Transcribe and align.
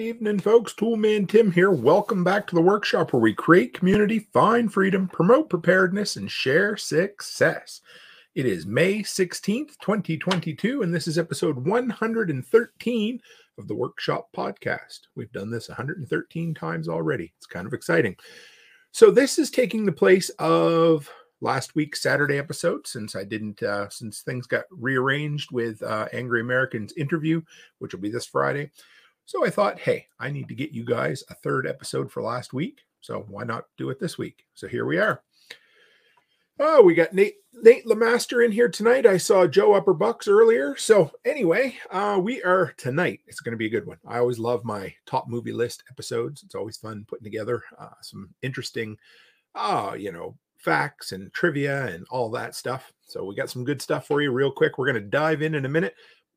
evening, 0.00 0.38
folks. 0.38 0.72
Toolman 0.72 1.28
Tim 1.28 1.52
here. 1.52 1.70
Welcome 1.70 2.24
back 2.24 2.46
to 2.46 2.54
the 2.54 2.62
workshop 2.62 3.12
where 3.12 3.20
we 3.20 3.34
create 3.34 3.74
community, 3.74 4.20
find 4.32 4.72
freedom, 4.72 5.06
promote 5.06 5.50
preparedness, 5.50 6.16
and 6.16 6.30
share 6.30 6.76
success. 6.76 7.82
It 8.34 8.46
is 8.46 8.64
May 8.64 9.00
16th, 9.00 9.78
2022, 9.80 10.82
and 10.82 10.94
this 10.94 11.06
is 11.06 11.18
episode 11.18 11.66
113 11.66 13.20
of 13.58 13.68
the 13.68 13.74
Workshop 13.74 14.28
Podcast. 14.34 15.00
We've 15.16 15.32
done 15.32 15.50
this 15.50 15.68
113 15.68 16.54
times 16.54 16.88
already. 16.88 17.32
It's 17.36 17.46
kind 17.46 17.66
of 17.66 17.74
exciting. 17.74 18.16
So, 18.92 19.10
this 19.10 19.38
is 19.38 19.50
taking 19.50 19.84
the 19.84 19.92
place 19.92 20.30
of 20.38 21.10
last 21.42 21.74
week's 21.74 22.02
Saturday 22.02 22.38
episode 22.38 22.86
since 22.86 23.14
I 23.14 23.24
didn't, 23.24 23.62
uh, 23.62 23.90
since 23.90 24.22
things 24.22 24.46
got 24.46 24.64
rearranged 24.70 25.52
with 25.52 25.82
uh, 25.82 26.08
Angry 26.12 26.40
Americans 26.40 26.94
interview, 26.96 27.42
which 27.80 27.92
will 27.92 28.00
be 28.00 28.10
this 28.10 28.26
Friday. 28.26 28.70
So 29.30 29.46
I 29.46 29.50
thought, 29.50 29.78
hey, 29.78 30.08
I 30.18 30.28
need 30.28 30.48
to 30.48 30.56
get 30.56 30.72
you 30.72 30.84
guys 30.84 31.22
a 31.30 31.36
third 31.36 31.64
episode 31.64 32.10
for 32.10 32.20
last 32.20 32.52
week. 32.52 32.80
So 33.00 33.26
why 33.28 33.44
not 33.44 33.66
do 33.78 33.88
it 33.90 34.00
this 34.00 34.18
week? 34.18 34.44
So 34.54 34.66
here 34.66 34.86
we 34.86 34.98
are. 34.98 35.22
Oh, 36.58 36.82
we 36.82 36.94
got 36.94 37.12
Nate 37.12 37.36
Nate 37.52 37.86
Lamaster 37.86 38.44
in 38.44 38.50
here 38.50 38.68
tonight. 38.68 39.06
I 39.06 39.18
saw 39.18 39.46
Joe 39.46 39.74
Upper 39.74 39.94
Bucks 39.94 40.26
earlier. 40.26 40.74
So 40.76 41.12
anyway, 41.24 41.76
uh, 41.92 42.18
we 42.20 42.42
are 42.42 42.74
tonight. 42.76 43.20
It's 43.28 43.38
going 43.38 43.52
to 43.52 43.56
be 43.56 43.66
a 43.66 43.70
good 43.70 43.86
one. 43.86 43.98
I 44.04 44.18
always 44.18 44.40
love 44.40 44.64
my 44.64 44.92
top 45.06 45.28
movie 45.28 45.52
list 45.52 45.84
episodes. 45.88 46.42
It's 46.42 46.56
always 46.56 46.78
fun 46.78 47.04
putting 47.06 47.22
together 47.22 47.62
uh, 47.78 47.90
some 48.02 48.30
interesting, 48.42 48.96
uh, 49.54 49.94
you 49.96 50.10
know, 50.10 50.36
facts 50.56 51.12
and 51.12 51.32
trivia 51.32 51.86
and 51.86 52.04
all 52.10 52.30
that 52.32 52.56
stuff. 52.56 52.92
So 53.06 53.24
we 53.24 53.36
got 53.36 53.48
some 53.48 53.64
good 53.64 53.80
stuff 53.80 54.08
for 54.08 54.22
you 54.22 54.32
real 54.32 54.50
quick. 54.50 54.76
We're 54.76 54.90
going 54.90 55.04
to 55.04 55.08
dive 55.08 55.40
in 55.40 55.54
in 55.54 55.66
a 55.66 55.68
minute. 55.68 55.94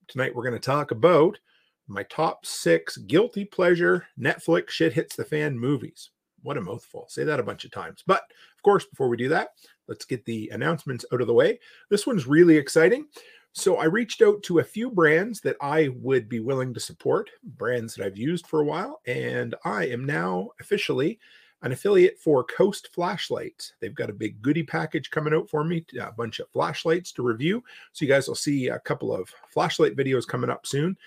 Tonight 0.09 0.35
we're 0.35 0.47
going 0.47 0.53
to 0.53 0.59
talk 0.59 0.91
about 0.91 1.39
my 1.87 2.03
top 2.03 2.45
six 2.45 2.97
guilty 2.97 3.45
pleasure 3.45 4.05
Netflix 4.19 4.69
shit 4.69 4.93
hits 4.93 5.15
the 5.15 5.25
fan 5.25 5.57
movies. 5.57 6.11
What 6.41 6.57
a 6.57 6.61
mouthful. 6.61 7.05
Say 7.09 7.23
that 7.23 7.39
a 7.39 7.43
bunch 7.43 7.65
of 7.65 7.71
times. 7.71 8.03
But 8.05 8.23
of 8.55 8.63
course, 8.63 8.85
before 8.85 9.07
we 9.09 9.17
do 9.17 9.29
that, 9.29 9.49
let's 9.87 10.05
get 10.05 10.25
the 10.25 10.49
announcements 10.53 11.05
out 11.13 11.21
of 11.21 11.27
the 11.27 11.33
way. 11.33 11.59
This 11.89 12.05
one's 12.05 12.27
really 12.27 12.57
exciting. 12.57 13.05
So 13.53 13.77
I 13.77 13.85
reached 13.85 14.21
out 14.21 14.41
to 14.43 14.59
a 14.59 14.63
few 14.63 14.89
brands 14.89 15.39
that 15.41 15.57
I 15.61 15.89
would 15.99 16.27
be 16.27 16.39
willing 16.39 16.73
to 16.73 16.79
support, 16.79 17.29
brands 17.43 17.93
that 17.93 18.05
I've 18.05 18.17
used 18.17 18.47
for 18.47 18.61
a 18.61 18.65
while, 18.65 18.99
and 19.05 19.53
I 19.63 19.85
am 19.87 20.05
now 20.05 20.49
officially 20.59 21.19
an 21.61 21.71
affiliate 21.71 22.19
for 22.19 22.43
Coast 22.43 22.89
Flashlights. 22.93 23.73
They've 23.79 23.93
got 23.93 24.09
a 24.09 24.13
big 24.13 24.41
goodie 24.41 24.63
package 24.63 25.11
coming 25.11 25.33
out 25.33 25.49
for 25.49 25.63
me, 25.63 25.85
a 25.99 26.11
bunch 26.11 26.39
of 26.39 26.49
flashlights 26.49 27.11
to 27.13 27.23
review. 27.23 27.63
So 27.93 28.03
you 28.03 28.11
guys 28.11 28.27
will 28.27 28.35
see 28.35 28.67
a 28.67 28.79
couple 28.79 29.15
of 29.15 29.29
flashlight 29.49 29.95
videos 29.95 30.27
coming 30.27 30.49
up 30.49 30.65
soon 30.65 30.97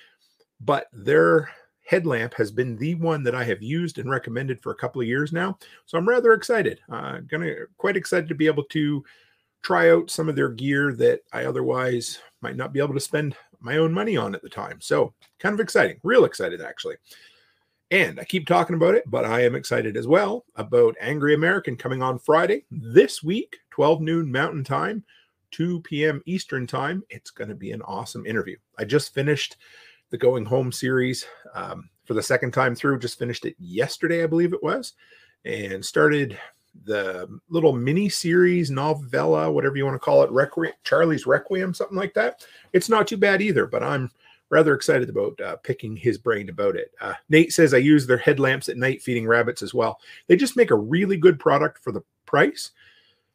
but 0.61 0.87
their 0.93 1.51
headlamp 1.87 2.35
has 2.35 2.51
been 2.51 2.77
the 2.77 2.97
one 2.97 3.23
that 3.23 3.35
I 3.35 3.45
have 3.45 3.63
used 3.63 3.99
and 3.99 4.11
recommended 4.11 4.61
for 4.61 4.73
a 4.73 4.77
couple 4.77 5.01
of 5.01 5.07
years 5.07 5.33
now. 5.33 5.57
So 5.87 5.97
I'm 5.97 6.09
rather 6.09 6.33
excited. 6.33 6.81
Uh, 6.91 7.19
gonna 7.29 7.55
quite 7.79 7.97
excited 7.97 8.29
to 8.29 8.35
be 8.35 8.47
able 8.47 8.65
to 8.65 9.05
try 9.63 9.91
out 9.91 10.11
some 10.11 10.29
of 10.29 10.37
their 10.37 10.49
gear 10.49 10.93
that 10.95 11.21
I 11.33 11.45
otherwise 11.45 12.21
might 12.41 12.57
not 12.57 12.73
be 12.73 12.81
able 12.81 12.95
to 12.95 13.01
spend 13.01 13.37
my 13.61 13.79
own 13.79 13.93
money 13.93 14.17
on 14.17 14.35
at 14.35 14.43
the 14.43 14.49
time. 14.49 14.81
So 14.81 15.15
kind 15.39 15.55
of 15.55 15.61
exciting, 15.61 15.99
real 16.03 16.25
excited 16.25 16.61
actually. 16.61 16.97
And 17.93 18.19
I 18.19 18.25
keep 18.25 18.47
talking 18.47 18.75
about 18.75 18.97
it, 18.97 19.05
but 19.07 19.25
I 19.25 19.45
am 19.45 19.55
excited 19.55 19.97
as 19.97 20.09
well 20.09 20.45
about 20.57 20.97
Angry 21.01 21.35
American 21.35 21.77
coming 21.77 22.03
on 22.03 22.19
Friday 22.19 22.65
this 22.71 23.23
week, 23.23 23.59
12 23.71 24.01
noon 24.01 24.31
Mountain 24.31 24.65
Time, 24.65 25.05
2 25.53 25.83
p.m. 25.83 26.21
Eastern 26.27 26.67
Time. 26.67 27.05
It's 27.11 27.31
going 27.31 27.49
to 27.49 27.55
be 27.55 27.71
an 27.71 27.83
awesome 27.83 28.27
interview. 28.27 28.57
I 28.77 28.85
just 28.85 29.15
finished 29.15 29.57
the 30.11 30.19
Going 30.19 30.45
Home 30.45 30.73
series 30.73 31.27
um, 31.55 31.89
for 32.05 32.15
the 32.15 32.23
second 32.23 32.53
time 32.53 32.75
through. 32.75 32.99
Just 32.99 33.19
finished 33.19 33.45
it 33.45 33.57
yesterday, 33.59 34.23
I 34.23 34.27
believe 34.27 34.53
it 34.53 34.63
was, 34.63 34.95
and 35.45 35.85
started 35.85 36.39
the 36.85 37.29
little 37.49 37.73
mini 37.73 38.09
series 38.09 38.71
novella, 38.71 39.51
whatever 39.51 39.77
you 39.77 39.85
want 39.85 39.95
to 39.95 40.05
call 40.05 40.23
it, 40.23 40.31
Requiem, 40.31 40.73
Charlie's 40.85 41.27
Requiem, 41.27 41.75
something 41.75 41.97
like 41.97 42.15
that. 42.15 42.45
It's 42.73 42.89
not 42.89 43.07
too 43.07 43.17
bad 43.17 43.41
either, 43.41 43.67
but 43.67 43.83
I'm 43.83 44.11
rather 44.51 44.75
excited 44.75 45.09
about 45.09 45.41
uh, 45.41 45.57
picking 45.57 45.97
his 45.97 46.19
brain 46.19 46.49
about 46.49 46.77
it. 46.77 46.93
Uh, 47.01 47.15
Nate 47.29 47.53
says 47.53 47.75
I 47.75 47.79
use 47.79 48.07
their 48.07 48.17
headlamps 48.17 48.69
at 48.69 48.77
night 48.77 49.03
feeding 49.03 49.27
rabbits 49.27 49.63
as 49.63 49.75
well. 49.75 50.01
They 50.27 50.37
just 50.37 50.57
make 50.57 50.71
a 50.71 50.77
really 50.77 51.17
good 51.17 51.39
product 51.41 51.83
for 51.83 51.93
the 51.93 52.03
price, 52.27 52.71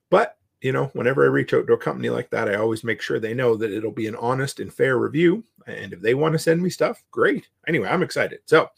but 0.10 0.38
you 0.62 0.72
know, 0.72 0.86
whenever 0.94 1.24
I 1.24 1.28
reach 1.28 1.54
out 1.54 1.66
to 1.68 1.74
a 1.74 1.78
company 1.78 2.10
like 2.10 2.30
that, 2.30 2.48
I 2.48 2.56
always 2.56 2.84
make 2.84 3.02
sure 3.02 3.20
they 3.20 3.34
know 3.34 3.56
that 3.56 3.72
it'll 3.72 3.92
be 3.92 4.08
an 4.08 4.16
honest 4.16 4.60
and 4.60 4.72
fair 4.72 4.98
review. 4.98 5.44
And 5.66 5.92
if 5.92 6.02
they 6.02 6.14
want 6.14 6.34
to 6.34 6.40
send 6.40 6.62
me 6.62 6.70
stuff, 6.70 7.04
great. 7.12 7.48
Anyway, 7.68 7.88
I'm 7.88 8.04
excited. 8.04 8.40
So, 8.46 8.70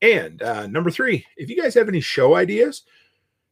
and 0.00 0.42
uh, 0.42 0.66
number 0.68 0.90
three, 0.90 1.26
if 1.36 1.50
you 1.50 1.60
guys 1.60 1.74
have 1.74 1.88
any 1.88 2.00
show 2.00 2.36
ideas, 2.36 2.82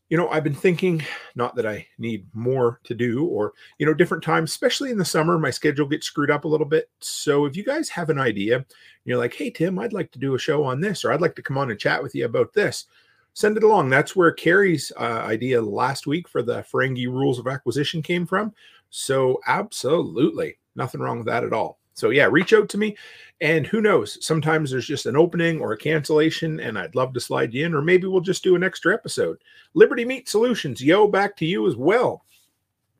you 0.08 0.18
know, 0.18 0.28
I've 0.28 0.44
been 0.44 0.54
thinking, 0.54 1.02
not 1.34 1.56
that 1.56 1.66
I 1.66 1.86
need 1.98 2.26
more 2.34 2.80
to 2.84 2.94
do 2.94 3.24
or, 3.24 3.52
you 3.78 3.86
know, 3.86 3.94
different 3.94 4.22
times, 4.22 4.50
especially 4.50 4.90
in 4.90 4.98
the 4.98 5.04
summer, 5.04 5.38
my 5.38 5.50
schedule 5.50 5.86
gets 5.86 6.06
screwed 6.06 6.30
up 6.30 6.44
a 6.44 6.48
little 6.48 6.66
bit. 6.66 6.90
So 7.00 7.46
if 7.46 7.56
you 7.56 7.64
guys 7.64 7.88
have 7.88 8.10
an 8.10 8.18
idea, 8.18 8.64
you're 9.04 9.18
like, 9.18 9.34
hey, 9.34 9.50
Tim, 9.50 9.78
I'd 9.78 9.94
like 9.94 10.12
to 10.12 10.18
do 10.18 10.34
a 10.34 10.38
show 10.38 10.64
on 10.64 10.80
this, 10.80 11.04
or 11.04 11.12
I'd 11.12 11.22
like 11.22 11.34
to 11.36 11.42
come 11.42 11.56
on 11.56 11.70
and 11.70 11.80
chat 11.80 12.02
with 12.02 12.14
you 12.14 12.26
about 12.26 12.52
this 12.52 12.86
send 13.34 13.56
it 13.56 13.64
along. 13.64 13.90
That's 13.90 14.14
where 14.16 14.32
Carrie's 14.32 14.92
uh, 14.98 15.24
idea 15.24 15.60
last 15.60 16.06
week 16.06 16.28
for 16.28 16.42
the 16.42 16.62
Ferengi 16.62 17.06
rules 17.06 17.38
of 17.38 17.46
acquisition 17.46 18.02
came 18.02 18.26
from. 18.26 18.52
So, 18.90 19.40
absolutely 19.46 20.58
nothing 20.74 21.00
wrong 21.00 21.18
with 21.18 21.26
that 21.26 21.44
at 21.44 21.52
all. 21.52 21.78
So, 21.94 22.10
yeah, 22.10 22.28
reach 22.30 22.52
out 22.52 22.68
to 22.70 22.78
me. 22.78 22.96
And 23.40 23.66
who 23.66 23.80
knows, 23.80 24.24
sometimes 24.24 24.70
there's 24.70 24.86
just 24.86 25.06
an 25.06 25.16
opening 25.16 25.60
or 25.60 25.72
a 25.72 25.78
cancellation, 25.78 26.60
and 26.60 26.78
I'd 26.78 26.94
love 26.94 27.12
to 27.14 27.20
slide 27.20 27.52
you 27.52 27.66
in, 27.66 27.74
or 27.74 27.82
maybe 27.82 28.06
we'll 28.06 28.20
just 28.20 28.44
do 28.44 28.54
an 28.54 28.62
extra 28.62 28.94
episode. 28.94 29.38
Liberty 29.74 30.04
Meat 30.04 30.28
Solutions, 30.28 30.80
yo, 30.80 31.08
back 31.08 31.36
to 31.38 31.46
you 31.46 31.66
as 31.66 31.74
well. 31.74 32.24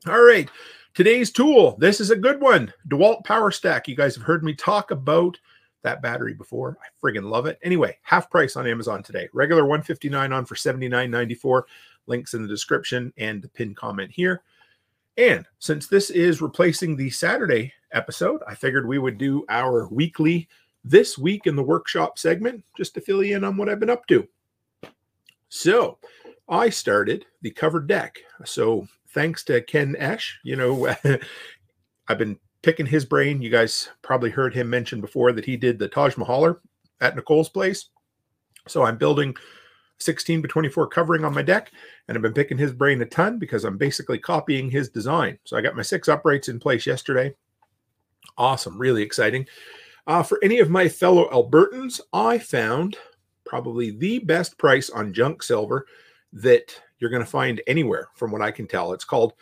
All 0.09 0.23
right, 0.23 0.51
today's 0.95 1.31
tool. 1.31 1.77
This 1.79 2.01
is 2.01 2.11
a 2.11 2.17
good 2.17 2.41
one 2.41 2.73
DeWalt 2.89 3.25
Power 3.25 3.53
Stack. 3.53 3.87
You 3.87 3.95
guys 3.95 4.17
have 4.17 4.25
heard 4.25 4.43
me 4.43 4.53
talk 4.53 4.91
about 4.91 5.39
that 5.83 6.03
battery 6.03 6.35
before. 6.35 6.79
I 6.83 6.87
friggin' 7.03 7.31
love 7.31 7.47
it. 7.47 7.59
Anyway, 7.63 7.99
half 8.03 8.31
price 8.31 8.57
on 8.57 8.67
Amazon 8.67 9.03
today. 9.03 9.29
Regular 9.33 9.63
159 9.63 10.33
on 10.33 10.45
for 10.45 10.55
79.94. 10.55 11.63
Links 12.07 12.35
in 12.35 12.43
the 12.43 12.49
description 12.49 13.13
and 13.17 13.43
the 13.43 13.49
pin 13.49 13.75
comment 13.75 14.11
here. 14.11 14.43
And 15.17 15.47
since 15.59 15.87
this 15.87 16.11
is 16.11 16.41
replacing 16.41 16.97
the 16.97 17.11
Saturday 17.11 17.73
episode, 17.93 18.41
I 18.49 18.55
figured 18.55 18.87
we 18.87 18.99
would 18.99 19.19
do 19.19 19.45
our 19.49 19.87
weekly 19.89 20.49
this 20.85 21.19
week 21.19 21.47
in 21.47 21.55
the 21.55 21.63
workshop 21.63 22.19
segment 22.19 22.65
just 22.77 22.95
to 22.95 23.01
fill 23.01 23.23
you 23.23 23.37
in 23.37 23.45
on 23.45 23.57
what 23.57 23.69
I've 23.69 23.81
been 23.81 23.91
up 23.91 24.07
to. 24.09 24.27
So, 25.49 25.99
I 26.49 26.71
started 26.71 27.27
the 27.43 27.51
covered 27.51 27.87
deck. 27.87 28.19
So, 28.45 28.89
thanks 29.11 29.45
to 29.45 29.61
Ken 29.61 29.95
Esch, 29.99 30.39
you 30.43 30.57
know, 30.57 30.95
I've 32.09 32.19
been 32.19 32.39
picking 32.63 32.87
his 32.87 33.05
brain. 33.05 33.43
You 33.43 33.51
guys 33.51 33.91
probably 34.03 34.31
heard 34.31 34.55
him 34.55 34.71
mention 34.71 35.01
before 35.01 35.33
that 35.33 35.45
he 35.45 35.57
did 35.57 35.79
the 35.79 35.89
Taj 35.89 36.17
Mahal 36.17 36.57
at 37.01 37.17
Nicole's 37.17 37.49
place. 37.49 37.91
So 38.69 38.85
I'm 38.85 38.97
building 38.97 39.35
16 39.99 40.43
by 40.43 40.49
24 40.49 40.89
covering 40.89 41.25
on 41.25 41.35
my 41.35 41.43
deck, 41.43 41.73
and 42.07 42.17
I've 42.17 42.23
been 42.23 42.33
picking 42.33 42.59
his 42.59 42.73
brain 42.73 43.03
a 43.03 43.07
ton 43.07 43.39
because 43.39 43.65
I'm 43.65 43.79
basically 43.79 44.19
copying 44.19 44.71
his 44.71 44.89
design. 44.89 45.39
So 45.45 45.57
I 45.57 45.61
got 45.61 45.77
my 45.77 45.83
six 45.83 46.09
uprights 46.09 46.49
in 46.49 46.59
place 46.59 46.87
yesterday. 46.87 47.35
Awesome, 48.39 48.79
really 48.79 49.03
exciting. 49.03 49.47
Uh, 50.07 50.23
for 50.23 50.39
any 50.43 50.59
of 50.59 50.71
my 50.71 50.89
fellow 50.89 51.29
Albertans, 51.31 52.01
I 52.13 52.39
found 52.39 52.97
probably 53.45 53.91
the 53.91 54.19
best 54.21 54.59
price 54.59 54.91
on 54.91 55.13
junk 55.13 55.43
silver 55.43 55.87
that 56.33 56.81
you're 56.99 57.11
going 57.11 57.23
to 57.23 57.31
find 57.31 57.61
anywhere, 57.67 58.09
from 58.15 58.31
what 58.31 58.43
I 58.43 58.51
can 58.51 58.67
tell. 58.67 58.93
It's 58.93 59.05
called 59.05 59.35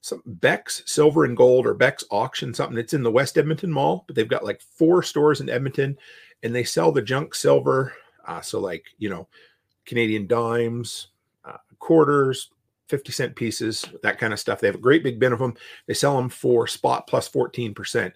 some 0.00 0.22
Beck's 0.24 0.82
Silver 0.86 1.24
and 1.24 1.36
Gold 1.36 1.66
or 1.66 1.74
Beck's 1.74 2.04
Auction, 2.10 2.54
something. 2.54 2.78
It's 2.78 2.94
in 2.94 3.02
the 3.02 3.10
West 3.10 3.36
Edmonton 3.36 3.70
Mall, 3.70 4.04
but 4.06 4.16
they've 4.16 4.28
got 4.28 4.44
like 4.44 4.60
four 4.60 5.02
stores 5.02 5.40
in 5.40 5.50
Edmonton, 5.50 5.96
and 6.42 6.54
they 6.54 6.64
sell 6.64 6.90
the 6.92 7.02
junk 7.02 7.34
silver. 7.34 7.92
Uh, 8.26 8.40
so 8.40 8.60
like 8.60 8.84
you 8.98 9.10
know, 9.10 9.28
Canadian 9.84 10.26
dimes, 10.26 11.08
uh, 11.44 11.58
quarters, 11.78 12.50
fifty 12.88 13.12
cent 13.12 13.36
pieces, 13.36 13.84
that 14.02 14.18
kind 14.18 14.32
of 14.32 14.40
stuff. 14.40 14.60
They 14.60 14.68
have 14.68 14.76
a 14.76 14.78
great 14.78 15.04
big 15.04 15.18
bin 15.20 15.32
of 15.32 15.38
them. 15.38 15.54
They 15.86 15.94
sell 15.94 16.16
them 16.16 16.28
for 16.28 16.66
spot 16.66 17.06
plus 17.06 17.28
fourteen 17.28 17.74
percent, 17.74 18.14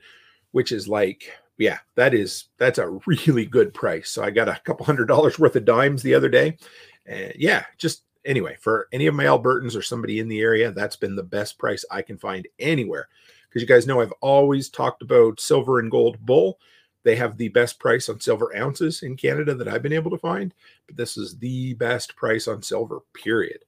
which 0.52 0.72
is 0.72 0.88
like 0.88 1.30
yeah, 1.58 1.78
that 1.94 2.14
is 2.14 2.46
that's 2.58 2.78
a 2.78 2.98
really 3.06 3.46
good 3.46 3.74
price. 3.74 4.10
So 4.10 4.22
I 4.22 4.30
got 4.30 4.48
a 4.48 4.60
couple 4.64 4.86
hundred 4.86 5.06
dollars 5.06 5.38
worth 5.38 5.56
of 5.56 5.64
dimes 5.64 6.02
the 6.02 6.14
other 6.14 6.28
day, 6.28 6.56
and 7.06 7.32
yeah, 7.36 7.64
just 7.78 8.04
anyway, 8.24 8.56
for 8.60 8.88
any 8.92 9.06
of 9.06 9.14
my 9.14 9.24
Albertans 9.24 9.76
or 9.76 9.82
somebody 9.82 10.20
in 10.20 10.28
the 10.28 10.40
area, 10.40 10.72
that's 10.72 10.96
been 10.96 11.16
the 11.16 11.22
best 11.22 11.58
price 11.58 11.84
I 11.90 12.02
can 12.02 12.18
find 12.18 12.46
anywhere. 12.58 13.08
Because 13.48 13.62
you 13.62 13.68
guys 13.68 13.86
know 13.86 14.00
I've 14.00 14.12
always 14.20 14.68
talked 14.68 15.02
about 15.02 15.40
silver 15.40 15.78
and 15.78 15.90
gold 15.90 16.18
bull. 16.24 16.58
They 17.04 17.16
have 17.16 17.36
the 17.36 17.48
best 17.48 17.78
price 17.78 18.08
on 18.08 18.18
silver 18.18 18.56
ounces 18.56 19.02
in 19.02 19.16
Canada 19.16 19.54
that 19.54 19.68
I've 19.68 19.82
been 19.82 19.92
able 19.92 20.10
to 20.10 20.18
find, 20.18 20.54
but 20.86 20.96
this 20.96 21.16
is 21.16 21.38
the 21.38 21.74
best 21.74 22.16
price 22.16 22.48
on 22.48 22.62
silver, 22.62 23.00
period. 23.12 23.64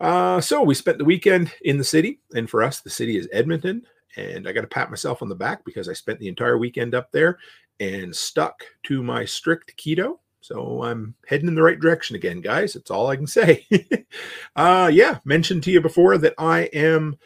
Uh, 0.00 0.40
so 0.40 0.62
we 0.62 0.74
spent 0.74 0.98
the 0.98 1.04
weekend 1.04 1.52
in 1.62 1.78
the 1.78 1.84
city, 1.84 2.20
and 2.34 2.48
for 2.48 2.62
us, 2.62 2.80
the 2.80 2.90
city 2.90 3.16
is 3.16 3.28
Edmonton. 3.32 3.84
And 4.16 4.48
I 4.48 4.52
got 4.52 4.60
to 4.60 4.68
pat 4.68 4.90
myself 4.90 5.22
on 5.22 5.28
the 5.28 5.34
back 5.34 5.64
because 5.64 5.88
I 5.88 5.92
spent 5.92 6.20
the 6.20 6.28
entire 6.28 6.56
weekend 6.56 6.94
up 6.94 7.10
there 7.10 7.38
and 7.80 8.14
stuck 8.14 8.64
to 8.84 9.02
my 9.02 9.24
strict 9.24 9.76
keto. 9.76 10.18
So 10.44 10.82
I'm 10.82 11.14
heading 11.26 11.48
in 11.48 11.54
the 11.54 11.62
right 11.62 11.80
direction 11.80 12.16
again, 12.16 12.42
guys. 12.42 12.74
That's 12.74 12.90
all 12.90 13.06
I 13.06 13.16
can 13.16 13.26
say. 13.26 13.66
uh, 14.56 14.90
yeah, 14.92 15.20
mentioned 15.24 15.62
to 15.62 15.70
you 15.70 15.80
before 15.80 16.18
that 16.18 16.34
I 16.36 16.64
am 16.74 17.16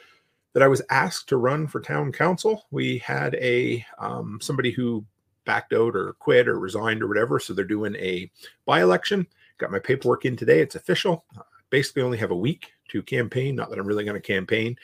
that 0.52 0.62
I 0.62 0.68
was 0.68 0.82
asked 0.88 1.28
to 1.30 1.36
run 1.36 1.66
for 1.66 1.80
town 1.80 2.12
council. 2.12 2.66
We 2.70 2.98
had 2.98 3.34
a 3.34 3.84
um, 3.98 4.38
somebody 4.40 4.70
who 4.70 5.04
backed 5.44 5.72
out 5.72 5.96
or 5.96 6.12
quit 6.20 6.46
or 6.46 6.60
resigned 6.60 7.02
or 7.02 7.08
whatever, 7.08 7.40
so 7.40 7.54
they're 7.54 7.64
doing 7.64 7.96
a 7.96 8.30
by 8.64 8.82
election. 8.82 9.26
Got 9.58 9.72
my 9.72 9.80
paperwork 9.80 10.24
in 10.24 10.36
today. 10.36 10.60
It's 10.60 10.76
official. 10.76 11.24
basically, 11.70 12.02
only 12.02 12.18
have 12.18 12.30
a 12.30 12.36
week 12.36 12.70
to 12.90 13.02
campaign. 13.02 13.56
Not 13.56 13.70
that 13.70 13.80
I'm 13.80 13.86
really 13.88 14.04
going 14.04 14.14
to 14.14 14.20
campaign. 14.20 14.76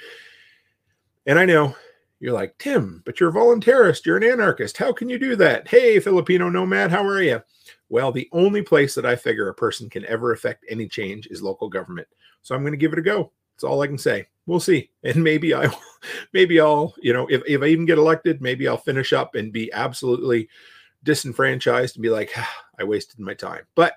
And 1.25 1.39
I 1.39 1.45
know 1.45 1.77
you're 2.21 2.33
like, 2.33 2.57
Tim, 2.59 3.03
but 3.05 3.21
you're 3.21 3.31
a 3.31 3.33
voluntarist. 3.33 4.07
You're 4.07 4.17
an 4.17 4.25
anarchist. 4.25 4.77
How 4.77 4.93
can 4.93 5.09
you 5.09 5.19
do 5.19 5.37
that? 5.37 5.69
Hey, 5.69 6.01
Filipino 6.01 6.49
nomad, 6.49 6.91
how 6.91 7.05
are 7.05 7.23
you? 7.23 7.43
Well, 7.89 8.13
the 8.13 8.29
only 8.33 8.63
place 8.63 8.95
that 8.95 9.07
I 9.07 9.17
figure 9.17 9.49
a 9.49 9.55
person 9.55 9.91
can 9.91 10.05
ever 10.07 10.33
affect 10.33 10.65
any 10.69 10.89
change 10.89 11.27
is 11.29 11.43
local 11.43 11.69
government. 11.69 12.09
So 12.43 12.55
I'm 12.55 12.63
going 12.63 12.73
to 12.73 12.79
give 12.79 12.93
it 12.93 12.99
a 12.99 13.03
go. 13.03 13.33
That's 13.55 13.65
all 13.65 13.83
I 13.83 13.87
can 13.87 13.99
say. 13.99 14.27
We'll 14.47 14.61
see. 14.61 14.91
And 15.05 15.23
maybe 15.23 15.55
I 15.55 15.71
maybe 16.33 16.61
I'll, 16.61 16.95
you 17.03 17.13
know, 17.13 17.27
if, 17.27 17.43
if 17.47 17.63
I 17.63 17.67
even 17.67 17.85
get 17.85 17.99
elected, 17.99 18.41
maybe 18.41 18.67
I'll 18.67 18.77
finish 18.79 19.13
up 19.13 19.35
and 19.35 19.53
be 19.53 19.71
absolutely 19.73 20.49
disenfranchised 21.03 21.97
and 21.97 22.03
be 22.03 22.09
like, 22.09 22.33
ah, 22.37 22.65
I 22.79 22.85
wasted 22.85 23.21
my 23.21 23.35
time. 23.35 23.67
But 23.75 23.95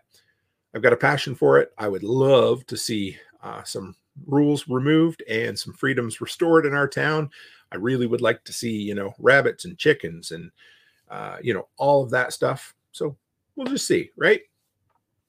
I've 0.76 0.82
got 0.82 0.94
a 0.94 0.98
passion 0.98 1.34
for 1.34 1.60
it. 1.60 1.72
I 1.78 1.88
would 1.88 2.04
love 2.04 2.66
to 2.68 2.78
see 2.78 3.18
uh, 3.42 3.64
some 3.64 3.96
rules 4.26 4.68
removed 4.68 5.24
and 5.30 5.58
some 5.58 5.74
freedoms 5.74 6.22
restored 6.22 6.66
in 6.66 6.74
our 6.74 6.88
town. 6.88 7.30
I 7.72 7.78
really 7.78 8.08
would 8.08 8.22
like 8.22 8.44
to 8.46 8.54
see, 8.54 8.72
you 8.72 8.96
know, 8.96 9.14
rabbits 9.20 9.66
and 9.66 9.78
chickens 9.78 10.32
and, 10.32 10.52
uh, 11.10 11.38
you 11.42 11.54
know, 11.54 11.68
all 11.78 12.04
of 12.04 12.12
that 12.12 12.34
stuff. 12.34 12.74
So 12.92 13.18
we'll 13.56 13.68
just 13.68 13.88
see, 13.88 14.12
right? 14.16 14.42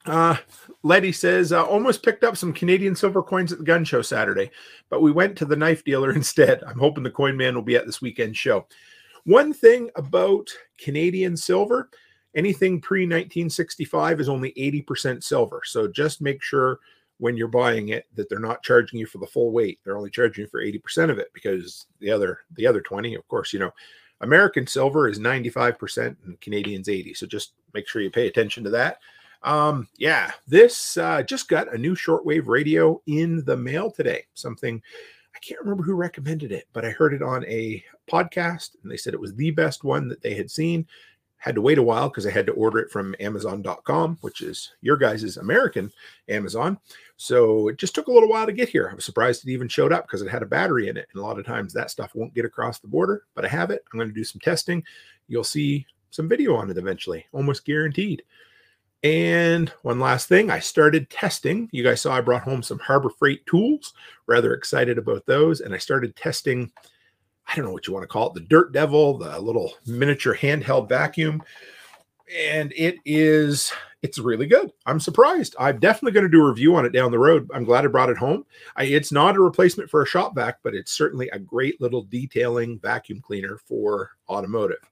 Uh, 0.06 0.36
Letty 0.82 1.12
says, 1.12 1.52
uh, 1.52 1.64
almost 1.64 2.02
picked 2.02 2.24
up 2.24 2.36
some 2.36 2.52
Canadian 2.52 2.94
silver 2.94 3.22
coins 3.22 3.52
at 3.52 3.58
the 3.58 3.64
gun 3.64 3.84
show 3.84 4.00
Saturday, 4.00 4.50
but 4.88 5.02
we 5.02 5.12
went 5.12 5.36
to 5.36 5.44
the 5.44 5.56
knife 5.56 5.84
dealer 5.84 6.12
instead. 6.14 6.62
I'm 6.64 6.78
hoping 6.78 7.04
the 7.04 7.10
coin 7.10 7.36
man 7.36 7.54
will 7.54 7.62
be 7.62 7.76
at 7.76 7.86
this 7.86 8.00
weekend 8.00 8.36
show. 8.36 8.66
One 9.24 9.52
thing 9.52 9.90
about 9.96 10.48
Canadian 10.78 11.36
silver, 11.36 11.90
anything 12.34 12.80
pre 12.80 13.00
1965 13.00 14.20
is 14.20 14.28
only 14.28 14.52
80% 14.52 15.22
silver. 15.22 15.60
So 15.64 15.88
just 15.88 16.22
make 16.22 16.42
sure 16.42 16.78
when 17.18 17.36
you're 17.36 17.48
buying 17.48 17.90
it 17.90 18.06
that 18.14 18.28
they're 18.28 18.38
not 18.38 18.62
charging 18.62 18.98
you 18.98 19.06
for 19.06 19.18
the 19.18 19.26
full 19.26 19.50
weight. 19.50 19.80
They're 19.84 19.96
only 19.96 20.10
charging 20.10 20.42
you 20.42 20.48
for 20.48 20.62
80% 20.62 21.10
of 21.10 21.18
it 21.18 21.28
because 21.34 21.86
the 22.00 22.10
other 22.10 22.40
the 22.52 22.66
other 22.66 22.80
20, 22.80 23.14
of 23.14 23.26
course, 23.28 23.52
you 23.52 23.58
know, 23.58 23.72
American 24.20 24.66
silver 24.66 25.08
is 25.08 25.18
95% 25.18 26.16
and 26.24 26.40
Canadian's 26.40 26.88
80. 26.88 27.14
So 27.14 27.26
just 27.26 27.52
make 27.74 27.88
sure 27.88 28.02
you 28.02 28.10
pay 28.10 28.26
attention 28.26 28.64
to 28.64 28.70
that. 28.70 28.98
Um, 29.42 29.86
yeah, 29.96 30.32
this 30.48 30.96
uh, 30.96 31.22
just 31.22 31.48
got 31.48 31.72
a 31.72 31.78
new 31.78 31.94
shortwave 31.94 32.46
radio 32.46 33.00
in 33.06 33.44
the 33.44 33.56
mail 33.56 33.90
today. 33.90 34.26
Something 34.34 34.82
I 35.34 35.38
can't 35.38 35.60
remember 35.60 35.84
who 35.84 35.94
recommended 35.94 36.50
it, 36.50 36.66
but 36.72 36.84
I 36.84 36.90
heard 36.90 37.14
it 37.14 37.22
on 37.22 37.44
a 37.44 37.84
podcast 38.10 38.76
and 38.82 38.90
they 38.90 38.96
said 38.96 39.14
it 39.14 39.20
was 39.20 39.34
the 39.34 39.52
best 39.52 39.84
one 39.84 40.08
that 40.08 40.20
they 40.20 40.34
had 40.34 40.50
seen 40.50 40.86
had 41.38 41.54
to 41.54 41.62
wait 41.62 41.78
a 41.78 41.82
while 41.82 42.08
because 42.08 42.26
I 42.26 42.30
had 42.30 42.46
to 42.46 42.52
order 42.52 42.78
it 42.78 42.90
from 42.90 43.14
Amazon.com, 43.20 44.18
which 44.20 44.42
is 44.42 44.72
your 44.80 44.96
guys' 44.96 45.36
American 45.36 45.90
Amazon. 46.28 46.78
So 47.16 47.68
it 47.68 47.78
just 47.78 47.94
took 47.94 48.08
a 48.08 48.12
little 48.12 48.28
while 48.28 48.46
to 48.46 48.52
get 48.52 48.68
here. 48.68 48.88
I 48.90 48.94
was 48.94 49.04
surprised 49.04 49.46
it 49.46 49.52
even 49.52 49.68
showed 49.68 49.92
up 49.92 50.06
because 50.06 50.20
it 50.20 50.28
had 50.28 50.42
a 50.42 50.46
battery 50.46 50.88
in 50.88 50.96
it. 50.96 51.08
And 51.12 51.22
a 51.22 51.24
lot 51.24 51.38
of 51.38 51.46
times 51.46 51.72
that 51.72 51.90
stuff 51.90 52.14
won't 52.14 52.34
get 52.34 52.44
across 52.44 52.80
the 52.80 52.88
border, 52.88 53.24
but 53.34 53.44
I 53.44 53.48
have 53.48 53.70
it. 53.70 53.84
I'm 53.92 53.98
going 53.98 54.08
to 54.08 54.14
do 54.14 54.24
some 54.24 54.40
testing. 54.40 54.82
You'll 55.28 55.44
see 55.44 55.86
some 56.10 56.28
video 56.28 56.54
on 56.56 56.70
it 56.70 56.78
eventually, 56.78 57.26
almost 57.32 57.64
guaranteed. 57.64 58.22
And 59.04 59.68
one 59.82 60.00
last 60.00 60.28
thing, 60.28 60.50
I 60.50 60.58
started 60.58 61.08
testing. 61.08 61.68
You 61.70 61.84
guys 61.84 62.00
saw 62.00 62.16
I 62.16 62.20
brought 62.20 62.42
home 62.42 62.64
some 62.64 62.80
Harbor 62.80 63.10
Freight 63.10 63.46
tools, 63.46 63.94
rather 64.26 64.54
excited 64.54 64.98
about 64.98 65.24
those. 65.24 65.60
And 65.60 65.72
I 65.72 65.78
started 65.78 66.16
testing 66.16 66.72
I 67.48 67.54
don't 67.56 67.64
know 67.64 67.72
what 67.72 67.86
you 67.86 67.94
want 67.94 68.04
to 68.04 68.08
call 68.08 68.28
it, 68.28 68.34
the 68.34 68.40
Dirt 68.40 68.72
Devil, 68.72 69.18
the 69.18 69.40
little 69.40 69.72
miniature 69.86 70.36
handheld 70.36 70.88
vacuum. 70.88 71.42
And 72.36 72.74
it 72.76 72.96
is, 73.06 73.72
it's 74.02 74.18
really 74.18 74.46
good. 74.46 74.70
I'm 74.84 75.00
surprised. 75.00 75.56
I'm 75.58 75.78
definitely 75.78 76.12
going 76.12 76.26
to 76.26 76.30
do 76.30 76.44
a 76.44 76.48
review 76.48 76.76
on 76.76 76.84
it 76.84 76.92
down 76.92 77.10
the 77.10 77.18
road. 77.18 77.50
I'm 77.54 77.64
glad 77.64 77.84
I 77.84 77.88
brought 77.88 78.10
it 78.10 78.18
home. 78.18 78.44
I, 78.76 78.84
it's 78.84 79.10
not 79.10 79.34
a 79.34 79.40
replacement 79.40 79.88
for 79.88 80.02
a 80.02 80.06
shop 80.06 80.34
vac, 80.34 80.58
but 80.62 80.74
it's 80.74 80.92
certainly 80.92 81.30
a 81.30 81.38
great 81.38 81.80
little 81.80 82.02
detailing 82.02 82.78
vacuum 82.80 83.22
cleaner 83.22 83.56
for 83.56 84.10
automotive. 84.28 84.86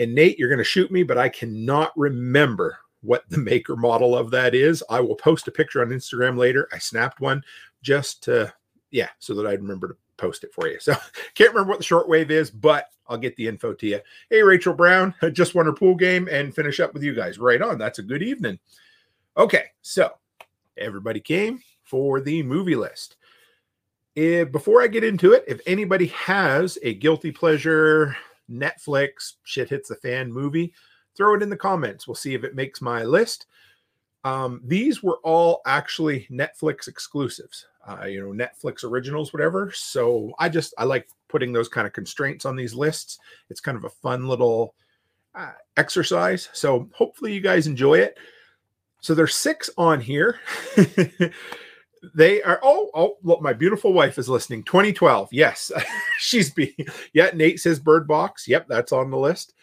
And 0.00 0.14
Nate, 0.14 0.36
you're 0.36 0.48
going 0.48 0.58
to 0.58 0.64
shoot 0.64 0.90
me, 0.90 1.04
but 1.04 1.16
I 1.16 1.28
cannot 1.28 1.96
remember 1.96 2.78
what 3.02 3.22
the 3.30 3.38
maker 3.38 3.76
model 3.76 4.18
of 4.18 4.32
that 4.32 4.52
is. 4.52 4.82
I 4.90 4.98
will 4.98 5.14
post 5.14 5.46
a 5.46 5.52
picture 5.52 5.80
on 5.80 5.90
Instagram 5.90 6.36
later. 6.36 6.68
I 6.72 6.78
snapped 6.78 7.20
one 7.20 7.42
just 7.82 8.24
to, 8.24 8.52
yeah, 8.90 9.10
so 9.20 9.32
that 9.34 9.46
I'd 9.46 9.62
remember 9.62 9.88
to 9.88 9.96
post 10.18 10.44
it 10.44 10.52
for 10.52 10.68
you. 10.68 10.78
So 10.88 10.94
can't 11.34 11.54
remember 11.54 11.70
what 11.70 11.78
the 11.78 11.84
shortwave 11.84 12.30
is, 12.30 12.50
but 12.50 12.86
I'll 13.06 13.16
get 13.16 13.36
the 13.36 13.48
info 13.48 13.72
to 13.72 13.86
you. 13.86 14.00
Hey, 14.28 14.42
Rachel 14.42 14.74
Brown, 14.74 15.14
just 15.32 15.54
won 15.54 15.66
her 15.66 15.72
pool 15.72 15.94
game 15.94 16.28
and 16.30 16.54
finish 16.54 16.80
up 16.80 16.92
with 16.92 17.02
you 17.02 17.14
guys. 17.14 17.38
Right 17.38 17.62
on. 17.62 17.78
That's 17.78 17.98
a 17.98 18.02
good 18.02 18.22
evening. 18.22 18.58
Okay, 19.36 19.66
so 19.82 20.12
everybody 20.76 21.20
came 21.20 21.60
for 21.84 22.20
the 22.20 22.42
movie 22.42 22.76
list. 22.76 23.16
If, 24.14 24.50
before 24.50 24.82
I 24.82 24.88
get 24.88 25.04
into 25.04 25.32
it, 25.32 25.44
if 25.46 25.60
anybody 25.66 26.06
has 26.08 26.76
a 26.82 26.94
guilty 26.94 27.30
pleasure 27.30 28.16
Netflix 28.50 29.34
shit 29.44 29.68
hits 29.68 29.88
the 29.88 29.94
fan 29.96 30.32
movie, 30.32 30.74
throw 31.16 31.34
it 31.34 31.42
in 31.42 31.50
the 31.50 31.56
comments. 31.56 32.06
We'll 32.06 32.14
see 32.14 32.34
if 32.34 32.44
it 32.44 32.54
makes 32.54 32.80
my 32.80 33.04
list. 33.04 33.46
Um, 34.24 34.60
these 34.64 35.02
were 35.02 35.18
all 35.22 35.60
actually 35.66 36.26
Netflix 36.30 36.88
exclusives 36.88 37.66
uh, 37.86 38.04
you 38.04 38.20
know, 38.20 38.46
Netflix 38.46 38.84
originals, 38.84 39.32
whatever. 39.32 39.70
So 39.72 40.32
I 40.38 40.48
just 40.48 40.74
I 40.78 40.84
like 40.84 41.08
putting 41.28 41.52
those 41.52 41.68
kind 41.68 41.86
of 41.86 41.92
constraints 41.92 42.44
on 42.44 42.56
these 42.56 42.74
lists. 42.74 43.18
It's 43.50 43.60
kind 43.60 43.76
of 43.76 43.84
a 43.84 43.90
fun 43.90 44.28
little 44.28 44.74
uh, 45.34 45.52
exercise. 45.76 46.48
So 46.52 46.88
hopefully 46.92 47.32
you 47.32 47.40
guys 47.40 47.66
enjoy 47.66 47.98
it. 47.98 48.18
So 49.00 49.14
there's 49.14 49.34
six 49.34 49.70
on 49.78 50.00
here. 50.00 50.40
they 52.14 52.42
are 52.42 52.60
oh 52.62 52.90
oh 52.94 53.16
look 53.22 53.42
my 53.42 53.52
beautiful 53.52 53.92
wife 53.92 54.18
is 54.18 54.28
listening 54.28 54.62
2012 54.62 55.28
yes 55.32 55.72
she's 56.18 56.48
be 56.50 56.72
yeah 57.12 57.30
nate 57.34 57.58
says 57.58 57.80
bird 57.80 58.06
box 58.06 58.46
yep 58.46 58.66
that's 58.68 58.92
on 58.92 59.10
the 59.10 59.18
list 59.18 59.54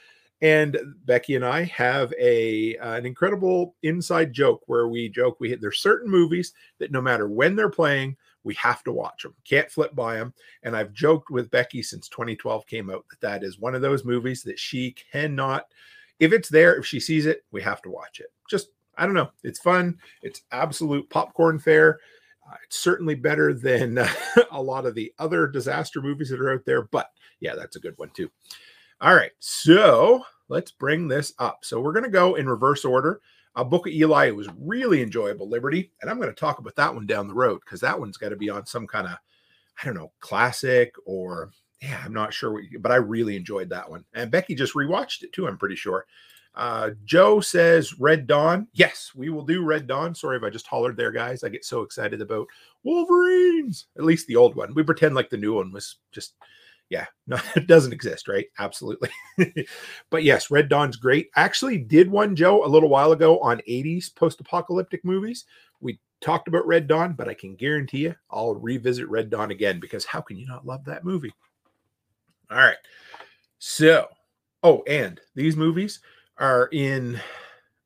and 0.46 0.78
becky 1.06 1.36
and 1.36 1.44
i 1.44 1.64
have 1.64 2.14
a 2.20 2.78
uh, 2.78 2.94
an 2.94 3.06
incredible 3.06 3.76
inside 3.82 4.32
joke 4.32 4.62
where 4.68 4.88
we 4.88 5.10
joke 5.10 5.38
we 5.40 5.50
hit 5.50 5.60
there's 5.60 5.80
certain 5.80 6.10
movies 6.10 6.54
that 6.78 6.92
no 6.92 7.02
matter 7.02 7.28
when 7.28 7.56
they're 7.56 7.70
playing 7.70 8.16
we 8.44 8.54
have 8.54 8.84
to 8.84 8.92
watch 8.92 9.24
them 9.24 9.34
can't 9.44 9.72
flip 9.72 9.96
by 9.96 10.16
them 10.16 10.34
and 10.64 10.76
i've 10.76 10.94
joked 10.94 11.32
with 11.32 11.50
becky 11.50 11.82
since 11.82 12.08
2012 12.10 12.68
came 12.68 12.92
out 12.92 13.06
that 13.10 13.22
that 13.22 13.44
is 13.44 13.60
one 13.60 13.74
of 13.74 13.82
those 13.82 14.06
movies 14.06 14.44
that 14.44 14.60
she 14.60 14.96
cannot 15.12 15.66
if 16.20 16.32
it's 16.32 16.50
there 16.50 16.76
if 16.76 16.86
she 16.86 17.00
sees 17.00 17.26
it 17.26 17.44
we 17.52 17.62
have 17.62 17.82
to 17.82 17.90
watch 17.90 18.20
it. 18.20 18.32
Just 18.50 18.70
i 18.98 19.06
don't 19.06 19.16
know. 19.16 19.32
It's 19.44 19.60
fun. 19.60 19.98
It's 20.22 20.42
absolute 20.52 21.10
popcorn 21.10 21.60
fare. 21.60 22.00
Uh, 22.48 22.56
it's 22.64 22.78
certainly 22.78 23.16
better 23.16 23.54
than 23.54 23.98
uh, 23.98 24.08
a 24.52 24.62
lot 24.62 24.86
of 24.86 24.96
the 24.96 25.12
other 25.20 25.48
disaster 25.48 26.02
movies 26.02 26.30
that 26.30 26.40
are 26.40 26.54
out 26.54 26.66
there 26.66 26.84
but 26.84 27.10
yeah 27.40 27.56
that's 27.56 27.76
a 27.76 27.80
good 27.80 27.98
one 27.98 28.10
too. 28.12 28.30
All 29.02 29.14
right, 29.14 29.32
so 29.40 30.24
let's 30.48 30.72
bring 30.72 31.08
this 31.08 31.34
up. 31.40 31.60
So 31.64 31.80
we're 31.80 31.94
going 31.94 32.04
to 32.06 32.10
go 32.10 32.36
in 32.36 32.48
reverse 32.48 32.86
order. 32.86 33.22
Uh, 33.56 33.64
Book 33.64 33.88
of 33.88 33.94
Eli 33.94 34.28
it 34.28 34.36
was 34.36 34.50
really 34.60 35.02
enjoyable, 35.02 35.48
Liberty, 35.48 35.92
and 36.02 36.12
I'm 36.12 36.18
going 36.18 36.30
to 36.30 36.36
talk 36.36 36.60
about 36.60 36.76
that 36.76 36.94
one 36.94 37.06
down 37.06 37.28
the 37.28 37.34
road 37.34 37.62
because 37.64 37.80
that 37.82 38.00
one's 38.00 38.18
got 38.18 38.30
to 38.30 38.36
be 38.36 38.50
on 38.50 38.66
some 38.66 38.86
kind 38.86 39.08
of, 39.08 39.14
I 39.82 39.86
don't 39.86 39.96
know, 39.96 40.12
classic 40.20 40.94
or 41.06 41.52
yeah, 41.82 42.02
I'm 42.04 42.14
not 42.14 42.34
sure, 42.34 42.52
what, 42.52 42.64
but 42.80 42.92
I 42.92 42.96
really 42.96 43.36
enjoyed 43.36 43.70
that 43.70 43.90
one. 43.90 44.04
And 44.14 44.32
Becky 44.32 44.56
just 44.56 44.74
rewatched 44.74 45.24
it 45.24 45.34
too. 45.34 45.48
I'm 45.48 45.58
pretty 45.58 45.76
sure. 45.76 46.06
Uh, 46.56 46.92
Joe 47.04 47.42
says 47.42 48.00
Red 48.00 48.28
Dawn. 48.28 48.68
Yes, 48.74 49.12
we 49.14 49.30
will 49.30 49.44
do 49.44 49.64
Red 49.64 49.88
Dawn. 49.88 50.16
Sorry 50.16 50.38
if 50.38 50.44
I 50.44 50.50
just 50.50 50.68
hollered 50.68 50.96
there, 50.96 51.12
guys. 51.12 51.44
I 51.44 51.50
get 51.50 51.66
so 51.66 51.82
excited 51.82 52.22
about 52.22 52.48
Wolverines. 52.84 53.88
At 53.98 54.06
least 54.06 54.28
the 54.28 54.38
old 54.38 54.56
one. 54.56 54.74
We 54.74 54.84
pretend 54.84 55.16
like 55.16 55.30
the 55.30 55.38
new 55.38 55.56
one 55.56 55.72
was 55.72 55.98
just 56.12 56.36
yeah, 56.90 57.06
no, 57.28 57.38
it 57.56 57.68
doesn't 57.68 57.94
exist, 57.94 58.28
right? 58.28 58.46
Absolutely. 58.60 59.10
but 60.10 60.24
yes, 60.24 60.52
Red 60.52 60.70
Dawn's 60.70 60.98
great. 60.98 61.30
I 61.36 61.42
actually 61.42 61.78
did 61.78 62.10
one, 62.10 62.36
Joe, 62.36 62.66
a 62.66 62.68
little 62.68 62.90
while 62.90 63.12
ago 63.12 63.40
on 63.40 63.62
80s 63.68 64.14
post 64.14 64.40
apocalyptic 64.40 65.04
movies. 65.04 65.46
We 65.82 66.00
talked 66.22 66.48
about 66.48 66.68
Red 66.68 66.88
Dawn, 66.88 67.14
but 67.14 67.28
I 67.28 67.34
can 67.34 67.56
guarantee 67.56 68.00
you 68.00 68.16
I'll 68.30 68.56
revisit 68.56 69.10
Red 69.10 69.30
Dawn 69.30 69.52
again 69.52 69.80
because 69.80 70.06
how 70.06 70.22
can 70.22 70.38
you 70.38 70.48
not 70.48 70.66
love 70.66 70.86
that 70.86 71.04
movie? 71.04 71.34
All 72.52 72.58
right. 72.58 72.78
So, 73.58 74.08
oh, 74.64 74.84
and 74.88 75.20
these 75.34 75.56
movies 75.56 76.00
are 76.38 76.70
in 76.72 77.20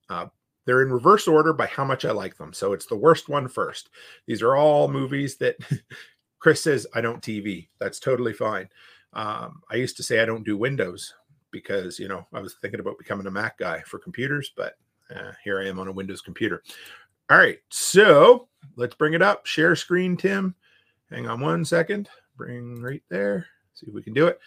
uh, 0.10 0.26
they're 0.66 0.82
in 0.82 0.92
reverse 0.92 1.28
order 1.28 1.54
by 1.54 1.68
how 1.68 1.84
much 1.84 2.06
I 2.06 2.12
like 2.12 2.38
them. 2.38 2.54
So 2.54 2.74
it's 2.74 2.86
the 2.86 2.96
worst 2.96 3.30
one 3.30 3.48
first. 3.48 3.90
These 4.28 4.42
are 4.42 4.56
all 4.56 4.88
movies 4.88 5.38
that 5.38 5.56
Chris 6.40 6.64
says, 6.64 6.88
I 6.94 7.02
don't 7.02 7.22
TV. 7.22 7.68
That's 7.80 8.00
totally 8.00 8.34
fine. 8.34 8.70
Um, 9.14 9.62
I 9.70 9.76
used 9.76 9.98
to 9.98 10.04
say 10.04 10.22
I 10.22 10.26
don't 10.26 10.46
do 10.46 10.58
Windows 10.58 11.14
because, 11.52 12.00
you 12.00 12.08
know, 12.08 12.26
I 12.34 12.40
was 12.40 12.56
thinking 12.62 12.80
about 12.80 12.98
becoming 12.98 13.28
a 13.28 13.32
Mac 13.32 13.58
guy 13.58 13.82
for 13.82 14.00
computers, 14.00 14.52
but 14.56 14.76
Uh, 15.14 15.32
here 15.44 15.60
I 15.60 15.68
am 15.68 15.80
on 15.80 15.88
a 15.88 15.92
Windows 15.92 16.22
computer. 16.22 16.62
All 17.32 17.38
right, 17.40 17.58
so 17.70 18.48
let's 18.76 18.94
bring 18.94 19.16
it 19.16 19.24
up. 19.24 19.46
Share 19.48 19.76
screen, 19.76 20.16
Tim. 20.16 20.54
Hang 21.10 21.28
on 21.28 21.40
one 21.40 21.66
second. 21.66 22.10
Bring 22.38 22.80
right 22.80 23.02
there. 23.10 23.48
See 23.74 23.88
if 23.88 23.94
we 23.96 24.04
can 24.04 24.14
do 24.14 24.28
it. 24.28 24.40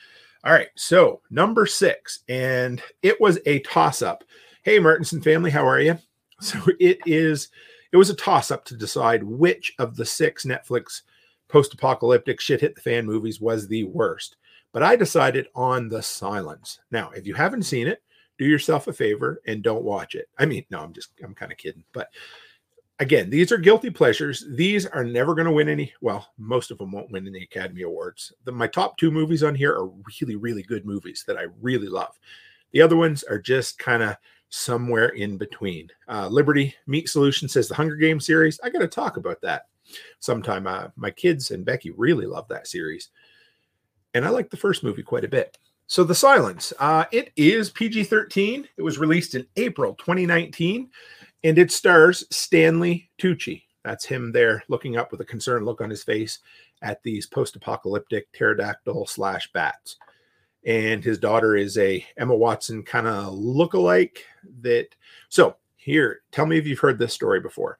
All 0.44 0.52
right, 0.52 0.68
so 0.76 1.20
number 1.30 1.66
six, 1.66 2.20
and 2.28 2.80
it 3.02 3.20
was 3.20 3.40
a 3.44 3.58
toss 3.60 4.02
up. 4.02 4.22
Hey, 4.62 4.78
Martinson 4.78 5.20
family, 5.20 5.50
how 5.50 5.66
are 5.66 5.80
you? 5.80 5.98
So 6.40 6.58
it 6.80 6.98
is, 7.06 7.50
it 7.92 7.96
was 7.96 8.10
a 8.10 8.16
toss 8.16 8.50
up 8.50 8.64
to 8.64 8.76
decide 8.76 9.22
which 9.22 9.74
of 9.78 9.94
the 9.94 10.04
six 10.04 10.44
Netflix 10.44 11.02
post 11.52 11.74
apocalyptic 11.74 12.40
shit 12.40 12.62
hit 12.62 12.74
the 12.74 12.80
fan 12.80 13.04
movies 13.04 13.40
was 13.40 13.68
the 13.68 13.84
worst. 13.84 14.36
But 14.72 14.82
I 14.82 14.96
decided 14.96 15.48
on 15.54 15.90
The 15.90 16.02
Silence. 16.02 16.80
Now, 16.90 17.10
if 17.10 17.26
you 17.26 17.34
haven't 17.34 17.64
seen 17.64 17.86
it, 17.86 18.02
do 18.38 18.46
yourself 18.46 18.88
a 18.88 18.92
favor 18.92 19.42
and 19.46 19.62
don't 19.62 19.84
watch 19.84 20.14
it. 20.14 20.30
I 20.38 20.46
mean, 20.46 20.64
no, 20.70 20.80
I'm 20.80 20.94
just, 20.94 21.10
I'm 21.22 21.34
kind 21.34 21.52
of 21.52 21.58
kidding. 21.58 21.84
But 21.92 22.08
again, 23.00 23.28
these 23.28 23.52
are 23.52 23.58
guilty 23.58 23.90
pleasures. 23.90 24.46
These 24.52 24.86
are 24.86 25.04
never 25.04 25.34
going 25.34 25.44
to 25.44 25.52
win 25.52 25.68
any. 25.68 25.92
Well, 26.00 26.26
most 26.38 26.70
of 26.70 26.78
them 26.78 26.90
won't 26.90 27.12
win 27.12 27.26
any 27.26 27.42
Academy 27.42 27.82
Awards. 27.82 28.32
The, 28.44 28.52
my 28.52 28.66
top 28.66 28.96
two 28.96 29.10
movies 29.10 29.42
on 29.42 29.54
here 29.54 29.74
are 29.74 29.90
really, 30.20 30.36
really 30.36 30.62
good 30.62 30.86
movies 30.86 31.22
that 31.26 31.36
I 31.36 31.48
really 31.60 31.88
love. 31.88 32.18
The 32.72 32.80
other 32.80 32.96
ones 32.96 33.24
are 33.24 33.38
just 33.38 33.78
kind 33.78 34.02
of 34.02 34.16
somewhere 34.48 35.08
in 35.08 35.36
between. 35.36 35.90
Uh, 36.08 36.28
Liberty 36.28 36.74
Meat 36.86 37.10
Solution 37.10 37.46
says 37.46 37.68
the 37.68 37.74
Hunger 37.74 37.96
Games 37.96 38.24
series. 38.24 38.58
I 38.64 38.70
got 38.70 38.78
to 38.78 38.88
talk 38.88 39.18
about 39.18 39.42
that 39.42 39.66
sometime. 40.20 40.66
Uh, 40.66 40.88
my 40.96 41.10
kids 41.10 41.50
and 41.50 41.64
Becky 41.64 41.90
really 41.90 42.26
love 42.26 42.48
that 42.48 42.66
series 42.66 43.10
and 44.14 44.24
I 44.24 44.30
like 44.30 44.50
the 44.50 44.56
first 44.56 44.82
movie 44.82 45.02
quite 45.02 45.24
a 45.24 45.28
bit. 45.28 45.58
So, 45.86 46.04
The 46.04 46.14
Silence, 46.14 46.72
uh, 46.78 47.04
it 47.12 47.32
is 47.36 47.70
PG 47.70 48.04
13. 48.04 48.68
It 48.76 48.82
was 48.82 48.98
released 48.98 49.34
in 49.34 49.46
April 49.56 49.94
2019, 49.94 50.88
and 51.44 51.58
it 51.58 51.70
stars 51.70 52.24
Stanley 52.30 53.10
Tucci. 53.18 53.62
That's 53.84 54.04
him 54.04 54.32
there 54.32 54.62
looking 54.68 54.96
up 54.96 55.10
with 55.10 55.20
a 55.20 55.24
concerned 55.24 55.66
look 55.66 55.80
on 55.80 55.90
his 55.90 56.04
face 56.04 56.38
at 56.82 57.02
these 57.02 57.26
post 57.26 57.56
apocalyptic 57.56 58.32
pterodactyl 58.32 59.06
slash 59.06 59.50
bats. 59.52 59.96
And 60.64 61.02
his 61.02 61.18
daughter 61.18 61.56
is 61.56 61.76
a 61.76 62.06
Emma 62.16 62.36
Watson 62.36 62.84
kind 62.84 63.08
of 63.08 63.34
look-alike 63.34 64.24
that. 64.60 64.88
So, 65.28 65.56
here, 65.76 66.20
tell 66.30 66.46
me 66.46 66.58
if 66.58 66.66
you've 66.66 66.78
heard 66.78 66.98
this 66.98 67.12
story 67.12 67.40
before. 67.40 67.78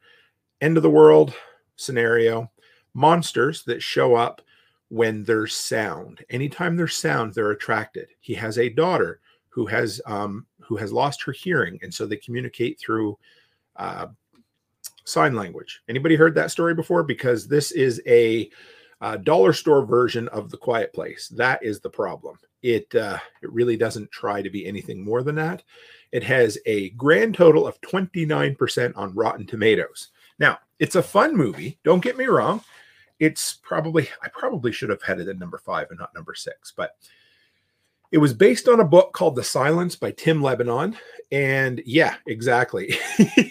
End 0.60 0.76
of 0.76 0.82
the 0.82 0.90
world 0.90 1.34
scenario, 1.76 2.50
monsters 2.94 3.62
that 3.64 3.82
show 3.82 4.14
up 4.14 4.42
when 4.88 5.24
there's 5.24 5.54
sound. 5.54 6.24
Anytime 6.30 6.76
there's 6.76 6.96
sound, 6.96 7.32
they're 7.32 7.52
attracted. 7.52 8.08
He 8.20 8.34
has 8.34 8.58
a 8.58 8.68
daughter 8.68 9.20
who 9.48 9.66
has 9.66 10.00
um, 10.06 10.46
who 10.60 10.76
has 10.76 10.92
lost 10.92 11.22
her 11.22 11.32
hearing, 11.32 11.78
and 11.82 11.92
so 11.92 12.06
they 12.06 12.16
communicate 12.16 12.78
through 12.78 13.18
uh, 13.76 14.08
sign 15.04 15.34
language. 15.34 15.82
Anybody 15.88 16.16
heard 16.16 16.34
that 16.34 16.50
story 16.50 16.74
before? 16.74 17.02
Because 17.02 17.46
this 17.46 17.72
is 17.72 18.00
a, 18.06 18.50
a 19.00 19.18
dollar 19.18 19.52
store 19.52 19.84
version 19.84 20.28
of 20.28 20.50
the 20.50 20.56
Quiet 20.56 20.92
Place. 20.92 21.28
That 21.28 21.62
is 21.62 21.80
the 21.80 21.90
problem. 21.90 22.38
It 22.62 22.94
uh, 22.94 23.18
it 23.42 23.52
really 23.52 23.76
doesn't 23.76 24.10
try 24.10 24.42
to 24.42 24.50
be 24.50 24.66
anything 24.66 25.04
more 25.04 25.22
than 25.22 25.34
that. 25.36 25.62
It 26.12 26.22
has 26.24 26.58
a 26.66 26.90
grand 26.90 27.34
total 27.34 27.66
of 27.66 27.80
29% 27.80 28.92
on 28.94 29.14
Rotten 29.14 29.46
Tomatoes. 29.46 30.08
Now, 30.38 30.58
it's 30.82 30.96
a 30.96 31.02
fun 31.02 31.34
movie. 31.34 31.78
Don't 31.84 32.02
get 32.02 32.18
me 32.18 32.26
wrong 32.26 32.62
it's 33.22 33.54
probably 33.62 34.08
I 34.20 34.28
probably 34.30 34.72
should 34.72 34.90
have 34.90 35.00
had 35.00 35.20
it 35.20 35.28
at 35.28 35.38
number 35.38 35.56
five 35.56 35.86
and 35.90 35.98
not 35.98 36.12
number 36.12 36.34
six, 36.34 36.72
but 36.76 36.96
it 38.10 38.18
was 38.18 38.34
based 38.34 38.66
on 38.66 38.80
a 38.80 38.84
book 38.84 39.12
called 39.12 39.36
The 39.36 39.44
Silence 39.44 39.94
by 39.94 40.10
Tim 40.10 40.42
Lebbon. 40.42 40.96
And 41.30 41.80
yeah, 41.86 42.16
exactly. 42.26 42.96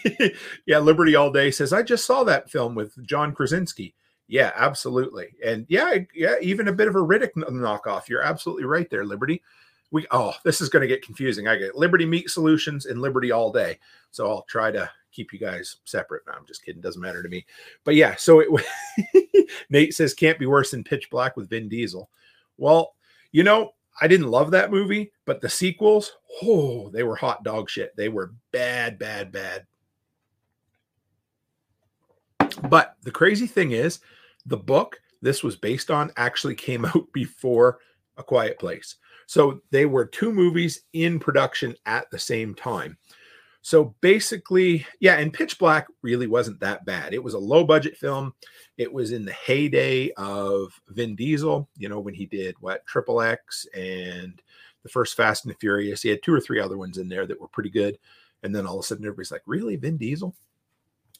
yeah, 0.65 0.79
Liberty 0.79 1.15
All 1.15 1.31
Day 1.31 1.51
says, 1.51 1.71
I 1.71 1.83
just 1.83 2.05
saw 2.05 2.25
that 2.25 2.51
film 2.51 2.75
with 2.75 3.01
John 3.07 3.33
Krasinski. 3.33 3.95
Yeah, 4.27 4.51
absolutely. 4.57 5.29
And 5.43 5.65
yeah, 5.69 5.99
yeah, 6.13 6.35
even 6.41 6.67
a 6.67 6.73
bit 6.73 6.89
of 6.89 6.95
a 6.97 6.99
Riddick 6.99 7.31
knockoff. 7.35 8.09
You're 8.09 8.21
absolutely 8.21 8.65
right 8.65 8.89
there, 8.89 9.05
Liberty. 9.05 9.41
We 9.89 10.05
oh, 10.11 10.33
this 10.43 10.59
is 10.59 10.67
going 10.67 10.81
to 10.81 10.87
get 10.87 11.01
confusing. 11.01 11.47
I 11.47 11.55
get 11.55 11.75
Liberty 11.75 12.05
Meat 12.05 12.29
Solutions 12.29 12.87
and 12.87 13.01
Liberty 13.01 13.31
All 13.31 13.53
Day. 13.53 13.79
So 14.11 14.29
I'll 14.29 14.43
try 14.43 14.69
to 14.71 14.91
keep 15.11 15.33
you 15.33 15.39
guys 15.39 15.77
separate. 15.85 16.23
No, 16.27 16.33
I'm 16.33 16.45
just 16.45 16.63
kidding. 16.63 16.81
Doesn't 16.81 17.01
matter 17.01 17.23
to 17.23 17.29
me. 17.29 17.45
But 17.83 17.95
yeah, 17.95 18.15
so 18.15 18.39
it 18.39 18.49
Nate 19.69 19.93
says 19.93 20.13
can't 20.13 20.39
be 20.39 20.45
worse 20.45 20.71
than 20.71 20.83
Pitch 20.83 21.09
Black 21.09 21.37
with 21.37 21.49
Vin 21.49 21.69
Diesel. 21.69 22.09
Well, 22.57 22.95
you 23.31 23.43
know, 23.43 23.71
I 23.99 24.07
didn't 24.07 24.29
love 24.29 24.51
that 24.51 24.71
movie, 24.71 25.11
but 25.25 25.41
the 25.41 25.49
sequels, 25.49 26.13
oh, 26.43 26.89
they 26.89 27.03
were 27.03 27.15
hot 27.15 27.43
dog 27.43 27.69
shit. 27.69 27.95
They 27.95 28.09
were 28.09 28.33
bad, 28.51 28.97
bad, 28.97 29.31
bad. 29.31 29.65
But 32.69 32.95
the 33.03 33.11
crazy 33.11 33.47
thing 33.47 33.71
is, 33.71 33.99
the 34.45 34.57
book 34.57 34.99
this 35.21 35.43
was 35.43 35.55
based 35.55 35.91
on 35.91 36.11
actually 36.17 36.55
came 36.55 36.85
out 36.95 37.07
before 37.13 37.79
A 38.17 38.23
Quiet 38.23 38.59
Place. 38.59 38.95
So 39.27 39.61
they 39.71 39.85
were 39.85 40.05
two 40.05 40.31
movies 40.31 40.81
in 40.93 41.19
production 41.19 41.75
at 41.85 42.09
the 42.11 42.19
same 42.19 42.53
time. 42.53 42.97
So 43.61 43.95
basically, 44.01 44.85
yeah, 44.99 45.17
and 45.17 45.31
Pitch 45.31 45.59
Black 45.59 45.87
really 46.01 46.27
wasn't 46.27 46.59
that 46.61 46.83
bad. 46.85 47.13
It 47.13 47.23
was 47.23 47.35
a 47.35 47.39
low 47.39 47.63
budget 47.63 47.95
film. 47.95 48.33
It 48.77 48.91
was 48.91 49.11
in 49.11 49.23
the 49.23 49.33
heyday 49.33 50.11
of 50.17 50.79
Vin 50.89 51.15
Diesel, 51.15 51.69
you 51.77 51.87
know, 51.87 51.99
when 51.99 52.15
he 52.15 52.25
did 52.25 52.55
what 52.59 52.85
Triple 52.87 53.21
X 53.21 53.67
and 53.75 54.41
the 54.81 54.89
first 54.89 55.15
Fast 55.15 55.45
and 55.45 55.53
the 55.53 55.57
Furious. 55.59 56.01
He 56.01 56.09
had 56.09 56.23
two 56.23 56.33
or 56.33 56.41
three 56.41 56.59
other 56.59 56.77
ones 56.77 56.97
in 56.97 57.07
there 57.07 57.27
that 57.27 57.39
were 57.39 57.47
pretty 57.47 57.69
good. 57.69 57.99
And 58.41 58.55
then 58.55 58.65
all 58.65 58.79
of 58.79 58.83
a 58.83 58.87
sudden, 58.87 59.05
everybody's 59.05 59.31
like, 59.31 59.43
really, 59.45 59.75
Vin 59.75 59.97
Diesel? 59.97 60.35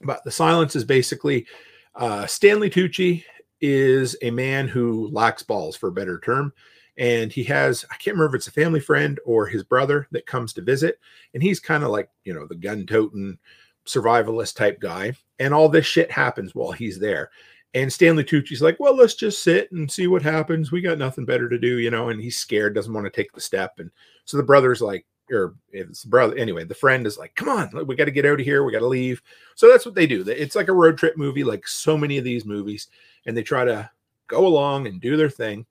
But 0.01 0.23
The 0.23 0.31
Silence 0.31 0.75
is 0.75 0.83
basically 0.83 1.45
uh, 1.93 2.25
Stanley 2.25 2.71
Tucci 2.71 3.23
is 3.59 4.15
a 4.23 4.31
man 4.31 4.67
who 4.67 5.07
lacks 5.09 5.43
balls, 5.43 5.75
for 5.75 5.89
a 5.89 5.93
better 5.93 6.19
term 6.19 6.51
and 6.97 7.31
he 7.31 7.43
has 7.43 7.85
i 7.91 7.95
can't 7.95 8.15
remember 8.15 8.35
if 8.35 8.39
it's 8.39 8.47
a 8.47 8.51
family 8.51 8.79
friend 8.79 9.19
or 9.25 9.45
his 9.45 9.63
brother 9.63 10.07
that 10.11 10.25
comes 10.25 10.51
to 10.51 10.61
visit 10.61 10.99
and 11.33 11.41
he's 11.41 11.59
kind 11.59 11.83
of 11.83 11.89
like 11.89 12.09
you 12.25 12.33
know 12.33 12.45
the 12.45 12.55
gun 12.55 12.85
toting 12.85 13.37
survivalist 13.85 14.55
type 14.55 14.79
guy 14.79 15.13
and 15.39 15.53
all 15.53 15.69
this 15.69 15.85
shit 15.85 16.11
happens 16.11 16.53
while 16.53 16.71
he's 16.71 16.99
there. 16.99 17.31
And 17.73 17.91
stanley 17.91 18.23
tucci's 18.23 18.61
like 18.61 18.79
well 18.79 18.95
let's 18.95 19.15
just 19.15 19.43
sit 19.43 19.71
and 19.71 19.89
see 19.89 20.07
what 20.07 20.21
happens. 20.21 20.71
We 20.71 20.81
got 20.81 20.97
nothing 20.97 21.25
better 21.25 21.47
to 21.47 21.57
do 21.57 21.79
you 21.79 21.89
know 21.89 22.09
and 22.09 22.21
he's 22.21 22.37
scared 22.37 22.75
doesn't 22.75 22.93
want 22.93 23.05
to 23.05 23.11
take 23.11 23.31
the 23.31 23.41
step 23.41 23.79
and 23.79 23.89
so 24.25 24.37
the 24.37 24.43
brother's 24.43 24.81
like 24.81 25.05
or 25.31 25.55
it's 25.71 26.03
the 26.03 26.09
brother 26.09 26.37
anyway 26.37 26.65
the 26.65 26.73
friend 26.75 27.07
is 27.07 27.17
like 27.17 27.33
come 27.35 27.47
on 27.47 27.87
we 27.87 27.95
got 27.95 28.05
to 28.05 28.11
get 28.11 28.25
out 28.25 28.39
of 28.39 28.45
here 28.45 28.63
we 28.63 28.73
got 28.73 28.79
to 28.79 28.87
leave. 28.87 29.21
So 29.55 29.69
that's 29.69 29.85
what 29.85 29.95
they 29.95 30.05
do. 30.05 30.23
It's 30.27 30.55
like 30.55 30.67
a 30.67 30.73
road 30.73 30.97
trip 30.97 31.17
movie 31.17 31.45
like 31.45 31.65
so 31.67 31.97
many 31.97 32.17
of 32.17 32.25
these 32.25 32.45
movies 32.45 32.89
and 33.25 33.35
they 33.35 33.43
try 33.43 33.63
to 33.63 33.89
go 34.27 34.45
along 34.45 34.87
and 34.87 34.99
do 34.99 35.15
their 35.15 35.29
thing. 35.29 35.65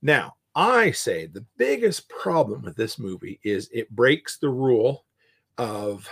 Now 0.00 0.36
I 0.54 0.90
say 0.90 1.26
the 1.26 1.44
biggest 1.56 2.08
problem 2.08 2.62
with 2.62 2.76
this 2.76 2.98
movie 2.98 3.40
is 3.42 3.70
it 3.72 3.90
breaks 3.90 4.38
the 4.38 4.50
rule 4.50 5.06
of, 5.56 6.08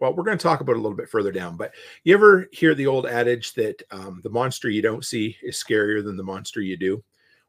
well, 0.00 0.14
we're 0.14 0.24
going 0.24 0.38
to 0.38 0.42
talk 0.42 0.60
about 0.60 0.72
it 0.72 0.78
a 0.78 0.80
little 0.80 0.96
bit 0.96 1.08
further 1.08 1.30
down, 1.30 1.56
but 1.56 1.72
you 2.02 2.14
ever 2.14 2.48
hear 2.52 2.74
the 2.74 2.86
old 2.86 3.06
adage 3.06 3.54
that 3.54 3.82
um, 3.92 4.20
the 4.24 4.30
monster 4.30 4.68
you 4.68 4.82
don't 4.82 5.04
see 5.04 5.36
is 5.42 5.62
scarier 5.62 6.04
than 6.04 6.16
the 6.16 6.22
monster 6.22 6.60
you 6.60 6.76
do? 6.76 7.02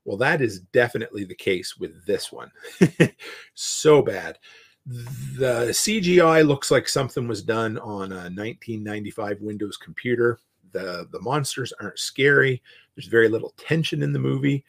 Well, 0.05 0.17
that 0.17 0.41
is 0.41 0.59
definitely 0.59 1.23
the 1.23 1.35
case 1.35 1.77
with 1.77 2.05
this 2.05 2.31
one. 2.31 2.51
so 3.53 4.01
bad. 4.01 4.37
The 4.85 5.67
CGI 5.69 6.45
looks 6.45 6.71
like 6.71 6.87
something 6.87 7.27
was 7.27 7.43
done 7.43 7.77
on 7.79 8.11
a 8.11 8.29
1995 8.29 9.41
Windows 9.41 9.77
computer. 9.77 10.39
The, 10.71 11.07
the 11.11 11.21
monsters 11.21 11.71
aren't 11.79 11.99
scary. 11.99 12.61
There's 12.95 13.07
very 13.07 13.29
little 13.29 13.53
tension 13.57 14.01
in 14.01 14.11
the 14.11 14.19
movie. 14.19 14.65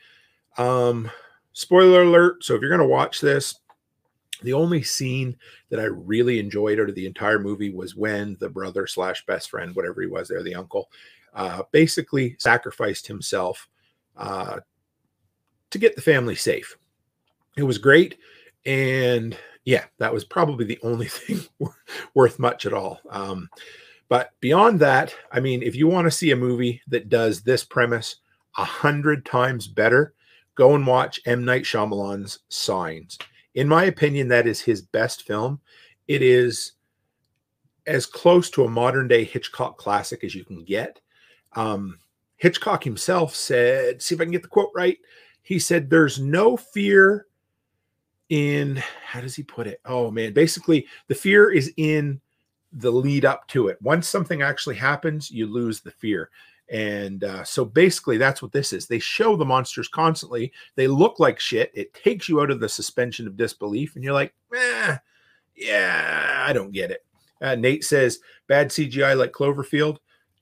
Um, 0.58 1.10
spoiler 1.52 2.02
alert. 2.02 2.44
So 2.44 2.54
if 2.54 2.60
you're 2.60 2.70
going 2.70 2.80
to 2.80 2.86
watch 2.86 3.20
this, 3.20 3.58
the 4.42 4.52
only 4.52 4.82
scene 4.82 5.36
that 5.70 5.80
I 5.80 5.84
really 5.84 6.38
enjoyed 6.38 6.80
out 6.80 6.88
of 6.88 6.94
the 6.94 7.06
entire 7.06 7.38
movie 7.38 7.70
was 7.70 7.96
when 7.96 8.36
the 8.40 8.48
brother 8.48 8.86
slash 8.86 9.24
best 9.26 9.50
friend, 9.50 9.74
whatever 9.74 10.00
he 10.00 10.08
was 10.08 10.28
there, 10.28 10.42
the 10.42 10.54
uncle, 10.54 10.90
uh, 11.34 11.62
basically 11.70 12.36
sacrificed 12.38 13.06
himself 13.06 13.68
uh, 14.16 14.58
to 15.70 15.78
get 15.78 15.96
the 15.96 16.02
family 16.02 16.34
safe. 16.34 16.76
It 17.56 17.62
was 17.62 17.78
great. 17.78 18.18
And 18.66 19.36
yeah, 19.64 19.84
that 19.98 20.12
was 20.12 20.24
probably 20.24 20.64
the 20.64 20.80
only 20.82 21.06
thing 21.08 21.40
worth 22.14 22.38
much 22.38 22.66
at 22.66 22.74
all. 22.74 23.00
Um, 23.10 23.48
but 24.08 24.30
beyond 24.40 24.80
that, 24.80 25.14
I 25.30 25.40
mean, 25.40 25.62
if 25.62 25.74
you 25.74 25.86
want 25.88 26.06
to 26.06 26.10
see 26.10 26.32
a 26.32 26.36
movie 26.36 26.82
that 26.88 27.08
does 27.08 27.42
this 27.42 27.64
premise 27.64 28.16
a 28.58 28.64
hundred 28.64 29.24
times 29.24 29.66
better, 29.66 30.12
go 30.54 30.74
and 30.74 30.86
watch 30.86 31.20
M. 31.26 31.44
Night 31.44 31.62
Shyamalan's 31.62 32.40
Signs. 32.48 33.18
In 33.54 33.68
my 33.68 33.84
opinion, 33.84 34.28
that 34.28 34.46
is 34.46 34.60
his 34.60 34.82
best 34.82 35.26
film. 35.26 35.60
It 36.08 36.22
is 36.22 36.72
as 37.86 38.06
close 38.06 38.50
to 38.50 38.64
a 38.64 38.70
modern 38.70 39.08
day 39.08 39.24
Hitchcock 39.24 39.76
classic 39.76 40.24
as 40.24 40.34
you 40.34 40.44
can 40.44 40.64
get. 40.64 41.00
Um, 41.54 41.98
Hitchcock 42.36 42.82
himself 42.82 43.34
said, 43.34 44.02
see 44.02 44.14
if 44.14 44.20
I 44.20 44.24
can 44.24 44.32
get 44.32 44.42
the 44.42 44.48
quote 44.48 44.70
right. 44.74 44.98
He 45.42 45.58
said, 45.58 45.90
There's 45.90 46.20
no 46.20 46.56
fear 46.56 47.26
in, 48.28 48.82
how 49.04 49.20
does 49.20 49.34
he 49.34 49.42
put 49.42 49.66
it? 49.66 49.80
Oh 49.84 50.10
man, 50.10 50.32
basically, 50.32 50.86
the 51.08 51.14
fear 51.14 51.50
is 51.50 51.72
in 51.76 52.20
the 52.72 52.90
lead 52.90 53.24
up 53.24 53.46
to 53.48 53.68
it. 53.68 53.80
Once 53.82 54.08
something 54.08 54.42
actually 54.42 54.76
happens, 54.76 55.30
you 55.30 55.46
lose 55.46 55.80
the 55.80 55.90
fear. 55.90 56.30
And 56.70 57.24
uh, 57.24 57.44
so 57.44 57.64
basically, 57.64 58.16
that's 58.16 58.40
what 58.40 58.52
this 58.52 58.72
is. 58.72 58.86
They 58.86 58.98
show 58.98 59.36
the 59.36 59.44
monsters 59.44 59.88
constantly. 59.88 60.52
They 60.74 60.86
look 60.86 61.20
like 61.20 61.38
shit. 61.38 61.70
It 61.74 61.92
takes 61.92 62.28
you 62.28 62.40
out 62.40 62.50
of 62.50 62.60
the 62.60 62.68
suspension 62.68 63.26
of 63.26 63.36
disbelief, 63.36 63.94
and 63.94 64.02
you're 64.02 64.14
like, 64.14 64.32
eh, 64.54 64.96
yeah, 65.54 66.44
I 66.46 66.52
don't 66.52 66.72
get 66.72 66.90
it. 66.90 67.04
Uh, 67.40 67.56
Nate 67.56 67.84
says, 67.84 68.20
bad 68.46 68.68
CGI 68.68 69.18
like 69.18 69.32
Cloverfield. 69.32 69.98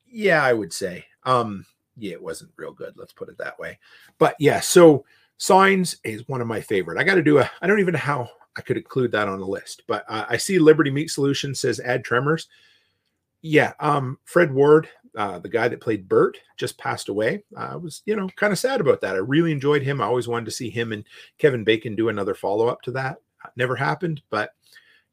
Yeah, 0.06 0.44
I 0.44 0.52
would 0.52 0.72
say. 0.72 1.04
Um, 1.24 1.64
yeah, 1.96 2.12
it 2.12 2.22
wasn't 2.22 2.52
real 2.56 2.72
good. 2.72 2.94
Let's 2.96 3.12
put 3.12 3.28
it 3.28 3.38
that 3.38 3.58
way. 3.58 3.78
But 4.18 4.36
yeah, 4.38 4.60
so 4.60 5.04
Signs 5.38 5.96
is 6.04 6.28
one 6.28 6.40
of 6.40 6.46
my 6.46 6.60
favorite. 6.60 6.98
I 6.98 7.04
got 7.04 7.14
to 7.14 7.22
do 7.22 7.38
a, 7.38 7.50
I 7.62 7.66
don't 7.66 7.80
even 7.80 7.92
know 7.92 7.98
how 7.98 8.28
I 8.56 8.60
could 8.60 8.76
include 8.76 9.12
that 9.12 9.28
on 9.28 9.38
the 9.40 9.46
list, 9.46 9.82
but 9.86 10.04
uh, 10.08 10.26
I 10.28 10.36
see 10.36 10.58
Liberty 10.58 10.90
Meat 10.90 11.10
Solutions 11.10 11.60
says 11.60 11.80
add 11.80 12.04
Tremors. 12.04 12.48
Yeah, 13.42 13.72
um, 13.80 14.18
Fred 14.24 14.52
Ward, 14.52 14.88
uh, 15.16 15.38
the 15.38 15.48
guy 15.48 15.68
that 15.68 15.80
played 15.80 16.08
Bert, 16.08 16.38
just 16.56 16.78
passed 16.78 17.08
away. 17.08 17.42
I 17.56 17.76
was, 17.76 18.02
you 18.06 18.16
know, 18.16 18.28
kind 18.36 18.52
of 18.52 18.58
sad 18.58 18.80
about 18.80 19.00
that. 19.00 19.14
I 19.14 19.18
really 19.18 19.52
enjoyed 19.52 19.82
him. 19.82 20.00
I 20.00 20.06
always 20.06 20.28
wanted 20.28 20.46
to 20.46 20.50
see 20.50 20.70
him 20.70 20.92
and 20.92 21.04
Kevin 21.38 21.64
Bacon 21.64 21.96
do 21.96 22.08
another 22.08 22.34
follow 22.34 22.68
up 22.68 22.82
to 22.82 22.92
that. 22.92 23.18
Never 23.56 23.76
happened, 23.76 24.22
but 24.30 24.54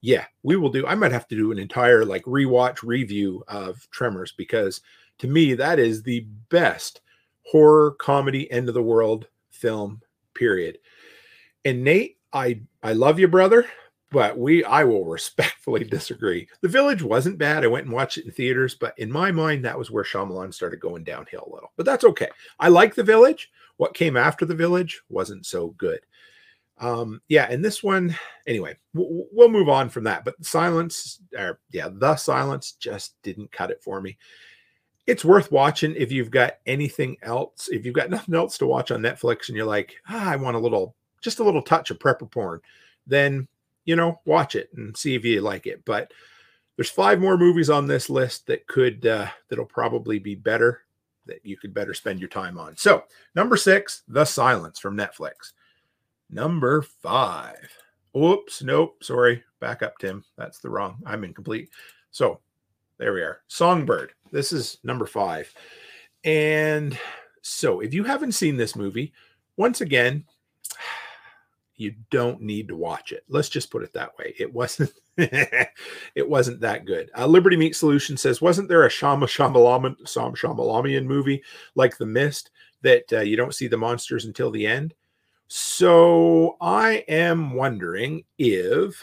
yeah, 0.01 0.25
we 0.43 0.55
will 0.55 0.69
do. 0.69 0.85
I 0.85 0.95
might 0.95 1.11
have 1.11 1.27
to 1.29 1.35
do 1.35 1.51
an 1.51 1.59
entire 1.59 2.05
like 2.05 2.23
rewatch 2.23 2.83
review 2.83 3.43
of 3.47 3.87
Tremors 3.91 4.33
because 4.37 4.81
to 5.19 5.27
me 5.27 5.53
that 5.55 5.79
is 5.79 6.03
the 6.03 6.21
best 6.49 7.01
horror 7.43 7.91
comedy 7.91 8.51
end 8.51 8.67
of 8.67 8.73
the 8.73 8.83
world 8.83 9.27
film 9.49 10.01
period. 10.33 10.77
And 11.65 11.83
Nate, 11.83 12.17
I 12.31 12.61
I 12.83 12.93
love 12.93 13.19
you, 13.19 13.27
brother, 13.27 13.65
but 14.11 14.37
we 14.37 14.63
I 14.63 14.83
will 14.83 15.05
respectfully 15.05 15.83
disagree. 15.83 16.47
The 16.61 16.67
Village 16.67 17.03
wasn't 17.03 17.37
bad. 17.37 17.63
I 17.63 17.67
went 17.67 17.85
and 17.85 17.93
watched 17.93 18.17
it 18.17 18.25
in 18.25 18.31
theaters, 18.31 18.75
but 18.75 18.97
in 18.97 19.11
my 19.11 19.31
mind, 19.31 19.65
that 19.65 19.77
was 19.77 19.91
where 19.91 20.03
Shyamalan 20.03 20.53
started 20.53 20.79
going 20.79 21.03
downhill 21.03 21.47
a 21.47 21.53
little. 21.53 21.71
But 21.75 21.85
that's 21.85 22.05
okay. 22.05 22.29
I 22.59 22.69
like 22.69 22.95
The 22.95 23.03
Village. 23.03 23.51
What 23.77 23.93
came 23.93 24.17
after 24.17 24.45
The 24.45 24.55
Village 24.55 25.01
wasn't 25.09 25.45
so 25.45 25.69
good. 25.77 25.99
Um, 26.79 27.21
yeah, 27.27 27.47
and 27.49 27.65
this 27.65 27.83
one, 27.83 28.15
anyway, 28.45 28.77
we'll, 28.93 29.25
we'll 29.31 29.49
move 29.49 29.69
on 29.69 29.89
from 29.89 30.03
that. 30.05 30.23
But 30.25 30.43
Silence, 30.45 31.19
or 31.35 31.59
yeah, 31.71 31.89
The 31.91 32.15
Silence 32.15 32.73
just 32.73 33.21
didn't 33.23 33.51
cut 33.51 33.71
it 33.71 33.83
for 33.83 33.99
me 33.99 34.17
it's 35.07 35.23
worth 35.23 35.51
watching 35.51 35.95
if 35.95 36.11
you've 36.11 36.29
got 36.29 36.57
anything 36.65 37.15
else. 37.23 37.69
If 37.71 37.85
you've 37.85 37.95
got 37.95 38.09
nothing 38.11 38.35
else 38.35 38.57
to 38.59 38.67
watch 38.67 38.91
on 38.91 39.01
Netflix 39.01 39.47
and 39.47 39.57
you're 39.57 39.65
like, 39.65 39.95
ah, 40.07 40.29
I 40.29 40.35
want 40.35 40.57
a 40.57 40.59
little, 40.59 40.95
just 41.21 41.39
a 41.39 41.43
little 41.43 41.61
touch 41.61 41.89
of 41.89 41.97
prepper 41.97 42.29
porn, 42.29 42.59
then 43.07 43.47
you 43.87 43.95
know, 43.95 44.19
watch 44.25 44.55
it 44.55 44.69
and 44.75 44.95
see 44.95 45.15
if 45.15 45.25
you 45.25 45.41
like 45.41 45.65
it. 45.65 45.83
But 45.85 46.11
there's 46.75 46.89
five 46.91 47.19
more 47.19 47.37
movies 47.37 47.71
on 47.71 47.87
this 47.87 48.09
list 48.09 48.45
that 48.45 48.67
could 48.67 49.07
uh, 49.07 49.27
that'll 49.49 49.65
probably 49.65 50.19
be 50.19 50.35
better 50.35 50.81
that 51.25 51.43
you 51.43 51.57
could 51.57 51.73
better 51.73 51.93
spend 51.93 52.19
your 52.19 52.29
time 52.29 52.57
on. 52.59 52.77
So 52.77 53.03
number 53.33 53.57
six, 53.57 54.03
The 54.07 54.25
Silence 54.25 54.77
from 54.77 54.95
Netflix. 54.95 55.53
Number 56.29 56.81
five. 56.81 57.69
Oops, 58.15 58.61
nope, 58.61 59.03
sorry. 59.03 59.43
Back 59.59 59.81
up, 59.81 59.97
Tim. 59.99 60.23
That's 60.37 60.59
the 60.59 60.69
wrong. 60.69 60.97
I'm 61.05 61.23
incomplete. 61.23 61.69
So 62.11 62.41
there 62.97 63.13
we 63.13 63.21
are. 63.21 63.41
Songbird. 63.47 64.11
This 64.31 64.51
is 64.51 64.77
number 64.83 65.05
five. 65.05 65.51
And 66.23 66.97
so 67.41 67.79
if 67.79 67.93
you 67.93 68.03
haven't 68.03 68.33
seen 68.33 68.57
this 68.57 68.75
movie, 68.75 69.13
once 69.55 69.81
again, 69.81 70.25
you 71.77 71.93
don't 72.09 72.41
need 72.41 72.67
to 72.67 72.75
watch 72.75 73.11
it. 73.11 73.23
Let's 73.29 73.49
just 73.49 73.69
put 73.69 73.83
it 73.83 73.93
that 73.93 74.17
way. 74.17 74.33
It 74.37 74.51
wasn't 74.51 74.91
it 75.17 75.69
wasn't 76.27 76.59
that 76.61 76.85
good. 76.85 77.09
Uh, 77.17 77.27
Liberty 77.27 77.55
Meat 77.55 77.75
Solution 77.75 78.17
says, 78.17 78.41
wasn't 78.41 78.67
there 78.67 78.85
a 78.85 78.89
Shama 78.89 79.27
Shamalaman 79.27 80.07
Sam 80.07 80.33
Shamalamian 80.33 81.05
movie 81.05 81.43
like 81.75 81.97
The 81.97 82.05
Mist 82.05 82.49
that 82.81 83.05
uh, 83.13 83.19
you 83.21 83.37
don't 83.37 83.55
see 83.55 83.67
the 83.67 83.77
monsters 83.77 84.25
until 84.25 84.51
the 84.51 84.65
end? 84.65 84.95
So 85.47 86.57
I 86.59 87.05
am 87.07 87.53
wondering 87.53 88.25
if 88.37 89.01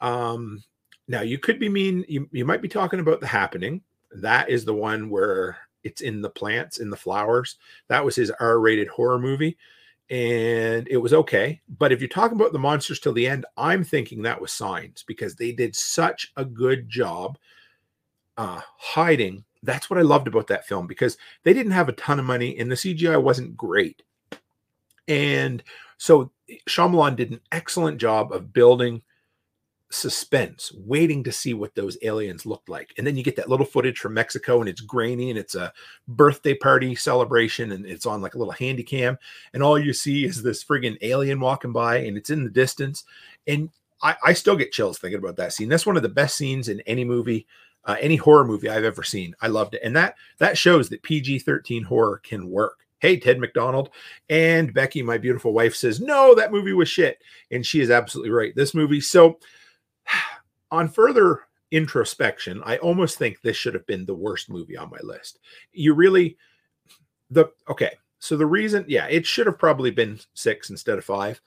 um 0.00 0.64
now 1.06 1.20
you 1.20 1.38
could 1.38 1.60
be 1.60 1.68
mean 1.68 2.04
you, 2.08 2.28
you 2.32 2.44
might 2.44 2.62
be 2.62 2.68
talking 2.68 3.00
about 3.00 3.20
the 3.20 3.26
happening. 3.26 3.82
That 4.16 4.48
is 4.48 4.64
the 4.64 4.74
one 4.74 5.10
where 5.10 5.58
it's 5.82 6.00
in 6.00 6.22
the 6.22 6.30
plants, 6.30 6.78
in 6.78 6.88
the 6.88 6.96
flowers. 6.96 7.56
That 7.88 8.04
was 8.04 8.16
his 8.16 8.30
R-rated 8.30 8.88
horror 8.88 9.18
movie 9.18 9.58
and 10.10 10.86
it 10.88 10.98
was 10.98 11.14
okay. 11.14 11.60
But 11.78 11.92
if 11.92 12.00
you're 12.00 12.08
talking 12.08 12.36
about 12.38 12.52
the 12.52 12.58
monsters 12.58 13.00
till 13.00 13.12
the 13.12 13.26
end, 13.26 13.46
I'm 13.56 13.84
thinking 13.84 14.22
that 14.22 14.40
was 14.40 14.52
signs 14.52 15.02
because 15.06 15.34
they 15.34 15.52
did 15.52 15.74
such 15.74 16.32
a 16.36 16.44
good 16.44 16.88
job 16.88 17.38
uh, 18.36 18.60
hiding. 18.76 19.44
That's 19.62 19.88
what 19.88 19.98
I 19.98 20.02
loved 20.02 20.28
about 20.28 20.46
that 20.48 20.66
film 20.66 20.86
because 20.86 21.16
they 21.42 21.54
didn't 21.54 21.72
have 21.72 21.88
a 21.88 21.92
ton 21.92 22.18
of 22.18 22.26
money 22.26 22.58
and 22.58 22.70
the 22.70 22.76
CGI 22.76 23.20
wasn't 23.20 23.56
great. 23.56 24.02
And 25.08 25.62
so 25.96 26.30
Shyamalan 26.68 27.16
did 27.16 27.30
an 27.30 27.40
excellent 27.52 27.98
job 27.98 28.32
of 28.32 28.52
building 28.52 29.02
suspense, 29.94 30.72
waiting 30.74 31.24
to 31.24 31.32
see 31.32 31.54
what 31.54 31.74
those 31.74 31.96
aliens 32.02 32.44
looked 32.44 32.68
like. 32.68 32.92
And 32.98 33.06
then 33.06 33.16
you 33.16 33.22
get 33.22 33.36
that 33.36 33.48
little 33.48 33.66
footage 33.66 33.98
from 33.98 34.14
Mexico 34.14 34.60
and 34.60 34.68
it's 34.68 34.80
grainy 34.80 35.30
and 35.30 35.38
it's 35.38 35.54
a 35.54 35.72
birthday 36.08 36.54
party 36.54 36.94
celebration 36.94 37.72
and 37.72 37.86
it's 37.86 38.06
on 38.06 38.20
like 38.20 38.34
a 38.34 38.38
little 38.38 38.52
handy 38.52 38.82
cam. 38.82 39.18
And 39.52 39.62
all 39.62 39.78
you 39.78 39.92
see 39.92 40.24
is 40.24 40.42
this 40.42 40.64
friggin' 40.64 40.98
alien 41.02 41.40
walking 41.40 41.72
by 41.72 41.98
and 41.98 42.16
it's 42.16 42.30
in 42.30 42.44
the 42.44 42.50
distance. 42.50 43.04
And 43.46 43.70
I, 44.02 44.16
I 44.24 44.32
still 44.32 44.56
get 44.56 44.72
chills 44.72 44.98
thinking 44.98 45.18
about 45.18 45.36
that 45.36 45.52
scene. 45.52 45.68
That's 45.68 45.86
one 45.86 45.96
of 45.96 46.02
the 46.02 46.08
best 46.08 46.36
scenes 46.36 46.68
in 46.68 46.80
any 46.82 47.04
movie. 47.04 47.46
Uh, 47.86 47.96
any 48.00 48.16
horror 48.16 48.46
movie 48.46 48.70
I've 48.70 48.82
ever 48.82 49.02
seen. 49.02 49.34
I 49.42 49.48
loved 49.48 49.74
it. 49.74 49.82
And 49.84 49.94
that 49.94 50.14
that 50.38 50.56
shows 50.56 50.88
that 50.88 51.02
PG-13 51.02 51.84
horror 51.84 52.18
can 52.24 52.48
work. 52.48 52.78
Hey, 52.98 53.18
Ted 53.18 53.38
McDonald. 53.38 53.90
And 54.30 54.72
Becky, 54.72 55.02
my 55.02 55.18
beautiful 55.18 55.52
wife, 55.52 55.74
says, 55.74 56.00
No, 56.00 56.34
that 56.34 56.50
movie 56.50 56.72
was 56.72 56.88
shit. 56.88 57.18
And 57.50 57.64
she 57.64 57.82
is 57.82 57.90
absolutely 57.90 58.30
right. 58.30 58.56
This 58.56 58.72
movie, 58.72 59.02
so 59.02 59.38
on 60.70 60.88
further 60.88 61.40
introspection, 61.70 62.62
I 62.64 62.78
almost 62.78 63.18
think 63.18 63.40
this 63.40 63.56
should 63.56 63.74
have 63.74 63.86
been 63.86 64.06
the 64.06 64.14
worst 64.14 64.50
movie 64.50 64.76
on 64.76 64.90
my 64.90 64.98
list. 65.02 65.38
You 65.72 65.94
really, 65.94 66.36
the 67.30 67.50
okay. 67.68 67.92
So 68.18 68.36
the 68.36 68.46
reason, 68.46 68.84
yeah, 68.88 69.06
it 69.06 69.26
should 69.26 69.46
have 69.46 69.58
probably 69.58 69.90
been 69.90 70.18
six 70.32 70.70
instead 70.70 70.98
of 70.98 71.04
five. 71.04 71.40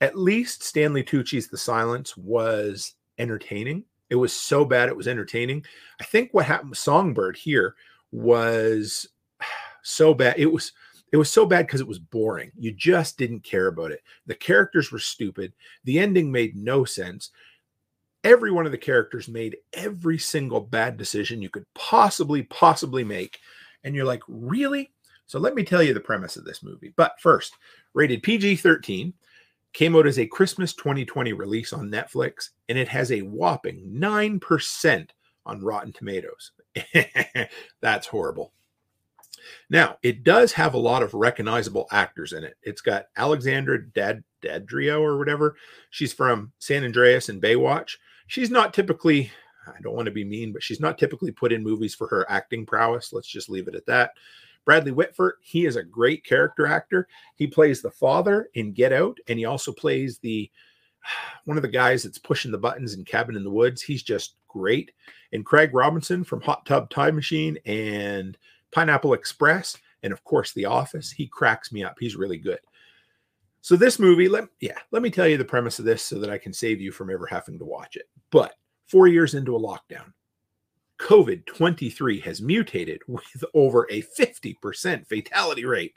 At 0.00 0.16
least 0.16 0.62
Stanley 0.62 1.02
Tucci's 1.02 1.48
The 1.48 1.58
Silence 1.58 2.16
was 2.16 2.94
entertaining. 3.18 3.84
It 4.10 4.14
was 4.16 4.32
so 4.32 4.64
bad 4.64 4.88
it 4.88 4.96
was 4.96 5.08
entertaining. 5.08 5.64
I 6.00 6.04
think 6.04 6.30
what 6.32 6.46
happened 6.46 6.70
with 6.70 6.78
Songbird 6.78 7.36
here 7.36 7.74
was 8.12 9.08
so 9.82 10.14
bad. 10.14 10.38
It 10.38 10.46
was 10.46 10.72
it 11.12 11.16
was 11.16 11.30
so 11.30 11.44
bad 11.44 11.66
because 11.66 11.80
it 11.80 11.88
was 11.88 11.98
boring. 11.98 12.52
You 12.56 12.72
just 12.72 13.18
didn't 13.18 13.40
care 13.40 13.66
about 13.66 13.90
it. 13.90 14.02
The 14.26 14.34
characters 14.34 14.92
were 14.92 15.00
stupid. 15.00 15.52
The 15.84 15.98
ending 15.98 16.30
made 16.30 16.56
no 16.56 16.84
sense 16.84 17.30
every 18.24 18.50
one 18.50 18.66
of 18.66 18.72
the 18.72 18.78
characters 18.78 19.28
made 19.28 19.56
every 19.72 20.18
single 20.18 20.60
bad 20.60 20.96
decision 20.96 21.42
you 21.42 21.48
could 21.48 21.66
possibly 21.74 22.42
possibly 22.44 23.04
make 23.04 23.38
and 23.84 23.94
you're 23.94 24.04
like 24.04 24.22
really? 24.28 24.92
So 25.26 25.38
let 25.38 25.54
me 25.54 25.62
tell 25.62 25.82
you 25.82 25.94
the 25.94 26.00
premise 26.00 26.36
of 26.36 26.44
this 26.44 26.62
movie. 26.62 26.92
But 26.96 27.20
first 27.20 27.54
rated 27.94 28.22
pg-13 28.22 29.12
came 29.72 29.96
out 29.96 30.06
as 30.06 30.18
a 30.18 30.26
christmas 30.26 30.74
2020 30.74 31.32
release 31.32 31.72
on 31.72 31.90
netflix 31.90 32.50
and 32.68 32.76
it 32.76 32.88
has 32.88 33.12
a 33.12 33.22
whopping 33.22 33.88
9% 33.92 35.08
on 35.46 35.60
rotten 35.60 35.92
tomatoes. 35.92 36.52
That's 37.80 38.06
horrible. 38.06 38.52
Now 39.70 39.96
it 40.02 40.22
does 40.22 40.52
have 40.52 40.74
a 40.74 40.78
lot 40.78 41.02
of 41.02 41.14
recognizable 41.14 41.86
actors 41.90 42.32
in 42.32 42.44
it. 42.44 42.56
It's 42.62 42.82
got 42.82 43.06
alexandra 43.16 43.90
dad 43.90 44.22
dadrio 44.42 45.00
or 45.00 45.18
whatever. 45.18 45.56
She's 45.90 46.12
from 46.12 46.52
san 46.58 46.84
andreas 46.84 47.28
and 47.28 47.42
baywatch 47.42 47.96
she's 48.30 48.50
not 48.50 48.72
typically 48.72 49.30
I 49.66 49.80
don't 49.82 49.94
want 49.94 50.06
to 50.06 50.12
be 50.12 50.24
mean, 50.24 50.52
but 50.52 50.62
she's 50.62 50.80
not 50.80 50.98
typically 50.98 51.32
put 51.32 51.52
in 51.52 51.62
movies 51.62 51.94
for 51.94 52.06
her 52.08 52.28
acting 52.30 52.64
prowess. 52.64 53.12
Let's 53.12 53.28
just 53.28 53.50
leave 53.50 53.68
it 53.68 53.74
at 53.74 53.86
that. 53.86 54.12
Bradley 54.64 54.92
Whitford, 54.92 55.34
he 55.42 55.66
is 55.66 55.76
a 55.76 55.82
great 55.82 56.24
character 56.24 56.66
actor. 56.66 57.08
He 57.36 57.46
plays 57.46 57.82
the 57.82 57.90
father 57.90 58.48
in 58.54 58.72
Get 58.72 58.92
Out, 58.92 59.18
and 59.28 59.38
he 59.38 59.44
also 59.44 59.72
plays 59.72 60.18
the 60.18 60.50
one 61.44 61.56
of 61.56 61.62
the 61.62 61.68
guys 61.68 62.02
that's 62.02 62.18
pushing 62.18 62.50
the 62.50 62.58
buttons 62.58 62.94
in 62.94 63.04
Cabin 63.04 63.36
in 63.36 63.44
the 63.44 63.50
Woods. 63.50 63.82
He's 63.82 64.02
just 64.02 64.36
great. 64.48 64.92
And 65.32 65.44
Craig 65.44 65.74
Robinson 65.74 66.24
from 66.24 66.40
Hot 66.42 66.64
Tub 66.66 66.88
Time 66.88 67.14
Machine 67.16 67.58
and 67.66 68.38
Pineapple 68.70 69.14
Express, 69.14 69.76
and 70.02 70.12
of 70.12 70.24
course 70.24 70.52
The 70.52 70.66
Office. 70.66 71.10
He 71.10 71.26
cracks 71.26 71.72
me 71.72 71.84
up. 71.84 71.96
He's 71.98 72.16
really 72.16 72.38
good. 72.38 72.60
So 73.62 73.76
this 73.76 73.98
movie, 73.98 74.28
let 74.28 74.44
yeah, 74.60 74.78
let 74.90 75.02
me 75.02 75.10
tell 75.10 75.28
you 75.28 75.36
the 75.36 75.44
premise 75.44 75.78
of 75.78 75.84
this 75.84 76.02
so 76.02 76.18
that 76.18 76.30
I 76.30 76.38
can 76.38 76.52
save 76.52 76.80
you 76.80 76.92
from 76.92 77.10
ever 77.10 77.26
having 77.26 77.58
to 77.58 77.64
watch 77.64 77.96
it. 77.96 78.08
But 78.30 78.54
four 78.86 79.06
years 79.06 79.34
into 79.34 79.56
a 79.56 79.60
lockdown, 79.60 80.12
COVID 80.98 81.46
23 81.46 82.20
has 82.20 82.40
mutated 82.40 83.00
with 83.06 83.44
over 83.54 83.86
a 83.90 84.02
50% 84.02 85.06
fatality 85.06 85.64
rate. 85.64 85.94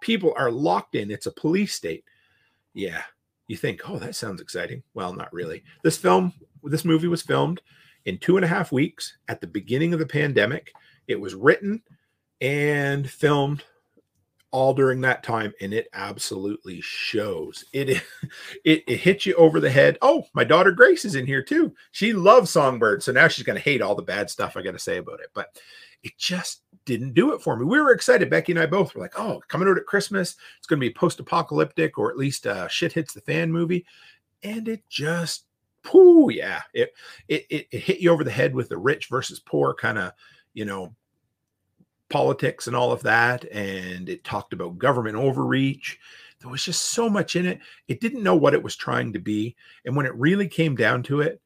People 0.00 0.34
are 0.36 0.50
locked 0.50 0.94
in. 0.94 1.10
It's 1.10 1.26
a 1.26 1.32
police 1.32 1.74
state. 1.74 2.04
Yeah, 2.74 3.02
you 3.48 3.56
think, 3.56 3.88
oh, 3.88 3.98
that 3.98 4.14
sounds 4.14 4.40
exciting. 4.40 4.82
Well, 4.94 5.12
not 5.12 5.32
really. 5.32 5.64
This 5.82 5.96
film, 5.96 6.32
this 6.62 6.84
movie 6.84 7.08
was 7.08 7.22
filmed 7.22 7.60
in 8.04 8.18
two 8.18 8.36
and 8.36 8.44
a 8.44 8.48
half 8.48 8.72
weeks 8.72 9.18
at 9.28 9.40
the 9.40 9.46
beginning 9.46 9.92
of 9.92 9.98
the 9.98 10.06
pandemic. 10.06 10.72
It 11.08 11.20
was 11.20 11.34
written 11.34 11.82
and 12.40 13.10
filmed 13.10 13.64
all 14.52 14.74
during 14.74 15.00
that 15.00 15.22
time 15.22 15.52
and 15.60 15.72
it 15.72 15.88
absolutely 15.92 16.80
shows. 16.80 17.64
It, 17.72 18.02
it 18.64 18.84
it 18.86 18.96
hits 18.96 19.26
you 19.26 19.34
over 19.34 19.60
the 19.60 19.70
head. 19.70 19.98
Oh 20.02 20.26
my 20.34 20.44
daughter 20.44 20.72
grace 20.72 21.04
is 21.04 21.14
in 21.14 21.26
here 21.26 21.42
too. 21.42 21.74
She 21.92 22.12
loves 22.12 22.50
songbird 22.50 23.02
so 23.02 23.12
now 23.12 23.28
she's 23.28 23.44
going 23.44 23.56
to 23.56 23.62
hate 23.62 23.82
all 23.82 23.94
the 23.94 24.02
bad 24.02 24.30
stuff 24.30 24.56
i 24.56 24.62
got 24.62 24.72
to 24.72 24.78
say 24.78 24.98
about 24.98 25.20
it 25.20 25.30
but 25.34 25.56
it 26.02 26.12
just 26.18 26.62
didn't 26.86 27.12
do 27.12 27.34
it 27.34 27.42
for 27.42 27.56
me. 27.56 27.64
We 27.64 27.80
were 27.80 27.92
excited 27.92 28.30
becky 28.30 28.52
and 28.52 28.58
i 28.58 28.66
both 28.66 28.94
were 28.94 29.00
like 29.00 29.18
oh 29.18 29.40
coming 29.48 29.68
out 29.68 29.78
at 29.78 29.86
christmas 29.86 30.36
it's 30.58 30.66
going 30.66 30.80
to 30.80 30.86
be 30.86 30.92
post-apocalyptic 30.92 31.98
or 31.98 32.10
at 32.10 32.16
least 32.16 32.46
a 32.46 32.66
shit 32.70 32.92
hits 32.92 33.12
the 33.12 33.20
fan 33.20 33.52
movie. 33.52 33.84
And 34.42 34.68
it 34.68 34.82
just 34.88 35.44
pooh 35.82 36.30
yeah 36.30 36.62
it, 36.74 36.92
it, 37.28 37.46
it 37.48 37.78
hit 37.78 38.00
you 38.00 38.10
over 38.10 38.24
the 38.24 38.30
head 38.30 38.54
with 38.54 38.68
the 38.68 38.76
rich 38.76 39.08
versus 39.08 39.40
poor 39.40 39.74
kind 39.74 39.98
of 39.98 40.12
you 40.52 40.64
know 40.64 40.94
politics 42.10 42.66
and 42.66 42.76
all 42.76 42.92
of 42.92 43.02
that. 43.02 43.44
And 43.50 44.08
it 44.08 44.24
talked 44.24 44.52
about 44.52 44.78
government 44.78 45.16
overreach. 45.16 45.98
There 46.40 46.50
was 46.50 46.64
just 46.64 46.86
so 46.86 47.08
much 47.08 47.36
in 47.36 47.46
it. 47.46 47.60
It 47.88 48.00
didn't 48.00 48.22
know 48.22 48.36
what 48.36 48.54
it 48.54 48.62
was 48.62 48.76
trying 48.76 49.12
to 49.12 49.18
be. 49.18 49.56
And 49.84 49.96
when 49.96 50.06
it 50.06 50.14
really 50.14 50.48
came 50.48 50.76
down 50.76 51.02
to 51.04 51.20
it, 51.20 51.40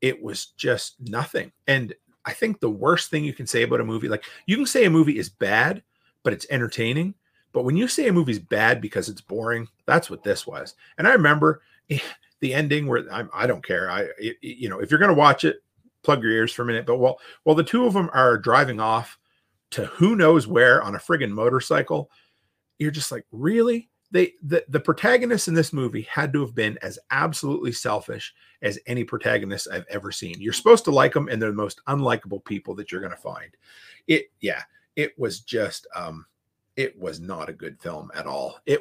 it 0.00 0.20
was 0.20 0.46
just 0.56 0.96
nothing. 1.00 1.52
And 1.66 1.94
I 2.24 2.32
think 2.32 2.60
the 2.60 2.70
worst 2.70 3.10
thing 3.10 3.24
you 3.24 3.32
can 3.32 3.46
say 3.46 3.62
about 3.62 3.80
a 3.80 3.84
movie, 3.84 4.08
like 4.08 4.24
you 4.46 4.56
can 4.56 4.66
say 4.66 4.84
a 4.84 4.90
movie 4.90 5.18
is 5.18 5.28
bad, 5.28 5.82
but 6.22 6.32
it's 6.32 6.46
entertaining. 6.50 7.14
But 7.52 7.64
when 7.64 7.76
you 7.76 7.88
say 7.88 8.08
a 8.08 8.12
movie's 8.12 8.38
bad 8.38 8.80
because 8.80 9.08
it's 9.08 9.20
boring, 9.20 9.68
that's 9.86 10.10
what 10.10 10.22
this 10.22 10.46
was. 10.46 10.74
And 10.98 11.08
I 11.08 11.12
remember 11.12 11.62
the 12.40 12.54
ending 12.54 12.86
where 12.86 13.10
I'm, 13.12 13.30
I 13.32 13.46
do 13.46 13.54
not 13.54 13.66
care. 13.66 13.90
I, 13.90 14.08
it, 14.18 14.36
you 14.42 14.68
know, 14.68 14.80
if 14.80 14.90
you're 14.90 15.00
going 15.00 15.14
to 15.14 15.18
watch 15.18 15.44
it, 15.44 15.62
plug 16.02 16.22
your 16.22 16.32
ears 16.32 16.52
for 16.52 16.62
a 16.62 16.66
minute. 16.66 16.86
But 16.86 16.98
while 16.98 17.18
while 17.42 17.56
the 17.56 17.64
two 17.64 17.86
of 17.86 17.94
them 17.94 18.10
are 18.12 18.38
driving 18.38 18.80
off 18.80 19.18
to 19.76 19.86
who 19.86 20.16
knows 20.16 20.46
where 20.46 20.82
on 20.82 20.94
a 20.94 20.98
friggin' 20.98 21.30
motorcycle. 21.30 22.10
You're 22.78 22.90
just 22.90 23.12
like, 23.12 23.24
really? 23.30 23.90
They 24.10 24.32
the, 24.42 24.64
the 24.68 24.80
protagonist 24.80 25.48
in 25.48 25.54
this 25.54 25.72
movie 25.72 26.06
had 26.10 26.32
to 26.32 26.40
have 26.40 26.54
been 26.54 26.78
as 26.80 26.98
absolutely 27.10 27.72
selfish 27.72 28.32
as 28.62 28.78
any 28.86 29.04
protagonist 29.04 29.68
I've 29.70 29.84
ever 29.90 30.10
seen. 30.12 30.36
You're 30.38 30.52
supposed 30.52 30.84
to 30.84 30.90
like 30.90 31.12
them, 31.12 31.28
and 31.28 31.40
they're 31.40 31.50
the 31.50 31.56
most 31.56 31.80
unlikable 31.88 32.44
people 32.44 32.74
that 32.76 32.90
you're 32.90 33.02
gonna 33.02 33.16
find. 33.16 33.54
It 34.06 34.26
yeah, 34.40 34.62
it 34.94 35.18
was 35.18 35.40
just 35.40 35.86
um 35.94 36.24
it 36.76 36.98
was 36.98 37.20
not 37.20 37.48
a 37.48 37.54
good 37.54 37.80
film 37.80 38.10
at 38.14 38.26
all. 38.26 38.60
It 38.66 38.80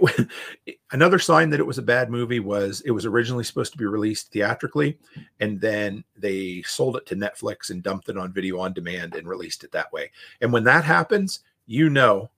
another 0.92 1.20
sign 1.20 1.50
that 1.50 1.60
it 1.60 1.66
was 1.66 1.78
a 1.78 1.84
bad 1.84 2.10
movie 2.10 2.40
was 2.40 2.82
it 2.82 2.92
was 2.92 3.06
originally 3.06 3.44
supposed 3.44 3.72
to 3.72 3.78
be 3.78 3.86
released 3.86 4.32
theatrically 4.32 4.98
and 5.40 5.60
then 5.60 6.04
they 6.18 6.62
sold 6.64 6.98
it 6.98 7.06
to 7.08 7.16
Netflix 7.16 7.70
and 7.70 7.82
dumped 7.82 8.10
it 8.10 8.18
on 8.18 8.34
video 8.34 8.60
on 8.60 8.74
demand 8.74 9.16
and 9.16 9.28
released 9.28 9.64
it 9.64 9.72
that 9.72 9.92
way. 9.94 10.12
And 10.42 10.52
when 10.52 10.64
that 10.66 10.84
happens, 10.84 11.42
you 11.66 11.90
know 11.90 12.30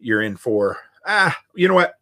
you're 0.00 0.22
in 0.22 0.36
for 0.36 0.78
ah, 1.06 1.36
you 1.54 1.68
know 1.68 1.74
what? 1.74 1.94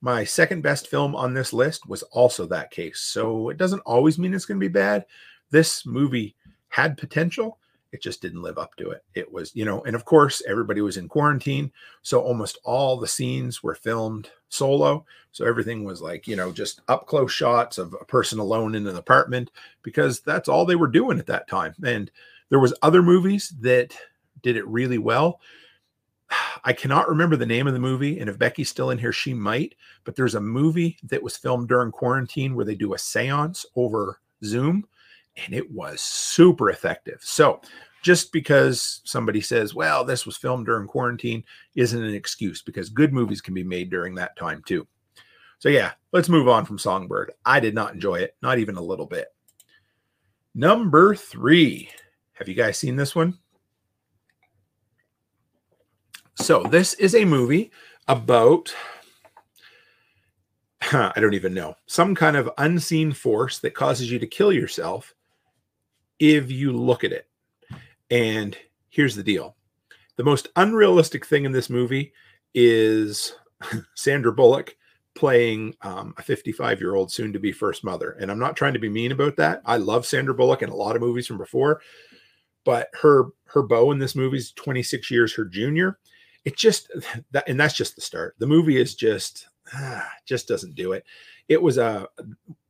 My 0.00 0.24
second 0.24 0.62
best 0.62 0.88
film 0.88 1.16
on 1.16 1.32
this 1.32 1.52
list 1.52 1.88
was 1.88 2.02
also 2.04 2.46
that 2.46 2.70
case. 2.70 3.00
So 3.00 3.48
it 3.48 3.56
doesn't 3.56 3.80
always 3.80 4.18
mean 4.18 4.34
it's 4.34 4.44
going 4.44 4.60
to 4.60 4.64
be 4.64 4.72
bad. 4.72 5.06
This 5.50 5.86
movie 5.86 6.36
had 6.68 6.98
potential 6.98 7.58
it 7.92 8.02
just 8.02 8.20
didn't 8.20 8.42
live 8.42 8.58
up 8.58 8.74
to 8.76 8.90
it. 8.90 9.04
It 9.14 9.32
was, 9.32 9.54
you 9.54 9.64
know, 9.64 9.82
and 9.84 9.94
of 9.94 10.04
course, 10.04 10.42
everybody 10.46 10.80
was 10.80 10.96
in 10.96 11.08
quarantine. 11.08 11.72
So 12.02 12.20
almost 12.20 12.58
all 12.64 12.96
the 12.96 13.08
scenes 13.08 13.62
were 13.62 13.74
filmed 13.74 14.30
solo. 14.48 15.04
So 15.32 15.44
everything 15.44 15.84
was 15.84 16.02
like, 16.02 16.26
you 16.26 16.36
know, 16.36 16.52
just 16.52 16.80
up 16.88 17.06
close 17.06 17.32
shots 17.32 17.78
of 17.78 17.94
a 18.00 18.04
person 18.04 18.38
alone 18.38 18.74
in 18.74 18.86
an 18.86 18.96
apartment 18.96 19.50
because 19.82 20.20
that's 20.20 20.48
all 20.48 20.64
they 20.64 20.76
were 20.76 20.88
doing 20.88 21.18
at 21.18 21.26
that 21.26 21.48
time. 21.48 21.74
And 21.84 22.10
there 22.48 22.60
was 22.60 22.74
other 22.82 23.02
movies 23.02 23.54
that 23.60 23.96
did 24.42 24.56
it 24.56 24.66
really 24.66 24.98
well. 24.98 25.40
I 26.64 26.72
cannot 26.72 27.08
remember 27.08 27.36
the 27.36 27.46
name 27.46 27.66
of 27.66 27.72
the 27.72 27.78
movie, 27.78 28.18
and 28.18 28.28
if 28.28 28.38
Becky's 28.38 28.68
still 28.68 28.90
in 28.90 28.98
here, 28.98 29.12
she 29.12 29.32
might. 29.32 29.76
But 30.04 30.16
there's 30.16 30.34
a 30.34 30.40
movie 30.40 30.98
that 31.04 31.22
was 31.22 31.36
filmed 31.36 31.68
during 31.68 31.92
quarantine 31.92 32.54
where 32.54 32.64
they 32.64 32.74
do 32.74 32.94
a 32.94 32.98
séance 32.98 33.64
over 33.76 34.20
Zoom, 34.44 34.86
and 35.36 35.54
it 35.54 35.70
was 35.70 36.00
super 36.00 36.70
effective. 36.70 37.18
So, 37.22 37.60
just 38.02 38.30
because 38.30 39.00
somebody 39.04 39.40
says, 39.40 39.74
well, 39.74 40.04
this 40.04 40.26
was 40.26 40.36
filmed 40.36 40.66
during 40.66 40.86
quarantine 40.86 41.42
isn't 41.74 42.04
an 42.04 42.14
excuse 42.14 42.62
because 42.62 42.88
good 42.88 43.12
movies 43.12 43.40
can 43.40 43.52
be 43.52 43.64
made 43.64 43.90
during 43.90 44.14
that 44.14 44.36
time 44.36 44.62
too. 44.64 44.86
So, 45.58 45.68
yeah, 45.68 45.92
let's 46.12 46.28
move 46.28 46.48
on 46.48 46.64
from 46.64 46.78
Songbird. 46.78 47.32
I 47.44 47.60
did 47.60 47.74
not 47.74 47.94
enjoy 47.94 48.16
it, 48.16 48.36
not 48.42 48.58
even 48.58 48.76
a 48.76 48.82
little 48.82 49.06
bit. 49.06 49.28
Number 50.54 51.14
three. 51.14 51.90
Have 52.34 52.48
you 52.48 52.54
guys 52.54 52.78
seen 52.78 52.96
this 52.96 53.14
one? 53.14 53.38
So, 56.34 56.62
this 56.62 56.94
is 56.94 57.14
a 57.14 57.24
movie 57.24 57.72
about 58.08 58.74
I 60.92 61.12
don't 61.20 61.34
even 61.34 61.54
know, 61.54 61.74
some 61.86 62.14
kind 62.14 62.36
of 62.36 62.50
unseen 62.58 63.12
force 63.12 63.58
that 63.60 63.74
causes 63.74 64.10
you 64.10 64.18
to 64.18 64.26
kill 64.26 64.52
yourself 64.52 65.15
if 66.18 66.50
you 66.50 66.72
look 66.72 67.04
at 67.04 67.12
it. 67.12 67.28
And 68.10 68.56
here's 68.88 69.16
the 69.16 69.22
deal 69.22 69.56
the 70.16 70.24
most 70.24 70.48
unrealistic 70.56 71.26
thing 71.26 71.44
in 71.44 71.52
this 71.52 71.70
movie 71.70 72.12
is 72.54 73.34
Sandra 73.94 74.32
Bullock 74.32 74.76
playing 75.14 75.74
um, 75.82 76.14
a 76.18 76.22
55 76.22 76.80
year 76.80 76.94
old 76.94 77.10
soon 77.10 77.32
to 77.32 77.38
be 77.38 77.52
first 77.52 77.84
mother. 77.84 78.16
And 78.20 78.30
I'm 78.30 78.38
not 78.38 78.56
trying 78.56 78.74
to 78.74 78.78
be 78.78 78.88
mean 78.88 79.12
about 79.12 79.36
that. 79.36 79.62
I 79.64 79.76
love 79.78 80.06
Sandra 80.06 80.34
Bullock 80.34 80.62
in 80.62 80.68
a 80.68 80.74
lot 80.74 80.94
of 80.94 81.02
movies 81.02 81.26
from 81.26 81.38
before, 81.38 81.80
but 82.64 82.88
her 83.00 83.26
her 83.46 83.62
beau 83.62 83.90
in 83.92 83.98
this 83.98 84.16
movie 84.16 84.38
is 84.38 84.52
26 84.52 85.10
years 85.10 85.34
her 85.34 85.44
junior. 85.44 85.98
It 86.44 86.56
just 86.56 86.90
that, 87.32 87.48
and 87.48 87.58
that's 87.58 87.74
just 87.74 87.96
the 87.96 88.02
start. 88.02 88.36
The 88.38 88.46
movie 88.46 88.80
is 88.80 88.94
just 88.94 89.48
ah, 89.74 90.08
just 90.24 90.48
doesn't 90.48 90.74
do 90.74 90.92
it. 90.92 91.04
It 91.48 91.62
was 91.62 91.78
a, 91.78 92.08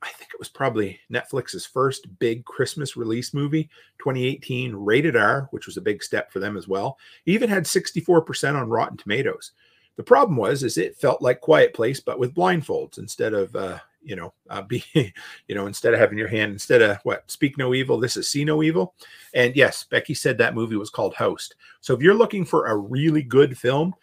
I 0.02 0.08
think 0.08 0.30
it 0.32 0.38
was 0.38 0.48
probably 0.48 1.00
Netflix's 1.10 1.64
first 1.64 2.06
big 2.18 2.44
Christmas 2.44 2.96
release 2.96 3.32
movie, 3.32 3.70
2018, 3.98 4.74
rated 4.74 5.16
R, 5.16 5.48
which 5.50 5.66
was 5.66 5.76
a 5.76 5.82
big 5.82 6.02
step 6.02 6.30
for 6.30 6.40
them 6.40 6.56
as 6.56 6.68
well. 6.68 6.98
It 7.24 7.32
even 7.32 7.48
had 7.48 7.64
64% 7.64 8.54
on 8.54 8.68
Rotten 8.68 8.96
Tomatoes. 8.96 9.52
The 9.96 10.02
problem 10.02 10.36
was, 10.36 10.62
is 10.62 10.76
it 10.76 10.96
felt 10.96 11.22
like 11.22 11.40
Quiet 11.40 11.72
Place, 11.72 12.00
but 12.00 12.18
with 12.18 12.34
blindfolds 12.34 12.98
instead 12.98 13.32
of, 13.32 13.56
uh, 13.56 13.78
you 14.02 14.14
know, 14.14 14.34
uh, 14.50 14.62
be, 14.62 14.84
you 14.94 15.54
know, 15.54 15.66
instead 15.66 15.94
of 15.94 16.00
having 16.00 16.18
your 16.18 16.28
hand, 16.28 16.52
instead 16.52 16.82
of 16.82 16.98
what, 17.02 17.30
speak 17.30 17.56
no 17.56 17.72
evil, 17.72 17.98
this 17.98 18.16
is 18.16 18.28
see 18.28 18.44
no 18.44 18.62
evil. 18.62 18.94
And 19.32 19.56
yes, 19.56 19.84
Becky 19.84 20.14
said 20.14 20.36
that 20.38 20.54
movie 20.54 20.76
was 20.76 20.90
called 20.90 21.14
Host. 21.14 21.54
So 21.80 21.94
if 21.94 22.02
you're 22.02 22.14
looking 22.14 22.44
for 22.44 22.66
a 22.66 22.76
really 22.76 23.22
good 23.22 23.56
film, 23.56 23.94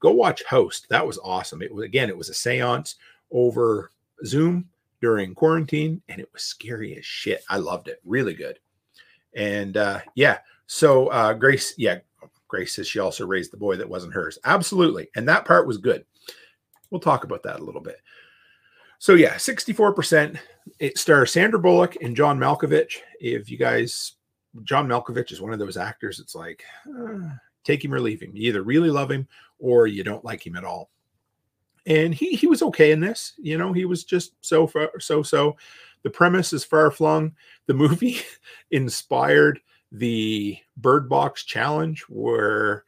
go 0.00 0.12
watch 0.12 0.42
Host. 0.44 0.86
That 0.88 1.06
was 1.06 1.18
awesome. 1.22 1.62
It 1.62 1.72
was 1.72 1.84
again, 1.84 2.08
it 2.08 2.16
was 2.16 2.30
a 2.30 2.32
séance 2.32 2.94
over 3.30 3.90
Zoom 4.24 4.68
during 5.00 5.34
quarantine, 5.34 6.00
and 6.08 6.20
it 6.20 6.30
was 6.32 6.42
scary 6.42 6.96
as 6.96 7.04
shit. 7.04 7.44
I 7.48 7.58
loved 7.58 7.88
it, 7.88 8.00
really 8.04 8.34
good. 8.34 8.58
And 9.34 9.76
uh, 9.76 10.00
yeah, 10.14 10.38
so 10.66 11.08
uh, 11.08 11.34
Grace, 11.34 11.74
yeah, 11.76 11.98
Grace 12.48 12.74
says 12.74 12.88
she 12.88 13.00
also 13.00 13.26
raised 13.26 13.52
the 13.52 13.58
boy 13.58 13.76
that 13.76 13.88
wasn't 13.88 14.14
hers. 14.14 14.38
Absolutely, 14.44 15.08
and 15.16 15.28
that 15.28 15.44
part 15.44 15.66
was 15.66 15.78
good. 15.78 16.04
We'll 16.90 17.00
talk 17.00 17.24
about 17.24 17.42
that 17.42 17.60
a 17.60 17.64
little 17.64 17.80
bit. 17.80 18.00
So 18.98 19.14
yeah, 19.14 19.34
64%. 19.34 20.38
It 20.78 20.96
stars 20.96 21.32
Sandra 21.32 21.58
Bullock 21.58 21.96
and 22.00 22.16
John 22.16 22.38
Malkovich. 22.38 22.98
If 23.20 23.50
you 23.50 23.58
guys, 23.58 24.12
John 24.62 24.88
Malkovich 24.88 25.32
is 25.32 25.40
one 25.42 25.52
of 25.52 25.58
those 25.58 25.76
actors. 25.76 26.20
It's 26.20 26.34
like 26.34 26.64
uh, 26.88 27.28
take 27.64 27.84
him 27.84 27.92
or 27.92 28.00
leave 28.00 28.22
him. 28.22 28.30
You 28.34 28.48
either 28.48 28.62
really 28.62 28.90
love 28.90 29.10
him 29.10 29.28
or 29.58 29.86
you 29.86 30.04
don't 30.04 30.24
like 30.24 30.46
him 30.46 30.56
at 30.56 30.64
all. 30.64 30.90
And 31.86 32.14
he 32.14 32.30
he 32.36 32.46
was 32.46 32.62
okay 32.62 32.92
in 32.92 33.00
this. 33.00 33.34
You 33.38 33.58
know, 33.58 33.72
he 33.72 33.84
was 33.84 34.04
just 34.04 34.32
so 34.44 34.66
far, 34.66 34.90
so 35.00 35.22
so. 35.22 35.56
The 36.02 36.10
premise 36.10 36.52
is 36.52 36.64
far 36.64 36.90
flung. 36.90 37.34
The 37.66 37.72
movie 37.72 38.18
inspired 38.70 39.58
the 39.90 40.58
Bird 40.76 41.08
Box 41.08 41.44
Challenge, 41.44 42.02
where 42.10 42.84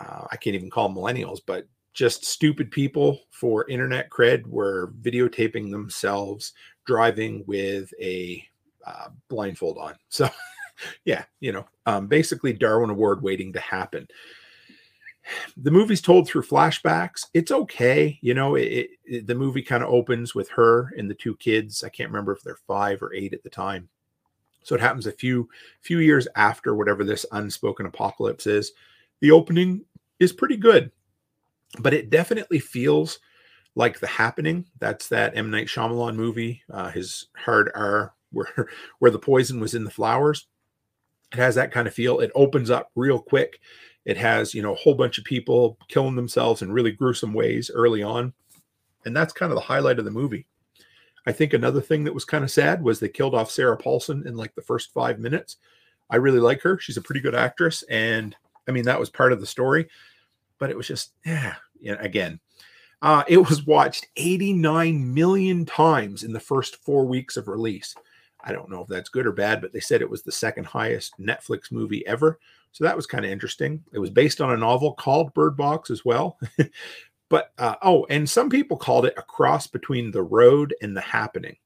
uh, 0.00 0.24
I 0.30 0.36
can't 0.36 0.56
even 0.56 0.68
call 0.68 0.88
millennials, 0.88 1.40
but 1.44 1.68
just 1.92 2.24
stupid 2.24 2.70
people 2.70 3.20
for 3.30 3.68
internet 3.68 4.10
cred 4.10 4.46
were 4.46 4.92
videotaping 5.02 5.70
themselves 5.70 6.52
driving 6.86 7.44
with 7.46 7.92
a 8.00 8.44
uh, 8.86 9.08
blindfold 9.28 9.78
on. 9.78 9.94
So, 10.08 10.28
yeah, 11.04 11.24
you 11.40 11.52
know, 11.52 11.66
um, 11.86 12.06
basically 12.06 12.52
Darwin 12.52 12.90
Award 12.90 13.22
waiting 13.22 13.52
to 13.52 13.60
happen 13.60 14.08
the 15.56 15.70
movie's 15.70 16.00
told 16.00 16.26
through 16.26 16.42
flashbacks. 16.42 17.26
It's 17.34 17.50
okay, 17.50 18.18
you 18.22 18.34
know. 18.34 18.54
It, 18.54 18.90
it 19.04 19.26
the 19.26 19.34
movie 19.34 19.62
kind 19.62 19.82
of 19.82 19.90
opens 19.90 20.34
with 20.34 20.48
her 20.50 20.92
and 20.96 21.10
the 21.10 21.14
two 21.14 21.36
kids. 21.36 21.84
I 21.84 21.88
can't 21.88 22.10
remember 22.10 22.32
if 22.32 22.42
they're 22.42 22.58
five 22.66 23.02
or 23.02 23.12
eight 23.14 23.32
at 23.32 23.42
the 23.42 23.50
time. 23.50 23.88
So 24.62 24.74
it 24.74 24.80
happens 24.80 25.06
a 25.06 25.12
few 25.12 25.48
few 25.80 25.98
years 25.98 26.28
after 26.36 26.74
whatever 26.74 27.04
this 27.04 27.24
unspoken 27.32 27.86
apocalypse 27.86 28.46
is. 28.46 28.72
The 29.20 29.30
opening 29.30 29.84
is 30.20 30.32
pretty 30.32 30.56
good, 30.56 30.90
but 31.80 31.94
it 31.94 32.10
definitely 32.10 32.58
feels 32.58 33.18
like 33.74 34.00
The 34.00 34.06
Happening. 34.06 34.66
That's 34.78 35.08
that 35.08 35.36
M 35.36 35.50
Night 35.50 35.68
Shyamalan 35.68 36.16
movie. 36.16 36.62
Uh, 36.70 36.90
his 36.90 37.28
hard 37.36 37.70
R, 37.74 38.14
where 38.32 38.68
where 38.98 39.10
the 39.10 39.18
poison 39.18 39.60
was 39.60 39.74
in 39.74 39.84
the 39.84 39.90
flowers. 39.90 40.46
It 41.32 41.38
has 41.38 41.56
that 41.56 41.72
kind 41.72 41.86
of 41.86 41.94
feel. 41.94 42.20
It 42.20 42.32
opens 42.34 42.70
up 42.70 42.90
real 42.94 43.20
quick. 43.20 43.60
It 44.04 44.16
has, 44.16 44.54
you 44.54 44.62
know, 44.62 44.72
a 44.72 44.76
whole 44.76 44.94
bunch 44.94 45.18
of 45.18 45.24
people 45.24 45.76
killing 45.88 46.16
themselves 46.16 46.62
in 46.62 46.72
really 46.72 46.92
gruesome 46.92 47.34
ways 47.34 47.70
early 47.72 48.02
on. 48.02 48.32
And 49.04 49.16
that's 49.16 49.32
kind 49.32 49.52
of 49.52 49.56
the 49.56 49.62
highlight 49.62 49.98
of 49.98 50.04
the 50.04 50.10
movie. 50.10 50.46
I 51.26 51.32
think 51.32 51.52
another 51.52 51.80
thing 51.80 52.04
that 52.04 52.14
was 52.14 52.24
kind 52.24 52.42
of 52.42 52.50
sad 52.50 52.82
was 52.82 53.00
they 53.00 53.08
killed 53.08 53.34
off 53.34 53.50
Sarah 53.50 53.76
Paulson 53.76 54.26
in 54.26 54.34
like 54.34 54.54
the 54.54 54.62
first 54.62 54.92
five 54.92 55.18
minutes. 55.18 55.56
I 56.10 56.16
really 56.16 56.40
like 56.40 56.62
her. 56.62 56.78
She's 56.78 56.96
a 56.96 57.02
pretty 57.02 57.20
good 57.20 57.34
actress. 57.34 57.82
And 57.90 58.34
I 58.66 58.72
mean, 58.72 58.84
that 58.84 59.00
was 59.00 59.10
part 59.10 59.32
of 59.32 59.40
the 59.40 59.46
story, 59.46 59.88
but 60.58 60.70
it 60.70 60.76
was 60.76 60.86
just, 60.86 61.12
yeah, 61.24 61.56
again, 61.82 62.40
uh, 63.02 63.24
it 63.28 63.38
was 63.38 63.66
watched 63.66 64.08
89 64.16 65.14
million 65.14 65.64
times 65.64 66.24
in 66.24 66.32
the 66.32 66.40
first 66.40 66.76
four 66.76 67.04
weeks 67.04 67.36
of 67.36 67.46
release. 67.46 67.94
I 68.42 68.52
don't 68.52 68.70
know 68.70 68.82
if 68.82 68.88
that's 68.88 69.08
good 69.08 69.26
or 69.26 69.32
bad, 69.32 69.60
but 69.60 69.72
they 69.72 69.80
said 69.80 70.00
it 70.00 70.10
was 70.10 70.22
the 70.22 70.32
second 70.32 70.64
highest 70.64 71.12
Netflix 71.20 71.70
movie 71.70 72.06
ever. 72.06 72.38
So 72.72 72.84
that 72.84 72.96
was 72.96 73.06
kind 73.06 73.24
of 73.24 73.30
interesting. 73.30 73.82
It 73.92 73.98
was 73.98 74.10
based 74.10 74.40
on 74.40 74.52
a 74.52 74.56
novel 74.56 74.92
called 74.92 75.34
Bird 75.34 75.56
Box 75.56 75.90
as 75.90 76.04
well. 76.04 76.38
but 77.28 77.52
uh, 77.58 77.76
oh, 77.82 78.06
and 78.10 78.28
some 78.28 78.50
people 78.50 78.76
called 78.76 79.06
it 79.06 79.14
a 79.16 79.22
cross 79.22 79.66
between 79.66 80.10
The 80.10 80.22
Road 80.22 80.74
and 80.82 80.96
The 80.96 81.00
Happening. 81.00 81.56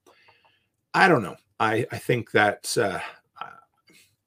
I 0.94 1.08
don't 1.08 1.22
know. 1.22 1.36
I 1.60 1.86
I 1.90 1.98
think 1.98 2.30
that's 2.30 2.76
uh, 2.76 3.00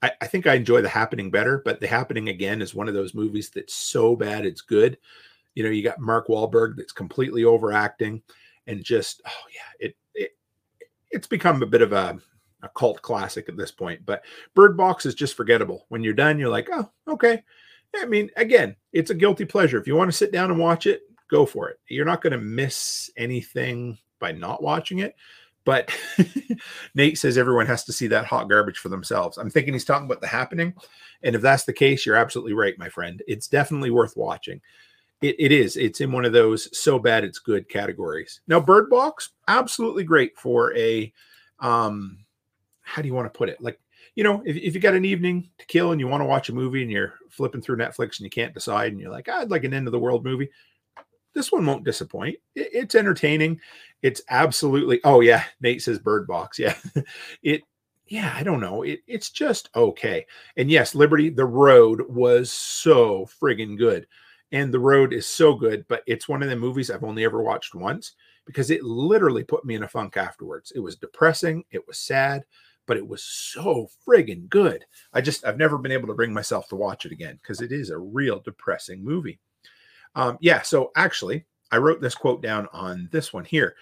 I, 0.02 0.12
I 0.20 0.26
think 0.26 0.46
I 0.46 0.54
enjoy 0.54 0.82
The 0.82 0.88
Happening 0.88 1.30
better, 1.30 1.62
but 1.64 1.80
The 1.80 1.86
Happening 1.86 2.28
again 2.28 2.62
is 2.62 2.74
one 2.74 2.88
of 2.88 2.94
those 2.94 3.14
movies 3.14 3.50
that's 3.50 3.74
so 3.74 4.14
bad 4.14 4.44
it's 4.46 4.60
good. 4.60 4.98
You 5.54 5.64
know, 5.64 5.70
you 5.70 5.82
got 5.82 6.00
Mark 6.00 6.28
Wahlberg 6.28 6.76
that's 6.76 6.92
completely 6.92 7.44
overacting, 7.44 8.22
and 8.66 8.84
just 8.84 9.22
oh 9.26 9.46
yeah, 9.52 9.86
it 9.86 9.96
it 10.14 10.36
it's 11.10 11.26
become 11.26 11.62
a 11.62 11.66
bit 11.66 11.82
of 11.82 11.92
a 11.92 12.18
a 12.62 12.68
cult 12.70 13.02
classic 13.02 13.48
at 13.48 13.56
this 13.56 13.70
point. 13.70 14.04
But 14.04 14.24
Bird 14.54 14.76
Box 14.76 15.06
is 15.06 15.14
just 15.14 15.36
forgettable. 15.36 15.86
When 15.88 16.02
you're 16.02 16.14
done, 16.14 16.38
you're 16.38 16.48
like, 16.48 16.68
oh, 16.72 16.90
okay. 17.08 17.42
I 17.94 18.06
mean, 18.06 18.30
again, 18.36 18.76
it's 18.92 19.10
a 19.10 19.14
guilty 19.14 19.44
pleasure. 19.44 19.78
If 19.78 19.86
you 19.86 19.96
want 19.96 20.10
to 20.10 20.16
sit 20.16 20.32
down 20.32 20.50
and 20.50 20.60
watch 20.60 20.86
it, 20.86 21.02
go 21.28 21.46
for 21.46 21.68
it. 21.68 21.78
You're 21.88 22.04
not 22.04 22.22
going 22.22 22.32
to 22.32 22.38
miss 22.38 23.10
anything 23.16 23.98
by 24.18 24.32
not 24.32 24.62
watching 24.62 25.00
it. 25.00 25.14
But 25.64 25.90
Nate 26.94 27.18
says 27.18 27.36
everyone 27.36 27.66
has 27.66 27.84
to 27.84 27.92
see 27.92 28.06
that 28.08 28.24
hot 28.24 28.48
garbage 28.48 28.78
for 28.78 28.88
themselves. 28.88 29.36
I'm 29.36 29.50
thinking 29.50 29.72
he's 29.72 29.84
talking 29.84 30.06
about 30.06 30.20
the 30.20 30.26
happening. 30.26 30.74
And 31.22 31.34
if 31.34 31.42
that's 31.42 31.64
the 31.64 31.72
case, 31.72 32.06
you're 32.06 32.16
absolutely 32.16 32.52
right, 32.52 32.78
my 32.78 32.88
friend. 32.88 33.22
It's 33.26 33.48
definitely 33.48 33.90
worth 33.90 34.16
watching. 34.16 34.60
It, 35.22 35.34
it 35.38 35.52
is. 35.52 35.76
It's 35.76 36.00
in 36.00 36.12
one 36.12 36.24
of 36.24 36.32
those 36.32 36.76
so 36.78 36.98
bad 36.98 37.24
it's 37.24 37.40
good 37.40 37.68
categories. 37.68 38.42
Now, 38.46 38.60
Bird 38.60 38.88
Box, 38.88 39.30
absolutely 39.48 40.04
great 40.04 40.36
for 40.38 40.76
a 40.76 41.12
um 41.58 42.18
how 42.86 43.02
do 43.02 43.08
you 43.08 43.14
want 43.14 43.26
to 43.32 43.36
put 43.36 43.48
it? 43.48 43.60
Like, 43.60 43.80
you 44.14 44.22
know, 44.22 44.42
if, 44.46 44.56
if 44.56 44.74
you 44.74 44.80
got 44.80 44.94
an 44.94 45.04
evening 45.04 45.50
to 45.58 45.66
kill 45.66 45.90
and 45.90 46.00
you 46.00 46.06
want 46.06 46.20
to 46.20 46.26
watch 46.26 46.48
a 46.48 46.54
movie 46.54 46.82
and 46.82 46.90
you're 46.90 47.14
flipping 47.28 47.60
through 47.60 47.76
Netflix 47.76 48.18
and 48.18 48.20
you 48.20 48.30
can't 48.30 48.54
decide 48.54 48.92
and 48.92 49.00
you're 49.00 49.10
like, 49.10 49.28
I'd 49.28 49.50
like 49.50 49.64
an 49.64 49.74
end 49.74 49.88
of 49.88 49.92
the 49.92 49.98
world 49.98 50.24
movie, 50.24 50.48
this 51.34 51.50
one 51.50 51.66
won't 51.66 51.84
disappoint. 51.84 52.36
It, 52.54 52.70
it's 52.72 52.94
entertaining. 52.94 53.60
It's 54.02 54.22
absolutely. 54.30 55.00
Oh 55.04 55.20
yeah, 55.20 55.44
Nate 55.60 55.82
says 55.82 55.98
Bird 55.98 56.26
Box. 56.26 56.58
Yeah, 56.58 56.76
it. 57.42 57.62
Yeah, 58.08 58.32
I 58.36 58.44
don't 58.44 58.60
know. 58.60 58.82
It, 58.82 59.00
it's 59.08 59.30
just 59.30 59.68
okay. 59.74 60.24
And 60.56 60.70
yes, 60.70 60.94
Liberty, 60.94 61.28
the 61.28 61.44
road 61.44 62.02
was 62.08 62.52
so 62.52 63.28
friggin' 63.42 63.76
good. 63.76 64.06
And 64.52 64.72
the 64.72 64.78
road 64.78 65.12
is 65.12 65.26
so 65.26 65.54
good, 65.54 65.84
but 65.88 66.04
it's 66.06 66.28
one 66.28 66.40
of 66.40 66.48
the 66.48 66.54
movies 66.54 66.88
I've 66.88 67.02
only 67.02 67.24
ever 67.24 67.42
watched 67.42 67.74
once 67.74 68.12
because 68.46 68.70
it 68.70 68.84
literally 68.84 69.42
put 69.42 69.64
me 69.64 69.74
in 69.74 69.82
a 69.82 69.88
funk 69.88 70.16
afterwards. 70.16 70.72
It 70.74 70.78
was 70.78 70.94
depressing. 70.94 71.64
It 71.72 71.86
was 71.86 71.98
sad, 71.98 72.44
but 72.86 72.96
it 72.96 73.06
was 73.06 73.22
so 73.22 73.88
friggin' 74.06 74.48
good. 74.48 74.84
I 75.12 75.20
just, 75.20 75.44
I've 75.44 75.58
never 75.58 75.78
been 75.78 75.92
able 75.92 76.08
to 76.08 76.14
bring 76.14 76.32
myself 76.32 76.68
to 76.68 76.76
watch 76.76 77.04
it 77.04 77.12
again 77.12 77.38
because 77.42 77.60
it 77.60 77.72
is 77.72 77.90
a 77.90 77.98
real 77.98 78.40
depressing 78.40 79.04
movie. 79.04 79.38
Um, 80.14 80.38
yeah, 80.40 80.62
so 80.62 80.92
actually, 80.96 81.44
I 81.70 81.78
wrote 81.78 82.00
this 82.00 82.14
quote 82.14 82.42
down 82.42 82.68
on 82.72 83.08
this 83.12 83.32
one 83.32 83.44
here. 83.44 83.74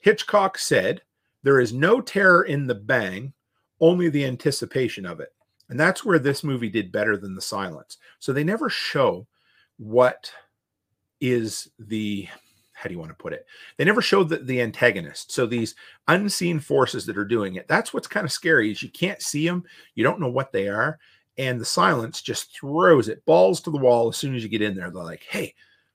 Hitchcock 0.00 0.58
said, 0.58 1.02
There 1.42 1.60
is 1.60 1.72
no 1.72 2.00
terror 2.00 2.44
in 2.44 2.66
the 2.66 2.74
bang, 2.74 3.32
only 3.80 4.08
the 4.08 4.24
anticipation 4.24 5.06
of 5.06 5.20
it. 5.20 5.32
And 5.68 5.78
that's 5.78 6.04
where 6.04 6.18
this 6.18 6.42
movie 6.42 6.70
did 6.70 6.92
better 6.92 7.16
than 7.16 7.34
the 7.34 7.40
silence. 7.40 7.98
So 8.18 8.32
they 8.32 8.44
never 8.44 8.68
show 8.68 9.26
what 9.76 10.32
is 11.20 11.70
the 11.78 12.28
how 12.78 12.88
do 12.88 12.94
you 12.94 12.98
want 13.00 13.10
to 13.10 13.16
put 13.16 13.32
it? 13.32 13.44
They 13.76 13.84
never 13.84 14.00
showed 14.00 14.28
the, 14.28 14.36
the 14.36 14.62
antagonist. 14.62 15.32
So 15.32 15.46
these 15.46 15.74
unseen 16.06 16.60
forces 16.60 17.04
that 17.06 17.18
are 17.18 17.24
doing 17.24 17.56
it, 17.56 17.66
that's 17.66 17.92
what's 17.92 18.06
kind 18.06 18.24
of 18.24 18.30
scary 18.30 18.70
is 18.70 18.82
you 18.82 18.90
can't 18.90 19.20
see 19.20 19.46
them. 19.46 19.64
You 19.96 20.04
don't 20.04 20.20
know 20.20 20.30
what 20.30 20.52
they 20.52 20.68
are. 20.68 20.98
And 21.38 21.60
the 21.60 21.64
silence 21.64 22.22
just 22.22 22.54
throws 22.54 23.08
it 23.08 23.24
balls 23.24 23.60
to 23.62 23.70
the 23.70 23.78
wall 23.78 24.08
as 24.08 24.16
soon 24.16 24.34
as 24.36 24.44
you 24.44 24.48
get 24.48 24.62
in 24.62 24.76
there. 24.76 24.90
They're 24.90 25.02
like, 25.02 25.24
hey, 25.28 25.54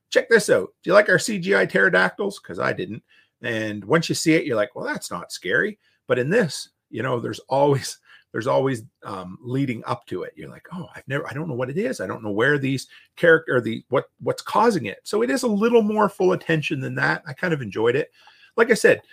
check 0.10 0.28
this 0.28 0.50
out. 0.50 0.74
Do 0.84 0.89
you 0.89 0.93
like 0.93 1.08
our 1.08 1.17
CGI 1.17 1.69
pterodactyls? 1.69 2.39
Because 2.39 2.60
I 2.60 2.74
didn't. 2.74 3.04
And 3.41 3.84
once 3.86 4.10
you 4.10 4.15
see 4.15 4.34
it, 4.34 4.46
you're 4.46 4.58
like, 4.58 4.76
well, 4.76 4.86
that's 4.86 5.12
not 5.12 5.32
scary. 5.32 5.80
But 6.08 6.19
in 6.19 6.30
this, 6.30 6.69
you 6.89 7.02
know, 7.02 7.19
there's 7.19 7.39
always 7.50 7.98
there's 8.34 8.48
always 8.48 8.82
um, 9.04 9.38
leading 9.41 9.84
up 9.86 10.06
to 10.08 10.24
it. 10.24 10.34
You're 10.36 10.50
like, 10.50 10.67
oh, 10.74 10.89
I've 10.96 11.08
never, 11.08 11.26
I 11.30 11.34
don't 11.34 11.48
know 11.48 11.54
what 11.54 11.69
it 11.69 11.78
is. 11.78 12.02
I 12.02 12.08
don't 12.08 12.24
know 12.24 12.32
where 12.32 12.58
these 12.58 12.88
character, 13.15 13.62
the 13.62 13.86
what 13.89 14.10
what's 14.19 14.41
causing 14.41 14.88
it. 14.88 14.98
So 15.04 15.22
it 15.22 15.30
is 15.30 15.43
a 15.43 15.48
little 15.48 15.84
more 15.84 16.10
full 16.10 16.34
attention 16.34 16.82
than 16.82 16.96
that. 16.96 17.24
I 17.26 17.34
kind 17.34 17.54
of 17.54 17.62
enjoyed 17.62 17.96
it. 17.96 18.12
Like 18.58 18.72
I 18.72 18.74
said, 18.74 19.04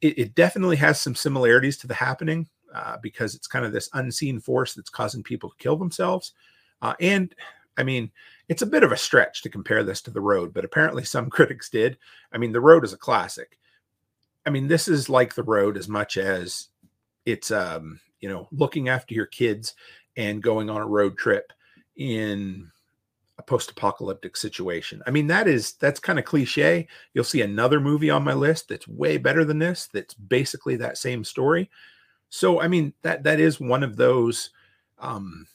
it, 0.00 0.18
it 0.18 0.34
definitely 0.34 0.76
has 0.76 1.00
some 1.00 1.14
similarities 1.14 1.78
to 1.78 1.86
the 1.86 1.94
happening 1.94 2.48
uh, 2.74 2.96
because 3.00 3.36
it's 3.36 3.46
kind 3.46 3.64
of 3.64 3.72
this 3.72 3.88
unseen 3.94 4.40
force 4.40 4.74
that's 4.74 4.90
causing 4.90 5.22
people 5.22 5.48
to 5.50 5.56
kill 5.58 5.76
themselves. 5.76 6.32
Uh, 6.82 6.94
and 7.00 7.34
I 7.78 7.84
mean, 7.84 8.10
it's 8.48 8.62
a 8.62 8.66
bit 8.66 8.82
of 8.82 8.90
a 8.90 8.96
stretch 8.96 9.42
to 9.42 9.48
compare 9.48 9.84
this 9.84 10.02
to 10.02 10.10
The 10.10 10.20
Road, 10.20 10.52
but 10.52 10.64
apparently 10.64 11.04
some 11.04 11.30
critics 11.30 11.70
did. 11.70 11.98
I 12.32 12.38
mean, 12.38 12.50
The 12.50 12.60
Road 12.60 12.84
is 12.84 12.92
a 12.92 12.98
classic. 12.98 13.58
I 14.44 14.50
mean, 14.50 14.66
this 14.66 14.88
is 14.88 15.08
like 15.08 15.34
The 15.34 15.44
Road 15.44 15.76
as 15.76 15.88
much 15.88 16.16
as 16.16 16.68
it's, 17.24 17.52
um, 17.52 18.00
you 18.20 18.28
know, 18.28 18.48
looking 18.52 18.88
after 18.88 19.14
your 19.14 19.26
kids 19.26 19.74
and 20.16 20.42
going 20.42 20.70
on 20.70 20.80
a 20.80 20.86
road 20.86 21.16
trip 21.18 21.52
in 21.96 22.70
a 23.38 23.42
post-apocalyptic 23.42 24.36
situation. 24.36 25.02
I 25.06 25.10
mean, 25.10 25.26
that 25.26 25.46
is 25.46 25.74
that's 25.74 26.00
kind 26.00 26.18
of 26.18 26.24
cliche. 26.24 26.88
You'll 27.12 27.24
see 27.24 27.42
another 27.42 27.80
movie 27.80 28.10
on 28.10 28.24
my 28.24 28.32
list 28.32 28.68
that's 28.68 28.88
way 28.88 29.18
better 29.18 29.44
than 29.44 29.58
this. 29.58 29.88
That's 29.92 30.14
basically 30.14 30.76
that 30.76 30.98
same 30.98 31.22
story. 31.22 31.70
So, 32.28 32.60
I 32.60 32.68
mean, 32.68 32.92
that 33.02 33.22
that 33.24 33.38
is 33.40 33.60
one 33.60 33.82
of 33.82 33.96
those 33.96 34.50
um, 34.98 35.46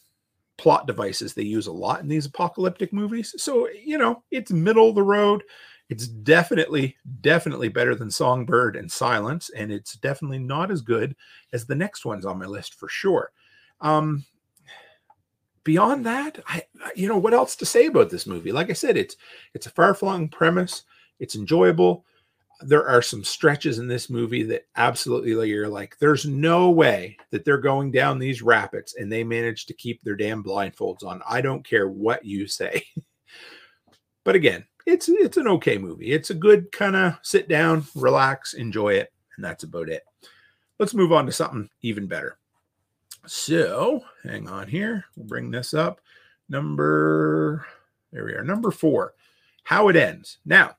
plot 0.57 0.85
devices 0.85 1.33
they 1.33 1.41
use 1.41 1.67
a 1.67 1.71
lot 1.71 2.01
in 2.01 2.07
these 2.07 2.27
apocalyptic 2.27 2.93
movies. 2.93 3.33
So, 3.37 3.67
you 3.69 3.97
know, 3.97 4.23
it's 4.29 4.51
middle 4.51 4.89
of 4.89 4.95
the 4.95 5.03
road. 5.03 5.43
It's 5.91 6.07
definitely, 6.07 6.95
definitely 7.21 7.67
better 7.67 7.93
than 7.93 8.09
Songbird 8.09 8.75
and 8.75 8.91
Silence, 8.91 9.51
and 9.55 9.71
it's 9.71 9.93
definitely 9.95 10.39
not 10.39 10.71
as 10.71 10.81
good 10.81 11.15
as 11.53 11.65
the 11.65 11.75
next 11.75 12.05
ones 12.05 12.25
on 12.25 12.39
my 12.39 12.45
list 12.45 12.75
for 12.75 12.87
sure. 12.87 13.31
Um, 13.81 14.25
beyond 15.63 16.05
that, 16.05 16.39
I, 16.47 16.63
you 16.95 17.07
know, 17.07 17.17
what 17.17 17.33
else 17.33 17.55
to 17.57 17.65
say 17.65 17.87
about 17.87 18.09
this 18.09 18.25
movie? 18.25 18.51
Like 18.51 18.69
I 18.69 18.73
said, 18.73 18.97
it's 18.97 19.17
it's 19.53 19.67
a 19.67 19.71
far-flung 19.71 20.29
premise. 20.29 20.83
It's 21.19 21.35
enjoyable 21.35 22.05
there 22.61 22.87
are 22.87 23.01
some 23.01 23.23
stretches 23.23 23.79
in 23.79 23.87
this 23.87 24.09
movie 24.09 24.43
that 24.43 24.67
absolutely 24.75 25.49
you're 25.49 25.67
like, 25.67 25.97
there's 25.99 26.25
no 26.25 26.69
way 26.69 27.17
that 27.31 27.43
they're 27.43 27.57
going 27.57 27.91
down 27.91 28.19
these 28.19 28.41
rapids 28.41 28.95
and 28.95 29.11
they 29.11 29.23
manage 29.23 29.65
to 29.65 29.73
keep 29.73 30.01
their 30.03 30.15
damn 30.15 30.43
blindfolds 30.43 31.03
on. 31.03 31.21
I 31.27 31.41
don't 31.41 31.67
care 31.67 31.89
what 31.89 32.23
you 32.23 32.47
say. 32.47 32.83
but 34.23 34.35
again, 34.35 34.65
it's 34.91 35.09
it's 35.09 35.37
an 35.37 35.47
okay 35.47 35.77
movie. 35.77 36.11
It's 36.11 36.29
a 36.29 36.35
good 36.35 36.71
kind 36.71 36.95
of 36.95 37.17
sit 37.21 37.47
down, 37.47 37.85
relax, 37.95 38.53
enjoy 38.53 38.93
it, 38.95 39.11
and 39.35 39.45
that's 39.45 39.63
about 39.63 39.89
it. 39.89 40.03
Let's 40.79 40.93
move 40.93 41.11
on 41.11 41.25
to 41.25 41.31
something 41.31 41.69
even 41.81 42.07
better. 42.07 42.37
So, 43.27 44.03
hang 44.23 44.47
on 44.47 44.67
here. 44.67 45.05
We'll 45.15 45.27
bring 45.27 45.51
this 45.51 45.73
up. 45.73 46.01
Number 46.49 47.65
there 48.11 48.25
we 48.25 48.33
are. 48.33 48.43
Number 48.43 48.71
4. 48.71 49.13
How 49.63 49.87
it 49.87 49.95
ends. 49.95 50.39
Now, 50.45 50.75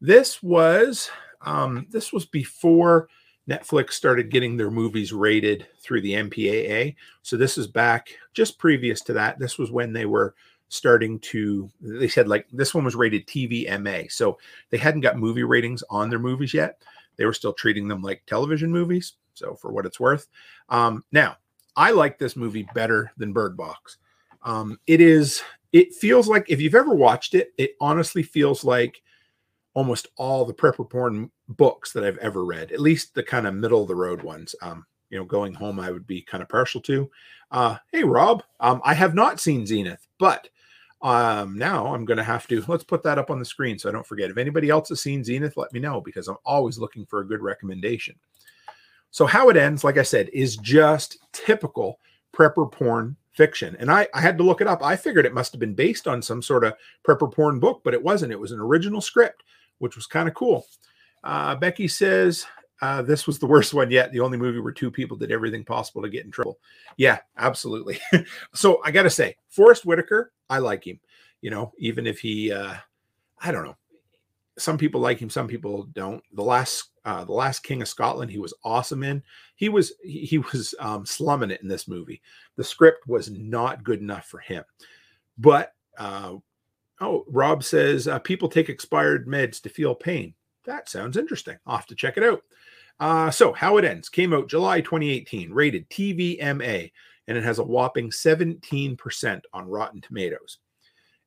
this 0.00 0.42
was 0.42 1.10
um, 1.42 1.86
this 1.90 2.12
was 2.12 2.24
before 2.26 3.08
Netflix 3.48 3.92
started 3.92 4.30
getting 4.30 4.56
their 4.56 4.70
movies 4.70 5.12
rated 5.12 5.66
through 5.80 6.00
the 6.00 6.14
MPAA. 6.14 6.94
So 7.22 7.36
this 7.36 7.58
is 7.58 7.66
back 7.66 8.10
just 8.34 8.58
previous 8.58 9.00
to 9.02 9.12
that. 9.14 9.38
This 9.38 9.58
was 9.58 9.70
when 9.70 9.92
they 9.92 10.06
were 10.06 10.34
starting 10.72 11.18
to 11.20 11.70
they 11.80 12.08
said 12.08 12.28
like 12.28 12.46
this 12.52 12.74
one 12.74 12.84
was 12.84 12.94
rated 12.94 13.26
TVMA. 13.26 14.10
So 14.10 14.38
they 14.70 14.78
hadn't 14.78 15.02
got 15.02 15.18
movie 15.18 15.44
ratings 15.44 15.82
on 15.90 16.10
their 16.10 16.18
movies 16.18 16.54
yet. 16.54 16.82
They 17.16 17.26
were 17.26 17.34
still 17.34 17.52
treating 17.52 17.88
them 17.88 18.02
like 18.02 18.22
television 18.26 18.70
movies. 18.70 19.14
So 19.34 19.54
for 19.54 19.70
what 19.72 19.86
it's 19.86 20.00
worth. 20.00 20.28
Um, 20.68 21.04
now, 21.12 21.36
I 21.76 21.90
like 21.90 22.18
this 22.18 22.36
movie 22.36 22.66
better 22.74 23.12
than 23.16 23.32
Bird 23.32 23.56
Box. 23.56 23.98
Um, 24.42 24.78
it 24.86 25.00
is 25.00 25.42
it 25.72 25.94
feels 25.94 26.28
like 26.28 26.46
if 26.48 26.60
you've 26.60 26.74
ever 26.74 26.94
watched 26.94 27.34
it, 27.34 27.52
it 27.56 27.76
honestly 27.80 28.22
feels 28.22 28.64
like 28.64 29.02
almost 29.74 30.08
all 30.16 30.44
the 30.44 30.54
prepper 30.54 30.88
porn 30.88 31.30
books 31.48 31.92
that 31.92 32.04
I've 32.04 32.18
ever 32.18 32.44
read, 32.44 32.72
at 32.72 32.80
least 32.80 33.14
the 33.14 33.22
kind 33.22 33.46
of 33.46 33.54
middle 33.54 33.82
of 33.82 33.88
the 33.88 33.94
road 33.94 34.22
ones. 34.22 34.54
Um, 34.60 34.84
you 35.08 35.18
know, 35.18 35.24
going 35.24 35.54
home, 35.54 35.80
I 35.80 35.90
would 35.90 36.06
be 36.06 36.22
kind 36.22 36.42
of 36.42 36.48
partial 36.48 36.80
to. 36.82 37.10
Uh, 37.50 37.76
hey, 37.92 38.02
Rob, 38.02 38.42
um, 38.60 38.80
I 38.84 38.94
have 38.94 39.14
not 39.14 39.40
seen 39.40 39.66
Zenith, 39.66 40.06
but 40.18 40.48
um, 41.02 41.58
now 41.58 41.92
I'm 41.92 42.04
going 42.04 42.18
to 42.18 42.24
have 42.24 42.46
to 42.48 42.64
let's 42.68 42.84
put 42.84 43.02
that 43.02 43.18
up 43.18 43.30
on 43.30 43.38
the 43.38 43.44
screen 43.44 43.78
so 43.78 43.88
I 43.88 43.92
don't 43.92 44.06
forget. 44.06 44.30
If 44.30 44.38
anybody 44.38 44.70
else 44.70 44.88
has 44.90 45.00
seen 45.00 45.24
Zenith, 45.24 45.56
let 45.56 45.72
me 45.72 45.80
know 45.80 46.00
because 46.00 46.28
I'm 46.28 46.36
always 46.44 46.78
looking 46.78 47.04
for 47.06 47.20
a 47.20 47.26
good 47.26 47.40
recommendation. 47.40 48.14
So, 49.10 49.26
how 49.26 49.48
it 49.50 49.56
ends, 49.56 49.84
like 49.84 49.98
I 49.98 50.02
said, 50.02 50.30
is 50.32 50.56
just 50.56 51.18
typical 51.32 51.98
prepper 52.32 52.70
porn 52.70 53.16
fiction. 53.32 53.76
And 53.78 53.90
I, 53.90 54.06
I 54.14 54.20
had 54.20 54.38
to 54.38 54.44
look 54.44 54.60
it 54.60 54.66
up. 54.66 54.82
I 54.82 54.96
figured 54.96 55.26
it 55.26 55.34
must 55.34 55.52
have 55.52 55.60
been 55.60 55.74
based 55.74 56.06
on 56.06 56.22
some 56.22 56.40
sort 56.40 56.64
of 56.64 56.74
prepper 57.06 57.32
porn 57.32 57.58
book, 57.58 57.82
but 57.84 57.94
it 57.94 58.02
wasn't. 58.02 58.32
It 58.32 58.40
was 58.40 58.52
an 58.52 58.60
original 58.60 59.00
script, 59.00 59.42
which 59.78 59.96
was 59.96 60.06
kind 60.06 60.28
of 60.28 60.34
cool. 60.34 60.66
Uh, 61.24 61.54
Becky 61.56 61.88
says, 61.88 62.46
uh, 62.80 63.02
this 63.02 63.26
was 63.26 63.38
the 63.38 63.46
worst 63.54 63.74
one 63.74 63.90
yet. 63.90 64.12
The 64.12 64.20
only 64.20 64.38
movie 64.38 64.60
where 64.60 64.72
two 64.72 64.90
people 64.90 65.16
did 65.16 65.32
everything 65.32 65.64
possible 65.64 66.02
to 66.02 66.08
get 66.08 66.24
in 66.24 66.30
trouble. 66.30 66.58
Yeah, 66.96 67.18
absolutely. 67.36 67.98
so 68.54 68.80
I 68.84 68.90
got 68.90 69.02
to 69.04 69.10
say, 69.10 69.36
Forest 69.48 69.84
Whitaker, 69.84 70.32
I 70.52 70.58
like 70.58 70.86
him. 70.86 71.00
You 71.40 71.50
know, 71.50 71.72
even 71.78 72.06
if 72.06 72.20
he, 72.20 72.52
uh, 72.52 72.74
I 73.40 73.50
don't 73.50 73.64
know, 73.64 73.76
some 74.58 74.76
people 74.76 75.00
like 75.00 75.18
him, 75.18 75.30
some 75.30 75.48
people 75.48 75.84
don't. 75.94 76.22
The 76.34 76.42
last, 76.42 76.90
uh, 77.06 77.24
the 77.24 77.32
last 77.32 77.60
King 77.60 77.80
of 77.80 77.88
Scotland, 77.88 78.30
he 78.30 78.38
was 78.38 78.52
awesome 78.62 79.02
in. 79.02 79.22
He 79.56 79.70
was, 79.70 79.94
he 80.04 80.38
was 80.52 80.74
um, 80.78 81.06
slumming 81.06 81.50
it 81.50 81.62
in 81.62 81.68
this 81.68 81.88
movie. 81.88 82.20
The 82.56 82.64
script 82.64 83.08
was 83.08 83.30
not 83.30 83.82
good 83.82 84.00
enough 84.00 84.26
for 84.26 84.40
him. 84.40 84.62
But 85.38 85.72
uh, 85.98 86.34
oh, 87.00 87.24
Rob 87.28 87.64
says 87.64 88.06
uh, 88.06 88.18
people 88.18 88.48
take 88.48 88.68
expired 88.68 89.26
meds 89.26 89.60
to 89.62 89.70
feel 89.70 89.94
pain. 89.94 90.34
That 90.66 90.90
sounds 90.90 91.16
interesting. 91.16 91.56
I'll 91.66 91.76
have 91.76 91.86
to 91.86 91.96
check 91.96 92.18
it 92.18 92.24
out. 92.24 92.42
Uh, 93.00 93.30
so, 93.30 93.54
how 93.54 93.78
it 93.78 93.86
ends 93.86 94.10
came 94.10 94.34
out 94.34 94.50
July 94.50 94.82
2018, 94.82 95.50
rated 95.50 95.88
TVMA, 95.88 96.92
and 97.32 97.38
it 97.38 97.44
has 97.44 97.58
a 97.58 97.64
whopping 97.64 98.10
17% 98.10 99.40
on 99.54 99.66
Rotten 99.66 100.02
Tomatoes. 100.02 100.58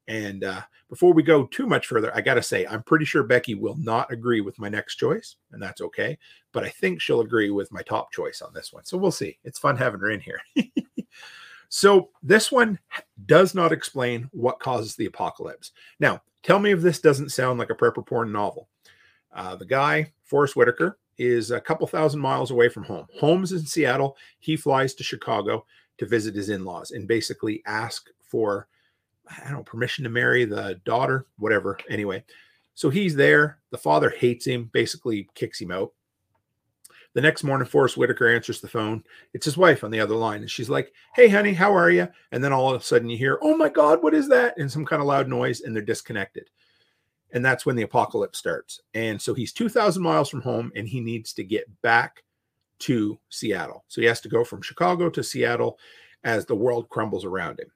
And 0.07 0.43
uh, 0.43 0.61
before 0.87 1.13
we 1.13 1.23
go 1.23 1.47
too 1.47 1.65
much 1.65 1.87
further, 1.87 2.15
I 2.15 2.21
got 2.21 2.35
to 2.35 2.43
say, 2.43 2.67
I'm 2.67 2.83
pretty 2.83 3.05
sure 3.05 3.23
Becky 3.23 3.55
will 3.55 3.75
not 3.77 4.13
agree 4.13 4.39
with 4.39 4.59
my 4.59 4.69
next 4.69 4.97
choice, 4.97 5.37
and 5.51 5.59
that's 5.59 5.81
okay. 5.81 6.15
But 6.51 6.63
I 6.63 6.69
think 6.69 7.01
she'll 7.01 7.21
agree 7.21 7.49
with 7.49 7.71
my 7.71 7.81
top 7.81 8.11
choice 8.11 8.43
on 8.43 8.53
this 8.53 8.71
one. 8.71 8.85
So 8.85 8.99
we'll 8.99 9.09
see. 9.09 9.39
It's 9.43 9.57
fun 9.57 9.77
having 9.77 9.99
her 9.99 10.11
in 10.11 10.19
here. 10.19 10.39
so 11.69 12.09
this 12.21 12.51
one 12.51 12.77
does 13.25 13.55
not 13.55 13.71
explain 13.71 14.29
what 14.31 14.59
causes 14.59 14.95
the 14.95 15.07
apocalypse. 15.07 15.71
Now, 15.99 16.21
tell 16.43 16.59
me 16.59 16.69
if 16.69 16.81
this 16.81 16.99
doesn't 16.99 17.31
sound 17.31 17.57
like 17.57 17.71
a 17.71 17.75
prepper 17.75 18.05
porn 18.05 18.31
novel. 18.31 18.69
Uh, 19.33 19.55
the 19.55 19.65
guy, 19.65 20.13
Forest 20.21 20.55
Whitaker, 20.55 20.99
is 21.17 21.51
a 21.51 21.61
couple 21.61 21.87
thousand 21.87 22.19
miles 22.19 22.51
away 22.51 22.69
from 22.69 22.83
home. 22.83 23.07
Home's 23.19 23.53
in 23.53 23.65
Seattle. 23.65 24.17
He 24.39 24.55
flies 24.55 24.93
to 24.95 25.03
Chicago 25.03 25.65
to 25.97 26.05
visit 26.05 26.35
his 26.35 26.49
in 26.49 26.65
laws 26.65 26.91
and 26.91 27.07
basically 27.07 27.63
ask 27.65 28.09
for, 28.21 28.67
I 29.29 29.43
don't 29.45 29.53
know, 29.53 29.63
permission 29.63 30.03
to 30.03 30.09
marry 30.09 30.45
the 30.45 30.79
daughter, 30.85 31.25
whatever. 31.37 31.77
Anyway, 31.89 32.23
so 32.73 32.89
he's 32.89 33.15
there. 33.15 33.59
The 33.71 33.77
father 33.77 34.09
hates 34.09 34.45
him, 34.45 34.69
basically 34.73 35.29
kicks 35.35 35.59
him 35.59 35.71
out. 35.71 35.93
The 37.13 37.21
next 37.21 37.45
morning, 37.45 37.65
Forest 37.65 37.95
Whitaker 37.95 38.27
answers 38.27 38.59
the 38.59 38.67
phone. 38.67 39.01
It's 39.33 39.45
his 39.45 39.55
wife 39.55 39.85
on 39.85 39.91
the 39.91 40.01
other 40.01 40.15
line. 40.15 40.41
And 40.41 40.51
she's 40.51 40.69
like, 40.69 40.91
Hey, 41.15 41.29
honey, 41.29 41.53
how 41.53 41.73
are 41.73 41.89
you? 41.89 42.09
And 42.33 42.43
then 42.43 42.51
all 42.51 42.73
of 42.73 42.81
a 42.81 42.83
sudden 42.83 43.09
you 43.09 43.17
hear, 43.17 43.39
Oh 43.41 43.55
my 43.55 43.69
God, 43.69 44.03
what 44.03 44.13
is 44.13 44.27
that? 44.29 44.57
And 44.57 44.69
some 44.69 44.85
kind 44.85 45.01
of 45.01 45.07
loud 45.07 45.29
noise, 45.29 45.61
and 45.61 45.73
they're 45.73 45.81
disconnected 45.81 46.49
and 47.35 47.43
that's 47.43 47.65
when 47.65 47.75
the 47.75 47.83
apocalypse 47.83 48.39
starts. 48.39 48.81
And 48.93 49.21
so 49.21 49.33
he's 49.33 49.51
2,000 49.51 50.01
miles 50.01 50.29
from 50.29 50.41
home 50.41 50.71
and 50.75 50.87
he 50.87 51.01
needs 51.01 51.33
to 51.33 51.43
get 51.43 51.65
back 51.81 52.23
to 52.79 53.19
Seattle. 53.29 53.83
So 53.87 54.01
he 54.01 54.07
has 54.07 54.21
to 54.21 54.29
go 54.29 54.43
from 54.43 54.61
Chicago 54.61 55.09
to 55.09 55.23
Seattle 55.23 55.79
as 56.23 56.45
the 56.45 56.55
world 56.55 56.89
crumbles 56.89 57.25
around 57.25 57.59
him. 57.59 57.71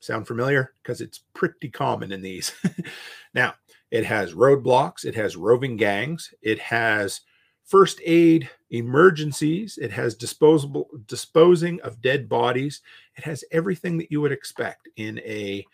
Sound 0.00 0.26
familiar? 0.26 0.72
Because 0.82 1.00
it's 1.00 1.20
pretty 1.34 1.68
common 1.68 2.12
in 2.12 2.22
these. 2.22 2.52
now, 3.34 3.54
it 3.90 4.04
has 4.04 4.32
roadblocks, 4.32 5.04
it 5.04 5.14
has 5.14 5.36
roving 5.36 5.76
gangs, 5.76 6.32
it 6.42 6.58
has 6.58 7.22
first 7.64 8.00
aid 8.04 8.48
emergencies, 8.70 9.78
it 9.80 9.90
has 9.90 10.14
disposable 10.14 10.88
disposing 11.06 11.80
of 11.82 12.00
dead 12.00 12.28
bodies, 12.28 12.80
it 13.16 13.24
has 13.24 13.44
everything 13.50 13.98
that 13.98 14.10
you 14.10 14.20
would 14.20 14.32
expect 14.32 14.88
in 14.96 15.18
a 15.20 15.64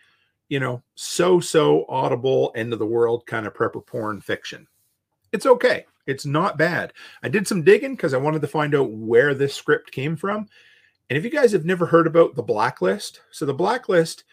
you 0.49 0.61
know, 0.61 0.83
so 0.95 1.41
so 1.41 1.85
audible 1.89 2.53
end 2.55 2.73
of 2.73 2.79
the 2.79 2.87
world 2.87 3.27
kind 3.27 3.47
of 3.47 3.55
prepper 3.55 3.85
porn 3.85 4.21
fiction. 4.21 4.67
It's 5.33 5.47
okay. 5.47 5.87
It's 6.07 6.27
not 6.27 6.59
bad. 6.59 6.93
I 7.23 7.29
did 7.29 7.47
some 7.47 7.63
digging 7.63 7.97
because 7.97 8.15
I 8.15 8.19
wanted 8.19 8.41
to 8.43 8.49
find 8.49 8.75
out 8.75 8.93
where 8.93 9.35
this 9.35 9.55
script 9.55 9.91
came 9.91 10.17
from. 10.17 10.49
And 11.09 11.17
if 11.17 11.25
you 11.25 11.31
guys 11.31 11.53
have 11.53 11.65
never 11.65 11.87
heard 11.87 12.07
about 12.07 12.35
the 12.35 12.43
blacklist, 12.43 13.21
so 13.31 13.45
the 13.45 13.55
blacklist 13.55 14.25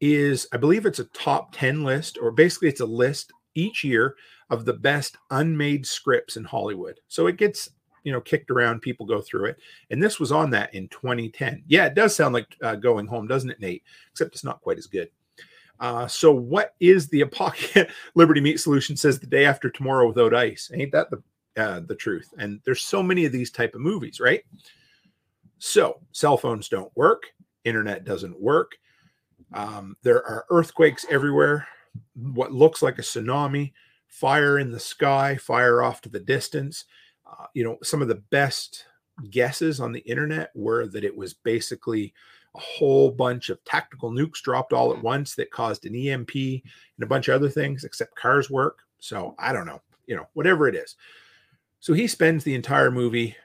is, 0.00 0.46
I 0.52 0.56
believe 0.56 0.86
it's 0.86 0.98
a 0.98 1.04
top 1.06 1.54
10 1.54 1.84
list, 1.84 2.18
or 2.20 2.30
basically 2.30 2.68
it's 2.68 2.80
a 2.80 2.86
list 2.86 3.32
each 3.54 3.84
year 3.84 4.16
of 4.50 4.64
the 4.64 4.72
best 4.72 5.16
unmade 5.30 5.86
scripts 5.86 6.36
in 6.36 6.44
Hollywood. 6.44 7.00
So 7.08 7.26
it 7.26 7.36
gets, 7.36 7.70
you 8.04 8.12
know, 8.12 8.20
kicked 8.20 8.50
around, 8.50 8.80
people 8.80 9.06
go 9.06 9.20
through 9.20 9.46
it. 9.46 9.58
And 9.90 10.02
this 10.02 10.20
was 10.20 10.32
on 10.32 10.50
that 10.50 10.74
in 10.74 10.88
2010. 10.88 11.64
Yeah, 11.66 11.86
it 11.86 11.94
does 11.94 12.14
sound 12.14 12.34
like 12.34 12.56
uh, 12.62 12.76
going 12.76 13.06
home, 13.06 13.26
doesn't 13.26 13.50
it, 13.50 13.60
Nate? 13.60 13.82
Except 14.10 14.34
it's 14.34 14.44
not 14.44 14.60
quite 14.60 14.78
as 14.78 14.86
good. 14.86 15.08
Uh, 15.80 16.06
so 16.06 16.32
what 16.32 16.74
is 16.80 17.08
the 17.08 17.22
apocalypse? 17.22 17.92
Liberty 18.14 18.40
Meat 18.40 18.60
Solution 18.60 18.96
says 18.96 19.18
the 19.18 19.26
day 19.26 19.44
after 19.44 19.70
tomorrow 19.70 20.06
without 20.06 20.34
ice. 20.34 20.70
Ain't 20.72 20.92
that 20.92 21.10
the 21.10 21.22
uh, 21.56 21.80
the 21.80 21.94
truth? 21.94 22.32
And 22.38 22.60
there's 22.64 22.82
so 22.82 23.02
many 23.02 23.24
of 23.24 23.32
these 23.32 23.50
type 23.50 23.74
of 23.74 23.80
movies, 23.80 24.20
right? 24.20 24.42
So 25.58 26.00
cell 26.12 26.36
phones 26.36 26.68
don't 26.68 26.94
work, 26.96 27.24
internet 27.64 28.04
doesn't 28.04 28.40
work. 28.40 28.72
Um, 29.52 29.96
there 30.02 30.24
are 30.26 30.46
earthquakes 30.50 31.06
everywhere. 31.10 31.66
What 32.14 32.52
looks 32.52 32.82
like 32.82 32.98
a 32.98 33.02
tsunami, 33.02 33.72
fire 34.08 34.58
in 34.58 34.70
the 34.70 34.80
sky, 34.80 35.36
fire 35.36 35.82
off 35.82 36.00
to 36.02 36.08
the 36.08 36.20
distance. 36.20 36.84
Uh, 37.26 37.46
you 37.54 37.64
know, 37.64 37.78
some 37.82 38.02
of 38.02 38.08
the 38.08 38.22
best 38.30 38.84
guesses 39.30 39.80
on 39.80 39.92
the 39.92 40.00
internet 40.00 40.50
were 40.54 40.86
that 40.88 41.04
it 41.04 41.16
was 41.16 41.34
basically 41.34 42.12
a 42.54 42.60
whole 42.60 43.10
bunch 43.10 43.48
of 43.48 43.62
tactical 43.64 44.10
nukes 44.10 44.40
dropped 44.40 44.72
all 44.72 44.92
at 44.92 45.02
once 45.02 45.34
that 45.34 45.50
caused 45.50 45.86
an 45.86 45.94
EMP 45.94 46.34
and 46.34 47.02
a 47.02 47.06
bunch 47.06 47.28
of 47.28 47.34
other 47.34 47.48
things, 47.48 47.84
except 47.84 48.14
cars 48.14 48.50
work. 48.50 48.80
So 48.98 49.34
I 49.38 49.52
don't 49.52 49.66
know, 49.66 49.82
you 50.06 50.16
know, 50.16 50.26
whatever 50.34 50.68
it 50.68 50.74
is. 50.74 50.96
So 51.80 51.92
he 51.92 52.06
spends 52.06 52.44
the 52.44 52.54
entire 52.54 52.90
movie, 52.90 53.36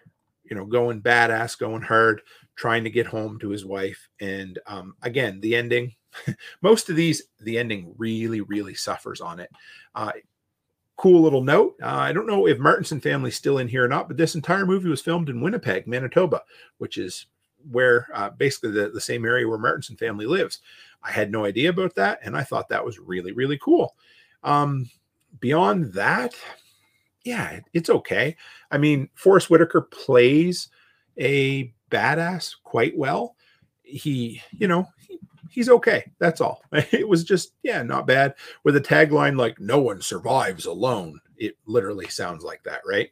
you 0.44 0.56
know, 0.56 0.66
going 0.66 1.02
badass, 1.02 1.58
going 1.58 1.82
hard, 1.82 2.22
trying 2.56 2.84
to 2.84 2.90
get 2.90 3.08
home 3.08 3.40
to 3.40 3.50
his 3.50 3.66
wife. 3.66 4.10
And 4.22 4.60
um, 4.68 4.96
again, 5.02 5.42
the 5.42 5.56
ending, 5.56 5.96
most 6.62 6.90
of 6.90 6.96
these, 6.96 7.24
the 7.40 7.58
ending 7.58 7.94
really, 7.98 8.42
really 8.42 8.76
suffers 8.76 9.22
on 9.22 9.40
it. 9.40 9.50
Uh, 9.96 10.12
cool 10.98 11.22
little 11.22 11.44
note. 11.44 11.76
Uh, 11.82 11.88
I 11.88 12.12
don't 12.12 12.28
know 12.28 12.48
if 12.48 12.60
Martinson 12.60 13.00
family's 13.02 13.38
still 13.38 13.58
in 13.58 13.68
here 13.68 13.86
or 13.86 13.88
not, 13.88 14.08
but 14.08 14.18
this 14.18 14.36
entire 14.36 14.66
movie 14.66 14.90
was 14.90 15.02
filmed 15.02 15.30
in 15.30 15.42
Winnipeg, 15.42 15.88
Manitoba, 15.88 16.42
which 16.78 16.98
is 16.98 17.26
where 17.72 18.08
uh, 18.14 18.30
basically 18.32 18.72
the, 18.72 18.90
the 18.90 19.02
same 19.02 19.26
area 19.26 19.48
where 19.48 19.58
Martinson 19.58 19.98
family 19.98 20.26
lives. 20.26 20.60
I 21.04 21.12
had 21.12 21.32
no 21.32 21.46
idea 21.46 21.70
about 21.70 21.96
that, 21.96 22.20
and 22.24 22.36
I 22.36 22.44
thought 22.44 22.70
that 22.70 22.84
was 22.86 23.00
really, 23.00 23.32
really 23.32 23.58
cool. 23.58 23.96
Um, 24.44 24.90
beyond 25.40 25.94
that, 25.94 26.34
yeah, 27.24 27.60
it's 27.74 27.90
okay. 27.90 28.36
I 28.72 28.78
mean, 28.78 29.10
Forest 29.16 29.50
Whitaker 29.50 29.82
plays 29.82 30.70
a 31.18 31.74
badass 31.92 32.56
quite 32.64 32.98
well. 32.98 33.36
He, 33.84 34.42
you 34.52 34.68
know, 34.68 34.88
he, 35.08 35.20
he's 35.50 35.70
okay. 35.70 36.12
That's 36.20 36.42
all. 36.42 36.62
It 36.72 37.08
was 37.08 37.24
just, 37.24 37.54
yeah, 37.64 37.84
not 37.84 38.08
bad. 38.08 38.36
With 38.64 38.76
a 38.76 38.82
tagline 38.82 39.38
like 39.38 39.60
"No 39.60 39.80
one 39.80 40.02
survives 40.02 40.66
alone." 40.66 41.20
It 41.38 41.58
literally 41.66 42.08
sounds 42.08 42.44
like 42.44 42.64
that, 42.64 42.82
right? 42.88 43.10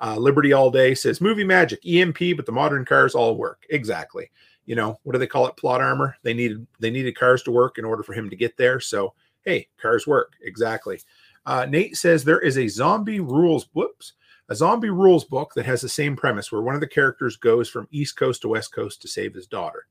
Uh, 0.00 0.16
Liberty 0.16 0.52
All 0.52 0.70
Day 0.70 0.94
says 0.94 1.20
movie 1.20 1.44
magic, 1.44 1.80
EMP, 1.86 2.36
but 2.36 2.46
the 2.46 2.52
modern 2.52 2.84
cars 2.84 3.14
all 3.14 3.36
work. 3.36 3.66
Exactly. 3.70 4.30
You 4.64 4.76
know, 4.76 4.98
what 5.02 5.12
do 5.12 5.18
they 5.18 5.26
call 5.26 5.46
it? 5.46 5.56
Plot 5.56 5.80
armor. 5.80 6.16
They 6.22 6.32
needed 6.32 6.66
they 6.78 6.90
needed 6.90 7.18
cars 7.18 7.42
to 7.44 7.50
work 7.50 7.78
in 7.78 7.84
order 7.84 8.02
for 8.02 8.12
him 8.12 8.30
to 8.30 8.36
get 8.36 8.56
there. 8.56 8.80
So 8.80 9.14
hey, 9.42 9.68
cars 9.80 10.06
work. 10.06 10.34
Exactly. 10.42 11.00
Uh, 11.46 11.66
Nate 11.66 11.96
says 11.96 12.24
there 12.24 12.40
is 12.40 12.58
a 12.58 12.68
zombie 12.68 13.20
rules. 13.20 13.68
Whoops. 13.72 14.14
A 14.48 14.54
zombie 14.54 14.90
rules 14.90 15.24
book 15.24 15.52
that 15.54 15.66
has 15.66 15.80
the 15.80 15.88
same 15.88 16.16
premise 16.16 16.50
where 16.50 16.62
one 16.62 16.74
of 16.74 16.80
the 16.80 16.86
characters 16.86 17.36
goes 17.36 17.68
from 17.68 17.86
East 17.92 18.16
Coast 18.16 18.42
to 18.42 18.48
West 18.48 18.74
Coast 18.74 19.00
to 19.02 19.08
save 19.08 19.32
his 19.32 19.46
daughter. 19.46 19.86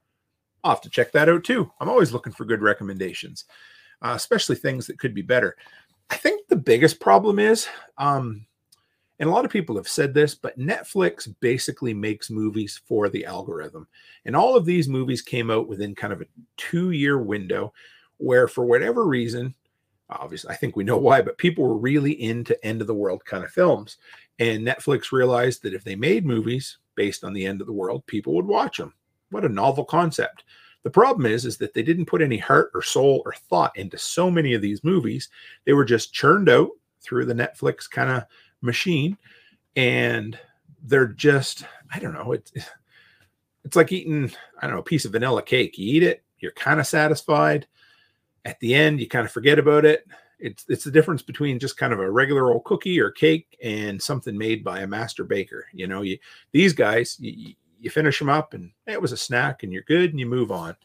I'll 0.63 0.71
have 0.71 0.81
to 0.81 0.89
check 0.89 1.13
that 1.13 1.29
out 1.29 1.45
too. 1.45 1.71
I'm 1.79 1.87
always 1.87 2.11
looking 2.11 2.33
for 2.33 2.43
good 2.43 2.61
recommendations, 2.61 3.45
uh, 4.01 4.13
especially 4.15 4.57
things 4.57 4.85
that 4.87 4.99
could 4.99 5.13
be 5.13 5.21
better. 5.21 5.55
I 6.09 6.17
think 6.17 6.47
the 6.47 6.57
biggest 6.57 6.99
problem 6.99 7.39
is 7.39 7.69
um, 7.97 8.45
and 9.19 9.29
a 9.29 9.31
lot 9.33 9.43
of 9.43 9.51
people 9.51 9.75
have 9.75 9.87
said 9.87 10.13
this, 10.13 10.33
but 10.33 10.57
Netflix 10.57 11.33
basically 11.41 11.93
makes 11.93 12.29
movies 12.29 12.81
for 12.85 13.09
the 13.09 13.25
algorithm. 13.25 13.87
And 14.25 14.35
all 14.35 14.55
of 14.55 14.65
these 14.65 14.87
movies 14.87 15.21
came 15.21 15.51
out 15.51 15.67
within 15.67 15.93
kind 15.93 16.13
of 16.13 16.21
a 16.21 16.27
two 16.55 16.91
year 16.91 17.19
window 17.19 17.73
where, 18.17 18.47
for 18.47 18.65
whatever 18.65 19.05
reason, 19.05 19.53
obviously, 20.09 20.51
I 20.51 20.55
think 20.55 20.75
we 20.75 20.85
know 20.85 20.97
why, 20.97 21.21
but 21.21 21.37
people 21.37 21.67
were 21.67 21.77
really 21.77 22.21
into 22.21 22.63
end 22.65 22.79
of 22.79 22.87
the 22.87 22.93
world 22.93 23.23
kind 23.25 23.43
of 23.43 23.51
films. 23.51 23.97
And 24.39 24.65
Netflix 24.65 25.11
realized 25.11 25.63
that 25.63 25.73
if 25.73 25.83
they 25.83 25.95
made 25.95 26.25
movies 26.25 26.77
based 26.95 27.25
on 27.25 27.33
the 27.33 27.45
end 27.45 27.59
of 27.59 27.67
the 27.67 27.73
world, 27.73 28.05
people 28.05 28.33
would 28.35 28.47
watch 28.47 28.77
them. 28.77 28.93
What 29.31 29.45
a 29.45 29.49
novel 29.49 29.83
concept. 29.83 30.45
The 30.83 30.89
problem 30.89 31.25
is, 31.25 31.45
is 31.45 31.57
that 31.57 31.73
they 31.73 31.83
didn't 31.83 32.05
put 32.05 32.21
any 32.21 32.37
heart 32.37 32.71
or 32.73 32.81
soul 32.81 33.21
or 33.25 33.33
thought 33.33 33.75
into 33.77 33.97
so 33.97 34.31
many 34.31 34.53
of 34.53 34.61
these 34.61 34.83
movies. 34.83 35.27
They 35.65 35.73
were 35.73 35.83
just 35.83 36.13
churned 36.13 36.47
out 36.47 36.69
through 37.01 37.25
the 37.25 37.33
Netflix 37.33 37.89
kind 37.89 38.09
of 38.09 38.23
machine, 38.61 39.17
and 39.75 40.37
they're 40.83 41.07
just, 41.07 41.65
I 41.93 41.99
don't 41.99 42.13
know, 42.13 42.31
it's 42.31 42.51
it's 43.65 43.75
like 43.75 43.91
eating, 43.91 44.31
I 44.61 44.67
don't 44.67 44.75
know, 44.75 44.81
a 44.81 44.83
piece 44.83 45.05
of 45.05 45.11
vanilla 45.11 45.43
cake. 45.43 45.77
You 45.77 45.95
eat 45.95 46.03
it, 46.03 46.23
you're 46.39 46.51
kind 46.53 46.79
of 46.79 46.87
satisfied. 46.87 47.67
At 48.45 48.59
the 48.61 48.73
end, 48.73 48.99
you 48.99 49.07
kind 49.07 49.25
of 49.25 49.31
forget 49.31 49.59
about 49.59 49.85
it. 49.85 50.07
It's 50.39 50.65
it's 50.69 50.85
the 50.85 50.91
difference 50.91 51.21
between 51.21 51.59
just 51.59 51.77
kind 51.77 51.91
of 51.91 51.99
a 51.99 52.09
regular 52.09 52.51
old 52.51 52.63
cookie 52.63 52.99
or 52.99 53.11
cake 53.11 53.57
and 53.61 54.01
something 54.01 54.37
made 54.37 54.63
by 54.63 54.79
a 54.79 54.87
master 54.87 55.25
baker. 55.25 55.65
You 55.73 55.87
know, 55.87 56.01
you 56.01 56.17
these 56.53 56.71
guys, 56.71 57.17
you, 57.19 57.53
you 57.79 57.89
finish 57.89 58.17
them 58.19 58.29
up 58.29 58.53
and 58.53 58.71
it 58.87 59.01
was 59.01 59.11
a 59.11 59.17
snack 59.17 59.63
and 59.63 59.73
you're 59.73 59.83
good 59.83 60.11
and 60.11 60.19
you 60.19 60.25
move 60.25 60.51
on. 60.51 60.75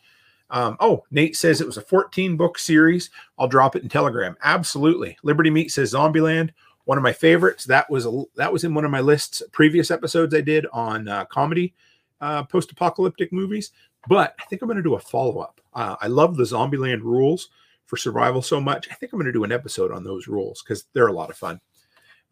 Um, 0.51 0.77
oh, 0.81 1.05
Nate 1.11 1.37
says 1.37 1.61
it 1.61 1.67
was 1.67 1.79
a 1.79 1.83
14 1.83 2.37
book 2.37 2.59
series. 2.59 3.11
I'll 3.39 3.49
drop 3.49 3.77
it 3.77 3.83
in 3.83 3.89
Telegram. 3.89 4.37
Absolutely. 4.43 5.17
Liberty 5.23 5.51
Meat 5.51 5.71
says 5.71 5.95
Zombieland, 5.95 6.51
one 6.85 6.99
of 6.99 7.05
my 7.05 7.13
favorites. 7.13 7.65
That 7.65 7.89
was 7.91 8.07
a, 8.07 8.23
that 8.37 8.53
was 8.53 8.65
in 8.65 8.75
one 8.75 8.85
of 8.85 8.91
my 8.91 9.01
lists 9.01 9.43
previous 9.53 9.91
episodes 9.91 10.35
I 10.35 10.41
did 10.41 10.67
on 10.73 11.09
uh, 11.09 11.25
comedy 11.27 11.75
uh, 12.21 12.45
post 12.45 12.73
apocalyptic 12.73 13.33
movies. 13.33 13.73
But 14.09 14.35
I 14.41 14.45
think 14.45 14.63
I'm 14.63 14.69
going 14.69 14.77
to 14.77 14.83
do 14.83 14.95
a 14.95 15.01
follow 15.01 15.39
up. 15.39 15.61
Uh, 15.73 15.97
I 16.01 16.09
love 16.09 16.37
the 16.37 16.45
Zombieland 16.45 17.03
rules 17.03 17.49
for 17.87 17.97
survival 17.97 18.43
so 18.43 18.61
much. 18.61 18.89
I 18.91 18.95
think 18.95 19.13
I'm 19.13 19.19
going 19.19 19.27
to 19.27 19.33
do 19.33 19.45
an 19.45 19.53
episode 19.53 19.93
on 19.93 20.05
those 20.05 20.29
rules 20.29 20.63
because 20.63 20.85
they're 20.93 21.07
a 21.07 21.13
lot 21.13 21.31
of 21.31 21.37
fun. 21.37 21.61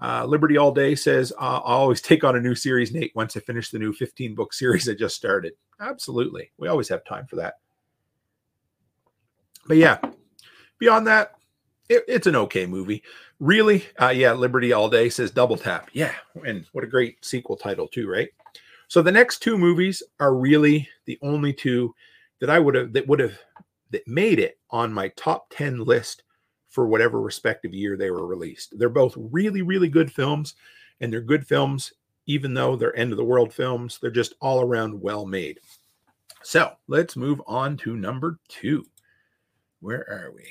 Uh, 0.01 0.25
Liberty 0.25 0.57
All 0.57 0.73
Day 0.73 0.95
says, 0.95 1.33
I'll 1.39 1.61
always 1.61 2.01
take 2.01 2.25
on 2.25 2.37
a 2.37 2.41
new 2.41 2.55
series, 2.55 2.93
Nate, 2.93 3.13
once 3.15 3.37
I 3.37 3.41
finish 3.41 3.71
the 3.71 3.79
new 3.79 3.93
15 3.93 4.35
book 4.35 4.53
series 4.53 4.89
I 4.89 4.95
just 4.95 5.17
started. 5.17 5.53
Absolutely. 5.81 6.51
We 6.59 6.69
always 6.69 6.89
have 6.89 7.05
time 7.05 7.27
for 7.27 7.37
that. 7.37 7.55
But 9.67 9.77
yeah, 9.77 9.99
beyond 10.79 11.07
that, 11.07 11.37
it, 11.89 12.05
it's 12.09 12.27
an 12.27 12.37
okay 12.37 12.67
movie. 12.67 13.03
Really? 13.43 13.85
Uh, 14.01 14.11
yeah, 14.11 14.35
Liberty 14.35 14.73
All 14.73 14.89
Day 14.89 15.09
says 15.09 15.33
Double 15.33 15.57
Tap. 15.57 15.91
Yeah. 15.93 16.13
And 16.47 16.65
what 16.71 16.85
a 16.85 16.87
great 16.87 17.25
sequel 17.25 17.57
title, 17.57 17.89
too, 17.89 18.09
right? 18.09 18.29
So 18.87 19.03
the 19.03 19.11
next 19.11 19.41
two 19.41 19.59
movies 19.59 20.01
are 20.21 20.37
really 20.37 20.89
the 21.07 21.19
only 21.23 21.53
two 21.53 21.93
that 22.39 22.51
I 22.51 22.61
would 22.61 22.77
have, 22.77 22.93
that 22.93 23.09
would 23.09 23.19
have, 23.19 23.37
that 23.91 24.07
made 24.07 24.39
it 24.39 24.61
on 24.71 24.93
my 24.93 25.09
top 25.17 25.51
10 25.51 25.81
list 25.81 26.23
for 26.69 26.87
whatever 26.87 27.21
respective 27.21 27.75
year 27.75 27.97
they 27.97 28.13
were 28.13 28.29
released. 28.29 28.79
They're 28.79 28.89
both 28.89 29.15
really, 29.17 29.63
really 29.63 29.89
good 29.89 30.13
films, 30.13 30.55
and 31.01 31.13
they're 31.13 31.21
good 31.21 31.45
films, 31.45 31.93
even 32.27 32.55
though 32.55 32.77
they're 32.77 32.97
end 32.97 33.11
of 33.11 33.19
the 33.19 33.25
world 33.25 33.53
films. 33.53 33.99
They're 34.01 34.13
just 34.13 34.35
all 34.41 34.61
around 34.61 35.03
well 35.03 35.27
made. 35.27 35.59
So 36.45 36.71
let's 36.87 37.17
move 37.17 37.43
on 37.49 37.77
to 37.79 37.97
number 37.97 38.39
two. 38.47 38.87
Where 39.81 40.09
are 40.09 40.31
we? 40.33 40.45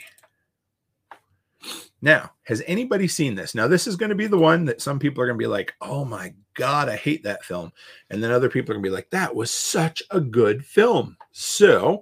Now, 2.02 2.32
has 2.44 2.64
anybody 2.66 3.08
seen 3.08 3.36
this? 3.36 3.54
Now, 3.54 3.68
this 3.68 3.86
is 3.86 3.96
going 3.96 4.10
to 4.10 4.16
be 4.16 4.28
the 4.28 4.38
one 4.38 4.66
that 4.66 4.82
some 4.82 4.98
people 4.98 5.22
are 5.22 5.28
going 5.28 5.38
to 5.38 5.44
be 5.44 5.48
like, 5.48 5.76
oh 5.82 6.04
my 6.04 6.34
God, 6.56 6.90
I 6.90 6.96
hate 6.96 7.24
that 7.24 7.46
film. 7.46 7.72
And 8.10 8.24
then 8.24 8.32
other 8.32 8.50
people 8.50 8.72
are 8.72 8.76
going 8.76 8.84
to 8.84 8.90
be 8.90 8.96
like, 8.96 9.10
that 9.12 9.36
was 9.36 9.52
such 9.52 10.02
a 10.10 10.20
good 10.20 10.66
film. 10.66 11.16
So 11.32 12.02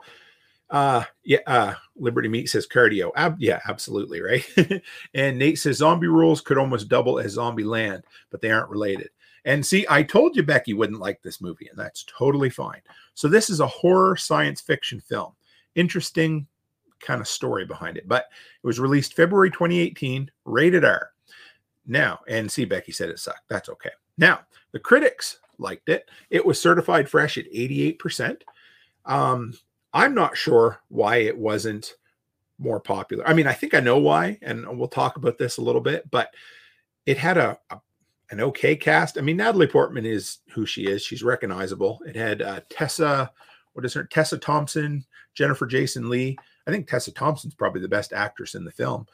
uh, 0.70 1.04
yeah, 1.24 1.40
uh, 1.48 1.74
Liberty 1.96 2.30
Meat 2.30 2.50
says 2.50 2.68
cardio. 2.68 3.12
Ab- 3.16 3.40
yeah, 3.40 3.60
absolutely, 3.68 4.22
right. 4.22 4.46
and 5.14 5.38
Nate 5.38 5.58
says 5.58 5.78
zombie 5.78 6.08
rules 6.08 6.42
could 6.42 6.58
almost 6.58 6.90
double 6.90 7.20
as 7.20 7.34
zombie 7.34 7.64
land, 7.64 8.04
but 8.30 8.42
they 8.42 8.52
aren't 8.52 8.70
related. 8.70 9.10
And 9.46 9.66
see, 9.66 9.86
I 9.90 10.04
told 10.04 10.36
you 10.36 10.44
Becky 10.44 10.74
wouldn't 10.74 11.00
like 11.00 11.22
this 11.22 11.42
movie, 11.42 11.68
and 11.70 11.80
that's 11.80 12.06
totally 12.06 12.50
fine. 12.50 12.82
So 13.16 13.28
this 13.28 13.50
is 13.50 13.62
a 13.62 13.68
horror 13.68 14.16
science 14.16 14.62
fiction 14.62 15.02
film. 15.02 15.34
Interesting 15.76 16.46
kind 17.00 17.22
of 17.22 17.28
story 17.28 17.66
behind 17.66 17.98
it, 17.98 18.08
but 18.08 18.26
it 18.62 18.68
was 18.68 18.80
released 18.80 19.16
February 19.16 19.52
2018, 19.52 20.30
rated 20.46 20.84
R. 20.84 21.12
Now, 21.86 22.20
and 22.28 22.52
see, 22.52 22.66
Becky 22.66 22.92
said 22.92 23.10
it 23.10 23.20
sucked. 23.20 23.50
That's 23.50 23.70
okay. 23.70 23.92
Now, 24.18 24.42
the 24.72 24.80
critics 24.80 25.40
liked 25.58 25.90
it. 25.90 26.10
It 26.30 26.46
was 26.46 26.62
certified 26.62 27.10
fresh 27.10 27.38
at 27.38 27.52
88%. 27.52 28.42
Um, 29.06 29.54
I'm 29.94 30.14
not 30.14 30.38
sure 30.38 30.82
why 30.90 31.18
it 31.18 31.38
wasn't 31.38 31.96
more 32.60 32.80
popular. 32.80 33.28
I 33.28 33.34
mean, 33.34 33.48
I 33.48 33.54
think 33.54 33.74
I 33.74 33.80
know 33.80 33.98
why, 33.98 34.38
and 34.42 34.78
we'll 34.78 34.88
talk 34.88 35.18
about 35.18 35.38
this 35.38 35.58
a 35.58 35.62
little 35.62 35.82
bit, 35.82 36.10
but 36.12 36.34
it 37.06 37.18
had 37.18 37.38
a, 37.38 37.58
a 37.72 37.80
an 38.32 38.40
okay 38.42 38.76
cast. 38.76 39.18
I 39.18 39.22
mean, 39.22 39.38
Natalie 39.38 39.68
Portman 39.68 40.06
is 40.06 40.40
who 40.52 40.66
she 40.66 40.84
is. 40.84 41.02
She's 41.02 41.24
recognizable. 41.24 42.00
It 42.06 42.16
had 42.16 42.42
uh, 42.42 42.62
Tessa, 42.70 43.32
what 43.74 43.86
is 43.86 43.94
her? 43.94 44.04
Tessa 44.04 44.38
Thompson, 44.38 45.04
Jennifer 45.34 45.66
Jason 45.66 46.10
Leigh. 46.10 46.38
I 46.70 46.72
think 46.72 46.88
Tessa 46.88 47.12
Thompson's 47.12 47.56
probably 47.56 47.82
the 47.82 47.88
best 47.88 48.14
actress 48.14 48.54
in 48.54 48.64
the 48.64 48.72
film, 48.72 49.08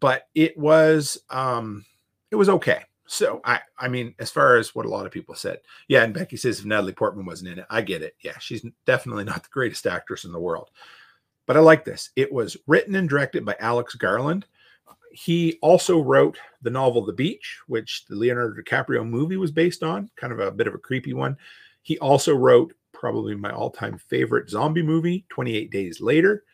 but 0.00 0.28
it 0.34 0.58
was 0.58 1.18
um, 1.30 1.84
it 2.32 2.36
was 2.36 2.48
okay. 2.48 2.82
So 3.06 3.40
I, 3.44 3.60
I 3.78 3.86
mean, 3.88 4.14
as 4.18 4.30
far 4.30 4.56
as 4.56 4.74
what 4.74 4.86
a 4.86 4.88
lot 4.88 5.06
of 5.06 5.12
people 5.12 5.36
said, 5.36 5.60
yeah. 5.88 6.02
And 6.02 6.12
Becky 6.12 6.36
says 6.36 6.58
if 6.58 6.64
Natalie 6.64 6.92
Portman 6.92 7.26
wasn't 7.26 7.50
in 7.50 7.60
it, 7.60 7.66
I 7.70 7.82
get 7.82 8.02
it. 8.02 8.16
Yeah, 8.22 8.38
she's 8.40 8.64
definitely 8.86 9.24
not 9.24 9.44
the 9.44 9.48
greatest 9.52 9.86
actress 9.86 10.24
in 10.24 10.32
the 10.32 10.40
world, 10.40 10.70
but 11.46 11.56
I 11.56 11.60
like 11.60 11.84
this. 11.84 12.10
It 12.16 12.32
was 12.32 12.56
written 12.66 12.96
and 12.96 13.08
directed 13.08 13.44
by 13.44 13.56
Alex 13.60 13.94
Garland. 13.94 14.46
He 15.12 15.58
also 15.60 16.00
wrote 16.00 16.38
the 16.62 16.70
novel 16.70 17.04
The 17.04 17.12
Beach, 17.12 17.58
which 17.68 18.04
the 18.06 18.16
Leonardo 18.16 18.60
DiCaprio 18.60 19.08
movie 19.08 19.36
was 19.36 19.50
based 19.50 19.82
on, 19.82 20.10
kind 20.16 20.32
of 20.32 20.38
a 20.38 20.52
bit 20.52 20.66
of 20.66 20.74
a 20.74 20.78
creepy 20.78 21.14
one. 21.14 21.36
He 21.82 21.98
also 21.98 22.34
wrote 22.34 22.74
probably 22.92 23.34
my 23.34 23.50
all-time 23.50 23.98
favorite 23.98 24.50
zombie 24.50 24.82
movie, 24.82 25.24
28 25.30 25.70
Days 25.70 26.00
Later. 26.00 26.44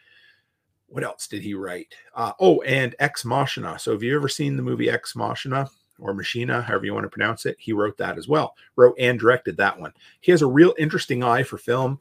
What 0.88 1.04
else 1.04 1.26
did 1.26 1.42
he 1.42 1.54
write? 1.54 1.88
Uh, 2.14 2.32
oh, 2.40 2.60
and 2.62 2.94
Ex 2.98 3.24
Machina. 3.24 3.78
So 3.78 3.92
have 3.92 4.02
you 4.02 4.14
ever 4.16 4.28
seen 4.28 4.56
the 4.56 4.62
movie 4.62 4.90
Ex 4.90 5.16
Machina? 5.16 5.68
or 5.98 6.14
Machina, 6.14 6.62
however 6.62 6.84
you 6.84 6.94
want 6.94 7.04
to 7.04 7.10
pronounce 7.10 7.46
it. 7.46 7.56
He 7.58 7.72
wrote 7.72 7.96
that 7.98 8.18
as 8.18 8.28
well, 8.28 8.54
wrote 8.76 8.96
and 8.98 9.18
directed 9.18 9.56
that 9.56 9.78
one. 9.78 9.92
He 10.20 10.30
has 10.30 10.42
a 10.42 10.46
real 10.46 10.74
interesting 10.78 11.22
eye 11.22 11.42
for 11.42 11.58
film. 11.58 12.00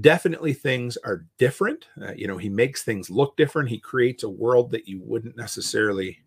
Definitely 0.00 0.52
things 0.52 0.96
are 0.98 1.24
different. 1.38 1.86
Uh, 2.00 2.12
you 2.12 2.26
know, 2.26 2.36
he 2.36 2.48
makes 2.48 2.82
things 2.82 3.10
look 3.10 3.36
different. 3.36 3.68
He 3.68 3.78
creates 3.78 4.22
a 4.22 4.28
world 4.28 4.70
that 4.70 4.86
you 4.86 5.00
wouldn't 5.02 5.36
necessarily 5.36 6.18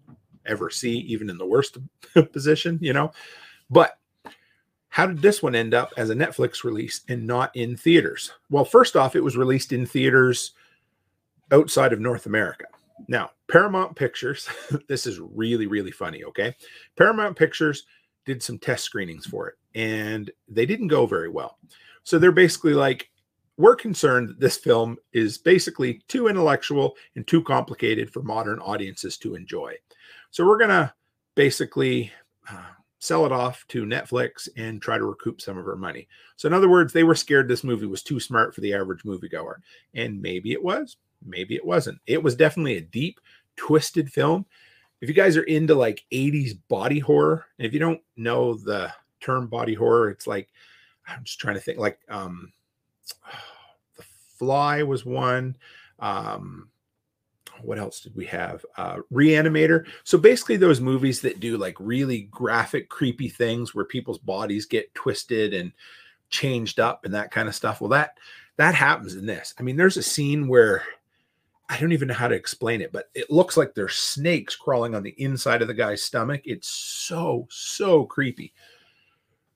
ever 0.46 0.70
see, 0.70 0.98
even 1.00 1.30
in 1.30 1.38
the 1.38 1.46
worst 1.46 1.78
position, 2.34 2.80
you 2.82 2.94
know. 2.94 3.12
But 3.70 3.98
how 4.90 5.06
did 5.06 5.22
this 5.22 5.42
one 5.42 5.56
end 5.56 5.74
up 5.74 5.94
as 5.96 6.10
a 6.10 6.16
Netflix 6.16 6.64
release 6.64 7.02
and 7.08 7.26
not 7.26 7.56
in 7.56 7.78
theaters? 7.78 8.34
Well, 8.50 8.66
first 8.66 8.98
off, 8.98 9.16
it 9.16 9.24
was 9.24 9.38
released 9.38 9.72
in 9.72 9.86
theaters 9.86 10.52
outside 11.52 11.94
of 11.94 12.00
North 12.00 12.26
America. 12.26 12.66
Now, 13.08 13.32
Paramount 13.50 13.96
Pictures, 13.96 14.48
this 14.88 15.06
is 15.06 15.20
really, 15.20 15.68
really 15.68 15.92
funny. 15.92 16.24
Okay. 16.24 16.56
Paramount 16.98 17.38
Pictures 17.38 17.86
did 18.26 18.42
some 18.42 18.60
test 18.60 18.84
screenings 18.84 19.26
for 19.26 19.48
it 19.48 19.56
and 19.76 20.30
they 20.48 20.66
didn't 20.66 20.88
go 20.88 21.06
very 21.06 21.30
well. 21.30 21.58
So 22.04 22.20
they're 22.20 22.32
basically 22.32 22.74
like, 22.74 23.10
we're 23.58 23.76
concerned 23.76 24.30
that 24.30 24.40
this 24.40 24.58
film 24.58 24.98
is 25.14 25.38
basically 25.38 26.02
too 26.08 26.28
intellectual 26.28 26.96
and 27.16 27.28
too 27.28 27.44
complicated 27.44 28.12
for 28.12 28.24
modern 28.24 28.60
audiences 28.60 29.18
to 29.20 29.36
enjoy. 29.36 29.74
So 30.32 30.46
we're 30.46 30.58
going 30.58 30.70
to 30.70 30.94
basically 31.36 32.12
uh, 32.50 32.64
sell 33.00 33.26
it 33.26 33.32
off 33.32 33.66
to 33.68 33.84
Netflix 33.84 34.48
and 34.56 34.82
try 34.82 34.98
to 34.98 35.04
recoup 35.04 35.42
some 35.42 35.58
of 35.58 35.68
our 35.68 35.76
money. 35.76 36.08
So, 36.38 36.48
in 36.48 36.54
other 36.54 36.70
words, 36.70 36.94
they 36.94 37.04
were 37.04 37.16
scared 37.16 37.48
this 37.48 37.64
movie 37.64 37.86
was 37.86 38.04
too 38.04 38.20
smart 38.20 38.56
for 38.56 38.62
the 38.62 38.74
average 38.74 39.04
moviegoer. 39.04 39.56
And 39.94 40.22
maybe 40.22 40.54
it 40.54 40.64
was, 40.64 40.98
maybe 41.26 41.56
it 41.56 41.66
wasn't. 41.66 42.00
It 42.08 42.22
was 42.22 42.36
definitely 42.36 42.78
a 42.78 42.82
deep, 42.82 43.20
twisted 43.56 44.12
film. 44.12 44.46
If 45.02 45.10
you 45.10 45.16
guys 45.16 45.36
are 45.36 45.44
into 45.44 45.74
like 45.74 46.06
80s 46.12 46.58
body 46.68 47.00
horror, 47.00 47.46
if 47.58 47.74
you 47.74 47.80
don't 47.80 48.02
know 48.16 48.54
the 48.54 48.94
term 49.20 49.48
body 49.48 49.74
horror, 49.74 50.10
it's 50.10 50.28
like 50.28 50.50
I'm 51.08 51.24
just 51.24 51.40
trying 51.40 51.56
to 51.56 51.62
think 51.62 51.80
like 51.80 52.00
um 52.10 52.52
The 53.98 54.04
Fly 54.38 54.84
was 54.84 55.06
one. 55.06 55.56
Um 56.00 56.70
what 57.62 57.78
else 57.78 58.02
did 58.02 58.16
we 58.16 58.26
have? 58.26 58.66
Uh 58.78 58.98
Reanimator. 59.12 59.86
So 60.04 60.18
basically 60.18 60.58
those 60.58 60.82
movies 60.82 61.22
that 61.22 61.40
do 61.40 61.58
like 61.58 61.76
really 61.80 62.24
graphic 62.24 62.90
creepy 62.90 63.30
things 63.30 63.74
where 63.74 63.86
people's 63.86 64.20
bodies 64.20 64.66
get 64.66 64.94
twisted 64.94 65.54
and 65.54 65.72
changed 66.30 66.80
up 66.80 67.06
and 67.06 67.14
that 67.14 67.32
kind 67.32 67.48
of 67.48 67.56
stuff. 67.56 67.82
Well 67.82 67.90
that 67.90 68.18
that 68.58 68.76
happens 68.76 69.16
in 69.16 69.26
this. 69.26 69.56
I 69.60 69.64
mean 69.64 69.78
there's 69.78 69.98
a 69.98 70.04
scene 70.04 70.48
where 70.48 70.84
I 71.72 71.80
don't 71.80 71.94
even 71.94 72.10
know 72.10 72.14
how 72.14 72.28
to 72.28 72.36
explain 72.36 72.82
it, 72.82 72.92
but 72.92 73.10
it 73.16 73.32
looks 73.32 73.56
like 73.56 73.74
there's 73.74 73.96
snakes 73.96 74.58
crawling 74.58 74.94
on 74.94 75.04
the 75.04 75.16
inside 75.18 75.62
of 75.62 75.70
the 75.70 75.74
guy's 75.74 76.04
stomach. 76.04 76.42
It's 76.44 76.68
so, 76.68 77.48
so 77.50 78.04
creepy. 78.04 78.54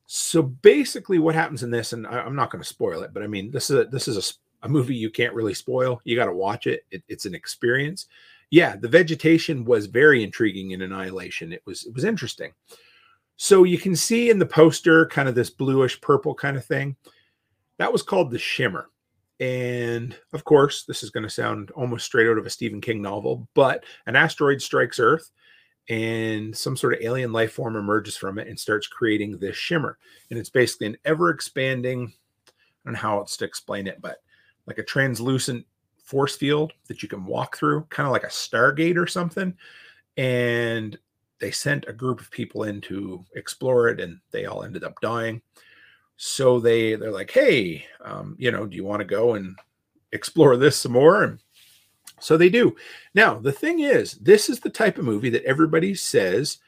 So 0.08 0.42
basically, 0.42 1.20
what 1.20 1.36
happens 1.36 1.62
in 1.62 1.72
this, 1.72 1.92
and 1.92 2.08
I, 2.08 2.26
am 2.26 2.36
not 2.36 2.52
going 2.52 2.62
to 2.62 2.68
spoil 2.68 3.04
it, 3.04 3.14
but 3.14 3.22
I 3.22 3.28
mean, 3.28 3.52
this 3.52 3.70
is 3.70 3.80
a, 3.80 3.86
this 3.86 4.08
is 4.08 4.40
a, 4.62 4.66
a 4.68 4.70
movie 4.70 4.96
you 4.96 5.10
can't 5.10 5.34
really 5.34 5.54
spoil. 5.54 6.00
You 6.06 6.16
got 6.16 6.28
to 6.28 6.32
watch 6.32 6.68
it. 6.68 6.86
it. 6.90 7.04
It's 7.10 7.26
an 7.26 7.36
experience. 7.36 8.08
Yeah, 8.50 8.78
the 8.78 8.88
vegetation 8.88 9.66
was 9.66 9.88
very 9.88 10.24
intriguing 10.24 10.72
in 10.72 10.84
Annihilation. 10.84 11.52
It 11.52 11.64
was 11.66 11.86
it 11.86 11.94
was 11.94 12.06
interesting. 12.06 12.54
So 13.36 13.66
you 13.66 13.78
can 13.78 13.94
see 13.94 14.30
in 14.30 14.40
the 14.40 14.46
poster 14.46 15.06
kind 15.08 15.28
of 15.28 15.36
this 15.36 15.50
bluish 15.50 16.00
purple 16.00 16.34
kind 16.34 16.56
of 16.56 16.64
thing. 16.64 16.96
That 17.78 17.92
was 17.92 18.04
called 18.04 18.32
the 18.32 18.40
shimmer. 18.40 18.88
And 19.40 20.16
of 20.34 20.44
course, 20.46 20.86
this 20.86 21.04
is 21.04 21.10
going 21.10 21.24
to 21.24 21.30
sound 21.30 21.72
almost 21.72 22.06
straight 22.06 22.28
out 22.28 22.38
of 22.38 22.46
a 22.46 22.50
Stephen 22.50 22.82
King 22.82 23.02
novel, 23.02 23.48
but 23.54 23.84
an 24.06 24.16
asteroid 24.16 24.62
strikes 24.62 25.00
Earth 25.00 25.30
and 25.90 26.56
some 26.56 26.76
sort 26.78 26.94
of 26.94 27.02
alien 27.02 27.32
life 27.32 27.52
form 27.54 27.76
emerges 27.76 28.18
from 28.18 28.40
it 28.40 28.48
and 28.48 28.60
starts 28.60 28.88
creating 28.88 29.38
this 29.38 29.56
shimmer. 29.56 29.98
And 30.30 30.40
it's 30.40 30.50
basically 30.50 30.88
an 30.88 30.98
ever 31.06 31.30
expanding, 31.30 32.14
I 32.48 32.52
don't 32.86 32.94
know 32.94 33.00
how 33.00 33.20
else 33.20 33.38
to 33.38 33.46
explain 33.46 33.88
it, 33.88 34.02
but 34.02 34.18
like 34.68 34.78
a 34.78 34.84
translucent 34.84 35.66
force 36.04 36.36
field 36.36 36.74
that 36.88 37.04
you 37.04 37.10
can 37.10 37.26
walk 37.26 37.58
through, 37.58 37.82
kind 37.90 38.08
of 38.08 38.14
like 38.14 38.24
a 38.24 38.28
Stargate 38.28 38.98
or 38.98 39.08
something. 39.08 39.54
And 40.18 40.98
they 41.40 41.52
sent 41.52 41.86
a 41.88 41.94
group 41.94 42.22
of 42.22 42.32
people 42.32 42.64
in 42.64 42.80
to 42.82 43.26
explore 43.36 43.90
it, 43.90 44.00
and 44.00 44.20
they 44.32 44.46
all 44.46 44.64
ended 44.64 44.84
up 44.84 45.00
dying. 45.02 45.42
So 46.18 46.60
they 46.60 46.96
they're 46.96 47.12
like, 47.12 47.32
hey, 47.32 47.86
um, 48.04 48.36
you 48.40 48.52
know, 48.52 48.66
do 48.66 48.76
you 48.76 48.84
want 48.84 49.02
to 49.02 49.06
go 49.06 49.34
and 49.34 49.58
explore 50.12 50.58
this 50.58 50.78
some 50.78 50.94
more? 50.94 51.24
And 51.24 51.40
so 52.20 52.38
they 52.38 52.50
do. 52.50 52.76
Now 53.14 53.36
the 53.36 53.52
thing 53.52 53.82
is, 53.82 54.14
this 54.14 54.50
is 54.50 54.60
the 54.60 54.70
type 54.70 54.98
of 54.98 55.06
movie 55.06 55.30
that 55.32 55.44
everybody 55.44 55.94
says 55.94 56.60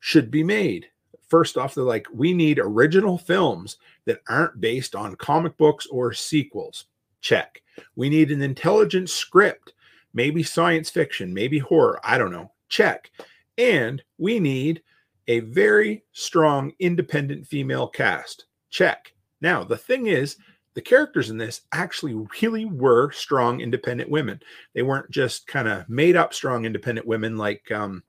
should 0.00 0.30
be 0.30 0.42
made. 0.44 0.86
First 1.28 1.56
off, 1.56 1.74
they're 1.74 1.84
like, 1.84 2.06
we 2.12 2.34
need 2.34 2.58
original 2.58 3.16
films 3.16 3.78
that 4.04 4.20
aren't 4.28 4.60
based 4.60 4.94
on 4.94 5.16
comic 5.16 5.56
books 5.56 5.86
or 5.86 6.12
sequels. 6.12 6.86
Check. 7.22 7.62
We 7.96 8.10
need 8.10 8.30
an 8.30 8.42
intelligent 8.42 9.08
script, 9.08 9.72
maybe 10.12 10.42
science 10.42 10.90
fiction, 10.90 11.32
maybe 11.32 11.58
horror. 11.58 12.00
I 12.04 12.18
don't 12.18 12.32
know. 12.32 12.50
Check. 12.68 13.10
And 13.56 14.02
we 14.18 14.40
need 14.40 14.82
a 15.28 15.40
very 15.40 16.04
strong 16.12 16.72
independent 16.80 17.46
female 17.46 17.88
cast. 17.88 18.46
Check. 18.72 19.12
Now, 19.40 19.62
the 19.62 19.76
thing 19.76 20.06
is, 20.08 20.36
the 20.74 20.80
characters 20.80 21.30
in 21.30 21.36
this 21.36 21.60
actually 21.72 22.14
really 22.42 22.64
were 22.64 23.12
strong 23.12 23.60
independent 23.60 24.10
women. 24.10 24.40
They 24.74 24.82
weren't 24.82 25.10
just 25.10 25.46
kind 25.46 25.68
of 25.68 25.88
made 25.88 26.16
up 26.16 26.32
strong 26.32 26.64
independent 26.64 27.06
women 27.06 27.36
like 27.36 27.70
um 27.70 28.02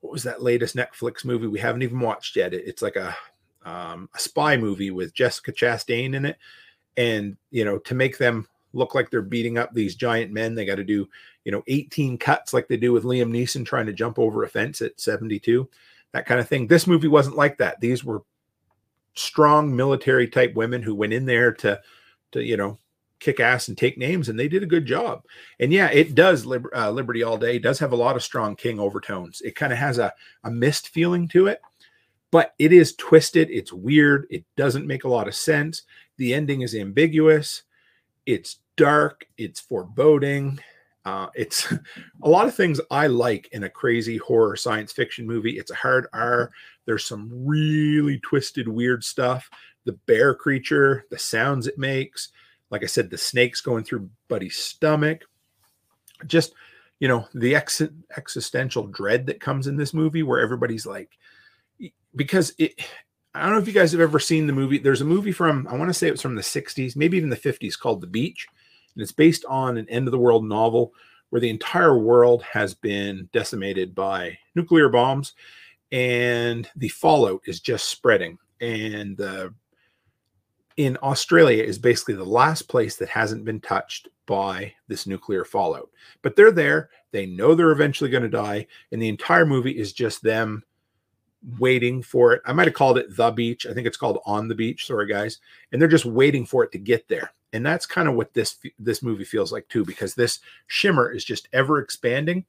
what 0.00 0.12
was 0.12 0.22
that 0.24 0.42
latest 0.42 0.76
Netflix 0.76 1.24
movie 1.24 1.46
we 1.46 1.60
haven't 1.60 1.82
even 1.82 2.00
watched 2.00 2.36
yet? 2.36 2.54
It's 2.54 2.82
like 2.82 2.96
a 2.96 3.16
um, 3.64 4.08
a 4.14 4.18
spy 4.18 4.56
movie 4.56 4.90
with 4.90 5.14
Jessica 5.14 5.52
Chastain 5.52 6.14
in 6.14 6.24
it, 6.24 6.38
and 6.96 7.36
you 7.50 7.64
know 7.64 7.78
to 7.78 7.94
make 7.94 8.18
them 8.18 8.46
look 8.72 8.94
like 8.94 9.10
they're 9.10 9.22
beating 9.22 9.58
up 9.58 9.74
these 9.74 9.94
giant 9.94 10.32
men, 10.32 10.54
they 10.54 10.64
got 10.64 10.76
to 10.76 10.84
do 10.84 11.06
you 11.44 11.52
know 11.52 11.62
18 11.68 12.18
cuts 12.18 12.52
like 12.52 12.68
they 12.68 12.76
do 12.76 12.92
with 12.92 13.04
Liam 13.04 13.30
Neeson 13.30 13.64
trying 13.64 13.86
to 13.86 13.92
jump 13.92 14.18
over 14.18 14.42
a 14.42 14.48
fence 14.48 14.80
at 14.80 14.98
72, 14.98 15.68
that 16.12 16.26
kind 16.26 16.40
of 16.40 16.48
thing. 16.48 16.66
This 16.66 16.86
movie 16.86 17.08
wasn't 17.08 17.36
like 17.36 17.58
that. 17.58 17.80
These 17.80 18.02
were 18.04 18.22
strong 19.14 19.74
military 19.74 20.28
type 20.28 20.54
women 20.54 20.82
who 20.82 20.94
went 20.94 21.12
in 21.12 21.26
there 21.26 21.52
to 21.52 21.80
to 22.32 22.42
you 22.42 22.56
know 22.56 22.78
kick 23.18 23.38
ass 23.38 23.68
and 23.68 23.76
take 23.76 23.98
names 23.98 24.28
and 24.28 24.38
they 24.38 24.48
did 24.48 24.62
a 24.62 24.66
good 24.66 24.86
job 24.86 25.22
and 25.58 25.72
yeah 25.72 25.90
it 25.90 26.14
does 26.14 26.46
Liber- 26.46 26.74
uh, 26.74 26.90
liberty 26.90 27.22
all 27.22 27.36
day 27.36 27.58
does 27.58 27.78
have 27.78 27.92
a 27.92 27.96
lot 27.96 28.16
of 28.16 28.22
strong 28.22 28.56
king 28.56 28.80
overtones 28.80 29.42
it 29.42 29.54
kind 29.54 29.72
of 29.72 29.78
has 29.78 29.98
a, 29.98 30.12
a 30.44 30.50
mist 30.50 30.88
feeling 30.88 31.28
to 31.28 31.46
it 31.46 31.60
but 32.30 32.54
it 32.58 32.72
is 32.72 32.94
twisted 32.96 33.50
it's 33.50 33.72
weird 33.72 34.26
it 34.30 34.44
doesn't 34.56 34.86
make 34.86 35.04
a 35.04 35.08
lot 35.08 35.28
of 35.28 35.34
sense 35.34 35.82
the 36.16 36.32
ending 36.32 36.62
is 36.62 36.74
ambiguous 36.74 37.64
it's 38.24 38.58
dark 38.76 39.26
it's 39.36 39.60
foreboding 39.60 40.58
uh, 41.04 41.28
it's 41.34 41.72
a 42.22 42.28
lot 42.28 42.46
of 42.46 42.54
things 42.54 42.80
I 42.90 43.06
like 43.06 43.48
in 43.52 43.64
a 43.64 43.70
crazy 43.70 44.16
horror 44.16 44.56
science 44.56 44.92
fiction 44.92 45.26
movie. 45.26 45.58
It's 45.58 45.70
a 45.70 45.76
hard 45.76 46.06
R. 46.12 46.50
There's 46.90 47.06
some 47.06 47.30
really 47.32 48.18
twisted, 48.18 48.66
weird 48.66 49.04
stuff. 49.04 49.48
The 49.84 49.92
bear 49.92 50.34
creature, 50.34 51.04
the 51.08 51.20
sounds 51.20 51.68
it 51.68 51.78
makes. 51.78 52.30
Like 52.68 52.82
I 52.82 52.86
said, 52.86 53.10
the 53.10 53.16
snakes 53.16 53.60
going 53.60 53.84
through 53.84 54.10
Buddy's 54.26 54.56
stomach. 54.56 55.22
Just, 56.26 56.52
you 56.98 57.06
know, 57.06 57.28
the 57.32 57.54
ex- 57.54 57.80
existential 58.16 58.88
dread 58.88 59.26
that 59.26 59.38
comes 59.38 59.68
in 59.68 59.76
this 59.76 59.94
movie 59.94 60.24
where 60.24 60.40
everybody's 60.40 60.84
like, 60.84 61.16
because 62.16 62.52
it, 62.58 62.74
I 63.32 63.42
don't 63.42 63.52
know 63.52 63.58
if 63.60 63.68
you 63.68 63.72
guys 63.72 63.92
have 63.92 64.00
ever 64.00 64.18
seen 64.18 64.48
the 64.48 64.52
movie. 64.52 64.78
There's 64.78 65.00
a 65.00 65.04
movie 65.04 65.30
from, 65.30 65.68
I 65.70 65.76
want 65.76 65.90
to 65.90 65.94
say 65.94 66.08
it 66.08 66.12
was 66.12 66.22
from 66.22 66.34
the 66.34 66.42
60s, 66.42 66.96
maybe 66.96 67.16
even 67.16 67.30
the 67.30 67.36
50s 67.36 67.78
called 67.78 68.00
The 68.00 68.08
Beach 68.08 68.48
and 68.96 69.02
it's 69.04 69.12
based 69.12 69.44
on 69.44 69.76
an 69.76 69.88
end 69.88 70.08
of 70.08 70.12
the 70.12 70.18
world 70.18 70.44
novel 70.44 70.92
where 71.28 71.40
the 71.40 71.50
entire 71.50 71.96
world 71.96 72.42
has 72.42 72.74
been 72.74 73.28
decimated 73.32 73.94
by 73.94 74.36
nuclear 74.56 74.88
bombs 74.88 75.34
and 75.92 76.68
the 76.76 76.88
fallout 76.88 77.42
is 77.46 77.60
just 77.60 77.88
spreading. 77.88 78.38
And 78.60 79.20
uh, 79.20 79.50
in 80.76 80.96
australia 81.02 81.62
is 81.62 81.78
basically 81.78 82.14
the 82.14 82.24
last 82.24 82.62
place 82.62 82.96
that 82.96 83.08
hasn't 83.08 83.44
been 83.44 83.60
touched 83.60 84.08
by 84.26 84.72
this 84.88 85.06
nuclear 85.06 85.44
fallout. 85.44 85.90
But 86.22 86.36
they're 86.36 86.52
there. 86.52 86.90
They 87.10 87.26
know 87.26 87.54
they're 87.54 87.72
eventually 87.72 88.10
going 88.10 88.22
to 88.22 88.28
die. 88.28 88.66
And 88.92 89.02
the 89.02 89.08
entire 89.08 89.44
movie 89.44 89.76
is 89.76 89.92
just 89.92 90.22
them 90.22 90.62
waiting 91.58 92.02
for 92.02 92.32
it. 92.32 92.42
I 92.46 92.52
might 92.52 92.68
have 92.68 92.74
called 92.74 92.98
it 92.98 93.14
the 93.16 93.30
beach. 93.30 93.66
I 93.66 93.74
think 93.74 93.86
it's 93.86 93.96
called 93.96 94.20
on 94.24 94.46
the 94.46 94.54
beach. 94.54 94.86
Sorry 94.86 95.06
guys. 95.06 95.38
And 95.72 95.80
they're 95.80 95.88
just 95.88 96.04
waiting 96.04 96.46
for 96.46 96.62
it 96.62 96.72
to 96.72 96.78
get 96.78 97.08
there. 97.08 97.32
And 97.52 97.66
that's 97.66 97.86
kind 97.86 98.08
of 98.08 98.14
what 98.14 98.32
this 98.32 98.58
this 98.78 99.02
movie 99.02 99.24
feels 99.24 99.50
like 99.50 99.68
too 99.68 99.84
because 99.84 100.14
this 100.14 100.38
shimmer 100.68 101.10
is 101.10 101.24
just 101.24 101.48
ever 101.52 101.80
expanding 101.80 102.44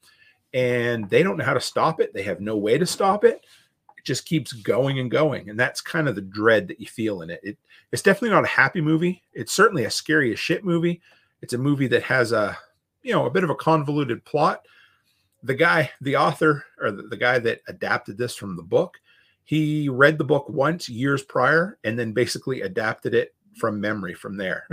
and 0.54 1.10
they 1.10 1.24
don't 1.24 1.38
know 1.38 1.45
how 1.45 1.54
to 1.54 1.62
stop 1.62 1.99
it 1.99 2.14
they 2.14 2.24
have 2.24 2.41
no 2.41 2.58
way 2.58 2.78
to 2.78 2.86
stop 2.86 3.24
it 3.24 3.45
it 3.97 4.06
just 4.06 4.26
keeps 4.26 4.54
going 4.54 4.99
and 4.99 5.12
going 5.12 5.49
and 5.49 5.60
that's 5.60 5.82
kind 5.82 6.08
of 6.08 6.16
the 6.16 6.22
dread 6.22 6.68
that 6.68 6.80
you 6.80 6.88
feel 6.88 7.22
in 7.22 7.30
it, 7.30 7.39
it 7.43 7.58
it's 7.91 8.02
definitely 8.02 8.30
not 8.30 8.43
a 8.43 8.47
happy 8.47 8.82
movie 8.82 9.22
it's 9.34 9.54
certainly 9.54 9.86
a 9.86 9.91
scary 9.91 10.32
as 10.34 10.39
shit 10.39 10.66
movie 10.66 11.02
it's 11.41 11.54
a 11.54 11.58
movie 11.58 11.88
that 11.88 12.04
has 12.04 12.32
a 12.32 12.58
you 13.04 13.14
know 13.14 13.26
a 13.26 13.32
bit 13.32 13.43
of 13.43 13.49
a 13.49 13.56
convoluted 13.56 14.24
plot 14.26 14.66
the 15.43 15.56
guy 15.56 15.89
the 16.02 16.16
author 16.16 16.64
or 16.80 16.91
the, 16.91 17.18
guy 17.18 17.39
that 17.39 17.62
adapted 17.68 18.18
this 18.18 18.36
from 18.36 18.56
the 18.56 18.64
book 18.64 18.99
he 19.43 19.89
read 19.89 20.18
the 20.18 20.24
book 20.24 20.47
once 20.49 20.88
years 20.88 21.24
prior 21.24 21.78
and 21.84 21.97
then 21.97 22.12
basically 22.12 22.62
adapted 22.62 23.14
it 23.14 23.34
from 23.58 23.82
memory 23.82 24.14
from 24.14 24.38
there. 24.38 24.68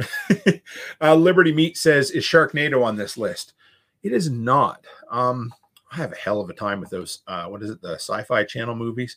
uh, 1.01 1.14
Liberty 1.14 1.53
Meat 1.53 1.76
says, 1.76 2.11
Is 2.11 2.24
Sharknado 2.24 2.85
on 2.85 2.97
this 2.97 3.16
list? 3.16 3.55
It 4.03 4.12
is 4.12 4.31
not. 4.31 4.85
Um, 5.11 5.53
I 5.91 5.97
have 5.97 6.12
a 6.12 6.16
hell 6.16 6.41
of 6.41 6.51
a 6.51 6.55
time 6.55 6.80
with 6.80 6.91
those. 6.91 7.20
Uh, 7.26 7.47
what 7.47 7.62
is 7.62 7.70
it? 7.70 7.82
The 7.82 7.95
sci 7.95 8.22
fi 8.24 8.45
channel 8.45 8.74
movies. 8.74 9.16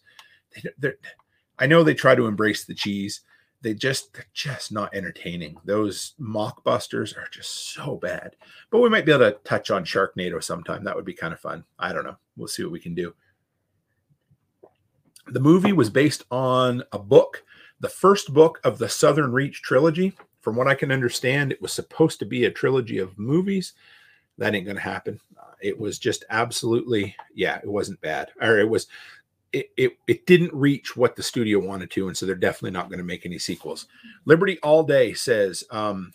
They, 0.80 0.92
I 1.60 1.68
know 1.68 1.84
they 1.84 1.94
try 1.94 2.16
to 2.16 2.28
embrace 2.28 2.66
the 2.66 2.74
cheese. 2.74 3.22
They 3.62 3.74
just, 3.74 4.14
they're 4.14 4.26
just 4.34 4.72
not 4.72 4.96
entertaining. 4.96 5.58
Those 5.66 6.16
mockbusters 6.20 7.16
are 7.16 7.28
just 7.32 7.74
so 7.74 7.98
bad. 7.98 8.36
But 8.72 8.80
we 8.80 8.90
might 8.90 9.06
be 9.06 9.12
able 9.12 9.32
to 9.32 9.38
touch 9.44 9.70
on 9.70 9.86
Sharknado 9.86 10.44
sometime. 10.44 10.84
That 10.84 10.96
would 10.96 11.06
be 11.06 11.14
kind 11.14 11.34
of 11.34 11.40
fun. 11.40 11.64
I 11.78 11.94
don't 11.94 12.04
know. 12.04 12.18
We'll 12.36 12.48
see 12.48 12.64
what 12.64 12.72
we 12.72 12.80
can 12.80 12.96
do. 12.96 13.14
The 15.28 15.40
movie 15.40 15.74
was 15.74 15.90
based 15.90 16.24
on 16.32 16.84
a 16.92 17.00
book 17.00 17.44
the 17.82 17.90
first 17.90 18.32
book 18.32 18.62
of 18.64 18.78
the 18.78 18.88
Southern 18.88 19.32
Reach 19.32 19.64
trilogy. 19.64 20.14
From 20.40 20.56
what 20.56 20.68
I 20.68 20.76
can 20.76 20.92
understand, 20.92 21.52
it 21.52 21.62
was 21.62 21.74
supposed 21.74 22.20
to 22.20 22.26
be 22.26 22.46
a 22.46 22.52
trilogy 22.52 23.00
of 23.00 23.18
movies. 23.18 23.74
That 24.38 24.56
ain't 24.56 24.66
going 24.66 24.78
to 24.78 24.82
happen. 24.82 25.20
It 25.62 25.80
was 25.80 26.00
just 26.00 26.26
absolutely, 26.30 27.16
yeah, 27.34 27.58
it 27.58 27.70
wasn't 27.70 28.02
bad. 28.02 28.32
Or 28.42 28.60
it 28.60 28.70
was, 28.70 28.88
it, 29.54 29.70
it, 29.78 29.94
it 30.08 30.26
didn't 30.26 30.54
reach 30.54 30.96
what 30.96 31.16
the 31.16 31.24
studio 31.24 31.60
wanted 31.60 31.92
to. 31.92 32.08
And 32.08 32.18
so 32.18 32.26
they're 32.26 32.36
definitely 32.36 32.72
not 32.72 32.90
going 32.90 33.00
to 33.00 33.06
make 33.06 33.26
any 33.26 33.38
sequels. 33.38 33.88
Liberty 34.26 34.60
All 34.64 34.84
Day 34.84 35.14
says, 35.14 35.64
um, 35.72 36.12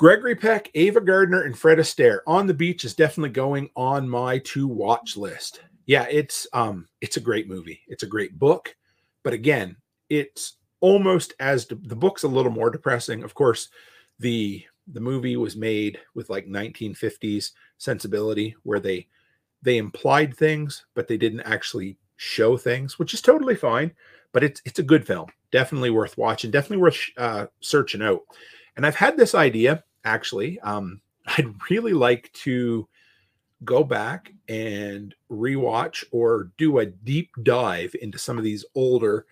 Gregory 0.00 0.34
Peck, 0.34 0.70
Ava 0.74 1.02
Gardner, 1.02 1.42
and 1.42 1.58
Fred 1.58 1.76
Astaire 1.76 2.20
on 2.26 2.46
the 2.46 2.54
beach 2.54 2.86
is 2.86 2.94
definitely 2.94 3.28
going 3.28 3.68
on 3.76 4.08
my 4.08 4.38
to 4.38 4.66
watch 4.66 5.14
list. 5.14 5.60
Yeah, 5.84 6.06
it's 6.10 6.46
um 6.54 6.88
it's 7.02 7.18
a 7.18 7.20
great 7.20 7.48
movie. 7.48 7.82
It's 7.86 8.02
a 8.02 8.06
great 8.06 8.38
book, 8.38 8.74
but 9.22 9.34
again, 9.34 9.76
it's 10.08 10.54
almost 10.80 11.34
as 11.38 11.66
de- 11.66 11.74
the 11.74 11.96
book's 11.96 12.22
a 12.22 12.28
little 12.28 12.50
more 12.50 12.70
depressing. 12.70 13.22
Of 13.22 13.34
course, 13.34 13.68
the 14.18 14.64
the 14.86 15.00
movie 15.00 15.36
was 15.36 15.56
made 15.56 15.98
with 16.14 16.30
like 16.30 16.46
1950s 16.46 17.52
sensibility 17.78 18.54
where 18.62 18.80
they 18.80 19.06
they 19.62 19.78
implied 19.78 20.36
things 20.36 20.86
but 20.94 21.06
they 21.08 21.16
didn't 21.16 21.40
actually 21.40 21.96
show 22.16 22.56
things 22.56 22.98
which 22.98 23.14
is 23.14 23.22
totally 23.22 23.54
fine 23.54 23.90
but 24.32 24.44
it's 24.44 24.60
it's 24.64 24.78
a 24.78 24.84
good 24.84 25.06
film 25.06 25.28
definitely 25.50 25.90
worth 25.90 26.16
watching 26.18 26.50
definitely 26.50 26.78
worth 26.78 26.98
uh, 27.16 27.46
searching 27.60 28.02
out 28.02 28.22
and 28.76 28.86
i've 28.86 28.96
had 28.96 29.16
this 29.16 29.34
idea 29.34 29.82
actually 30.04 30.58
um, 30.60 31.00
i'd 31.38 31.54
really 31.70 31.92
like 31.92 32.32
to 32.32 32.88
go 33.64 33.84
back 33.84 34.32
and 34.48 35.14
rewatch 35.30 36.04
or 36.12 36.50
do 36.56 36.78
a 36.78 36.86
deep 36.86 37.30
dive 37.42 37.94
into 38.00 38.18
some 38.18 38.38
of 38.38 38.44
these 38.44 38.64
older 38.74 39.26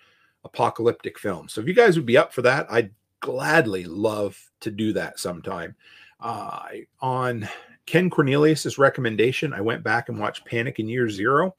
apocalyptic 0.44 1.18
films. 1.18 1.52
So 1.52 1.60
if 1.60 1.66
you 1.66 1.74
guys 1.74 1.96
would 1.96 2.06
be 2.06 2.18
up 2.18 2.32
for 2.32 2.42
that, 2.42 2.66
I'd 2.70 2.90
gladly 3.20 3.84
love 3.84 4.38
to 4.60 4.70
do 4.70 4.92
that 4.94 5.18
sometime. 5.18 5.74
Uh, 6.20 6.60
on 7.00 7.48
Ken 7.86 8.10
Cornelius's 8.10 8.78
recommendation, 8.78 9.52
I 9.52 9.60
went 9.60 9.82
back 9.82 10.08
and 10.08 10.18
watched 10.18 10.44
Panic 10.44 10.78
in 10.78 10.88
Year 10.88 11.08
Zero. 11.08 11.54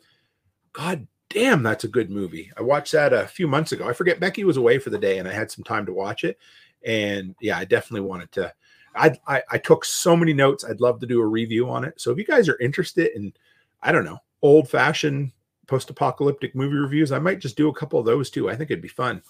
God 0.74 1.07
damn, 1.30 1.64
that's 1.64 1.84
a 1.84 1.89
good 1.89 2.10
movie. 2.10 2.51
I 2.57 2.62
watched 2.62 2.91
that 2.93 3.14
a 3.14 3.28
few 3.28 3.47
months 3.47 3.72
ago. 3.72 3.88
I 3.88 3.93
forget 3.93 4.20
Becky 4.20 4.43
was 4.43 4.57
away 4.57 4.80
for 4.80 4.89
the 4.89 4.97
day 4.97 5.20
and 5.20 5.28
I 5.28 5.34
had 5.34 5.51
some 5.51 5.64
time 5.64 5.86
to 5.86 5.93
watch 5.93 6.24
it. 6.24 6.38
And 6.86 7.36
yeah, 7.41 7.57
I 7.57 7.66
definitely 7.66 8.07
wanted 8.07 8.32
to. 8.34 8.53
I, 8.95 9.18
I, 9.28 9.43
I 9.51 9.57
took 9.60 9.86
so 9.86 10.16
many 10.16 10.34
notes. 10.34 10.66
I'd 10.66 10.82
love 10.82 10.99
to 10.99 11.07
do 11.07 11.22
a 11.22 11.26
review 11.26 11.70
on 11.70 11.84
it. 11.84 11.99
So 12.01 12.12
if 12.12 12.18
you 12.18 12.26
guys 12.26 12.49
are 12.49 12.60
interested 12.60 13.12
in, 13.16 13.34
I 13.82 13.91
don't 13.91 14.05
know, 14.05 14.18
old 14.41 14.70
fashioned 14.70 15.32
post 15.68 15.89
apocalyptic 15.89 16.55
movie 16.55 16.76
reviews, 16.76 17.12
I 17.12 17.20
might 17.20 17.39
just 17.39 17.55
do 17.55 17.70
a 17.70 17.74
couple 17.74 17.99
of 17.99 18.05
those 18.05 18.30
too. 18.30 18.49
I 18.49 18.55
think 18.55 18.72
it'd 18.72 18.82
be 18.82 18.88
fun. 18.88 19.22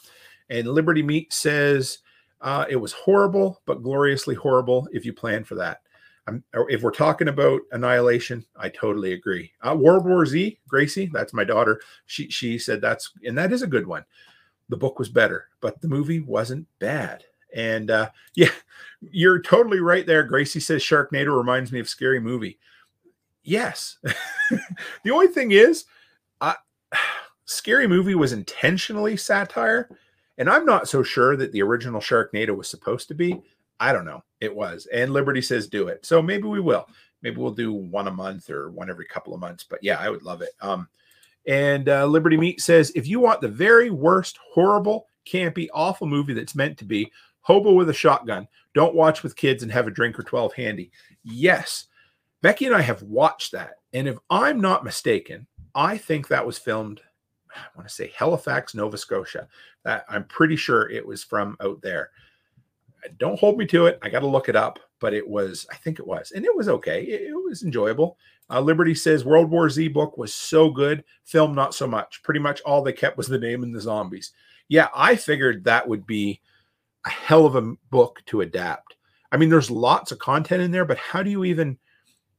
And 0.49 0.67
Liberty 0.67 1.03
Meat 1.03 1.33
says 1.33 1.99
uh, 2.41 2.65
it 2.69 2.77
was 2.77 2.93
horrible, 2.93 3.61
but 3.65 3.83
gloriously 3.83 4.35
horrible 4.35 4.87
if 4.91 5.05
you 5.05 5.13
plan 5.13 5.43
for 5.43 5.55
that. 5.55 5.81
I'm, 6.27 6.43
if 6.69 6.83
we're 6.83 6.91
talking 6.91 7.27
about 7.27 7.61
annihilation, 7.71 8.45
I 8.55 8.69
totally 8.69 9.13
agree. 9.13 9.51
Uh, 9.61 9.75
World 9.75 10.05
War 10.05 10.25
Z, 10.25 10.59
Gracie, 10.67 11.09
that's 11.11 11.33
my 11.33 11.43
daughter. 11.43 11.81
She 12.05 12.29
she 12.29 12.59
said 12.59 12.81
that's 12.81 13.11
and 13.23 13.37
that 13.37 13.51
is 13.51 13.63
a 13.63 13.67
good 13.67 13.87
one. 13.87 14.05
The 14.69 14.77
book 14.77 14.99
was 14.99 15.09
better, 15.09 15.47
but 15.59 15.81
the 15.81 15.87
movie 15.87 16.19
wasn't 16.19 16.67
bad. 16.77 17.23
And 17.55 17.89
uh, 17.89 18.11
yeah, 18.35 18.51
you're 19.01 19.41
totally 19.41 19.79
right 19.79 20.05
there. 20.05 20.23
Gracie 20.23 20.59
says 20.59 20.83
Sharknado 20.83 21.35
reminds 21.35 21.71
me 21.71 21.79
of 21.79 21.89
Scary 21.89 22.19
Movie. 22.19 22.59
Yes. 23.43 23.97
the 25.03 25.11
only 25.11 25.27
thing 25.27 25.51
is, 25.51 25.85
Scary 27.45 27.87
Movie 27.87 28.15
was 28.15 28.31
intentionally 28.31 29.17
satire, 29.17 29.89
and 30.39 30.49
I'm 30.49 30.65
not 30.65 30.87
so 30.87 31.03
sure 31.03 31.35
that 31.37 31.51
the 31.51 31.61
original 31.61 32.01
Sharknado 32.01 32.55
was 32.55 32.67
supposed 32.67 33.07
to 33.09 33.13
be. 33.13 33.39
I 33.79 33.93
don't 33.93 34.05
know. 34.05 34.23
It 34.41 34.55
was. 34.55 34.87
And 34.87 35.11
Liberty 35.11 35.41
says 35.41 35.67
do 35.67 35.89
it. 35.89 36.05
So 36.05 36.21
maybe 36.21 36.47
we 36.47 36.59
will. 36.59 36.87
Maybe 37.21 37.37
we'll 37.37 37.51
do 37.51 37.73
one 37.73 38.07
a 38.07 38.11
month 38.11 38.49
or 38.49 38.71
one 38.71 38.89
every 38.89 39.05
couple 39.05 39.33
of 39.33 39.41
months. 39.41 39.65
But 39.69 39.79
yeah, 39.83 39.97
I 39.99 40.09
would 40.09 40.23
love 40.23 40.41
it. 40.41 40.51
Um, 40.61 40.87
and 41.45 41.89
uh, 41.89 42.05
Liberty 42.05 42.37
Meat 42.37 42.61
says 42.61 42.91
if 42.95 43.07
you 43.07 43.19
want 43.19 43.41
the 43.41 43.47
very 43.47 43.89
worst, 43.89 44.39
horrible, 44.53 45.07
campy, 45.25 45.67
awful 45.73 46.07
movie 46.07 46.33
that's 46.33 46.55
meant 46.55 46.77
to 46.79 46.85
be, 46.85 47.11
Hobo 47.41 47.73
with 47.73 47.89
a 47.89 47.93
Shotgun, 47.93 48.47
don't 48.73 48.95
watch 48.95 49.23
with 49.23 49.35
kids 49.35 49.63
and 49.63 49.71
have 49.71 49.87
a 49.87 49.91
drink 49.91 50.17
or 50.17 50.23
12 50.23 50.53
handy. 50.53 50.91
Yes, 51.23 51.87
Becky 52.41 52.65
and 52.65 52.75
I 52.75 52.81
have 52.81 53.01
watched 53.03 53.51
that. 53.51 53.75
And 53.93 54.07
if 54.07 54.17
I'm 54.29 54.61
not 54.61 54.83
mistaken, 54.83 55.47
I 55.75 55.97
think 55.97 56.27
that 56.27 56.45
was 56.45 56.57
filmed, 56.57 57.01
I 57.55 57.67
want 57.75 57.87
to 57.87 57.93
say 57.93 58.11
Halifax, 58.15 58.75
Nova 58.75 58.97
Scotia. 58.97 59.47
That 59.83 60.05
I'm 60.09 60.25
pretty 60.25 60.55
sure 60.55 60.89
it 60.89 61.05
was 61.05 61.23
from 61.23 61.57
out 61.61 61.81
there 61.81 62.11
don't 63.17 63.39
hold 63.39 63.57
me 63.57 63.65
to 63.67 63.85
it. 63.85 63.99
I 64.01 64.09
got 64.09 64.19
to 64.19 64.27
look 64.27 64.49
it 64.49 64.55
up, 64.55 64.79
but 64.99 65.13
it 65.13 65.27
was, 65.27 65.65
I 65.71 65.75
think 65.75 65.99
it 65.99 66.07
was, 66.07 66.31
and 66.31 66.45
it 66.45 66.55
was 66.55 66.69
okay. 66.69 67.03
It, 67.03 67.29
it 67.29 67.33
was 67.33 67.63
enjoyable. 67.63 68.17
Uh, 68.49 68.59
Liberty 68.59 68.95
says 68.95 69.25
World 69.25 69.49
War 69.49 69.69
Z 69.69 69.87
book 69.89 70.17
was 70.17 70.33
so 70.33 70.69
good, 70.69 71.03
film 71.23 71.53
not 71.53 71.73
so 71.73 71.87
much. 71.87 72.21
Pretty 72.23 72.39
much 72.39 72.61
all 72.61 72.81
they 72.81 72.93
kept 72.93 73.17
was 73.17 73.27
the 73.27 73.37
name 73.37 73.63
and 73.63 73.73
the 73.73 73.81
zombies. 73.81 74.31
Yeah, 74.67 74.87
I 74.95 75.15
figured 75.15 75.63
that 75.63 75.87
would 75.87 76.05
be 76.05 76.41
a 77.05 77.09
hell 77.09 77.45
of 77.45 77.55
a 77.55 77.75
book 77.91 78.21
to 78.27 78.41
adapt. 78.41 78.95
I 79.31 79.37
mean, 79.37 79.49
there's 79.49 79.71
lots 79.71 80.11
of 80.11 80.19
content 80.19 80.63
in 80.63 80.71
there, 80.71 80.85
but 80.85 80.97
how 80.97 81.23
do 81.23 81.29
you 81.29 81.43
even 81.45 81.77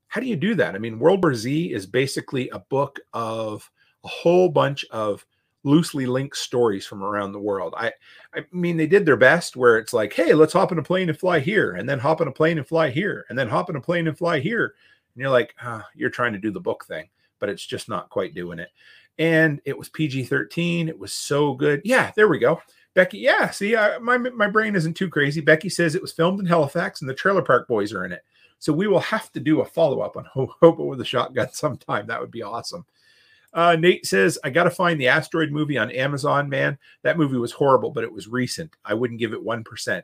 how 0.09 0.21
do 0.21 0.27
you 0.27 0.37
do 0.37 0.57
that? 0.57 0.75
I 0.75 0.79
mean, 0.79 0.99
World 0.99 1.23
War 1.23 1.35
Z 1.35 1.73
is 1.73 1.87
basically 1.87 2.49
a 2.49 2.59
book 2.59 2.99
of 3.13 3.71
a 4.05 4.09
whole 4.09 4.49
bunch 4.49 4.85
of 4.91 5.25
loosely 5.63 6.07
linked 6.07 6.37
stories 6.37 6.87
from 6.87 7.03
around 7.03 7.33
the 7.33 7.39
world. 7.39 7.75
I 7.77 7.93
I 8.35 8.45
mean 8.53 8.77
they 8.77 8.87
did 8.87 9.05
their 9.05 9.17
best 9.17 9.57
where 9.57 9.79
it's 9.79 9.93
like, 9.93 10.13
hey, 10.13 10.35
let's 10.35 10.53
hop 10.53 10.73
in 10.73 10.79
a 10.79 10.83
plane 10.83 11.09
and 11.09 11.19
fly 11.19 11.41
here, 11.41 11.73
and 11.73 11.89
then 11.89 11.99
hop 11.99 12.21
in 12.21 12.29
a 12.29 12.33
plane 12.33 12.59
and 12.59 12.67
fly 12.67 12.91
here, 12.91 13.27
and 13.29 13.39
then 13.39 13.49
hop 13.49 13.71
in 13.71 13.77
a 13.77 13.81
plane 13.81 14.09
and 14.09 14.17
fly 14.17 14.41
here. 14.41 14.75
And 15.15 15.21
you're 15.21 15.31
like, 15.31 15.55
ah, 15.63 15.87
you're 15.95 16.11
trying 16.11 16.33
to 16.33 16.39
do 16.39 16.51
the 16.51 16.61
book 16.61 16.85
thing, 16.87 17.09
but 17.39 17.49
it's 17.49 17.65
just 17.65 17.89
not 17.89 18.11
quite 18.11 18.35
doing 18.35 18.59
it. 18.59 18.71
And 19.19 19.61
it 19.65 19.77
was 19.77 19.89
PG-13. 19.91 20.89
It 20.89 20.99
was 20.99 21.13
so 21.13 21.53
good. 21.53 21.83
Yeah, 21.85 22.11
there 22.17 22.29
we 22.29 22.39
go. 22.39 22.63
Becky, 22.95 23.19
yeah, 23.19 23.51
see, 23.51 23.77
I, 23.77 23.99
my 23.99 24.17
my 24.19 24.49
brain 24.49 24.75
isn't 24.75 24.95
too 24.95 25.09
crazy. 25.09 25.41
Becky 25.41 25.69
says 25.69 25.95
it 25.95 26.03
was 26.03 26.13
filmed 26.13 26.41
in 26.41 26.47
Halifax, 26.47 27.01
and 27.01 27.11
the 27.11 27.15
Trailer 27.15 27.43
Park 27.43 27.69
Boys 27.69 27.93
are 27.93 28.05
in 28.05 28.13
it. 28.13 28.25
So 28.59 28.73
we 28.73 28.89
will 28.89 29.01
have 29.01 29.33
to 29.33 29.41
do 29.41 29.61
a 29.61 29.65
follow 29.65 30.01
up 30.01 30.17
on 30.17 30.25
Hobo 30.61 30.85
with 30.85 31.01
a 31.01 31.05
Shotgun 31.05 31.53
sometime. 31.53 32.07
That 32.07 32.21
would 32.21 32.31
be 32.31 32.43
awesome. 32.43 32.85
Uh, 33.53 33.77
Nate 33.77 34.07
says, 34.07 34.39
I 34.45 34.51
got 34.51 34.65
to 34.65 34.71
find 34.71 35.01
the 35.01 35.09
asteroid 35.09 35.51
movie 35.51 35.77
on 35.77 35.91
Amazon, 35.91 36.49
man. 36.49 36.79
That 37.03 37.19
movie 37.19 37.37
was 37.37 37.53
horrible, 37.53 37.91
but 37.91 38.05
it 38.05 38.13
was 38.13 38.29
recent. 38.29 38.77
I 38.85 38.95
wouldn't 38.95 39.19
give 39.19 39.33
it 39.33 39.45
1%. 39.45 40.03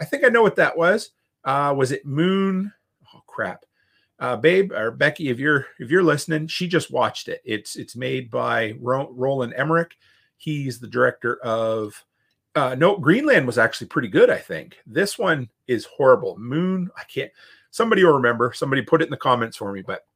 I 0.00 0.04
think 0.04 0.24
I 0.24 0.28
know 0.28 0.42
what 0.42 0.56
that 0.56 0.76
was. 0.76 1.10
Uh, 1.44 1.74
was 1.76 1.92
it 1.92 2.06
Moon? 2.06 2.72
Oh, 3.14 3.22
crap. 3.26 3.64
Uh, 4.20 4.36
babe 4.36 4.72
or 4.72 4.92
Becky, 4.92 5.28
if 5.28 5.40
you're 5.40 5.66
if 5.80 5.90
you're 5.90 6.02
listening, 6.02 6.46
she 6.46 6.68
just 6.68 6.90
watched 6.90 7.28
it. 7.28 7.42
It's 7.44 7.74
it's 7.74 7.96
made 7.96 8.30
by 8.30 8.74
Ro- 8.80 9.10
Roland 9.12 9.54
Emmerich. 9.56 9.96
He's 10.36 10.78
the 10.78 10.86
director 10.86 11.36
of 11.42 12.04
uh, 12.54 12.76
no 12.76 12.96
Greenland 12.96 13.46
was 13.46 13.58
actually 13.58 13.88
pretty 13.88 14.08
good. 14.08 14.30
I 14.30 14.38
think 14.38 14.78
this 14.86 15.18
one 15.18 15.48
is 15.66 15.84
horrible. 15.84 16.38
Moon, 16.38 16.90
I 16.96 17.02
can't. 17.04 17.32
Somebody 17.70 18.04
will 18.04 18.12
remember. 18.12 18.52
Somebody 18.54 18.82
put 18.82 19.02
it 19.02 19.06
in 19.06 19.10
the 19.10 19.16
comments 19.16 19.56
for 19.56 19.72
me, 19.72 19.82
but 19.82 20.06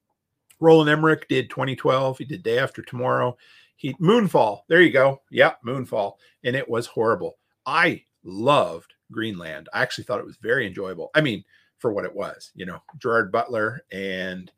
Roland 0.60 0.90
Emmerich 0.90 1.28
did 1.28 1.50
2012. 1.50 2.18
He 2.18 2.24
did 2.24 2.42
Day 2.42 2.58
After 2.58 2.82
Tomorrow. 2.82 3.36
He 3.76 3.94
Moonfall. 3.94 4.62
There 4.68 4.80
you 4.80 4.90
go. 4.90 5.22
Yeah, 5.30 5.52
Moonfall. 5.64 6.14
And 6.44 6.56
it 6.56 6.68
was 6.68 6.86
horrible. 6.86 7.38
I 7.64 8.02
loved 8.24 8.94
Greenland. 9.12 9.68
I 9.72 9.82
actually 9.82 10.04
thought 10.04 10.20
it 10.20 10.26
was 10.26 10.36
very 10.36 10.66
enjoyable. 10.66 11.10
I 11.14 11.20
mean, 11.20 11.44
for 11.78 11.92
what 11.92 12.04
it 12.04 12.14
was, 12.14 12.50
you 12.54 12.66
know, 12.66 12.82
Gerard 12.98 13.30
Butler 13.30 13.84
and 13.92 14.50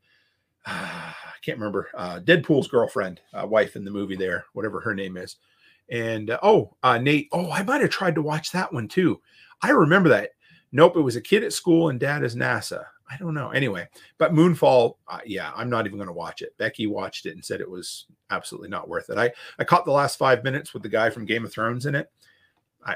uh, 0.65 0.71
I 1.13 1.43
can't 1.43 1.57
remember 1.57 1.89
uh, 1.95 2.19
Deadpool's 2.23 2.67
girlfriend, 2.67 3.21
uh, 3.33 3.47
wife 3.47 3.75
in 3.75 3.85
the 3.85 3.91
movie 3.91 4.15
there, 4.15 4.45
whatever 4.53 4.79
her 4.79 4.93
name 4.93 5.17
is. 5.17 5.37
And 5.89 6.29
uh, 6.29 6.39
oh, 6.41 6.75
uh, 6.83 6.97
Nate. 6.97 7.27
Oh, 7.31 7.51
I 7.51 7.63
might 7.63 7.81
have 7.81 7.89
tried 7.89 8.15
to 8.15 8.21
watch 8.21 8.51
that 8.51 8.71
one 8.71 8.87
too. 8.87 9.21
I 9.61 9.71
remember 9.71 10.09
that. 10.09 10.31
Nope, 10.71 10.95
it 10.95 11.01
was 11.01 11.17
a 11.17 11.21
kid 11.21 11.43
at 11.43 11.51
school 11.51 11.89
and 11.89 11.99
dad 11.99 12.23
is 12.23 12.35
NASA. 12.35 12.85
I 13.11 13.17
don't 13.17 13.33
know. 13.33 13.49
Anyway, 13.49 13.87
but 14.17 14.33
Moonfall, 14.33 14.95
uh, 15.07 15.19
yeah, 15.25 15.51
I'm 15.55 15.69
not 15.69 15.85
even 15.85 15.97
going 15.97 16.07
to 16.07 16.13
watch 16.13 16.41
it. 16.41 16.57
Becky 16.57 16.87
watched 16.87 17.25
it 17.25 17.33
and 17.33 17.43
said 17.43 17.59
it 17.59 17.69
was 17.69 18.05
absolutely 18.29 18.69
not 18.69 18.87
worth 18.87 19.09
it. 19.09 19.17
I 19.17 19.31
I 19.59 19.65
caught 19.65 19.85
the 19.85 19.91
last 19.91 20.17
five 20.17 20.43
minutes 20.43 20.73
with 20.73 20.83
the 20.83 20.89
guy 20.89 21.09
from 21.09 21.25
Game 21.25 21.43
of 21.43 21.51
Thrones 21.51 21.85
in 21.85 21.95
it. 21.95 22.09
I 22.85 22.95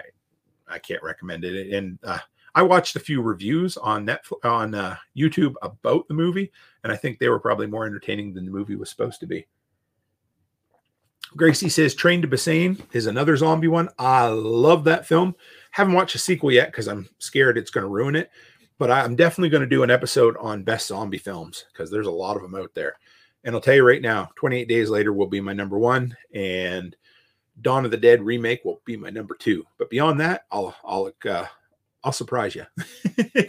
I 0.67 0.79
can't 0.79 1.03
recommend 1.03 1.43
it. 1.43 1.73
And 1.73 1.99
uh, 2.03 2.19
I 2.53 2.61
watched 2.61 2.95
a 2.95 3.01
few 3.01 3.21
reviews 3.21 3.75
on 3.75 4.05
Netflix 4.05 4.45
on 4.45 4.73
uh, 4.73 4.95
YouTube 5.17 5.55
about 5.61 6.07
the 6.07 6.13
movie, 6.13 6.51
and 6.83 6.93
I 6.93 6.95
think 6.95 7.19
they 7.19 7.29
were 7.29 7.39
probably 7.39 7.67
more 7.67 7.85
entertaining 7.85 8.33
than 8.33 8.45
the 8.45 8.51
movie 8.51 8.75
was 8.77 8.89
supposed 8.89 9.19
to 9.19 9.27
be. 9.27 9.45
Gracie 11.35 11.67
says 11.67 11.93
Train 11.93 12.21
to 12.21 12.27
Busan 12.27 12.79
is 12.93 13.07
another 13.07 13.35
zombie 13.35 13.67
one. 13.67 13.89
I 13.99 14.27
love 14.27 14.85
that 14.85 15.05
film. 15.05 15.35
Haven't 15.71 15.93
watched 15.93 16.15
a 16.15 16.19
sequel 16.19 16.51
yet 16.51 16.71
because 16.71 16.87
I'm 16.87 17.09
scared 17.19 17.57
it's 17.57 17.71
going 17.71 17.83
to 17.83 17.89
ruin 17.89 18.15
it 18.15 18.29
but 18.77 18.91
I'm 18.91 19.15
definitely 19.15 19.49
going 19.49 19.61
to 19.61 19.67
do 19.67 19.83
an 19.83 19.91
episode 19.91 20.35
on 20.37 20.63
best 20.63 20.87
zombie 20.87 21.17
films 21.17 21.65
because 21.71 21.89
there's 21.89 22.07
a 22.07 22.11
lot 22.11 22.35
of 22.35 22.41
them 22.41 22.55
out 22.55 22.73
there. 22.73 22.97
And 23.43 23.55
I'll 23.55 23.61
tell 23.61 23.75
you 23.75 23.87
right 23.87 24.01
now, 24.01 24.29
28 24.35 24.67
Days 24.67 24.89
Later 24.89 25.13
will 25.13 25.27
be 25.27 25.39
my 25.39 25.53
number 25.53 25.77
one, 25.77 26.15
and 26.33 26.95
Dawn 27.61 27.85
of 27.85 27.91
the 27.91 27.97
Dead 27.97 28.21
remake 28.23 28.65
will 28.65 28.81
be 28.85 28.97
my 28.97 29.09
number 29.09 29.35
two. 29.35 29.63
But 29.77 29.89
beyond 29.89 30.19
that, 30.19 30.45
I'll 30.51 30.75
I'll 30.83 31.11
uh, 31.29 31.45
I'll 32.03 32.11
surprise 32.11 32.55
you. 32.55 32.65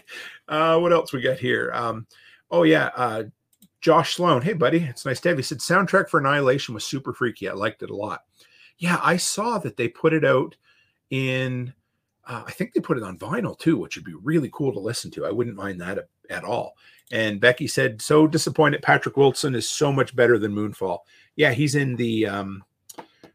uh, 0.49 0.79
what 0.79 0.93
else 0.93 1.13
we 1.13 1.23
got 1.23 1.39
here? 1.39 1.73
Um, 1.75 2.07
oh 2.51 2.65
yeah, 2.65 2.91
uh, 2.95 3.25
Josh 3.81 4.15
Sloan. 4.15 4.43
Hey 4.43 4.53
buddy, 4.53 4.79
it's 4.79 5.07
nice 5.07 5.21
to 5.21 5.31
have 5.31 5.39
you. 5.39 5.43
Said 5.43 5.59
soundtrack 5.59 6.09
for 6.09 6.21
Annihilation 6.21 6.75
was 6.75 6.85
super 6.85 7.13
freaky. 7.13 7.49
I 7.49 7.55
liked 7.55 7.83
it 7.83 7.91
a 7.91 7.97
lot. 7.97 8.21
Yeah, 8.79 9.01
I 9.03 9.17
saw 9.17 9.59
that 9.59 9.79
they 9.79 9.89
put 9.89 10.13
it 10.13 10.25
out 10.25 10.57
in 11.11 11.73
uh, 12.27 12.43
I 12.47 12.51
think 12.51 12.73
they 12.73 12.81
put 12.81 12.97
it 12.97 13.05
on 13.05 13.19
vinyl 13.19 13.59
too, 13.59 13.77
which 13.77 13.97
would 13.97 14.05
be 14.05 14.15
really 14.15 14.51
cool 14.53 14.73
to 14.73 14.81
listen 14.81 15.11
to. 15.13 15.27
I 15.27 15.31
wouldn't 15.31 15.57
mind 15.57 15.81
that 15.81 15.99
at, 15.99 16.09
at 16.29 16.45
all. 16.45 16.75
And 17.13 17.41
Becky 17.41 17.69
said, 17.69 18.03
"So 18.03 18.27
disappointed. 18.27 18.83
Patrick 18.83 19.17
Wilson 19.17 19.55
is 19.55 19.69
so 19.69 19.93
much 19.93 20.17
better 20.17 20.39
than 20.39 20.55
Moonfall. 20.55 21.01
Yeah, 21.37 21.53
he's 21.53 21.77
in 21.77 21.95
the 21.95 22.27
um, 22.27 22.65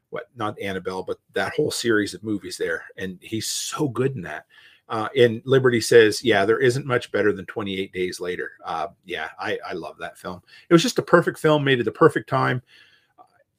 what? 0.09 0.29
Not 0.35 0.59
Annabelle, 0.59 1.03
but 1.03 1.19
that 1.33 1.53
whole 1.53 1.71
series 1.71 2.13
of 2.13 2.23
movies 2.23 2.57
there, 2.57 2.83
and 2.97 3.17
he's 3.21 3.47
so 3.47 3.87
good 3.87 4.15
in 4.15 4.21
that." 4.23 4.45
Uh, 4.89 5.07
and 5.15 5.41
Liberty 5.45 5.79
says, 5.79 6.21
"Yeah, 6.21 6.43
there 6.43 6.59
isn't 6.59 6.85
much 6.85 7.13
better 7.13 7.31
than 7.31 7.45
28 7.45 7.93
Days 7.93 8.19
Later." 8.19 8.51
Uh, 8.65 8.87
yeah, 9.05 9.29
I, 9.39 9.57
I 9.65 9.71
love 9.71 9.97
that 9.99 10.17
film. 10.17 10.41
It 10.69 10.73
was 10.73 10.83
just 10.83 10.99
a 10.99 11.03
perfect 11.03 11.39
film, 11.39 11.63
made 11.63 11.79
at 11.79 11.85
the 11.85 11.91
perfect 11.91 12.27
time. 12.27 12.61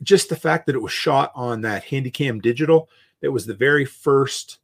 Just 0.03 0.29
the 0.29 0.37
fact 0.37 0.67
that 0.67 0.75
it 0.75 0.83
was 0.83 0.93
shot 0.93 1.33
on 1.35 1.63
that 1.63 1.87
Handycam 1.87 2.43
digital. 2.43 2.91
It 3.23 3.29
was 3.29 3.47
the 3.47 3.55
very 3.55 3.87
first 3.87 4.59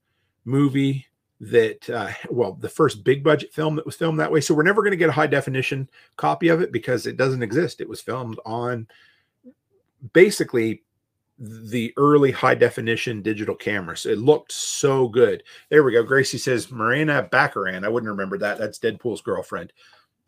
movie 0.49 1.07
that 1.41 1.89
uh, 1.91 2.11
well 2.31 2.55
the 2.55 2.69
first 2.69 3.05
big 3.05 3.23
budget 3.23 3.53
film 3.53 3.77
that 3.77 3.87
was 3.87 3.95
filmed 3.95 4.19
that 4.19 4.33
way. 4.33 4.41
So 4.41 4.55
we're 4.55 4.65
never 4.65 4.83
going 4.83 4.91
to 4.93 4.97
get 4.97 5.09
a 5.09 5.13
high 5.13 5.27
definition 5.27 5.89
copy 6.17 6.49
of 6.49 6.61
it 6.61 6.73
because 6.73 7.07
it 7.07 7.17
doesn't 7.17 7.43
exist. 7.43 7.81
It 7.81 7.89
was 7.89 8.01
filmed 8.01 8.41
on 8.45 8.89
basically 10.13 10.83
the 11.39 11.95
early 11.97 12.33
high 12.33 12.57
definition 12.57 13.23
digital 13.23 13.55
cameras. 13.55 14.07
It 14.07 14.19
looked 14.19 14.51
so 14.51 15.07
good. 15.07 15.45
There 15.69 15.85
we 15.85 15.93
go. 15.93 16.03
Gracie 16.03 16.39
says 16.39 16.73
Morena 16.73 17.29
Baccarin 17.31 17.85
i 17.85 17.89
wouldn't 17.89 18.11
remember 18.11 18.39
that. 18.39 18.59
That's 18.59 18.81
deadpool's 18.81 19.21
girlfriend 19.21 19.73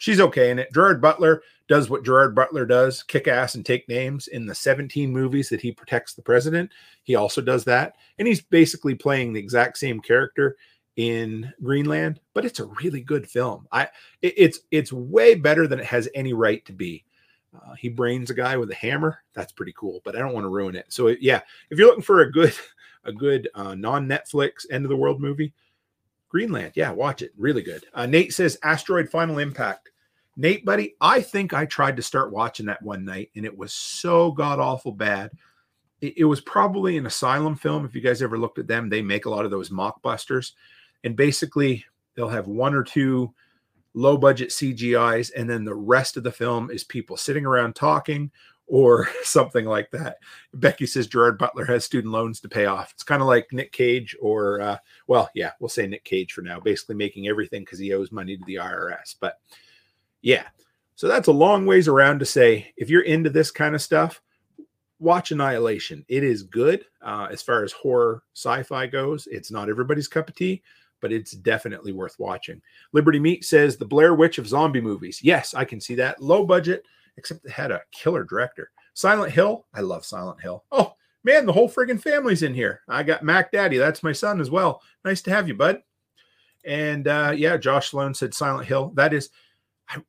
she's 0.01 0.19
okay 0.19 0.51
in 0.51 0.59
it. 0.59 0.73
Gerard 0.73 1.01
Butler 1.01 1.43
does 1.69 1.89
what 1.89 2.05
Gerard 2.05 2.35
Butler 2.35 2.67
does 2.67 3.05
kick 3.05 3.29
ass 3.29 3.55
and 3.55 3.65
take 3.65 3.89
names 3.89 4.27
in 4.27 4.47
the 4.47 4.55
17 4.55 5.13
movies 5.13 5.49
that 5.51 5.61
he 5.61 5.71
protects 5.71 6.15
the 6.15 6.23
president. 6.23 6.73
He 7.05 7.15
also 7.15 7.41
does 7.41 7.65
that. 7.67 7.95
And 8.19 8.27
he's 8.27 8.41
basically 8.41 8.95
playing 8.97 9.33
the 9.33 9.41
exact 9.41 9.79
same 9.79 10.01
character 10.01 10.57
in 10.97 11.53
Greenland, 11.63 12.19
but 12.35 12.45
it's 12.45 12.61
a 12.61 12.67
really 12.83 13.03
good 13.03 13.29
film. 13.29 13.69
I 13.71 13.85
it, 14.23 14.35
it's 14.37 14.61
it's 14.71 14.93
way 14.93 15.35
better 15.35 15.69
than 15.69 15.79
it 15.79 15.87
has 15.87 16.09
any 16.15 16.33
right 16.33 16.65
to 16.65 16.73
be. 16.73 17.05
Uh, 17.55 17.75
he 17.75 17.89
brains 17.89 18.31
a 18.31 18.35
guy 18.35 18.57
with 18.57 18.71
a 18.71 18.75
hammer. 18.75 19.23
That's 19.35 19.53
pretty 19.53 19.75
cool, 19.77 20.01
but 20.05 20.17
I 20.17 20.19
don't 20.19 20.33
want 20.33 20.45
to 20.45 20.51
ruin 20.51 20.75
it. 20.75 20.87
So 20.89 21.09
yeah, 21.09 21.41
if 21.71 21.79
you're 21.79 21.89
looking 21.89 22.03
for 22.03 22.23
a 22.23 22.33
good 22.33 22.55
a 23.05 23.13
good 23.13 23.49
uh, 23.55 23.75
non 23.75 24.09
Netflix 24.09 24.67
end 24.71 24.85
of 24.85 24.89
the 24.89 24.97
world 24.97 25.21
movie, 25.21 25.53
Greenland. 26.31 26.73
Yeah, 26.75 26.93
watch 26.93 27.21
it. 27.21 27.33
Really 27.37 27.63
good. 27.63 27.85
Uh, 27.93 28.07
Nate 28.07 28.33
says 28.33 28.59
Asteroid 28.63 29.11
Final 29.11 29.39
Impact. 29.39 29.91
Nate, 30.37 30.65
buddy, 30.65 30.95
I 31.01 31.21
think 31.21 31.53
I 31.53 31.67
tried 31.67 31.97
to 31.97 32.03
start 32.03 32.33
watching 32.33 32.67
that 32.67 32.83
one 32.83 33.05
night 33.05 33.31
and 33.37 33.45
it 33.45 33.57
was 33.57 33.73
so 33.75 34.31
god 34.31 34.59
awful 34.59 34.93
bad. 34.93 35.33
It, 36.01 36.19
it 36.19 36.25
was 36.25 36.41
probably 36.41 36.97
an 36.97 37.05
asylum 37.05 37.57
film. 37.57 37.85
If 37.85 37.95
you 37.95 38.01
guys 38.01 38.23
ever 38.23 38.39
looked 38.39 38.59
at 38.59 38.69
them, 38.69 38.89
they 38.89 39.03
make 39.03 39.27
a 39.27 39.31
lot 39.31 39.45
of 39.45 39.51
those 39.51 39.71
mockbusters. 39.71 40.53
And 41.05 41.17
basically, 41.17 41.85
they'll 42.15 42.29
have 42.29 42.47
one 42.47 42.75
or 42.75 42.85
two 42.85 43.35
low 43.95 44.17
budget 44.17 44.51
CGIs, 44.51 45.33
and 45.37 45.51
then 45.51 45.65
the 45.65 45.75
rest 45.75 46.17
of 46.17 46.23
the 46.23 46.31
film 46.31 46.71
is 46.71 46.85
people 46.85 47.17
sitting 47.17 47.45
around 47.45 47.75
talking 47.75 48.31
or 48.71 49.09
something 49.25 49.67
like 49.67 49.91
that. 49.91 50.19
Becky 50.55 50.87
says 50.87 51.09
Gerard 51.09 51.37
Butler 51.37 51.67
has 51.67 51.85
student 51.85 52.13
loans 52.13 52.41
to 52.41 52.49
pay 52.49 52.67
off. 52.67 52.93
It's 52.93 53.03
kind 53.03 53.21
of 53.21 53.29
like 53.29 53.53
Nick 53.53 53.73
Cage, 53.73 54.17
or 54.23 54.61
uh, 54.61 54.79
well, 55.09 55.29
yeah, 55.35 55.51
we'll 55.61 55.69
say 55.69 55.87
Nick 55.87 56.05
Cage 56.05 56.33
for 56.33 56.43
now, 56.43 56.61
basically 56.61 56.95
making 56.95 57.29
everything 57.29 57.63
because 57.63 57.79
he 57.79 57.93
owes 57.93 58.13
money 58.13 58.37
to 58.37 58.45
the 58.47 58.55
IRS. 58.55 59.17
But 59.21 59.39
yeah, 60.23 60.45
so 60.95 61.09
that's 61.09 61.29
a 61.29 61.33
long 61.33 61.67
ways 61.67 61.89
around 61.89 62.21
to 62.21 62.27
say 62.27 62.73
if 62.77 62.89
you're 62.89 63.03
into 63.03 63.29
this 63.29 63.51
kind 63.51 63.75
of 63.75 63.83
stuff, 63.83 64.23
watch 65.01 65.33
Annihilation. 65.33 66.05
It 66.09 66.23
is 66.23 66.45
good 66.45 66.85
uh, 67.03 67.27
as 67.31 67.43
far 67.43 67.65
as 67.65 67.73
horror 67.73 68.23
sci 68.35 68.63
fi 68.63 68.87
goes. 68.87 69.27
It's 69.31 69.51
not 69.51 69.69
everybody's 69.69 70.09
cup 70.09 70.29
of 70.29 70.37
tea. 70.37 70.63
But 71.03 71.15
it's 71.15 71.33
definitely 71.33 71.93
worth 71.93 72.19
watching. 72.19 72.61
Liberty 72.93 73.19
Meat 73.19 73.43
says 73.43 73.79
the 73.79 73.87
Blair 73.87 74.15
Witch 74.15 74.37
of 74.37 74.47
zombie 74.47 74.83
movies. 74.83 75.21
Yes, 75.23 75.55
I 75.55 75.65
can 75.65 75.81
see 75.81 75.95
that. 75.95 76.21
Low 76.21 76.45
budget, 76.45 76.85
except 77.21 77.45
it 77.45 77.53
had 77.53 77.71
a 77.71 77.83
killer 77.93 78.25
director. 78.25 78.71
Silent 78.95 79.33
Hill, 79.33 79.67
I 79.75 79.83
love 79.83 80.05
Silent 80.05 80.41
Hill. 80.41 80.65
Oh 80.73 80.95
man, 81.23 81.47
the 81.47 81.53
whole 81.53 81.69
friggin' 81.69 82.01
family's 82.01 82.43
in 82.43 82.55
here. 82.55 82.81
I 82.89 83.03
got 83.03 83.23
Mac 83.23 83.53
Daddy, 83.53 83.77
that's 83.77 84.03
my 84.03 84.13
son 84.13 84.41
as 84.41 84.51
well. 84.51 84.83
Nice 85.05 85.23
to 85.23 85.31
have 85.31 85.47
you, 85.47 85.55
bud. 85.55 85.83
And 86.65 87.07
uh, 87.07 87.33
yeah, 87.37 87.57
Josh 87.57 87.91
Sloan 87.91 88.15
said 88.15 88.35
Silent 88.35 88.67
Hill. 88.67 88.93
That 88.95 89.13
is, 89.15 89.31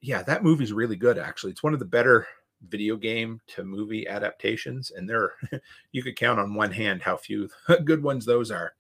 yeah, 0.02 0.24
that 0.24 0.44
movie's 0.44 0.74
really 0.74 0.96
good. 0.96 1.18
Actually, 1.18 1.52
it's 1.52 1.64
one 1.64 1.74
of 1.74 1.80
the 1.80 1.86
better 1.86 2.28
video 2.68 2.96
game 2.96 3.42
to 3.48 3.64
movie 3.64 4.08
adaptations, 4.08 4.92
and 4.92 5.10
there 5.10 5.34
you 5.92 6.04
could 6.04 6.16
count 6.16 6.40
on 6.40 6.54
one 6.54 6.72
hand 6.72 7.02
how 7.02 7.18
few 7.18 7.50
good 7.86 8.02
ones 8.02 8.26
those 8.26 8.52
are. 8.52 8.74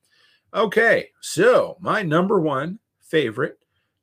Okay, 0.53 1.09
so 1.21 1.77
my 1.79 2.01
number 2.01 2.39
one 2.39 2.79
favorite 3.01 3.57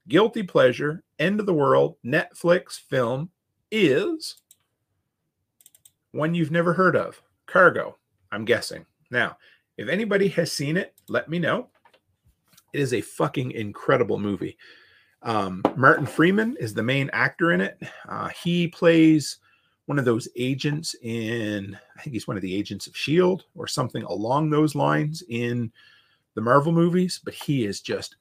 guilty 0.09 0.43
pleasure 0.43 1.05
end 1.19 1.41
of 1.41 1.47
the 1.47 1.55
world 1.55 1.97
Netflix 2.05 2.81
film 2.81 3.31
is 3.71 4.37
one 6.13 6.35
you've 6.35 6.51
never 6.51 6.73
heard 6.73 6.97
of 6.97 7.23
Cargo, 7.47 7.97
I'm 8.31 8.45
guessing. 8.45 8.85
Now, 9.11 9.39
if 9.77 9.89
anybody 9.89 10.29
has 10.29 10.53
seen 10.53 10.77
it, 10.77 10.95
let 11.09 11.29
me 11.29 11.39
know. 11.39 11.69
It 12.73 12.81
is 12.81 12.93
a 12.93 13.01
fucking 13.01 13.53
incredible 13.53 14.19
movie. 14.19 14.59
Um, 15.23 15.63
Martin 15.77 16.07
Freeman 16.07 16.57
is 16.61 16.75
the 16.75 16.83
main 16.83 17.11
actor 17.13 17.53
in 17.53 17.61
it. 17.61 17.79
Uh, 18.09 18.29
he 18.29 18.69
plays 18.69 19.39
one 19.87 19.99
of 19.99 20.05
those 20.05 20.29
agents 20.37 20.95
in, 21.03 21.77
I 21.97 22.03
think 22.03 22.13
he's 22.13 22.29
one 22.29 22.37
of 22.37 22.43
the 22.43 22.55
agents 22.55 22.87
of 22.87 22.93
S.H.I.E.L.D. 22.93 23.45
or 23.55 23.67
something 23.67 24.03
along 24.03 24.51
those 24.51 24.75
lines 24.75 25.23
in 25.31 25.73
the 26.35 26.43
Marvel 26.43 26.73
movies, 26.73 27.21
but 27.25 27.33
he 27.33 27.65
is 27.65 27.81
just 27.81 28.17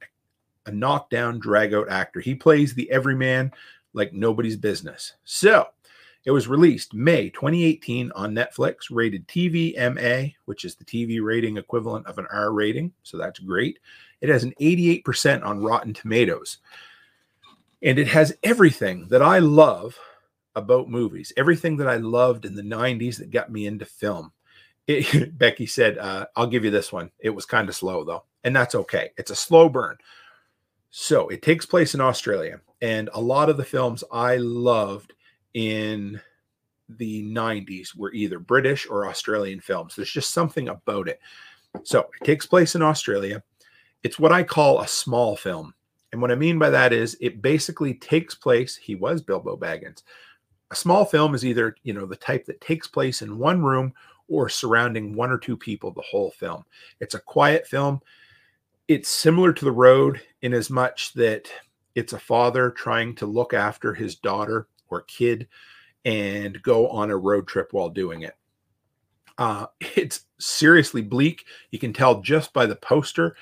a 0.66 0.72
knockdown, 0.72 1.39
drag 1.39 1.74
out 1.74 1.89
actor. 1.89 2.22
He 2.22 2.36
plays 2.36 2.74
the 2.74 2.89
everyman 2.89 3.52
like 3.94 4.14
nobody's 4.14 4.56
business. 4.56 5.14
So 5.24 5.68
it 6.28 6.32
was 6.32 6.48
released 6.48 6.94
May 6.94 7.30
2018 7.30 8.12
on 8.12 8.36
Netflix, 8.36 8.90
rated 8.92 9.28
TVMA, 9.30 10.36
which 10.44 10.66
is 10.66 10.76
the 10.76 10.84
TV 10.84 11.24
rating 11.24 11.56
equivalent 11.56 12.06
of 12.06 12.18
an 12.18 12.28
R 12.32 12.52
rating. 12.52 12.92
So 13.04 13.18
that's 13.18 13.40
great. 13.40 13.80
It 14.20 14.28
has 14.28 14.44
an 14.44 14.54
88% 14.60 15.46
on 15.46 15.64
Rotten 15.64 15.94
Tomatoes. 15.94 16.58
And 17.82 17.98
it 17.98 18.08
has 18.08 18.36
everything 18.44 19.08
that 19.08 19.22
I 19.22 19.40
love 19.40 19.98
about 20.54 20.90
movies, 20.90 21.32
everything 21.38 21.78
that 21.78 21.88
I 21.88 21.96
loved 21.96 22.44
in 22.44 22.56
the 22.56 22.62
90s 22.62 23.18
that 23.20 23.32
got 23.32 23.52
me 23.52 23.66
into 23.66 23.86
film. 23.86 24.32
It, 24.90 25.38
Becky 25.38 25.66
said, 25.66 25.98
uh, 25.98 26.28
I'll 26.38 26.48
give 26.48 26.64
you 26.64 26.72
this 26.72 26.94
one. 26.94 27.12
It 27.20 27.30
was 27.30 27.46
kind 27.46 27.68
of 27.68 27.76
slow, 27.76 28.06
though, 28.06 28.24
and 28.46 28.56
that's 28.56 28.74
okay. 28.74 29.12
It's 29.18 29.32
a 29.32 29.36
slow 29.36 29.68
burn. 29.68 29.98
So 31.00 31.28
it 31.28 31.43
takes 31.43 31.64
place 31.64 31.93
in 31.93 32.02
Australia. 32.02 32.60
And 32.82 33.12
a 33.14 33.22
lot 33.22 33.52
of 33.52 33.58
the 33.58 33.64
films 33.64 34.04
I 34.12 34.38
loved 34.38 35.14
in 35.54 36.20
the 36.89 37.24
90s 37.24 37.95
were 37.95 38.12
either 38.14 38.39
British 38.39 38.88
or 38.88 39.06
Australian 39.06 39.60
films. 39.60 39.95
There's 39.95 40.12
just 40.12 40.34
something 40.34 40.70
about 40.70 41.08
it. 41.08 41.20
So 41.84 42.10
it 42.20 42.26
takes 42.26 42.48
place 42.48 42.74
in 42.74 42.82
Australia. 42.82 43.43
It's 44.02 44.18
what 44.18 44.32
I 44.32 44.41
call 44.41 44.82
a 44.82 44.88
small 44.88 45.36
film. 45.38 45.76
And 46.14 46.20
what 46.20 46.32
I 46.32 46.36
mean 46.36 46.58
by 46.58 46.72
that 46.72 46.91
is 46.91 47.16
it 47.22 47.43
basically 47.43 47.93
takes 47.93 48.34
place, 48.34 48.76
he 48.76 48.95
was 48.95 49.22
Bilbo 49.22 49.56
Baggins. 49.56 50.02
A 50.72 50.76
small 50.76 51.06
film 51.06 51.36
is 51.36 51.45
either, 51.45 51.76
you 51.84 51.93
know, 51.93 52.08
the 52.08 52.16
type 52.16 52.43
that 52.48 52.60
takes 52.60 52.88
place 52.88 53.22
in 53.22 53.38
one 53.38 53.62
room 53.62 53.93
or 54.28 54.50
surrounding 54.50 55.16
one 55.16 55.30
or 55.30 55.38
two 55.38 55.58
people 55.58 55.91
the 55.91 56.02
whole 56.02 56.32
film. 56.32 56.66
It's 57.00 57.14
a 57.14 57.20
quiet 57.20 57.68
film. 57.68 58.02
It's 58.88 59.10
similar 59.10 59.52
to 59.52 59.66
The 59.66 59.72
Road 59.72 60.22
in 60.42 60.54
as 60.54 60.70
much 60.70 61.14
that 61.14 61.52
it's 61.96 62.14
a 62.14 62.20
father 62.20 62.72
trying 62.72 63.16
to 63.16 63.26
look 63.26 63.54
after 63.54 63.94
his 63.94 64.16
daughter 64.16 64.68
or 64.90 65.02
kid 65.02 65.48
and 66.06 66.62
go 66.62 66.88
on 66.88 67.12
a 67.12 67.18
road 67.18 67.48
trip 67.48 67.74
while 67.74 67.90
doing 67.90 68.22
it. 68.22 68.36
Uh, 69.38 69.66
it's 69.96 70.22
seriously 70.40 71.02
bleak. 71.02 71.46
You 71.72 71.80
can 71.80 71.92
tell 71.92 72.22
just 72.22 72.54
by 72.54 72.66
the 72.66 72.76
poster. 72.78 73.36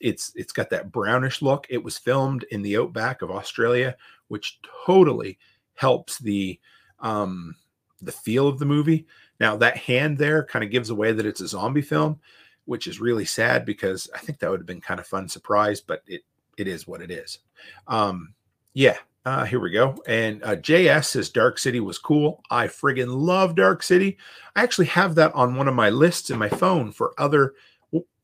It's 0.00 0.32
it's 0.34 0.52
got 0.52 0.70
that 0.70 0.92
brownish 0.92 1.42
look. 1.42 1.66
It 1.68 1.82
was 1.82 1.98
filmed 1.98 2.44
in 2.50 2.62
the 2.62 2.76
outback 2.76 3.22
of 3.22 3.30
Australia, 3.30 3.96
which 4.28 4.60
totally 4.86 5.38
helps 5.74 6.18
the 6.18 6.58
um, 7.00 7.54
the 8.02 8.12
feel 8.12 8.48
of 8.48 8.58
the 8.58 8.64
movie. 8.64 9.06
Now 9.40 9.56
that 9.56 9.76
hand 9.76 10.18
there 10.18 10.44
kind 10.44 10.64
of 10.64 10.70
gives 10.70 10.90
away 10.90 11.12
that 11.12 11.26
it's 11.26 11.40
a 11.40 11.48
zombie 11.48 11.82
film, 11.82 12.20
which 12.66 12.86
is 12.86 13.00
really 13.00 13.24
sad 13.24 13.64
because 13.64 14.08
I 14.14 14.18
think 14.18 14.38
that 14.38 14.50
would 14.50 14.60
have 14.60 14.66
been 14.66 14.80
kind 14.80 15.00
of 15.00 15.06
fun 15.06 15.28
surprise, 15.28 15.80
but 15.80 16.02
it 16.06 16.22
it 16.56 16.68
is 16.68 16.86
what 16.86 17.02
it 17.02 17.10
is. 17.10 17.38
Um, 17.86 18.34
yeah, 18.74 18.96
uh, 19.24 19.44
here 19.44 19.60
we 19.60 19.70
go. 19.70 20.00
And 20.06 20.42
uh, 20.44 20.56
JS 20.56 21.06
says 21.06 21.30
Dark 21.30 21.58
City 21.58 21.80
was 21.80 21.98
cool. 21.98 22.42
I 22.50 22.68
friggin' 22.68 23.08
love 23.08 23.56
Dark 23.56 23.82
City. 23.82 24.18
I 24.54 24.62
actually 24.62 24.86
have 24.86 25.14
that 25.16 25.34
on 25.34 25.56
one 25.56 25.68
of 25.68 25.74
my 25.74 25.90
lists 25.90 26.30
in 26.30 26.38
my 26.38 26.48
phone 26.48 26.92
for 26.92 27.12
other. 27.18 27.54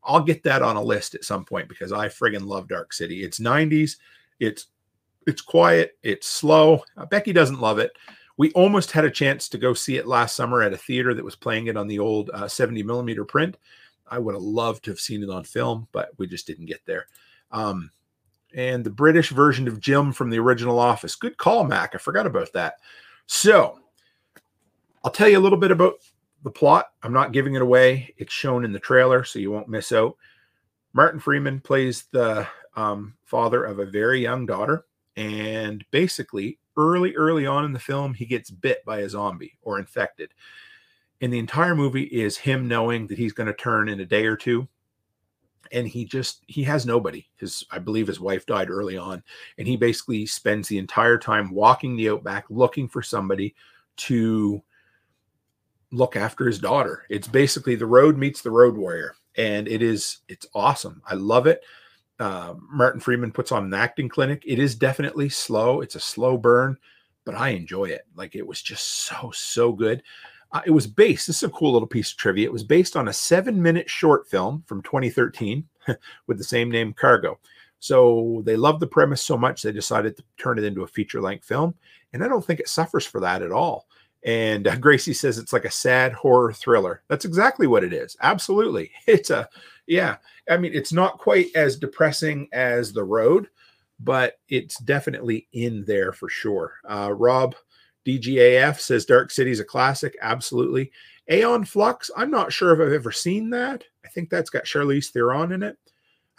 I'll 0.05 0.23
get 0.23 0.43
that 0.45 0.63
on 0.63 0.77
a 0.77 0.83
list 0.83 1.15
at 1.15 1.25
some 1.25 1.45
point 1.45 1.69
because 1.69 1.93
I 1.93 2.09
friggin' 2.09 2.47
love 2.47 2.69
Dark 2.69 2.93
City. 2.93 3.25
It's 3.25 3.39
90s. 3.39 3.97
It's 4.39 4.69
it's 5.27 5.41
quiet. 5.41 5.99
It's 6.03 6.27
slow. 6.27 6.85
Uh, 6.97 7.07
Becky 7.07 7.33
doesn't 7.33 7.61
love 7.61 7.79
it. 7.79 7.93
We 8.37 8.51
almost 8.53 8.91
had 8.91 9.05
a 9.05 9.11
chance 9.11 9.49
to 9.51 9.59
go 9.59 9.75
see 9.75 9.97
it 9.97 10.07
last 10.07 10.35
summer 10.35 10.63
at 10.63 10.73
a 10.73 10.79
theater 10.79 11.15
that 11.15 11.25
was 11.25 11.37
playing 11.37 11.67
it 11.67 11.77
on 11.77 11.87
the 11.87 11.99
old 11.99 12.31
uh, 12.31 12.49
70 12.49 12.83
millimeter 12.83 13.25
print. 13.25 13.57
I 14.13 14.19
would 14.19 14.35
have 14.35 14.43
loved 14.43 14.85
to 14.85 14.91
have 14.91 15.01
seen 15.01 15.23
it 15.23 15.31
on 15.31 15.43
film, 15.43 15.89
but 15.91 16.11
we 16.19 16.27
just 16.27 16.47
didn't 16.47 16.67
get 16.67 16.85
there. 16.85 17.07
Um, 17.51 17.91
and 18.55 18.85
the 18.85 18.91
British 18.91 19.31
version 19.31 19.67
of 19.67 19.81
Jim 19.81 20.13
from 20.13 20.29
the 20.29 20.39
original 20.39 20.79
Office. 20.79 21.17
Good 21.17 21.39
call, 21.39 21.65
Mac. 21.65 21.95
I 21.95 21.99
forgot 21.99 22.27
about 22.27 22.53
that. 22.53 22.75
So 23.27 23.81
I'll 25.03 25.11
tell 25.11 25.31
you 25.31 25.39
a 25.39 25.41
little 25.41 25.59
bit 25.59 25.71
about 25.71 25.95
the 26.45 26.51
plot. 26.51 26.91
I'm 27.03 27.15
not 27.15 27.33
giving 27.33 27.55
it 27.55 27.63
away. 27.63 28.15
It's 28.19 28.35
shown 28.35 28.67
in 28.67 28.73
the 28.73 28.79
trailer, 28.79 29.25
so 29.25 29.39
you 29.39 29.51
won't 29.51 29.71
miss 29.71 29.93
out. 29.93 30.19
Martin 30.93 31.19
Freeman 31.19 31.61
plays 31.61 32.05
the 32.13 32.47
um, 32.77 33.15
father 33.25 33.65
of 33.65 33.79
a 33.79 33.87
very 33.87 34.21
young 34.21 34.45
daughter. 34.45 34.85
And 35.17 35.87
basically, 35.91 36.59
early, 36.77 37.17
early 37.17 37.47
on 37.47 37.65
in 37.65 37.73
the 37.73 37.79
film, 37.79 38.13
he 38.13 38.27
gets 38.27 38.51
bit 38.51 38.85
by 38.85 38.99
a 38.99 39.09
zombie 39.09 39.57
or 39.63 39.79
infected. 39.79 40.35
And 41.23 41.33
the 41.33 41.39
entire 41.39 41.75
movie 41.75 42.03
is 42.03 42.37
him 42.37 42.69
knowing 42.69 43.07
that 43.07 43.17
he's 43.17 43.33
going 43.33 43.47
to 43.47 43.55
turn 43.55 43.89
in 43.89 44.01
a 44.01 44.07
day 44.07 44.27
or 44.27 44.37
two 44.37 44.69
and 45.71 45.89
he 45.89 46.05
just 46.05 46.43
he 46.49 46.63
has 46.63 46.85
nobody 46.85 47.25
his 47.37 47.65
i 47.71 47.79
believe 47.79 48.07
his 48.07 48.21
wife 48.21 48.45
died 48.45 48.69
early 48.69 48.97
on 48.97 49.23
and 49.59 49.67
he 49.67 49.77
basically 49.77 50.27
spends 50.27 50.69
the 50.69 50.77
entire 50.77 51.17
time 51.17 51.51
walking 51.51 51.97
the 51.97 52.11
outback 52.11 52.45
looking 52.51 52.87
for 52.89 53.01
somebody 53.01 53.55
to 53.97 54.63
look 55.93 56.17
after 56.17 56.47
his 56.47 56.59
daughter 56.59 57.05
it's 57.09 57.29
basically 57.29 57.75
the 57.75 57.87
road 57.87 58.19
meets 58.19 58.43
the 58.43 58.51
road 58.51 58.77
warrior 58.77 59.15
and 59.37 59.67
it 59.69 59.83
is 59.83 60.19
it's 60.29 60.47
awesome 60.55 61.01
i 61.07 61.15
love 61.15 61.47
it 61.47 61.63
uh, 62.21 62.55
Martin 62.71 63.01
Freeman 63.01 63.33
puts 63.33 63.51
on 63.51 63.65
an 63.65 63.75
acting 63.75 64.09
clinic. 64.09 64.45
It 64.47 64.61
is 64.61 64.77
definitely 64.77 65.29
slow. 65.29 65.81
It's 65.81 65.97
a 65.97 66.01
slow 66.01 66.37
burn, 66.37 66.77
but 67.25 67.35
I 67.35 67.49
enjoy 67.49 67.87
it. 67.87 68.03
Like 68.15 68.37
it 68.37 68.47
was 68.47 68.63
just 68.63 68.87
so 69.07 69.33
so 69.35 69.73
good. 69.73 70.05
Uh, 70.53 70.61
it 70.67 70.71
was 70.71 70.87
based. 70.87 71.27
This 71.27 71.39
is 71.39 71.49
a 71.49 71.51
cool 71.51 71.73
little 71.73 71.89
piece 71.89 72.13
of 72.13 72.19
trivia. 72.19 72.47
It 72.47 72.53
was 72.53 72.65
based 72.65 72.97
on 72.97 73.09
a 73.09 73.13
seven-minute 73.13 73.89
short 73.89 74.29
film 74.29 74.63
from 74.67 74.83
2013 74.83 75.65
with 76.27 76.39
the 76.39 76.45
same 76.45 76.71
name, 76.71 76.93
Cargo. 76.93 77.39
So 77.79 78.43
they 78.45 78.57
loved 78.57 78.81
the 78.81 78.87
premise 78.87 79.23
so 79.23 79.37
much 79.37 79.63
they 79.63 79.73
decided 79.73 80.17
to 80.17 80.25
turn 80.37 80.59
it 80.59 80.65
into 80.65 80.83
a 80.83 80.87
feature-length 80.87 81.45
film, 81.45 81.75
and 82.13 82.23
I 82.23 82.29
don't 82.29 82.45
think 82.45 82.61
it 82.61 82.69
suffers 82.69 83.07
for 83.07 83.21
that 83.21 83.43
at 83.43 83.51
all. 83.51 83.89
And 84.25 84.69
uh, 84.69 84.77
Gracie 84.81 85.15
says 85.15 85.39
it's 85.39 85.53
like 85.53 85.65
a 85.65 85.71
sad 85.71 86.13
horror 86.13 86.53
thriller. 86.53 87.03
That's 87.09 87.25
exactly 87.25 87.67
what 87.67 87.85
it 87.85 87.93
is. 87.93 88.17
Absolutely. 88.21 88.91
It's 89.07 89.31
a, 89.31 89.49
yeah. 89.87 90.17
I 90.49 90.59
mean, 90.59 90.73
it's 90.75 90.93
not 90.93 91.19
quite 91.19 91.47
as 91.55 91.77
depressing 91.77 92.49
as 92.53 92.93
The 92.93 93.05
Road, 93.05 93.49
but 94.01 94.39
it's 94.49 94.79
definitely 94.79 95.49
in 95.53 95.85
there 95.85 96.13
for 96.13 96.29
sure. 96.29 96.75
Uh, 96.89 97.13
Rob 97.17 97.55
DGAF 98.07 98.81
says 98.81 99.05
Dark 99.05 99.31
City 99.31 99.51
is 99.51 99.61
a 99.61 99.65
classic. 99.65 100.17
Absolutely. 100.21 100.91
Aeon 101.31 101.65
Flux, 101.65 102.11
I'm 102.17 102.31
not 102.31 102.53
sure 102.53 102.73
if 102.73 102.81
I've 102.81 102.93
ever 102.93 103.13
seen 103.13 103.51
that. 103.51 103.85
I 104.05 104.09
think 104.09 104.29
that's 104.29 104.51
got 104.51 104.65
Charlize 104.65 105.11
Theron 105.11 105.53
in 105.53 105.63
it. 105.63 105.79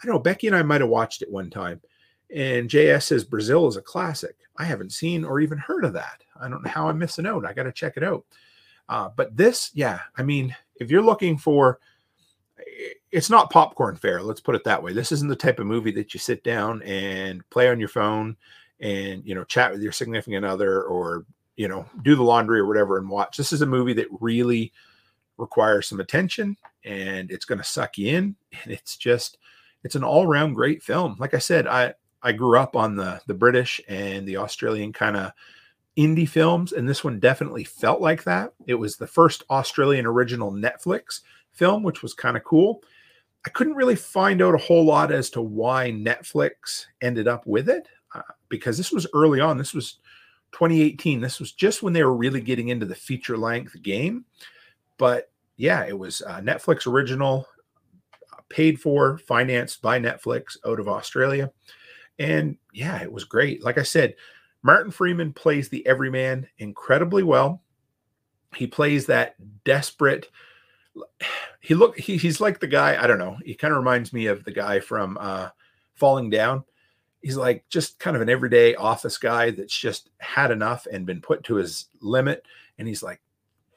I 0.02 0.06
know 0.06 0.18
Becky 0.18 0.46
and 0.46 0.56
I 0.56 0.62
might 0.62 0.82
have 0.82 0.90
watched 0.90 1.22
it 1.22 1.30
one 1.30 1.50
time. 1.50 1.80
And 2.34 2.68
JS 2.68 3.04
says 3.04 3.24
Brazil 3.24 3.66
is 3.66 3.76
a 3.76 3.82
classic. 3.82 4.36
I 4.56 4.64
haven't 4.64 4.92
seen 4.92 5.24
or 5.24 5.40
even 5.40 5.58
heard 5.58 5.84
of 5.84 5.94
that. 5.94 6.22
I 6.40 6.48
don't 6.48 6.62
know 6.62 6.70
how 6.70 6.88
I'm 6.88 6.98
missing 6.98 7.26
out. 7.26 7.46
I 7.46 7.52
got 7.52 7.64
to 7.64 7.72
check 7.72 7.96
it 7.96 8.04
out. 8.04 8.24
Uh, 8.88 9.08
but 9.16 9.36
this, 9.36 9.70
yeah, 9.74 10.00
I 10.16 10.22
mean, 10.22 10.54
if 10.76 10.90
you're 10.90 11.02
looking 11.02 11.38
for, 11.38 11.78
it's 13.10 13.30
not 13.30 13.50
popcorn 13.50 13.96
fare. 13.96 14.22
Let's 14.22 14.40
put 14.40 14.54
it 14.54 14.64
that 14.64 14.82
way. 14.82 14.92
This 14.92 15.12
isn't 15.12 15.28
the 15.28 15.36
type 15.36 15.58
of 15.58 15.66
movie 15.66 15.92
that 15.92 16.12
you 16.12 16.20
sit 16.20 16.44
down 16.44 16.82
and 16.82 17.48
play 17.50 17.68
on 17.68 17.78
your 17.78 17.88
phone 17.88 18.36
and 18.80 19.24
you 19.24 19.34
know 19.34 19.44
chat 19.44 19.72
with 19.72 19.80
your 19.82 19.92
significant 19.92 20.44
other 20.44 20.82
or 20.82 21.24
you 21.56 21.68
know 21.68 21.86
do 22.02 22.14
the 22.16 22.22
laundry 22.22 22.58
or 22.58 22.66
whatever 22.66 22.98
and 22.98 23.08
watch. 23.08 23.36
This 23.36 23.52
is 23.52 23.62
a 23.62 23.66
movie 23.66 23.94
that 23.94 24.08
really 24.20 24.72
requires 25.36 25.86
some 25.88 26.00
attention 26.00 26.56
and 26.84 27.30
it's 27.30 27.44
going 27.44 27.58
to 27.58 27.64
suck 27.64 27.98
you 27.98 28.16
in. 28.16 28.36
And 28.62 28.72
it's 28.72 28.96
just, 28.96 29.38
it's 29.82 29.94
an 29.94 30.04
all 30.04 30.26
round 30.26 30.54
great 30.54 30.82
film. 30.82 31.16
Like 31.18 31.34
I 31.34 31.38
said, 31.38 31.66
I 31.66 31.94
I 32.22 32.32
grew 32.32 32.58
up 32.58 32.76
on 32.76 32.96
the 32.96 33.20
the 33.26 33.34
British 33.34 33.80
and 33.88 34.26
the 34.26 34.38
Australian 34.38 34.92
kind 34.92 35.16
of 35.16 35.32
indie 35.96 36.28
films, 36.28 36.72
and 36.72 36.88
this 36.88 37.04
one 37.04 37.20
definitely 37.20 37.64
felt 37.64 38.00
like 38.00 38.24
that. 38.24 38.52
It 38.66 38.74
was 38.74 38.96
the 38.96 39.06
first 39.06 39.44
Australian 39.50 40.06
original 40.06 40.50
Netflix 40.50 41.20
film, 41.52 41.82
which 41.82 42.02
was 42.02 42.14
kind 42.14 42.36
of 42.36 42.44
cool. 42.44 42.82
I 43.46 43.50
couldn't 43.50 43.74
really 43.74 43.94
find 43.94 44.40
out 44.40 44.54
a 44.54 44.58
whole 44.58 44.86
lot 44.86 45.12
as 45.12 45.28
to 45.30 45.42
why 45.42 45.90
Netflix 45.90 46.86
ended 47.02 47.28
up 47.28 47.46
with 47.46 47.68
it 47.68 47.86
uh, 48.14 48.22
because 48.48 48.78
this 48.78 48.90
was 48.90 49.06
early 49.12 49.38
on. 49.40 49.58
This 49.58 49.74
was 49.74 49.98
2018. 50.54 51.20
This 51.20 51.40
was 51.40 51.52
just 51.52 51.82
when 51.82 51.92
they 51.92 52.04
were 52.04 52.16
really 52.16 52.40
getting 52.40 52.68
into 52.68 52.86
the 52.86 52.94
feature 52.94 53.36
length 53.36 53.82
game. 53.82 54.24
But 54.98 55.30
yeah, 55.56 55.84
it 55.84 55.98
was 55.98 56.22
uh, 56.22 56.40
Netflix 56.40 56.86
original, 56.86 57.46
uh, 58.32 58.36
paid 58.48 58.80
for, 58.80 59.18
financed 59.18 59.82
by 59.82 59.98
Netflix 59.98 60.56
out 60.64 60.78
of 60.78 60.88
Australia. 60.88 61.50
And 62.20 62.56
yeah, 62.72 63.02
it 63.02 63.10
was 63.10 63.24
great. 63.24 63.64
Like 63.64 63.78
I 63.78 63.82
said, 63.82 64.14
Martin 64.62 64.92
Freeman 64.92 65.32
plays 65.32 65.68
the 65.68 65.84
everyman 65.86 66.46
incredibly 66.58 67.24
well. 67.24 67.60
He 68.54 68.68
plays 68.68 69.06
that 69.06 69.34
desperate. 69.64 70.30
He 71.60 71.74
look 71.74 71.98
he, 71.98 72.16
he's 72.16 72.40
like 72.40 72.60
the 72.60 72.68
guy, 72.68 73.02
I 73.02 73.08
don't 73.08 73.18
know. 73.18 73.36
He 73.44 73.56
kind 73.56 73.72
of 73.72 73.78
reminds 73.78 74.12
me 74.12 74.26
of 74.26 74.44
the 74.44 74.52
guy 74.52 74.78
from 74.78 75.18
uh 75.20 75.48
Falling 75.94 76.30
Down. 76.30 76.64
He's 77.24 77.38
like 77.38 77.64
just 77.70 77.98
kind 77.98 78.16
of 78.16 78.20
an 78.20 78.28
everyday 78.28 78.74
office 78.74 79.16
guy 79.16 79.50
that's 79.50 79.76
just 79.76 80.10
had 80.18 80.50
enough 80.50 80.86
and 80.92 81.06
been 81.06 81.22
put 81.22 81.42
to 81.44 81.54
his 81.54 81.86
limit. 82.02 82.44
And 82.78 82.86
he's 82.86 83.02
like, 83.02 83.22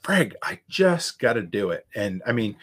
Greg, 0.04 0.36
I 0.43 0.60
just 0.68 1.18
got 1.18 1.34
to 1.34 1.41
do 1.41 1.70
it. 1.70 1.88
And 1.95 2.22
I 2.28 2.34
mean, 2.34 2.58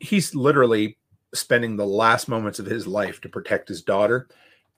he's 0.00 0.34
literally 0.34 0.98
spending 1.32 1.76
the 1.76 1.86
last 1.86 2.28
moments 2.28 2.58
of 2.58 2.66
his 2.66 2.88
life 2.88 3.20
to 3.20 3.28
protect 3.28 3.68
his 3.68 3.82
daughter. 3.82 4.26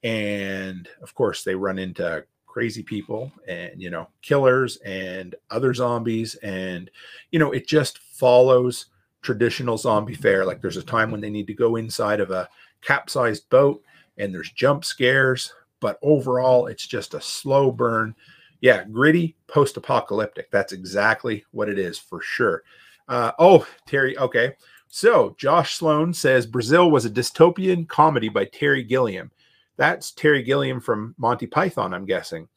And 0.02 0.86
of 1.00 1.14
course, 1.14 1.44
they 1.44 1.54
run 1.54 1.78
into 1.78 2.26
crazy 2.46 2.82
people 2.82 3.30
and 3.46 3.82
you 3.82 3.90
know 3.90 4.08
killers 4.22 4.78
and 4.78 5.34
other 5.50 5.74
zombies 5.74 6.36
and 6.36 6.90
you 7.30 7.38
know 7.38 7.52
it 7.52 7.66
just 7.66 7.98
follows 7.98 8.86
traditional 9.20 9.76
zombie 9.76 10.14
fare 10.14 10.42
like 10.42 10.62
there's 10.62 10.78
a 10.78 10.82
time 10.82 11.10
when 11.10 11.20
they 11.20 11.28
need 11.28 11.46
to 11.46 11.52
go 11.52 11.76
inside 11.76 12.18
of 12.18 12.30
a 12.30 12.48
capsized 12.80 13.46
boat 13.50 13.82
and 14.18 14.34
there's 14.34 14.52
jump 14.52 14.84
scares 14.84 15.52
but 15.80 15.98
overall 16.02 16.66
it's 16.66 16.86
just 16.86 17.14
a 17.14 17.20
slow 17.20 17.70
burn 17.70 18.14
yeah 18.60 18.84
gritty 18.84 19.36
post-apocalyptic 19.46 20.50
that's 20.50 20.72
exactly 20.72 21.44
what 21.50 21.68
it 21.68 21.78
is 21.78 21.98
for 21.98 22.20
sure 22.20 22.62
uh, 23.08 23.32
oh 23.38 23.66
terry 23.86 24.16
okay 24.18 24.52
so 24.88 25.34
josh 25.38 25.74
sloan 25.74 26.12
says 26.12 26.46
brazil 26.46 26.90
was 26.90 27.04
a 27.04 27.10
dystopian 27.10 27.86
comedy 27.88 28.28
by 28.28 28.44
terry 28.44 28.82
gilliam 28.82 29.30
that's 29.76 30.10
Terry 30.10 30.42
Gilliam 30.42 30.80
from 30.80 31.14
Monty 31.18 31.46
Python, 31.46 31.92
I'm 31.94 32.06
guessing. 32.06 32.48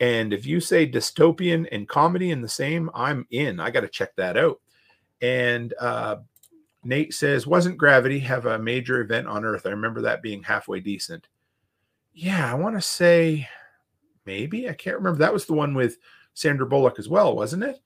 And 0.00 0.32
if 0.32 0.44
you 0.44 0.60
say 0.60 0.90
dystopian 0.90 1.66
and 1.72 1.88
comedy 1.88 2.30
in 2.30 2.42
the 2.42 2.48
same, 2.48 2.90
I'm 2.94 3.26
in. 3.30 3.60
I 3.60 3.70
got 3.70 3.80
to 3.80 3.88
check 3.88 4.14
that 4.16 4.36
out. 4.36 4.60
And 5.22 5.72
uh, 5.80 6.16
Nate 6.86 7.12
says, 7.12 7.46
wasn't 7.46 7.78
Gravity 7.78 8.18
have 8.20 8.46
a 8.46 8.58
major 8.58 9.00
event 9.00 9.26
on 9.26 9.44
Earth? 9.44 9.66
I 9.66 9.70
remember 9.70 10.02
that 10.02 10.22
being 10.22 10.42
halfway 10.42 10.80
decent. 10.80 11.28
Yeah, 12.12 12.50
I 12.50 12.54
want 12.54 12.76
to 12.76 12.80
say 12.80 13.48
maybe. 14.24 14.68
I 14.68 14.72
can't 14.72 14.96
remember. 14.96 15.18
That 15.18 15.32
was 15.32 15.46
the 15.46 15.52
one 15.52 15.74
with 15.74 15.98
Sandra 16.34 16.66
Bullock 16.66 16.98
as 16.98 17.08
well, 17.08 17.34
wasn't 17.34 17.64
it? 17.64 17.80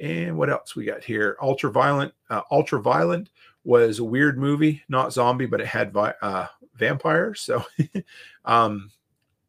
And 0.00 0.36
what 0.36 0.50
else 0.50 0.74
we 0.74 0.84
got 0.84 1.04
here? 1.04 1.36
Ultra 1.40 1.70
Violent. 1.70 2.12
Uh, 2.30 2.42
Ultra 2.50 2.80
Violent 2.80 3.30
was 3.64 3.98
a 3.98 4.04
weird 4.04 4.38
movie, 4.38 4.82
not 4.88 5.12
zombie, 5.12 5.46
but 5.46 5.60
it 5.60 5.66
had 5.66 5.92
vi- 5.92 6.14
uh, 6.22 6.46
vampires. 6.74 7.40
So, 7.40 7.64
um, 8.44 8.90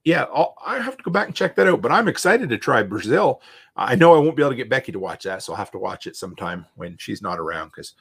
yeah, 0.04 0.26
I'll, 0.34 0.56
I 0.66 0.80
have 0.80 0.98
to 0.98 1.04
go 1.04 1.12
back 1.12 1.28
and 1.28 1.36
check 1.36 1.56
that 1.56 1.68
out. 1.68 1.82
But 1.82 1.92
I'm 1.92 2.08
excited 2.08 2.50
to 2.50 2.58
try 2.58 2.84
Brazil. 2.84 3.42
I 3.76 3.96
know 3.96 4.14
I 4.14 4.20
won't 4.20 4.36
be 4.36 4.44
able 4.44 4.52
to 4.52 4.58
get 4.58 4.70
Becky 4.70 4.92
to 4.92 5.00
watch 5.00 5.24
that, 5.24 5.44
so 5.44 5.54
I'll 5.54 5.58
have 5.58 5.72
to 5.72 5.80
watch 5.80 6.08
it 6.08 6.16
sometime 6.16 6.66
when 6.76 6.98
she's 6.98 7.22
not 7.22 7.40
around 7.40 7.68
because, 7.68 7.94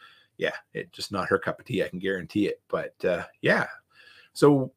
yeah, 0.42 0.56
it's 0.74 0.90
just 0.90 1.12
not 1.12 1.28
her 1.28 1.38
cup 1.38 1.60
of 1.60 1.66
tea. 1.66 1.84
I 1.84 1.88
can 1.88 2.00
guarantee 2.00 2.46
it. 2.46 2.60
But 2.68 2.94
uh, 3.04 3.24
yeah, 3.42 3.68
so 4.32 4.72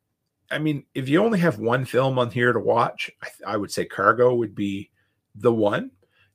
I 0.51 0.59
mean, 0.59 0.84
if 0.93 1.09
you 1.09 1.24
only 1.24 1.39
have 1.39 1.57
one 1.57 1.86
film 1.86 2.20
on 2.20 2.30
here 2.30 2.53
to 2.53 2.59
watch, 2.59 3.09
I, 3.24 3.53
I 3.53 3.57
would 3.57 3.72
say 3.72 3.84
Cargo 3.86 4.36
would 4.36 4.53
be 4.53 4.91
the 5.34 5.51
one. 5.51 5.89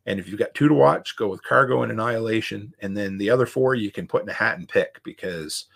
And 0.07 0.19
if 0.19 0.29
you've 0.29 0.39
got 0.39 0.55
two 0.55 0.67
to 0.67 0.75
watch, 0.75 1.17
go 1.17 1.29
with 1.29 1.45
Cargo 1.45 1.83
and 1.83 1.93
Annihilation. 1.93 2.75
And 2.81 2.97
then 2.97 3.19
the 3.19 3.31
other 3.31 3.47
four 3.47 3.77
you 3.77 3.93
can 3.93 4.09
put 4.09 4.23
in 4.23 4.29
a 4.29 4.33
hat 4.33 4.59
and 4.59 4.69
pick 4.69 5.01
because, 5.05 5.67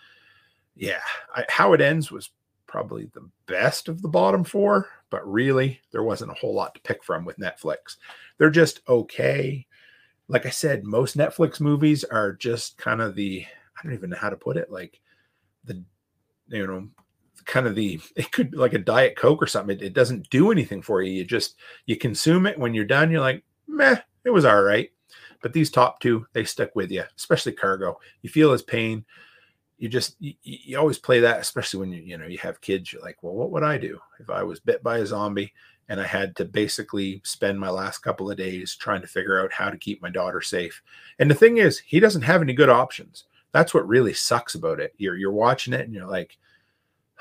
yeah, 0.75 0.99
I, 1.33 1.45
how 1.47 1.71
it 1.71 1.79
ends 1.79 2.11
was 2.11 2.31
probably 2.67 3.09
the 3.13 3.29
best 3.45 3.87
of 3.87 4.01
the 4.01 4.09
bottom 4.09 4.43
four, 4.43 4.89
but 5.09 5.25
really 5.31 5.79
there 5.91 6.03
wasn't 6.03 6.31
a 6.31 6.35
whole 6.35 6.53
lot 6.53 6.75
to 6.75 6.81
pick 6.81 7.05
from 7.05 7.23
with 7.23 7.37
Netflix. 7.37 7.95
They're 8.37 8.49
just 8.49 8.81
okay. 8.89 9.65
Like 10.27 10.45
I 10.45 10.49
said, 10.49 10.83
most 10.83 11.17
Netflix 11.17 11.59
movies 11.59 12.03
are 12.03 12.33
just 12.33 12.77
kind 12.77 13.01
of 13.01 13.15
the, 13.15 13.45
I 13.77 13.83
don't 13.83 13.93
even 13.93 14.09
know 14.09 14.17
how 14.17 14.29
to 14.29 14.37
put 14.37 14.57
it, 14.57 14.71
like 14.71 14.99
the, 15.63 15.83
you 16.47 16.65
know, 16.65 16.87
kind 17.45 17.67
of 17.67 17.75
the 17.75 17.99
it 18.15 18.31
could 18.31 18.51
be 18.51 18.57
like 18.57 18.73
a 18.73 18.79
diet 18.79 19.15
coke 19.15 19.43
or 19.43 19.45
something 19.45 19.77
it, 19.77 19.83
it, 19.83 19.93
doesn't 19.93 20.27
do 20.31 20.51
anything 20.51 20.81
for 20.81 21.03
you 21.03 21.11
you 21.11 21.23
just 21.23 21.57
you 21.85 21.95
consume 21.95 22.47
it 22.47 22.57
when 22.57 22.73
you're 22.73 22.85
done 22.85 23.11
you're 23.11 23.21
like 23.21 23.43
meh 23.67 23.97
it 24.25 24.31
was 24.31 24.43
all 24.43 24.61
right. 24.61 24.89
But 25.41 25.53
these 25.53 25.69
top 25.69 25.99
two, 25.99 26.25
they 26.33 26.43
stuck 26.43 26.75
with 26.75 26.91
you, 26.91 27.03
especially 27.15 27.53
cargo. 27.53 27.99
You 28.23 28.29
feel 28.29 28.51
his 28.51 28.63
pain. 28.63 29.05
You 29.77 29.87
just 29.87 30.15
you, 30.19 30.33
you 30.41 30.77
always 30.77 30.97
play 30.97 31.19
that, 31.19 31.39
especially 31.39 31.81
when 31.81 31.91
you 31.91 32.01
you 32.01 32.17
know 32.17 32.25
you 32.25 32.39
have 32.39 32.59
kids. 32.59 32.91
You're 32.91 33.03
like, 33.03 33.21
well, 33.21 33.35
what 33.35 33.51
would 33.51 33.63
I 33.63 33.77
do 33.77 33.99
if 34.19 34.29
I 34.29 34.43
was 34.43 34.59
bit 34.59 34.81
by 34.81 34.97
a 34.97 35.05
zombie 35.05 35.53
and 35.87 35.99
I 35.99 36.05
had 36.05 36.35
to 36.37 36.45
basically 36.45 37.21
spend 37.23 37.59
my 37.59 37.69
last 37.69 37.99
couple 37.99 38.29
of 38.29 38.37
days 38.37 38.75
trying 38.75 39.01
to 39.01 39.07
figure 39.07 39.41
out 39.41 39.53
how 39.53 39.69
to 39.69 39.77
keep 39.77 40.01
my 40.01 40.09
daughter 40.09 40.41
safe? 40.41 40.81
And 41.19 41.29
the 41.29 41.35
thing 41.35 41.57
is, 41.57 41.79
he 41.79 41.99
doesn't 41.99 42.23
have 42.23 42.41
any 42.41 42.53
good 42.53 42.69
options. 42.69 43.25
That's 43.51 43.73
what 43.73 43.87
really 43.87 44.13
sucks 44.13 44.55
about 44.55 44.79
it. 44.79 44.93
You're 44.97 45.17
you're 45.17 45.31
watching 45.31 45.73
it 45.73 45.81
and 45.81 45.93
you're 45.93 46.07
like, 46.07 46.37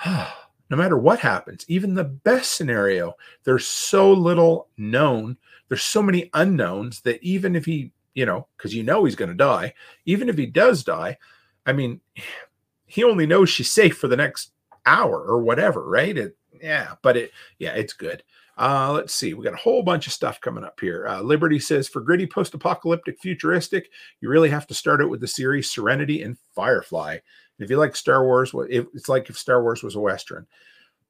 oh, 0.06 0.32
no 0.70 0.78
matter 0.78 0.96
what 0.96 1.20
happens, 1.20 1.64
even 1.68 1.94
the 1.94 2.04
best 2.04 2.52
scenario, 2.52 3.14
there's 3.44 3.66
so 3.66 4.12
little 4.12 4.68
known 4.78 5.36
there's 5.68 5.82
so 5.82 6.02
many 6.02 6.30
unknowns 6.34 7.00
that 7.02 7.22
even 7.22 7.56
if 7.56 7.64
he, 7.64 7.90
you 8.14 8.26
know, 8.26 8.46
because 8.56 8.74
you 8.74 8.82
know 8.82 9.04
he's 9.04 9.16
going 9.16 9.30
to 9.30 9.34
die, 9.34 9.74
even 10.04 10.28
if 10.28 10.36
he 10.36 10.46
does 10.46 10.84
die, 10.84 11.18
I 11.66 11.72
mean, 11.72 12.00
he 12.86 13.02
only 13.02 13.26
knows 13.26 13.50
she's 13.50 13.70
safe 13.70 13.98
for 13.98 14.08
the 14.08 14.16
next 14.16 14.52
hour 14.86 15.20
or 15.20 15.40
whatever, 15.40 15.88
right? 15.88 16.16
It, 16.16 16.36
yeah, 16.60 16.94
but 17.02 17.16
it, 17.16 17.32
yeah, 17.58 17.72
it's 17.72 17.92
good. 17.92 18.22
Uh, 18.56 18.92
let's 18.92 19.14
see. 19.14 19.34
We 19.34 19.44
got 19.44 19.54
a 19.54 19.56
whole 19.56 19.82
bunch 19.82 20.06
of 20.06 20.12
stuff 20.12 20.40
coming 20.40 20.64
up 20.64 20.78
here. 20.80 21.06
Uh, 21.08 21.20
Liberty 21.20 21.58
says 21.58 21.88
for 21.88 22.00
gritty 22.00 22.26
post-apocalyptic 22.26 23.18
futuristic, 23.20 23.90
you 24.20 24.28
really 24.28 24.50
have 24.50 24.66
to 24.68 24.74
start 24.74 25.00
it 25.00 25.08
with 25.08 25.20
the 25.20 25.26
series 25.26 25.70
Serenity 25.70 26.22
and 26.22 26.38
Firefly. 26.54 27.18
If 27.58 27.70
you 27.70 27.76
like 27.76 27.96
Star 27.96 28.24
Wars, 28.24 28.52
it's 28.54 29.08
like 29.08 29.28
if 29.28 29.38
Star 29.38 29.62
Wars 29.62 29.82
was 29.82 29.96
a 29.96 30.00
western. 30.00 30.46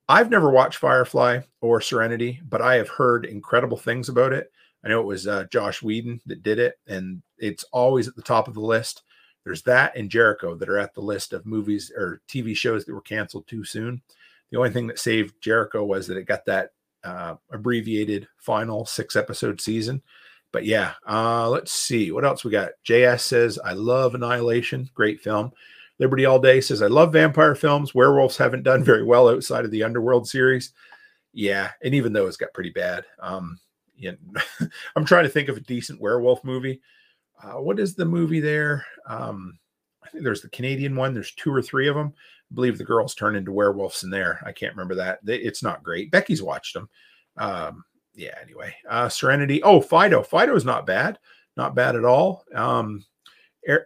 I've 0.09 0.31
never 0.31 0.51
watched 0.51 0.79
Firefly 0.79 1.41
or 1.61 1.81
Serenity, 1.81 2.41
but 2.49 2.61
I 2.61 2.75
have 2.77 2.89
heard 2.89 3.25
incredible 3.25 3.79
things 3.79 4.09
about 4.09 4.33
it. 4.33 4.51
I 4.85 4.89
know 4.89 5.01
it 5.01 5.07
was 5.07 5.27
uh, 5.27 5.45
Joss 5.51 5.83
Whedon 5.83 6.21
that 6.27 6.43
did 6.43 6.59
it, 6.59 6.79
and 6.87 7.23
it's 7.39 7.65
always 7.73 8.07
at 8.07 8.17
the 8.17 8.23
top 8.23 8.49
of 8.49 8.55
the 8.55 8.61
list. 8.61 9.03
There's 9.45 9.63
that 9.63 9.97
and 9.97 10.11
Jericho 10.11 10.55
that 10.57 10.69
are 10.69 10.79
at 10.79 10.95
the 10.95 11.01
list 11.01 11.33
of 11.33 11.47
movies 11.47 11.91
or 11.97 12.21
TV 12.29 12.55
shows 12.55 12.85
that 12.85 12.95
were 12.95 13.01
canceled 13.01 13.47
too 13.47 13.65
soon. 13.65 14.03
The 14.51 14.59
only 14.59 14.71
thing 14.71 14.87
that 14.89 14.99
saved 14.99 15.41
Jericho 15.41 15.85
was 15.85 16.07
that 16.07 16.19
it 16.19 16.27
got 16.27 16.45
that 16.47 16.71
uh, 17.05 17.37
abbreviated 17.53 18.29
final 18.37 18.85
six 18.87 19.17
episode 19.17 19.61
season. 19.61 20.03
But 20.53 20.65
yeah, 20.65 20.93
uh, 21.09 21.49
let's 21.51 21.73
see 21.73 22.13
what 22.13 22.25
else 22.25 22.45
we 22.45 22.51
got. 22.51 22.73
JS 22.87 23.21
says, 23.21 23.59
I 23.65 23.73
love 23.73 24.15
Annihilation. 24.15 24.89
Great 24.95 25.21
film. 25.21 25.53
Liberty 25.99 26.25
All 26.25 26.39
Day 26.39 26.61
says, 26.61 26.83
I 26.83 26.87
love 26.87 27.13
vampire 27.13 27.55
films. 27.55 27.95
Werewolves 27.95 28.37
haven't 28.37 28.63
done 28.63 28.83
very 28.85 29.05
well 29.05 29.29
outside 29.29 29.65
of 29.65 29.71
the 29.71 29.83
Underworld 29.83 30.29
series. 30.29 30.73
Yeah, 31.33 31.71
and 31.83 31.95
even 31.95 32.13
though 32.13 32.27
it's 32.27 32.37
got 32.37 32.55
pretty 32.55 32.71
bad. 32.71 33.05
Um, 33.21 33.59
know, 34.01 34.17
I'm 34.97 35.05
trying 35.05 35.25
to 35.25 35.31
think 35.31 35.49
of 35.49 35.57
a 35.57 35.61
decent 35.61 36.01
werewolf 36.01 36.45
movie. 36.45 36.81
Uh, 37.43 37.61
what 37.61 37.79
is 37.81 37.95
the 37.95 38.05
movie 38.05 38.41
there? 38.41 38.85
Um, 39.07 39.59
I 40.05 40.09
think 40.09 40.25
there's 40.25 40.43
the 40.43 40.49
Canadian 40.51 40.97
one. 40.97 41.15
There's 41.15 41.33
two 41.33 41.53
or 41.53 41.63
three 41.63 41.89
of 41.89 41.97
them. 41.97 42.15
Believe 42.55 42.79
the 42.79 42.85
girls 42.85 43.15
turn 43.15 43.37
into 43.37 43.53
werewolves 43.53 44.05
in 44.05 44.11
there. 44.11 44.41
I 44.45 44.53
can't 44.53 44.75
remember 44.75 44.95
that. 44.97 45.21
It's 45.27 45.63
not 45.63 45.83
great. 45.83 46.11
Becky's 46.11 46.43
watched 46.43 46.75
them. 46.75 46.89
Um, 47.37 47.85
yeah. 48.15 48.37
Anyway, 48.43 48.75
uh, 48.89 49.09
Serenity. 49.09 49.63
Oh, 49.63 49.81
Fido. 49.81 50.23
Fido 50.23 50.55
is 50.55 50.65
not 50.65 50.87
bad. 50.87 51.19
Not 51.57 51.75
bad 51.75 51.97
at 51.97 52.05
all. 52.05 52.45
Um, 52.55 53.05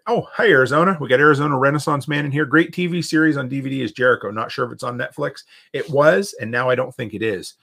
oh, 0.07 0.27
hi 0.33 0.49
Arizona. 0.49 0.97
We 1.01 1.09
got 1.09 1.21
Arizona 1.21 1.59
Renaissance 1.59 2.09
Man 2.09 2.25
in 2.25 2.33
here. 2.33 2.47
Great 2.47 2.73
TV 2.73 3.05
series 3.05 3.37
on 3.37 3.49
DVD 3.49 3.81
is 3.81 3.93
Jericho. 3.93 4.31
Not 4.31 4.51
sure 4.51 4.66
if 4.66 4.73
it's 4.73 4.83
on 4.83 4.99
Netflix. 4.99 5.45
It 5.73 5.89
was, 5.91 6.35
and 6.41 6.51
now 6.51 6.69
I 6.69 6.75
don't 6.75 6.95
think 6.95 7.14
it 7.14 7.23
is. 7.23 7.55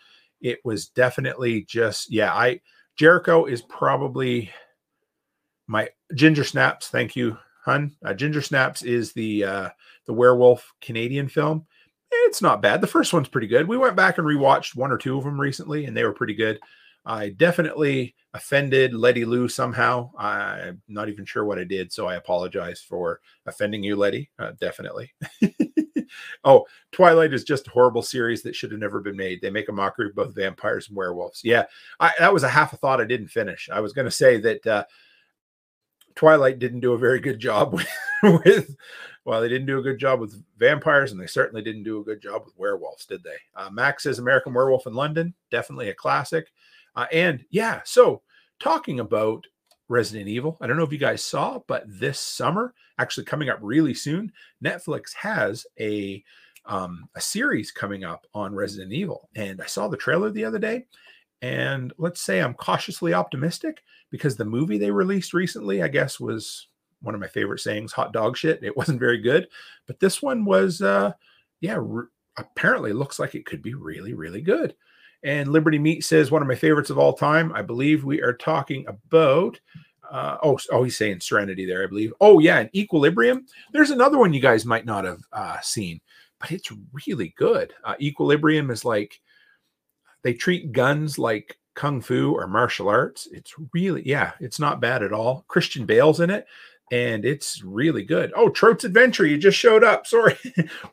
It 0.41 0.60
was 0.64 0.89
definitely 0.89 1.64
just 1.64 2.12
yeah. 2.12 2.34
I 2.34 2.62
Jericho 2.95 3.45
is 3.45 3.62
probably 3.64 4.51
my 5.68 5.89
Ginger 6.14 6.43
Snaps. 6.43 6.88
Thank 6.88 7.16
you, 7.16 7.38
hun. 7.66 7.95
Uh, 8.05 8.13
Ginger 8.13 8.41
Snaps 8.41 8.84
is 8.84 9.11
the 9.13 9.43
uh, 9.43 9.70
the 10.05 10.13
werewolf 10.13 10.74
Canadian 10.82 11.28
film. 11.28 11.66
It's 12.11 12.41
not 12.41 12.61
bad. 12.61 12.80
The 12.80 12.88
first 12.88 13.11
one's 13.11 13.28
pretty 13.28 13.47
good. 13.47 13.68
We 13.68 13.78
went 13.78 13.95
back 13.95 14.18
and 14.18 14.28
rewatched 14.28 14.76
one 14.76 14.91
or 14.91 14.97
two 14.97 15.18
of 15.18 15.24
them 15.24 15.41
recently, 15.41 15.86
and 15.86 15.97
they 15.97 16.03
were 16.03 16.13
pretty 16.13 16.36
good. 16.36 16.59
I 17.05 17.30
definitely 17.30 18.16
offended 18.34 18.93
Letty 18.93 19.26
Lou 19.26 19.47
somehow. 19.47 20.11
I'm 20.18 20.82
not 20.88 21.09
even 21.09 21.26
sure 21.26 21.45
what 21.45 21.59
I 21.59 21.63
did, 21.63 21.91
so 21.91 22.07
I 22.07 22.16
apologize 22.16 22.82
for 22.82 23.20
offending 23.45 23.84
you, 23.84 23.95
Letty. 23.95 24.32
Uh, 24.39 24.51
definitely. 24.59 25.13
oh, 26.43 26.66
Twilight 26.91 27.34
is 27.34 27.43
just 27.43 27.68
a 27.68 27.72
horrible 27.72 28.01
series 28.01 28.41
that 28.43 28.55
should 28.55 28.72
have 28.72 28.80
never 28.80 29.01
been 29.01 29.18
made. 29.18 29.41
They 29.41 29.49
make 29.49 29.70
a 29.70 29.74
mockery 29.74 30.07
of 30.07 30.16
both 30.16 30.36
vampires 30.36 30.88
and 30.88 30.97
werewolves. 30.97 31.41
Yeah, 31.43 31.66
I, 31.99 32.11
that 32.20 32.34
was 32.34 32.43
a 32.43 32.49
half 32.49 32.74
a 32.74 32.78
thought 32.78 33.01
I 33.01 33.05
didn't 33.05 33.28
finish. 33.28 33.70
I 33.72 33.80
was 33.82 33.93
going 33.93 34.05
to 34.05 34.11
say 34.11 34.38
that 34.38 34.68
uh, 34.68 34.84
Twilight 36.16 36.59
didn't 36.59 36.80
do 36.80 36.93
a 36.93 36.97
very 36.97 37.20
good 37.20 37.39
job 37.39 37.74
with, 37.74 37.88
with, 38.24 38.76
well, 39.26 39.41
they 39.41 39.49
didn't 39.49 39.68
do 39.68 39.80
a 39.80 39.84
good 39.84 39.99
job 39.99 40.20
with 40.20 40.43
vampires, 40.57 41.11
and 41.11 41.20
they 41.20 41.28
certainly 41.28 41.61
didn't 41.61 41.84
do 41.84 41.99
a 41.99 42.03
good 42.03 42.22
job 42.22 42.43
with 42.45 42.57
werewolves, 42.57 43.05
did 43.05 43.24
they? 43.24 43.38
Uh, 43.55 43.70
Max 43.70 44.03
says 44.03 44.20
American 44.20 44.53
Werewolf 44.53 44.88
in 44.88 44.93
London, 44.93 45.34
definitely 45.51 45.89
a 45.89 45.93
classic. 45.93 46.51
Uh, 46.95 47.05
and 47.11 47.43
yeah, 47.49 47.82
so 47.84 48.22
talking 48.59 48.99
about 48.99 49.45
Resident 49.89 50.30
Evil, 50.30 50.57
I 50.61 50.68
don't 50.68 50.78
know 50.78 50.84
if 50.84 50.93
you 50.93 50.97
guys 50.97 51.22
saw, 51.22 51.59
but 51.68 51.84
this 51.88 52.20
summer, 52.20 52.74
actually 52.97 53.26
coming 53.26 53.49
up 53.49 53.59
really 53.61 53.93
soon, 53.93 54.32
Netflix 54.63 55.13
has 55.13 55.66
a 55.80 56.24
um, 56.68 57.07
a 57.13 57.22
series 57.22 57.72
coming 57.72 58.03
up 58.03 58.26
on 58.34 58.55
Resident 58.55 58.91
Evil, 58.91 59.30
and 59.36 59.61
I 59.61 59.68
saw 59.68 59.88
the 59.88 59.97
trailer 59.97 60.32
the 60.32 60.45
other 60.45 60.57
day, 60.57 60.88
and 61.43 61.93
let's 61.99 62.22
say 62.22 62.41
I'm 62.41 62.55
cautiously 62.55 63.13
optimistic 63.13 63.84
because 64.12 64.36
the 64.36 64.45
movie 64.45 64.78
they 64.78 64.91
released 64.91 65.34
recently, 65.34 65.82
I 65.82 65.88
guess, 65.88 66.20
was 66.20 66.68
one 67.01 67.14
of 67.14 67.22
my 67.22 67.28
favorite 67.28 67.60
sayings, 67.60 67.91
hot 67.91 68.14
dog 68.14 68.38
shit. 68.38 68.64
It 68.64 68.76
wasn't 68.78 68.99
very 68.99 69.20
good, 69.20 69.47
but 69.88 69.99
this 69.99 70.22
one 70.22 70.45
was, 70.45 70.82
uh, 70.82 71.12
yeah, 71.62 71.78
re- 71.80 72.08
apparently 72.38 72.93
looks 72.93 73.20
like 73.20 73.36
it 73.36 73.45
could 73.45 73.62
be 73.62 73.74
really, 73.74 74.14
really 74.14 74.41
good. 74.41 74.76
And 75.24 75.49
Liberty 75.51 75.80
Meat 75.80 76.03
says, 76.03 76.32
one 76.32 76.41
of 76.41 76.47
my 76.47 76.56
favorites 76.56 76.89
of 76.89 76.99
all 76.99 77.14
time. 77.14 77.51
I 77.53 77.62
believe 77.62 78.03
we 78.03 78.22
are 78.22 78.34
talking 78.34 78.86
about, 78.88 79.60
uh, 80.12 80.38
oh, 80.43 80.60
oh, 80.72 80.84
he's 80.84 80.97
saying 80.97 81.20
Serenity 81.20 81.66
there, 81.66 81.84
I 81.84 81.88
believe. 81.88 82.14
Oh, 82.22 82.39
yeah, 82.39 82.60
and 82.60 82.70
Equilibrium. 82.76 83.45
There's 83.72 83.89
another 83.89 84.18
one 84.20 84.34
you 84.34 84.41
guys 84.41 84.66
might 84.66 84.86
not 84.86 85.03
have 85.03 85.22
uh, 85.34 85.60
seen, 85.62 85.99
but 86.39 86.51
it's 86.51 86.72
really 87.08 87.34
good. 87.38 87.74
Uh, 87.84 87.95
Equilibrium 87.99 88.70
is 88.70 88.86
like, 88.86 89.20
they 90.22 90.34
treat 90.34 90.72
guns 90.72 91.18
like 91.18 91.58
kung 91.76 92.01
fu 92.01 92.34
or 92.34 92.47
martial 92.47 92.89
arts. 92.89 93.28
It's 93.32 93.53
really, 93.73 94.01
yeah, 94.07 94.32
it's 94.39 94.59
not 94.59 94.82
bad 94.82 95.03
at 95.03 95.13
all. 95.13 95.45
Christian 95.47 95.86
Bale's 95.86 96.19
in 96.19 96.30
it 96.30 96.47
and 96.91 97.26
it's 97.26 97.63
really 97.63 98.03
good. 98.03 98.32
Oh, 98.36 98.49
Trout's 98.49 98.84
Adventure, 98.84 99.26
you 99.26 99.38
just 99.38 99.57
showed 99.57 99.84
up. 99.84 100.07
Sorry. 100.07 100.38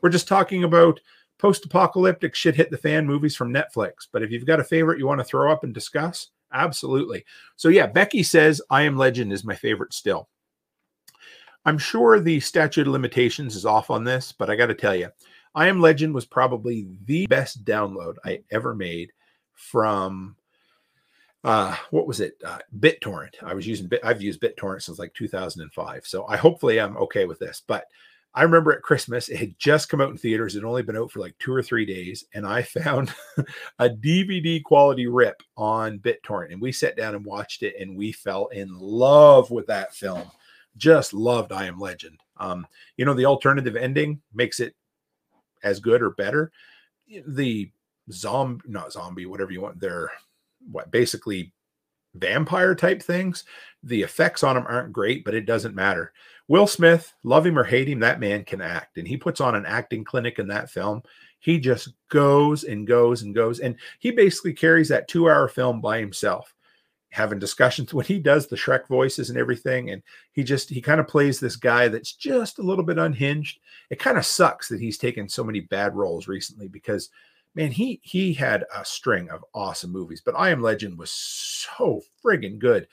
We're 0.01 0.09
just 0.09 0.27
talking 0.27 0.63
about 0.63 0.99
post 1.39 1.65
apocalyptic 1.65 2.35
shit 2.35 2.55
hit 2.55 2.71
the 2.71 2.77
fan 2.77 3.05
movies 3.05 3.35
from 3.35 3.53
Netflix. 3.53 4.07
But 4.11 4.23
if 4.23 4.31
you've 4.31 4.45
got 4.45 4.59
a 4.59 4.63
favorite 4.63 4.99
you 4.99 5.07
want 5.07 5.19
to 5.19 5.25
throw 5.25 5.51
up 5.51 5.63
and 5.63 5.73
discuss, 5.73 6.29
absolutely. 6.51 7.25
So, 7.55 7.69
yeah, 7.69 7.87
Becky 7.87 8.23
says 8.23 8.61
I 8.69 8.83
Am 8.83 8.97
Legend 8.97 9.31
is 9.33 9.43
my 9.43 9.55
favorite 9.55 9.93
still. 9.93 10.29
I'm 11.65 11.77
sure 11.77 12.19
the 12.19 12.39
statute 12.41 12.87
of 12.87 12.93
limitations 12.93 13.55
is 13.55 13.65
off 13.65 13.89
on 13.89 14.03
this, 14.03 14.33
but 14.33 14.49
I 14.49 14.55
got 14.55 14.67
to 14.67 14.73
tell 14.73 14.95
you, 14.95 15.09
I 15.55 15.67
Am 15.67 15.79
Legend 15.79 16.13
was 16.13 16.25
probably 16.25 16.87
the 17.05 17.25
best 17.27 17.63
download 17.63 18.15
I 18.25 18.41
ever 18.51 18.75
made 18.75 19.11
from 19.53 20.35
uh 21.43 21.75
what 21.91 22.07
was 22.07 22.19
it? 22.19 22.35
Uh, 22.45 22.59
bittorrent. 22.79 23.35
I 23.41 23.53
was 23.53 23.67
using 23.67 23.89
i've 24.03 24.21
used 24.21 24.41
bittorrent 24.41 24.81
since 24.81 24.99
like 24.99 25.13
2005 25.13 26.05
so 26.05 26.25
i 26.27 26.37
hopefully 26.37 26.79
i'm 26.79 26.97
okay 26.97 27.25
with 27.25 27.39
this 27.39 27.61
but 27.65 27.85
i 28.33 28.43
remember 28.43 28.71
at 28.71 28.81
christmas 28.81 29.29
it 29.29 29.37
had 29.37 29.57
just 29.59 29.89
come 29.89 30.01
out 30.01 30.09
in 30.09 30.17
theaters 30.17 30.55
it 30.55 30.59
had 30.59 30.67
only 30.67 30.83
been 30.83 30.97
out 30.97 31.11
for 31.11 31.19
like 31.19 31.37
two 31.39 31.53
or 31.53 31.61
three 31.61 31.85
days 31.85 32.25
and 32.33 32.47
i 32.47 32.61
found 32.61 33.13
a 33.79 33.89
dvd 33.89 34.63
quality 34.63 35.07
rip 35.07 35.41
on 35.57 35.99
bittorrent 35.99 36.51
and 36.51 36.61
we 36.61 36.71
sat 36.71 36.95
down 36.95 37.15
and 37.15 37.25
watched 37.25 37.63
it 37.63 37.75
and 37.79 37.95
we 37.95 38.11
fell 38.11 38.47
in 38.47 38.69
love 38.79 39.51
with 39.51 39.67
that 39.67 39.93
film. 39.93 40.23
Just 40.75 41.13
loved 41.13 41.51
i 41.51 41.65
am 41.65 41.79
legend. 41.79 42.19
Um 42.37 42.65
you 42.97 43.05
know 43.05 43.13
the 43.13 43.25
alternative 43.25 43.75
ending 43.75 44.21
makes 44.33 44.59
it 44.59 44.75
as 45.63 45.79
good 45.79 46.01
or 46.01 46.11
better? 46.11 46.51
The 47.27 47.69
zombie, 48.11 48.63
not 48.67 48.91
zombie, 48.91 49.25
whatever 49.25 49.51
you 49.51 49.61
want. 49.61 49.79
They're 49.79 50.11
what 50.71 50.91
basically 50.91 51.53
vampire 52.15 52.75
type 52.75 53.01
things. 53.01 53.43
The 53.83 54.01
effects 54.01 54.43
on 54.43 54.57
him 54.57 54.65
aren't 54.67 54.93
great, 54.93 55.25
but 55.25 55.33
it 55.33 55.45
doesn't 55.45 55.75
matter. 55.75 56.13
Will 56.47 56.67
Smith, 56.67 57.13
love 57.23 57.45
him 57.45 57.57
or 57.57 57.63
hate 57.63 57.87
him, 57.87 57.99
that 57.99 58.19
man 58.19 58.43
can 58.43 58.61
act. 58.61 58.97
And 58.97 59.07
he 59.07 59.17
puts 59.17 59.41
on 59.41 59.55
an 59.55 59.65
acting 59.65 60.03
clinic 60.03 60.39
in 60.39 60.47
that 60.47 60.69
film. 60.69 61.03
He 61.39 61.59
just 61.59 61.89
goes 62.09 62.63
and 62.63 62.87
goes 62.87 63.21
and 63.21 63.35
goes. 63.35 63.59
And 63.59 63.75
he 63.99 64.11
basically 64.11 64.53
carries 64.53 64.89
that 64.89 65.07
two 65.07 65.29
hour 65.29 65.47
film 65.47 65.81
by 65.81 65.99
himself, 65.99 66.53
having 67.09 67.39
discussions 67.39 67.93
when 67.93 68.05
he 68.05 68.19
does 68.19 68.47
the 68.47 68.55
Shrek 68.55 68.87
voices 68.87 69.29
and 69.29 69.37
everything. 69.37 69.89
And 69.89 70.03
he 70.33 70.43
just, 70.43 70.69
he 70.69 70.81
kind 70.81 70.99
of 70.99 71.07
plays 71.07 71.39
this 71.39 71.55
guy 71.55 71.87
that's 71.87 72.13
just 72.13 72.59
a 72.59 72.63
little 72.63 72.85
bit 72.85 72.97
unhinged. 72.97 73.59
It 73.89 73.99
kind 73.99 74.17
of 74.17 74.25
sucks 74.25 74.67
that 74.69 74.79
he's 74.79 74.97
taken 74.97 75.27
so 75.27 75.43
many 75.43 75.61
bad 75.61 75.95
roles 75.95 76.27
recently 76.27 76.67
because 76.67 77.09
man, 77.55 77.71
he 77.71 77.99
he 78.03 78.33
had 78.33 78.65
a 78.75 78.83
string 78.83 79.29
of 79.29 79.45
awesome 79.53 79.91
movies, 79.91 80.21
but 80.23 80.35
I 80.37 80.49
Am 80.49 80.61
Legend 80.61 80.97
was 80.97 81.11
so 81.11 82.01
friggin' 82.23 82.59
good. 82.59 82.87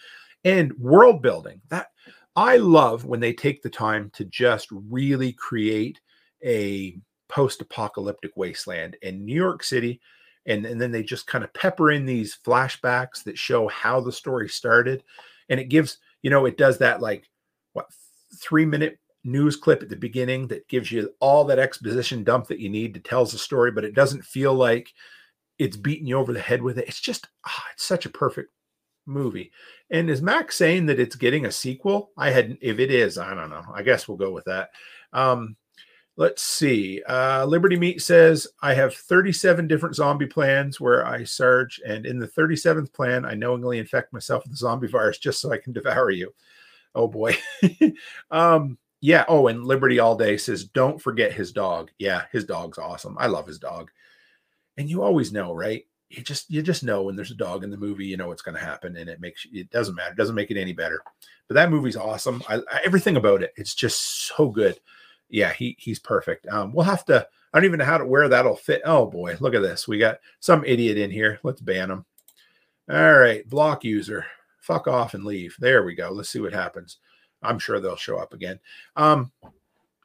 And 0.44 0.72
world 0.78 1.22
building 1.22 1.60
that 1.68 1.88
I 2.36 2.56
love 2.56 3.04
when 3.04 3.20
they 3.20 3.32
take 3.32 3.62
the 3.62 3.70
time 3.70 4.10
to 4.14 4.24
just 4.24 4.68
really 4.70 5.32
create 5.32 6.00
a 6.44 6.96
post-apocalyptic 7.28 8.32
wasteland 8.36 8.96
in 9.02 9.24
New 9.24 9.34
York 9.34 9.62
City. 9.62 10.00
And, 10.46 10.64
and 10.64 10.80
then 10.80 10.90
they 10.90 11.02
just 11.02 11.26
kind 11.26 11.44
of 11.44 11.52
pepper 11.52 11.90
in 11.90 12.06
these 12.06 12.38
flashbacks 12.44 13.22
that 13.24 13.38
show 13.38 13.68
how 13.68 14.00
the 14.00 14.12
story 14.12 14.48
started. 14.48 15.04
And 15.50 15.60
it 15.60 15.68
gives, 15.68 15.98
you 16.22 16.30
know, 16.30 16.46
it 16.46 16.56
does 16.56 16.78
that 16.78 17.02
like 17.02 17.28
what 17.74 17.86
three 18.36 18.64
minute 18.64 18.98
news 19.24 19.56
clip 19.56 19.82
at 19.82 19.88
the 19.88 19.96
beginning 19.96 20.46
that 20.48 20.68
gives 20.68 20.90
you 20.90 21.12
all 21.20 21.44
that 21.44 21.58
exposition 21.58 22.24
dump 22.24 22.46
that 22.48 22.60
you 22.60 22.68
need 22.68 22.94
to 22.94 23.00
tells 23.00 23.32
the 23.32 23.38
story, 23.38 23.70
but 23.70 23.84
it 23.84 23.94
doesn't 23.94 24.24
feel 24.24 24.54
like 24.54 24.92
it's 25.58 25.76
beating 25.76 26.06
you 26.06 26.16
over 26.16 26.32
the 26.32 26.40
head 26.40 26.62
with 26.62 26.78
it. 26.78 26.88
It's 26.88 27.00
just 27.00 27.28
oh, 27.46 27.62
it's 27.72 27.84
such 27.84 28.06
a 28.06 28.10
perfect 28.10 28.52
movie. 29.06 29.52
And 29.90 30.08
is 30.08 30.22
Max 30.22 30.56
saying 30.56 30.86
that 30.86 31.00
it's 31.00 31.16
getting 31.16 31.46
a 31.46 31.52
sequel? 31.52 32.12
I 32.16 32.30
had 32.30 32.56
if 32.60 32.78
it 32.78 32.90
is, 32.90 33.18
I 33.18 33.34
don't 33.34 33.50
know. 33.50 33.64
I 33.74 33.82
guess 33.82 34.08
we'll 34.08 34.16
go 34.16 34.32
with 34.32 34.44
that. 34.44 34.70
Um, 35.12 35.56
Let's 36.20 36.42
see. 36.42 37.02
Uh, 37.08 37.46
Liberty 37.46 37.76
Meat 37.76 38.02
says, 38.02 38.46
I 38.60 38.74
have 38.74 38.94
37 38.94 39.66
different 39.66 39.96
zombie 39.96 40.26
plans 40.26 40.78
where 40.78 41.06
I 41.06 41.24
surge, 41.24 41.80
and 41.86 42.04
in 42.04 42.18
the 42.18 42.28
37th 42.28 42.92
plan, 42.92 43.24
I 43.24 43.32
knowingly 43.32 43.78
infect 43.78 44.12
myself 44.12 44.42
with 44.44 44.52
the 44.52 44.58
zombie 44.58 44.86
virus 44.86 45.16
just 45.16 45.40
so 45.40 45.50
I 45.50 45.56
can 45.56 45.72
devour 45.72 46.10
you. 46.10 46.34
Oh 46.94 47.08
boy. 47.08 47.38
um, 48.30 48.76
yeah. 49.00 49.24
Oh, 49.28 49.48
and 49.48 49.64
Liberty 49.64 49.98
All 49.98 50.16
Day 50.16 50.36
says, 50.36 50.64
don't 50.64 51.00
forget 51.00 51.32
his 51.32 51.52
dog. 51.52 51.90
Yeah, 51.98 52.24
his 52.32 52.44
dog's 52.44 52.78
awesome. 52.78 53.16
I 53.18 53.26
love 53.26 53.46
his 53.46 53.58
dog. 53.58 53.90
And 54.76 54.88
you 54.88 55.02
always 55.02 55.32
know, 55.32 55.54
right? 55.54 55.84
You 56.08 56.22
just 56.22 56.50
you 56.50 56.62
just 56.62 56.82
know 56.82 57.02
when 57.02 57.14
there's 57.14 57.30
a 57.30 57.36
dog 57.36 57.62
in 57.62 57.70
the 57.70 57.76
movie, 57.76 58.06
you 58.06 58.16
know 58.16 58.28
what's 58.28 58.42
going 58.42 58.56
to 58.56 58.64
happen, 58.64 58.96
and 58.96 59.08
it 59.08 59.20
makes 59.20 59.46
it 59.52 59.70
doesn't 59.70 59.94
matter, 59.94 60.12
it 60.12 60.16
doesn't 60.16 60.34
make 60.34 60.50
it 60.50 60.60
any 60.60 60.72
better. 60.72 61.02
But 61.46 61.54
that 61.54 61.70
movie's 61.70 61.96
awesome. 61.96 62.42
I, 62.48 62.56
I 62.56 62.80
everything 62.84 63.16
about 63.16 63.42
it, 63.42 63.52
it's 63.56 63.74
just 63.74 64.26
so 64.26 64.48
good 64.48 64.80
yeah, 65.30 65.52
he 65.52 65.76
he's 65.78 65.98
perfect. 65.98 66.46
Um, 66.48 66.72
we'll 66.72 66.84
have 66.84 67.04
to. 67.06 67.26
I 67.52 67.58
don't 67.58 67.64
even 67.64 67.78
know 67.78 67.84
how 67.84 67.98
to 67.98 68.04
where 68.04 68.28
that'll 68.28 68.56
fit. 68.56 68.82
Oh 68.84 69.06
boy, 69.06 69.36
look 69.40 69.54
at 69.54 69.62
this. 69.62 69.88
We 69.88 69.98
got 69.98 70.18
some 70.40 70.64
idiot 70.64 70.98
in 70.98 71.10
here. 71.10 71.38
Let's 71.42 71.60
ban 71.60 71.90
him. 71.90 72.04
All 72.90 73.18
right, 73.18 73.48
block 73.48 73.84
user. 73.84 74.26
Fuck 74.58 74.88
off 74.88 75.14
and 75.14 75.24
leave. 75.24 75.56
There 75.58 75.84
we 75.84 75.94
go. 75.94 76.10
Let's 76.10 76.28
see 76.28 76.40
what 76.40 76.52
happens. 76.52 76.98
I'm 77.42 77.58
sure 77.58 77.80
they'll 77.80 77.96
show 77.96 78.18
up 78.18 78.32
again. 78.32 78.58
Um, 78.96 79.32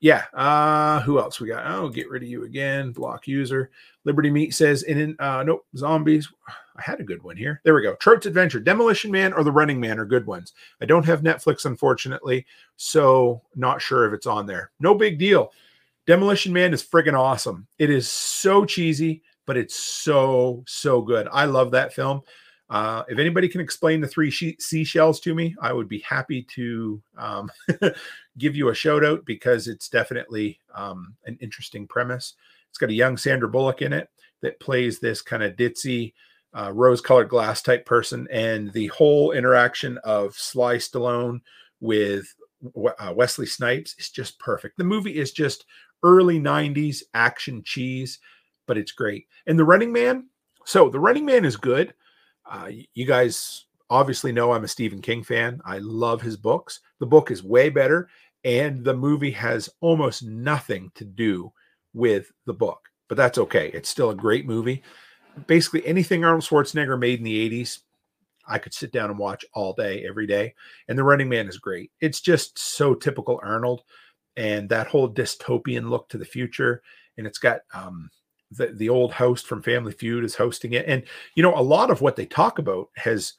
yeah. 0.02 0.26
Uh, 0.34 1.02
who 1.02 1.20
else 1.20 1.40
we 1.40 1.48
got? 1.48 1.66
Oh, 1.66 1.90
get 1.90 2.10
rid 2.10 2.24
of 2.24 2.30
you 2.30 2.44
again. 2.44 2.92
Block 2.92 3.28
user. 3.28 3.72
Liberty 4.04 4.30
Meat 4.30 4.54
says, 4.54 4.84
in 4.84 5.16
uh, 5.20 5.44
nope, 5.44 5.66
zombies. 5.76 6.30
I 6.78 6.82
had 6.82 7.00
a 7.00 7.04
good 7.04 7.24
one 7.24 7.38
here. 7.38 7.62
There 7.64 7.74
we 7.74 7.82
go. 7.82 7.96
Trope's 7.96 8.26
Adventure, 8.26 8.60
Demolition 8.60 9.10
Man, 9.10 9.34
or 9.34 9.44
The 9.44 9.52
Running 9.52 9.80
Man 9.80 9.98
are 9.98 10.06
good 10.06 10.28
ones. 10.28 10.54
I 10.82 10.86
don't 10.86 11.06
have 11.06 11.22
Netflix, 11.22 11.66
unfortunately, 11.66 12.46
so 12.76 13.42
not 13.56 13.82
sure 13.82 14.06
if 14.06 14.14
it's 14.14 14.28
on 14.28 14.46
there. 14.46 14.72
No 14.80 14.94
big 14.94 15.18
deal. 15.18 15.52
Demolition 16.06 16.54
Man 16.54 16.74
is 16.74 16.84
friggin' 16.84 17.18
awesome. 17.18 17.66
It 17.80 17.90
is 17.90 18.08
so 18.10 18.66
cheesy, 18.66 19.24
but 19.46 19.58
it's 19.58 19.76
so, 19.76 20.64
so 20.68 21.02
good. 21.02 21.28
I 21.32 21.46
love 21.46 21.72
that 21.72 21.94
film. 21.94 22.22
Uh, 22.70 23.04
if 23.08 23.20
anybody 23.20 23.48
can 23.48 23.62
explain 23.62 24.02
the 24.02 24.08
three 24.08 24.32
she- 24.32 24.58
seashells 24.60 25.20
to 25.20 25.36
me, 25.36 25.56
I 25.62 25.72
would 25.72 25.88
be 25.88 26.00
happy 26.00 26.44
to 26.56 27.02
um, 27.18 27.52
give 28.38 28.56
you 28.56 28.70
a 28.70 28.76
shout 28.76 29.06
out 29.06 29.24
because 29.26 29.68
it's 29.68 29.88
definitely 29.88 30.60
um, 30.74 31.16
an 31.26 31.38
interesting 31.42 31.88
premise. 31.88 32.34
It's 32.70 32.80
got 32.80 32.90
a 32.90 32.94
young 32.94 33.18
Sandra 33.18 33.48
Bullock 33.48 33.82
in 33.82 33.94
it 33.94 34.10
that 34.42 34.60
plays 34.60 35.00
this 35.00 35.22
kind 35.22 35.44
of 35.44 35.56
ditzy, 35.56 36.14
uh, 36.54 36.72
rose 36.74 37.02
colored 37.02 37.30
glass 37.30 37.62
type 37.62 37.86
person. 37.86 38.28
And 38.32 38.74
the 38.74 38.88
whole 38.88 39.32
interaction 39.32 40.00
of 40.04 40.34
Sly 40.34 40.78
Stallone 40.78 41.42
with 41.80 42.34
uh, 43.00 43.14
Wesley 43.16 43.46
Snipes 43.46 43.96
is 44.00 44.10
just 44.10 44.40
perfect. 44.40 44.78
The 44.78 44.84
movie 44.84 45.18
is 45.18 45.32
just 45.32 45.66
early 46.04 46.40
90s 46.40 47.04
action 47.14 47.62
cheese, 47.64 48.20
but 48.66 48.78
it's 48.78 48.92
great. 48.92 49.28
And 49.48 49.58
The 49.58 49.66
Running 49.66 49.92
Man, 49.92 50.28
so 50.66 50.90
The 50.90 51.00
Running 51.00 51.26
Man 51.26 51.46
is 51.46 51.58
good. 51.58 51.94
Uh, 52.50 52.70
you 52.94 53.06
guys 53.06 53.66
obviously 53.90 54.32
know 54.32 54.52
I'm 54.52 54.64
a 54.64 54.68
Stephen 54.68 55.02
King 55.02 55.24
fan. 55.24 55.62
I 55.66 55.80
love 55.80 56.22
his 56.22 56.38
books. 56.38 56.82
The 57.00 57.06
book 57.06 57.32
is 57.32 57.44
way 57.44 57.70
better, 57.70 58.10
and 58.44 58.84
the 58.84 58.94
movie 58.94 59.32
has 59.32 59.70
almost 59.82 60.24
nothing 60.24 60.92
to 60.96 61.06
do 61.06 61.52
with 61.94 62.32
the 62.46 62.54
book, 62.54 62.90
but 63.08 63.18
that's 63.18 63.38
okay. 63.38 63.72
It's 63.74 63.90
still 63.90 64.10
a 64.12 64.16
great 64.16 64.46
movie. 64.46 64.84
Basically, 65.48 65.86
anything 65.86 66.24
Arnold 66.24 66.44
Schwarzenegger 66.44 67.00
made 67.00 67.20
in 67.20 67.26
the 67.26 67.64
80s, 67.64 67.80
I 68.48 68.60
could 68.60 68.74
sit 68.74 68.92
down 68.92 69.10
and 69.10 69.20
watch 69.20 69.44
all 69.54 69.74
day, 69.74 70.06
every 70.08 70.28
day. 70.28 70.54
And 70.88 70.98
The 70.98 71.04
Running 71.04 71.30
Man 71.30 71.48
is 71.48 71.58
great. 71.58 71.92
It's 72.00 72.22
just 72.22 72.60
so 72.60 72.94
typical 72.94 73.40
Arnold 73.42 73.82
and 74.38 74.70
that 74.70 74.88
whole 74.88 75.10
dystopian 75.10 75.90
look 75.90 76.10
to 76.10 76.18
the 76.18 76.26
future. 76.26 76.82
And 77.18 77.26
it's 77.26 77.40
got 77.40 77.62
um, 77.74 78.10
the, 78.52 78.68
the 78.68 78.90
old 78.90 79.12
host 79.12 79.48
from 79.48 79.62
Family 79.62 79.94
Feud 79.94 80.24
is 80.24 80.36
hosting 80.36 80.74
it. 80.74 80.86
And, 80.88 81.04
you 81.36 81.44
know, 81.44 81.56
a 81.56 81.62
lot 81.62 81.90
of 81.90 82.02
what 82.02 82.16
they 82.16 82.26
talk 82.26 82.60
about 82.60 82.90
has 82.96 83.34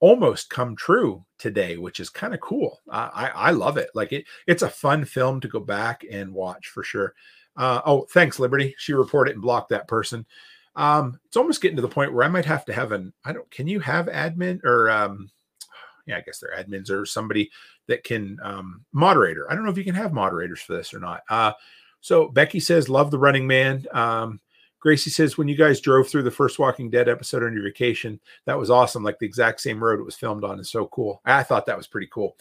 almost 0.00 0.50
come 0.50 0.74
true 0.74 1.24
today, 1.38 1.76
which 1.76 2.00
is 2.00 2.10
kind 2.10 2.34
of 2.34 2.40
cool. 2.40 2.80
Uh, 2.90 3.08
I, 3.12 3.28
I 3.28 3.50
love 3.52 3.76
it. 3.76 3.88
Like 3.94 4.12
it, 4.12 4.24
it's 4.46 4.62
a 4.62 4.68
fun 4.68 5.04
film 5.04 5.40
to 5.40 5.48
go 5.48 5.60
back 5.60 6.04
and 6.10 6.32
watch 6.32 6.68
for 6.68 6.82
sure. 6.82 7.14
Uh, 7.56 7.80
oh, 7.84 8.06
thanks, 8.10 8.38
Liberty. 8.38 8.74
She 8.78 8.94
reported 8.94 9.34
and 9.34 9.42
blocked 9.42 9.68
that 9.70 9.88
person. 9.88 10.26
Um, 10.74 11.18
it's 11.26 11.36
almost 11.36 11.60
getting 11.60 11.76
to 11.76 11.82
the 11.82 11.88
point 11.88 12.12
where 12.12 12.24
I 12.24 12.28
might 12.28 12.46
have 12.46 12.64
to 12.64 12.72
have 12.72 12.92
an, 12.92 13.12
I 13.24 13.32
don't, 13.32 13.48
can 13.50 13.68
you 13.68 13.78
have 13.80 14.06
admin 14.06 14.64
or, 14.64 14.90
um, 14.90 15.30
yeah, 16.06 16.16
I 16.16 16.22
guess 16.22 16.38
they're 16.38 16.56
admins 16.56 16.90
or 16.90 17.04
somebody 17.06 17.50
that 17.88 18.04
can, 18.04 18.38
um, 18.42 18.84
moderator. 18.92 19.50
I 19.50 19.54
don't 19.54 19.64
know 19.64 19.70
if 19.70 19.78
you 19.78 19.84
can 19.84 19.94
have 19.94 20.12
moderators 20.12 20.60
for 20.62 20.76
this 20.76 20.94
or 20.94 20.98
not. 20.98 21.22
Uh, 21.28 21.52
so 22.00 22.28
Becky 22.28 22.58
says, 22.58 22.88
love 22.88 23.10
the 23.10 23.18
running 23.18 23.46
man. 23.46 23.86
Um, 23.92 24.40
Gracie 24.82 25.10
says, 25.10 25.38
when 25.38 25.46
you 25.46 25.54
guys 25.56 25.80
drove 25.80 26.08
through 26.08 26.24
the 26.24 26.30
first 26.30 26.58
Walking 26.58 26.90
Dead 26.90 27.08
episode 27.08 27.44
on 27.44 27.54
your 27.54 27.62
vacation, 27.62 28.18
that 28.46 28.58
was 28.58 28.68
awesome. 28.68 29.04
Like 29.04 29.18
the 29.20 29.26
exact 29.26 29.60
same 29.60 29.82
road 29.82 30.00
it 30.00 30.04
was 30.04 30.16
filmed 30.16 30.42
on 30.42 30.58
is 30.58 30.70
so 30.70 30.86
cool. 30.88 31.20
I 31.24 31.44
thought 31.44 31.66
that 31.66 31.76
was 31.76 31.86
pretty 31.86 32.08
cool. 32.12 32.36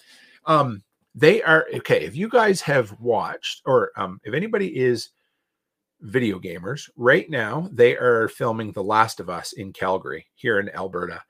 Um, 0.46 0.84
they 1.14 1.44
are 1.44 1.68
okay. 1.76 2.04
If 2.04 2.16
you 2.16 2.28
guys 2.28 2.60
have 2.62 3.00
watched, 3.00 3.62
or 3.66 3.92
um, 3.96 4.20
if 4.24 4.34
anybody 4.34 4.76
is 4.76 5.10
video 6.00 6.40
gamers, 6.40 6.90
right 6.96 7.30
now 7.30 7.70
they 7.72 7.96
are 7.96 8.28
filming 8.28 8.72
The 8.72 8.84
Last 8.84 9.20
of 9.20 9.30
Us 9.30 9.54
in 9.54 9.72
Calgary 9.72 10.26
here 10.34 10.60
in 10.60 10.70
Alberta. 10.70 11.22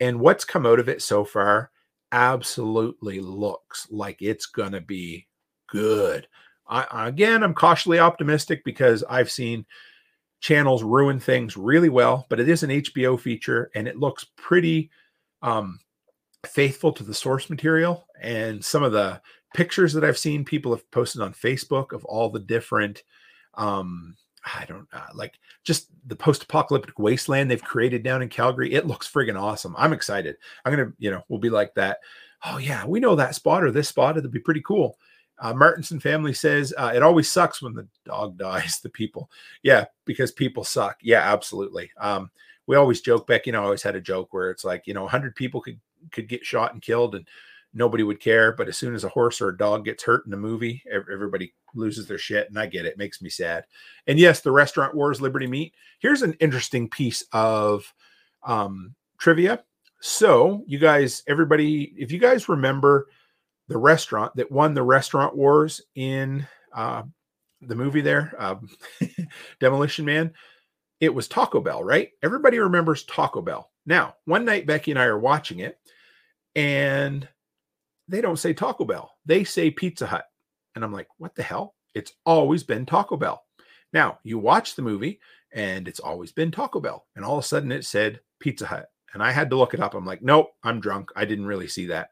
And 0.00 0.20
what's 0.20 0.44
come 0.44 0.66
out 0.66 0.80
of 0.80 0.88
it 0.90 1.00
so 1.00 1.24
far 1.24 1.70
absolutely 2.12 3.20
looks 3.20 3.86
like 3.90 4.20
it's 4.20 4.46
going 4.46 4.72
to 4.72 4.82
be 4.82 5.26
good. 5.66 6.28
I, 6.68 7.08
again, 7.08 7.42
I'm 7.42 7.54
cautiously 7.54 7.98
optimistic 7.98 8.62
because 8.64 9.02
I've 9.08 9.30
seen 9.30 9.64
channels 10.40 10.82
ruin 10.82 11.18
things 11.18 11.56
really 11.56 11.88
well, 11.88 12.26
but 12.28 12.40
it 12.40 12.48
is 12.48 12.62
an 12.62 12.70
HBO 12.70 13.18
feature 13.18 13.70
and 13.74 13.88
it 13.88 13.98
looks 13.98 14.24
pretty 14.36 14.90
um, 15.42 15.78
faithful 16.46 16.92
to 16.92 17.02
the 17.02 17.14
source 17.14 17.50
material. 17.50 18.06
And 18.20 18.64
some 18.64 18.82
of 18.82 18.92
the 18.92 19.20
pictures 19.54 19.92
that 19.94 20.04
I've 20.04 20.18
seen 20.18 20.44
people 20.44 20.72
have 20.72 20.88
posted 20.90 21.22
on 21.22 21.32
Facebook 21.32 21.92
of 21.92 22.04
all 22.04 22.30
the 22.30 22.40
different, 22.40 23.02
um, 23.54 24.16
I 24.44 24.64
don't 24.64 24.86
uh, 24.92 25.08
like 25.14 25.38
just 25.64 25.88
the 26.06 26.16
post 26.16 26.44
apocalyptic 26.44 26.98
wasteland 26.98 27.50
they've 27.50 27.62
created 27.62 28.02
down 28.02 28.22
in 28.22 28.28
Calgary. 28.28 28.72
It 28.72 28.86
looks 28.86 29.10
friggin' 29.10 29.40
awesome. 29.40 29.74
I'm 29.76 29.92
excited. 29.92 30.36
I'm 30.64 30.74
going 30.74 30.88
to, 30.88 30.94
you 30.98 31.10
know, 31.10 31.22
we'll 31.28 31.40
be 31.40 31.50
like 31.50 31.74
that. 31.74 31.98
Oh, 32.44 32.58
yeah, 32.58 32.86
we 32.86 33.00
know 33.00 33.16
that 33.16 33.34
spot 33.34 33.64
or 33.64 33.72
this 33.72 33.88
spot. 33.88 34.16
It'll 34.16 34.30
be 34.30 34.38
pretty 34.38 34.62
cool. 34.64 34.96
Uh, 35.40 35.54
Martinson 35.54 36.00
family 36.00 36.32
says 36.32 36.74
uh, 36.76 36.92
it 36.94 37.02
always 37.02 37.30
sucks 37.30 37.62
when 37.62 37.74
the 37.74 37.86
dog 38.04 38.36
dies. 38.38 38.80
The 38.80 38.90
people, 38.90 39.30
yeah, 39.62 39.86
because 40.04 40.32
people 40.32 40.64
suck. 40.64 40.98
Yeah, 41.02 41.20
absolutely. 41.20 41.90
Um, 41.98 42.30
we 42.66 42.76
always 42.76 43.00
joke. 43.00 43.26
Becky 43.26 43.50
and 43.50 43.56
I 43.56 43.62
always 43.62 43.82
had 43.82 43.96
a 43.96 44.00
joke 44.00 44.32
where 44.32 44.50
it's 44.50 44.64
like, 44.64 44.86
you 44.86 44.94
know, 44.94 45.06
hundred 45.06 45.34
people 45.34 45.60
could 45.60 45.80
could 46.12 46.28
get 46.28 46.44
shot 46.44 46.72
and 46.72 46.82
killed, 46.82 47.14
and 47.14 47.26
nobody 47.72 48.02
would 48.02 48.20
care. 48.20 48.52
But 48.52 48.68
as 48.68 48.76
soon 48.76 48.94
as 48.94 49.04
a 49.04 49.08
horse 49.08 49.40
or 49.40 49.48
a 49.48 49.56
dog 49.56 49.84
gets 49.84 50.04
hurt 50.04 50.26
in 50.26 50.32
a 50.34 50.36
movie, 50.36 50.82
everybody 50.90 51.54
loses 51.74 52.06
their 52.06 52.18
shit. 52.18 52.48
And 52.48 52.58
I 52.58 52.66
get 52.66 52.84
it; 52.84 52.92
it 52.92 52.98
makes 52.98 53.22
me 53.22 53.30
sad. 53.30 53.64
And 54.06 54.18
yes, 54.18 54.40
the 54.40 54.52
restaurant 54.52 54.94
wars, 54.94 55.20
Liberty 55.20 55.46
Meat. 55.46 55.74
Here's 55.98 56.22
an 56.22 56.34
interesting 56.40 56.88
piece 56.88 57.24
of 57.32 57.92
um, 58.42 58.94
trivia. 59.18 59.64
So, 60.00 60.62
you 60.66 60.78
guys, 60.78 61.24
everybody, 61.26 61.92
if 61.96 62.12
you 62.12 62.18
guys 62.18 62.48
remember 62.48 63.08
the 63.68 63.78
restaurant 63.78 64.34
that 64.36 64.50
won 64.50 64.74
the 64.74 64.82
restaurant 64.82 65.36
wars 65.36 65.82
in 65.94 66.46
uh, 66.74 67.02
the 67.60 67.74
movie 67.74 68.00
there, 68.00 68.34
uh, 68.38 68.56
Demolition 69.60 70.04
Man, 70.04 70.32
it 71.00 71.14
was 71.14 71.28
Taco 71.28 71.60
Bell, 71.60 71.84
right? 71.84 72.10
Everybody 72.22 72.58
remembers 72.58 73.04
Taco 73.04 73.42
Bell. 73.42 73.70
Now, 73.86 74.14
one 74.24 74.44
night 74.44 74.66
Becky 74.66 74.90
and 74.90 74.98
I 74.98 75.04
are 75.04 75.18
watching 75.18 75.60
it, 75.60 75.78
and 76.56 77.28
they 78.08 78.20
don't 78.20 78.38
say 78.38 78.52
Taco 78.52 78.84
Bell, 78.84 79.12
they 79.26 79.44
say 79.44 79.70
Pizza 79.70 80.06
Hut. 80.06 80.24
And 80.74 80.84
I'm 80.84 80.92
like, 80.92 81.08
what 81.18 81.34
the 81.34 81.42
hell? 81.42 81.74
It's 81.94 82.12
always 82.24 82.62
been 82.62 82.86
Taco 82.86 83.16
Bell. 83.16 83.42
Now, 83.92 84.18
you 84.22 84.38
watch 84.38 84.74
the 84.74 84.82
movie, 84.82 85.20
and 85.52 85.88
it's 85.88 86.00
always 86.00 86.32
been 86.32 86.50
Taco 86.50 86.80
Bell. 86.80 87.06
And 87.16 87.24
all 87.24 87.38
of 87.38 87.44
a 87.44 87.46
sudden 87.46 87.72
it 87.72 87.84
said 87.84 88.20
Pizza 88.40 88.66
Hut. 88.66 88.88
And 89.14 89.22
I 89.22 89.30
had 89.32 89.50
to 89.50 89.56
look 89.56 89.74
it 89.74 89.80
up. 89.80 89.94
I'm 89.94 90.04
like, 90.04 90.22
nope, 90.22 90.50
I'm 90.62 90.80
drunk. 90.80 91.10
I 91.16 91.24
didn't 91.24 91.46
really 91.46 91.68
see 91.68 91.86
that. 91.86 92.10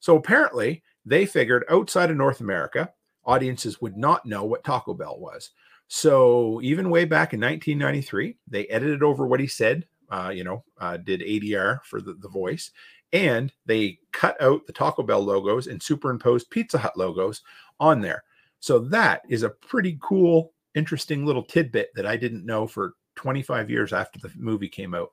So 0.00 0.16
apparently, 0.16 0.82
they 1.04 1.26
figured 1.26 1.64
outside 1.70 2.10
of 2.10 2.16
North 2.16 2.40
America, 2.40 2.92
audiences 3.24 3.80
would 3.80 3.96
not 3.96 4.26
know 4.26 4.44
what 4.44 4.64
Taco 4.64 4.94
Bell 4.94 5.18
was. 5.18 5.50
So 5.88 6.60
even 6.62 6.90
way 6.90 7.04
back 7.04 7.34
in 7.34 7.40
1993, 7.40 8.36
they 8.48 8.66
edited 8.66 9.02
over 9.02 9.26
what 9.26 9.40
he 9.40 9.46
said, 9.46 9.86
uh, 10.10 10.32
you 10.34 10.44
know, 10.44 10.64
uh, 10.78 10.96
did 10.96 11.20
ADR 11.20 11.82
for 11.84 12.00
the, 12.00 12.14
the 12.14 12.28
voice, 12.28 12.70
and 13.12 13.52
they 13.66 13.98
cut 14.12 14.40
out 14.40 14.66
the 14.66 14.72
Taco 14.72 15.02
Bell 15.02 15.22
logos 15.22 15.66
and 15.66 15.82
superimposed 15.82 16.50
Pizza 16.50 16.78
Hut 16.78 16.96
logos 16.96 17.42
on 17.80 18.00
there. 18.00 18.24
So 18.60 18.78
that 18.78 19.22
is 19.28 19.42
a 19.42 19.50
pretty 19.50 19.98
cool, 20.00 20.52
interesting 20.74 21.26
little 21.26 21.42
tidbit 21.42 21.90
that 21.94 22.06
I 22.06 22.16
didn't 22.16 22.46
know 22.46 22.66
for 22.66 22.94
25 23.14 23.70
years 23.70 23.92
after 23.92 24.18
the 24.18 24.30
movie 24.36 24.68
came 24.68 24.94
out. 24.94 25.12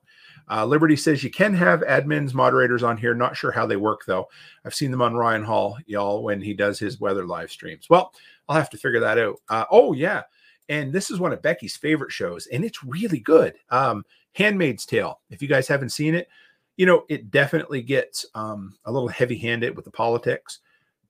Uh, 0.50 0.66
Liberty 0.66 0.96
says 0.96 1.22
you 1.22 1.30
can 1.30 1.54
have 1.54 1.80
admins, 1.80 2.34
moderators 2.34 2.82
on 2.82 2.96
here. 2.96 3.14
Not 3.14 3.36
sure 3.36 3.52
how 3.52 3.66
they 3.66 3.76
work 3.76 4.04
though. 4.06 4.28
I've 4.64 4.74
seen 4.74 4.90
them 4.90 5.02
on 5.02 5.14
Ryan 5.14 5.44
Hall, 5.44 5.78
y'all, 5.86 6.22
when 6.22 6.40
he 6.40 6.54
does 6.54 6.78
his 6.78 7.00
weather 7.00 7.26
live 7.26 7.50
streams. 7.50 7.88
Well, 7.88 8.12
I'll 8.48 8.56
have 8.56 8.70
to 8.70 8.78
figure 8.78 9.00
that 9.00 9.18
out. 9.18 9.40
Uh, 9.48 9.64
oh 9.70 9.92
yeah, 9.92 10.22
and 10.68 10.92
this 10.92 11.10
is 11.10 11.20
one 11.20 11.32
of 11.32 11.42
Becky's 11.42 11.76
favorite 11.76 12.12
shows, 12.12 12.46
and 12.48 12.64
it's 12.64 12.84
really 12.84 13.20
good. 13.20 13.54
Um, 13.70 14.04
Handmaid's 14.34 14.86
Tale. 14.86 15.20
If 15.30 15.42
you 15.42 15.48
guys 15.48 15.68
haven't 15.68 15.90
seen 15.90 16.14
it, 16.14 16.28
you 16.76 16.86
know 16.86 17.04
it 17.08 17.30
definitely 17.30 17.82
gets 17.82 18.26
um, 18.34 18.74
a 18.84 18.92
little 18.92 19.08
heavy-handed 19.08 19.76
with 19.76 19.84
the 19.84 19.90
politics, 19.90 20.60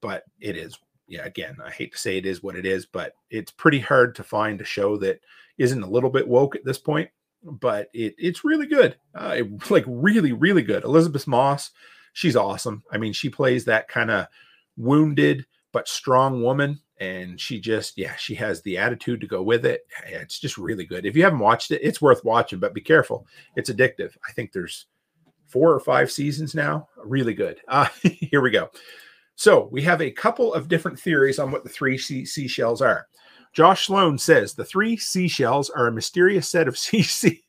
but 0.00 0.24
it 0.40 0.56
is. 0.56 0.78
Yeah, 1.08 1.24
again, 1.24 1.56
I 1.64 1.70
hate 1.70 1.92
to 1.92 1.98
say 1.98 2.16
it 2.16 2.26
is 2.26 2.42
what 2.42 2.56
it 2.56 2.64
is, 2.64 2.86
but 2.86 3.14
it's 3.30 3.50
pretty 3.50 3.80
hard 3.80 4.14
to 4.16 4.22
find 4.22 4.60
a 4.60 4.64
show 4.64 4.96
that 4.98 5.20
isn't 5.58 5.82
a 5.82 5.90
little 5.90 6.10
bit 6.10 6.28
woke 6.28 6.56
at 6.56 6.64
this 6.64 6.78
point. 6.78 7.10
But 7.44 7.88
it 7.92 8.14
it's 8.18 8.44
really 8.44 8.66
good, 8.66 8.96
uh, 9.14 9.34
it, 9.38 9.70
like 9.70 9.84
really 9.86 10.32
really 10.32 10.62
good. 10.62 10.84
Elisabeth 10.84 11.26
Moss, 11.26 11.70
she's 12.12 12.36
awesome. 12.36 12.82
I 12.92 12.98
mean, 12.98 13.12
she 13.12 13.28
plays 13.28 13.64
that 13.64 13.88
kind 13.88 14.10
of 14.10 14.26
wounded 14.76 15.44
but 15.72 15.88
strong 15.88 16.42
woman 16.42 16.80
and 17.00 17.40
she 17.40 17.58
just 17.58 17.98
yeah 17.98 18.14
she 18.16 18.34
has 18.34 18.62
the 18.62 18.78
attitude 18.78 19.20
to 19.20 19.26
go 19.26 19.42
with 19.42 19.64
it 19.64 19.82
it's 20.06 20.38
just 20.38 20.58
really 20.58 20.84
good 20.84 21.04
if 21.04 21.16
you 21.16 21.24
haven't 21.24 21.38
watched 21.38 21.70
it 21.70 21.80
it's 21.82 22.00
worth 22.00 22.24
watching 22.24 22.58
but 22.58 22.74
be 22.74 22.80
careful 22.80 23.26
it's 23.56 23.70
addictive 23.70 24.16
i 24.28 24.32
think 24.32 24.52
there's 24.52 24.86
four 25.46 25.72
or 25.72 25.80
five 25.80 26.10
seasons 26.10 26.54
now 26.54 26.88
really 27.04 27.34
good 27.34 27.60
uh, 27.68 27.88
here 28.02 28.40
we 28.40 28.50
go 28.50 28.70
so 29.36 29.68
we 29.72 29.82
have 29.82 30.00
a 30.00 30.10
couple 30.10 30.52
of 30.54 30.68
different 30.68 30.98
theories 30.98 31.38
on 31.38 31.50
what 31.50 31.64
the 31.64 31.70
three 31.70 31.98
sea- 31.98 32.24
seashells 32.24 32.82
are 32.82 33.06
josh 33.52 33.86
sloan 33.86 34.18
says 34.18 34.54
the 34.54 34.64
three 34.64 34.96
seashells 34.96 35.70
are 35.70 35.86
a 35.86 35.92
mysterious 35.92 36.48
set 36.48 36.68
of 36.68 36.78
sea- 36.78 37.02
sea- 37.02 37.44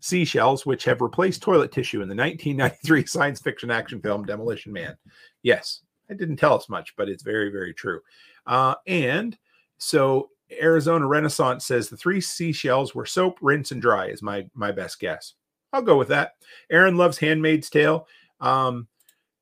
seashells 0.00 0.64
which 0.64 0.84
have 0.84 1.00
replaced 1.00 1.42
toilet 1.42 1.72
tissue 1.72 2.02
in 2.02 2.08
the 2.08 2.14
1993 2.14 3.06
science 3.06 3.40
fiction 3.40 3.70
action 3.70 4.00
film 4.00 4.24
demolition 4.24 4.72
man 4.72 4.96
yes 5.42 5.82
it 6.08 6.18
didn't 6.18 6.36
tell 6.36 6.54
us 6.54 6.68
much, 6.68 6.94
but 6.96 7.08
it's 7.08 7.22
very, 7.22 7.50
very 7.50 7.74
true. 7.74 8.00
Uh, 8.46 8.74
and 8.86 9.36
so 9.78 10.30
Arizona 10.60 11.06
Renaissance 11.06 11.66
says 11.66 11.88
the 11.88 11.96
three 11.96 12.20
seashells 12.20 12.94
were 12.94 13.06
soap, 13.06 13.38
rinse, 13.40 13.72
and 13.72 13.82
dry 13.82 14.06
is 14.06 14.22
my 14.22 14.46
my 14.54 14.70
best 14.72 15.00
guess. 15.00 15.34
I'll 15.72 15.82
go 15.82 15.98
with 15.98 16.08
that. 16.08 16.32
Aaron 16.70 16.96
loves 16.96 17.18
Handmaid's 17.18 17.68
Tale. 17.68 18.06
Um, 18.40 18.86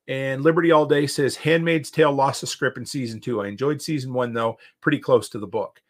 and 0.09 0.43
Liberty 0.43 0.70
All 0.70 0.86
Day 0.86 1.06
says 1.06 1.36
Handmaid's 1.36 1.90
Tale 1.90 2.12
lost 2.12 2.43
a 2.43 2.47
script 2.47 2.78
in 2.78 2.86
season 2.86 3.20
two. 3.20 3.40
I 3.40 3.47
enjoyed 3.47 3.81
season 3.81 4.12
one 4.12 4.32
though, 4.32 4.59
pretty 4.81 4.98
close 4.98 5.28
to 5.31 5.39
the 5.39 5.47
book. 5.47 5.81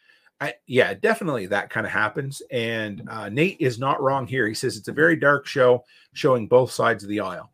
I, 0.40 0.54
yeah, 0.66 0.94
definitely 0.94 1.46
that 1.46 1.70
kind 1.70 1.86
of 1.86 1.92
happens. 1.92 2.42
And 2.50 3.08
uh, 3.08 3.28
Nate 3.28 3.56
is 3.60 3.78
not 3.78 4.02
wrong 4.02 4.26
here. 4.26 4.48
He 4.48 4.54
says 4.54 4.76
it's 4.76 4.88
a 4.88 4.92
very 4.92 5.16
dark 5.16 5.46
show 5.46 5.84
showing 6.12 6.48
both 6.48 6.72
sides 6.72 7.02
of 7.02 7.08
the 7.08 7.20
aisle. 7.20 7.52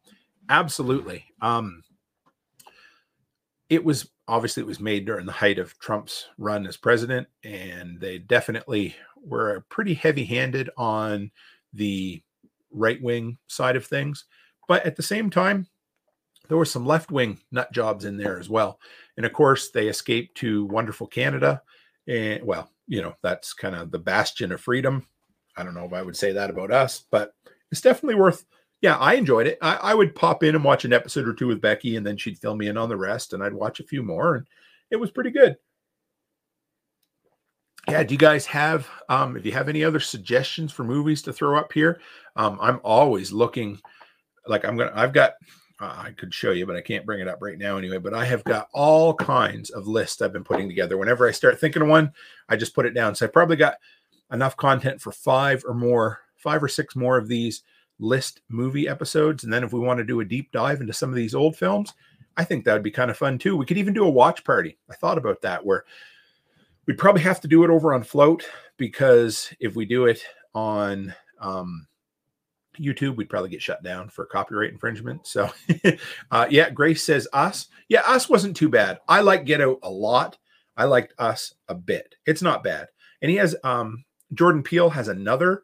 Absolutely. 0.49 1.25
Um, 1.43 1.83
it 3.69 3.85
was 3.85 4.11
obviously 4.27 4.63
it 4.63 4.67
was 4.67 4.81
made 4.81 5.07
during 5.07 5.27
the 5.27 5.33
height 5.33 5.59
of 5.59 5.79
Trump's 5.79 6.27
run 6.39 6.67
as 6.67 6.77
president, 6.77 7.29
and 7.45 8.01
they 8.01 8.19
definitely 8.19 8.97
were 9.23 9.65
pretty 9.69 9.95
heavy-handed 9.95 10.71
on 10.77 11.31
the 11.73 12.23
right-wing 12.73 13.39
side 13.47 13.77
of 13.77 13.87
things. 13.87 14.25
But 14.67 14.87
at 14.87 14.97
the 14.97 15.03
same 15.03 15.31
time, 15.31 15.67
there 16.51 16.59
were 16.59 16.65
some 16.65 16.85
left-wing 16.85 17.39
nut 17.53 17.71
jobs 17.73 18.05
in 18.05 18.17
there 18.17 18.41
as 18.41 18.51
well. 18.51 18.81
And 19.17 19.25
of 19.25 19.33
course, 19.33 19.71
they 19.71 19.87
escaped 19.87 20.37
to 20.39 20.67
wonderful 20.67 21.07
Canada. 21.07 21.63
And 22.09 22.43
well, 22.43 22.69
you 22.89 23.01
know, 23.01 23.15
that's 23.23 23.55
kind 23.55 23.77
of 23.77 23.93
the 23.93 24.01
bastion 24.01 24.51
of 24.51 24.61
freedom. 24.61 25.07
I 25.57 25.63
don't 25.63 25.75
know 25.75 25.85
if 25.85 25.93
I 25.93 26.03
would 26.03 26.17
say 26.17 26.33
that 26.33 26.51
about 26.51 26.73
us, 26.73 27.05
but 27.13 27.35
it's 27.71 27.81
definitely 27.81 28.17
worth 28.17 28.45
yeah, 28.81 28.97
I 28.97 29.15
enjoyed 29.15 29.47
it. 29.47 29.59
I, 29.61 29.77
I, 29.77 29.95
would 29.95 30.15
pop 30.15 30.43
in 30.43 30.55
and 30.55 30.65
watch 30.65 30.87
an 30.87 30.93
episode 30.93 31.29
or 31.29 31.35
two 31.35 31.47
with 31.47 31.61
Becky, 31.61 31.97
and 31.97 32.07
then 32.07 32.17
she'd 32.17 32.39
fill 32.39 32.57
me 32.57 32.67
in 32.67 32.79
on 32.79 32.89
the 32.89 32.97
rest, 32.97 33.35
and 33.35 33.43
I'd 33.43 33.53
watch 33.53 33.79
a 33.79 33.85
few 33.85 34.03
more, 34.03 34.37
and 34.37 34.47
it 34.91 34.97
was 34.97 35.11
pretty 35.11 35.31
good. 35.31 35.57
Yeah, 37.87 38.03
do 38.03 38.15
you 38.15 38.19
guys 38.19 38.47
have 38.47 38.89
um, 39.11 39.37
if 39.37 39.45
you 39.45 39.53
have 39.53 39.69
any 39.69 39.85
other 39.85 40.01
suggestions 40.01 40.73
for 40.73 40.85
movies 40.85 41.21
to 41.23 41.33
throw 41.33 41.59
up 41.59 41.73
here? 41.73 42.01
Um, 42.37 42.59
I'm 42.61 42.81
always 42.83 43.33
looking 43.33 43.81
like 44.47 44.65
I'm 44.65 44.77
gonna 44.77 44.93
I've 44.95 45.13
got 45.13 45.33
I 45.81 46.13
could 46.17 46.35
show 46.35 46.51
you, 46.51 46.67
but 46.67 46.77
I 46.77 46.83
can't 46.83 47.07
bring 47.07 47.21
it 47.21 47.29
up 47.29 47.39
right 47.41 47.59
now 47.59 47.79
anyway. 47.79 47.99
But 47.99 48.15
I 48.15 48.25
have 48.27 48.45
got 48.45 48.69
all 48.73 49.15
kinds 49.15 49.71
of 49.71 49.87
lists 49.87 50.21
I've 50.21 50.33
been 50.33 50.45
putting 50.45 50.69
together. 50.69 50.99
Whenever 50.99 51.27
I 51.27 51.33
start 51.33 51.59
thinking 51.59 51.83
of 51.83 51.89
one, 51.89 52.13
I 52.49 52.57
just 52.57 52.75
put 52.75 52.87
it 52.87 52.95
down. 52.95 53.15
So 53.15 53.27
I 53.27 53.31
probably 53.31 53.57
got 53.57 53.77
enough 54.33 54.57
content 54.57 55.01
for 55.01 55.13
five 55.13 55.65
or 55.67 55.75
more, 55.75 56.21
five 56.37 56.63
or 56.63 56.69
six 56.69 56.95
more 56.95 57.17
of 57.17 57.29
these 57.29 57.63
list 57.99 58.41
movie 58.49 58.89
episodes. 58.89 59.45
And 59.45 59.53
then 59.53 59.65
if 59.65 59.73
we 59.73 59.81
want 59.81 59.99
to 59.99 60.05
do 60.05 60.21
a 60.21 60.25
deep 60.25 60.53
dive 60.53 60.81
into 60.81 60.93
some 60.93 61.11
of 61.11 61.17
these 61.17 61.35
old 61.35 61.57
films, 61.57 61.95
I 62.37 62.45
think 62.45 62.65
that 62.65 62.75
would 62.75 62.83
be 62.83 62.91
kind 62.91 63.11
of 63.11 63.17
fun 63.17 63.39
too. 63.39 63.57
We 63.57 63.67
could 63.67 63.79
even 63.79 63.95
do 63.95 64.05
a 64.05 64.11
watch 64.11 64.45
party. 64.45 64.79
I 64.91 64.95
thought 64.95 65.19
about 65.19 65.43
that 65.43 65.65
where 65.65 65.85
we'd 66.87 66.99
probably 66.99 67.23
have 67.23 67.41
to 67.43 67.49
do 67.49 67.65
it 67.65 67.71
over 67.71 67.93
on 67.93 68.03
Flote 68.03 68.47
because 68.77 69.53
if 69.61 69.77
we 69.77 69.85
do 69.85 70.07
it 70.07 70.23
on 70.55 71.15
um, 71.41 71.87
YouTube, 72.79 73.17
we'd 73.17 73.29
probably 73.31 73.51
get 73.51 73.63
shut 73.63 73.83
down 73.83 74.09
for 74.09 74.27
copyright 74.27 74.73
infringement. 74.73 75.27
So, 75.27 75.51
uh, 76.31 76.47
yeah, 76.51 76.71
Grace 76.71 77.03
says 77.03 77.27
us. 77.33 77.69
Yeah, 77.89 78.03
us 78.07 78.29
wasn't 78.29 78.57
too 78.57 78.69
bad. 78.69 79.01
I 79.09 79.21
like 79.21 79.45
Get 79.45 79.61
Out 79.61 79.79
a 79.83 79.91
lot. 79.91 80.39
I 80.77 80.85
liked 80.85 81.15
us 81.19 81.55
a 81.69 81.75
bit. 81.75 82.15
It's 82.27 82.43
not 82.43 82.65
bad. 82.65 82.89
And 83.23 83.31
he 83.31 83.37
has 83.37 83.57
um, 83.65 84.05
Jordan 84.35 84.63
Peele 84.63 84.91
has 84.91 85.09
another 85.09 85.63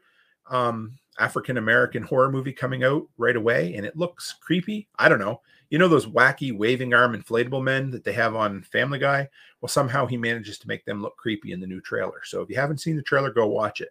um, 0.50 0.98
African 1.18 1.56
American 1.56 2.02
horror 2.02 2.30
movie 2.30 2.52
coming 2.52 2.84
out 2.84 3.06
right 3.16 3.36
away, 3.36 3.74
and 3.74 3.86
it 3.86 3.96
looks 3.96 4.34
creepy. 4.40 4.88
I 4.98 5.08
don't 5.08 5.18
know. 5.18 5.40
You 5.70 5.78
know 5.78 5.88
those 5.88 6.06
wacky 6.06 6.56
waving 6.56 6.94
arm 6.94 7.20
inflatable 7.20 7.62
men 7.62 7.90
that 7.90 8.04
they 8.04 8.12
have 8.12 8.36
on 8.36 8.62
Family 8.62 8.98
Guy? 8.98 9.28
Well, 9.60 9.68
somehow 9.68 10.06
he 10.06 10.16
manages 10.16 10.58
to 10.58 10.68
make 10.68 10.84
them 10.84 11.02
look 11.02 11.16
creepy 11.16 11.52
in 11.52 11.60
the 11.60 11.66
new 11.66 11.80
trailer. 11.80 12.20
So 12.24 12.40
if 12.40 12.50
you 12.50 12.56
haven't 12.56 12.78
seen 12.78 12.96
the 12.96 13.02
trailer, 13.02 13.32
go 13.32 13.46
watch 13.46 13.80
it. 13.80 13.90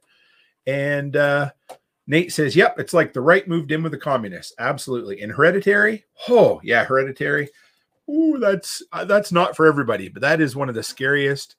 And 0.68 1.18
uh, 1.18 1.52
Nate 2.08 2.32
says, 2.32 2.56
"Yep, 2.56 2.80
it's 2.80 2.94
like 2.94 3.14
the 3.14 3.22
right 3.22 3.48
moved 3.48 3.72
in 3.72 3.82
with 3.84 3.92
the 3.92 3.98
communists. 3.98 4.54
Absolutely." 4.60 5.22
And 5.22 5.32
Hereditary, 5.32 6.06
oh 6.30 6.60
yeah, 6.64 6.84
Hereditary. 6.84 7.50
Ooh, 8.10 8.38
that's 8.40 8.84
uh, 8.92 9.06
that's 9.06 9.32
not 9.32 9.56
for 9.56 9.66
everybody, 9.66 10.10
but 10.10 10.22
that 10.22 10.42
is 10.42 10.56
one 10.56 10.70
of 10.70 10.76
the 10.76 10.84
scariest, 10.84 11.56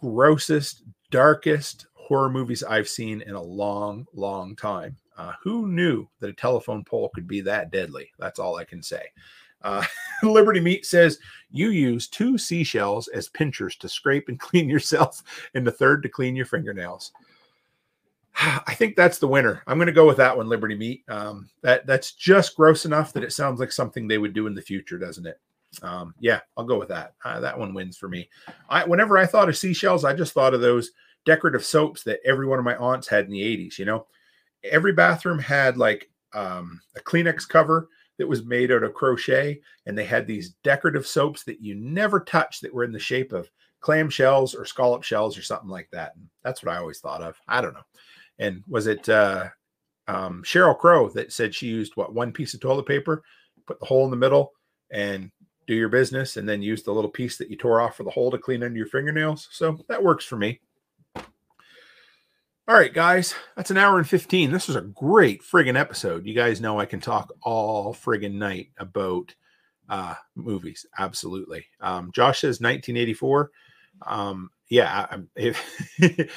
grossest, 0.00 0.84
darkest 1.10 1.86
horror 1.94 2.30
movies 2.30 2.62
I've 2.62 2.88
seen 2.88 3.22
in 3.22 3.34
a 3.34 3.42
long, 3.42 4.06
long 4.14 4.56
time. 4.56 4.96
Uh, 5.16 5.32
who 5.42 5.68
knew 5.68 6.08
that 6.20 6.30
a 6.30 6.34
telephone 6.34 6.82
pole 6.84 7.10
could 7.14 7.28
be 7.28 7.42
that 7.42 7.70
deadly? 7.70 8.10
That's 8.18 8.38
all 8.38 8.56
I 8.56 8.64
can 8.64 8.82
say. 8.82 9.02
Uh, 9.60 9.84
Liberty 10.22 10.60
Meat 10.60 10.86
says 10.86 11.18
you 11.50 11.68
use 11.68 12.08
two 12.08 12.38
seashells 12.38 13.08
as 13.08 13.28
pinchers 13.28 13.76
to 13.76 13.88
scrape 13.88 14.28
and 14.28 14.40
clean 14.40 14.68
yourself, 14.68 15.22
and 15.54 15.66
the 15.66 15.72
third 15.72 16.02
to 16.02 16.08
clean 16.08 16.34
your 16.34 16.46
fingernails. 16.46 17.12
I 18.66 18.74
think 18.74 18.96
that's 18.96 19.18
the 19.18 19.28
winner. 19.28 19.62
I'm 19.66 19.78
going 19.78 19.86
to 19.86 19.92
go 19.92 20.06
with 20.06 20.16
that 20.18 20.36
one, 20.36 20.48
Liberty 20.48 20.74
Meat. 20.74 21.04
Um, 21.08 21.48
that 21.62 21.86
that's 21.86 22.12
just 22.12 22.56
gross 22.56 22.84
enough 22.84 23.12
that 23.12 23.24
it 23.24 23.32
sounds 23.32 23.60
like 23.60 23.72
something 23.72 24.06
they 24.06 24.18
would 24.18 24.32
do 24.32 24.46
in 24.46 24.54
the 24.54 24.62
future, 24.62 24.98
doesn't 24.98 25.26
it? 25.26 25.40
Um, 25.82 26.14
yeah, 26.20 26.40
I'll 26.56 26.64
go 26.64 26.78
with 26.78 26.88
that. 26.88 27.14
Uh, 27.24 27.40
that 27.40 27.58
one 27.58 27.72
wins 27.72 27.96
for 27.96 28.08
me. 28.08 28.28
I 28.68 28.84
whenever 28.84 29.16
I 29.16 29.26
thought 29.26 29.48
of 29.48 29.56
seashells, 29.56 30.04
I 30.04 30.14
just 30.14 30.32
thought 30.32 30.54
of 30.54 30.60
those 30.60 30.90
decorative 31.24 31.64
soaps 31.64 32.02
that 32.04 32.20
every 32.24 32.46
one 32.46 32.58
of 32.58 32.64
my 32.64 32.76
aunts 32.76 33.08
had 33.08 33.26
in 33.26 33.30
the 33.30 33.42
80s. 33.42 33.78
You 33.78 33.86
know, 33.86 34.06
every 34.64 34.92
bathroom 34.92 35.38
had 35.38 35.76
like 35.76 36.10
um, 36.34 36.80
a 36.96 37.00
Kleenex 37.00 37.48
cover 37.48 37.88
that 38.18 38.28
was 38.28 38.44
made 38.44 38.70
out 38.70 38.82
of 38.82 38.94
crochet, 38.94 39.60
and 39.86 39.96
they 39.96 40.04
had 40.04 40.26
these 40.26 40.50
decorative 40.62 41.06
soaps 41.06 41.44
that 41.44 41.60
you 41.60 41.74
never 41.74 42.20
touched 42.20 42.62
that 42.62 42.74
were 42.74 42.84
in 42.84 42.92
the 42.92 42.98
shape 42.98 43.32
of 43.32 43.50
clam 43.80 44.08
shells 44.08 44.54
or 44.54 44.64
scallop 44.64 45.02
shells 45.02 45.36
or 45.36 45.42
something 45.42 45.68
like 45.68 45.88
that. 45.92 46.14
And 46.16 46.28
that's 46.44 46.62
what 46.62 46.74
I 46.74 46.78
always 46.78 47.00
thought 47.00 47.22
of. 47.22 47.36
I 47.48 47.60
don't 47.60 47.74
know. 47.74 47.80
And 48.38 48.62
was 48.68 48.86
it 48.86 49.08
uh, 49.08 49.48
um, 50.08 50.42
Sheryl 50.44 50.78
Crow 50.78 51.08
that 51.10 51.32
said 51.32 51.54
she 51.54 51.66
used 51.66 51.96
what 51.96 52.14
one 52.14 52.32
piece 52.32 52.54
of 52.54 52.60
toilet 52.60 52.86
paper, 52.86 53.22
put 53.66 53.78
the 53.80 53.86
hole 53.86 54.04
in 54.04 54.10
the 54.10 54.16
middle, 54.16 54.52
and 54.90 55.30
do 55.66 55.74
your 55.74 55.88
business, 55.88 56.36
and 56.36 56.48
then 56.48 56.62
use 56.62 56.82
the 56.82 56.92
little 56.92 57.10
piece 57.10 57.38
that 57.38 57.50
you 57.50 57.56
tore 57.56 57.80
off 57.80 57.96
for 57.96 58.02
the 58.02 58.10
hole 58.10 58.30
to 58.30 58.38
clean 58.38 58.62
under 58.62 58.76
your 58.76 58.86
fingernails? 58.86 59.48
So 59.52 59.78
that 59.88 60.02
works 60.02 60.24
for 60.24 60.36
me. 60.36 60.60
All 62.68 62.76
right, 62.76 62.94
guys, 62.94 63.34
that's 63.56 63.72
an 63.72 63.76
hour 63.76 63.98
and 63.98 64.08
15. 64.08 64.52
This 64.52 64.68
was 64.68 64.76
a 64.76 64.82
great 64.82 65.42
friggin' 65.42 65.78
episode. 65.78 66.26
You 66.26 66.34
guys 66.34 66.60
know 66.60 66.78
I 66.78 66.86
can 66.86 67.00
talk 67.00 67.32
all 67.42 67.92
friggin' 67.92 68.34
night 68.34 68.68
about 68.78 69.34
uh, 69.88 70.14
movies. 70.36 70.86
Absolutely. 70.96 71.66
Um, 71.80 72.12
Josh 72.14 72.40
says 72.40 72.60
1984. 72.60 73.50
Um, 74.06 74.50
yeah, 74.72 75.06
I'm, 75.10 75.28
if, 75.36 75.62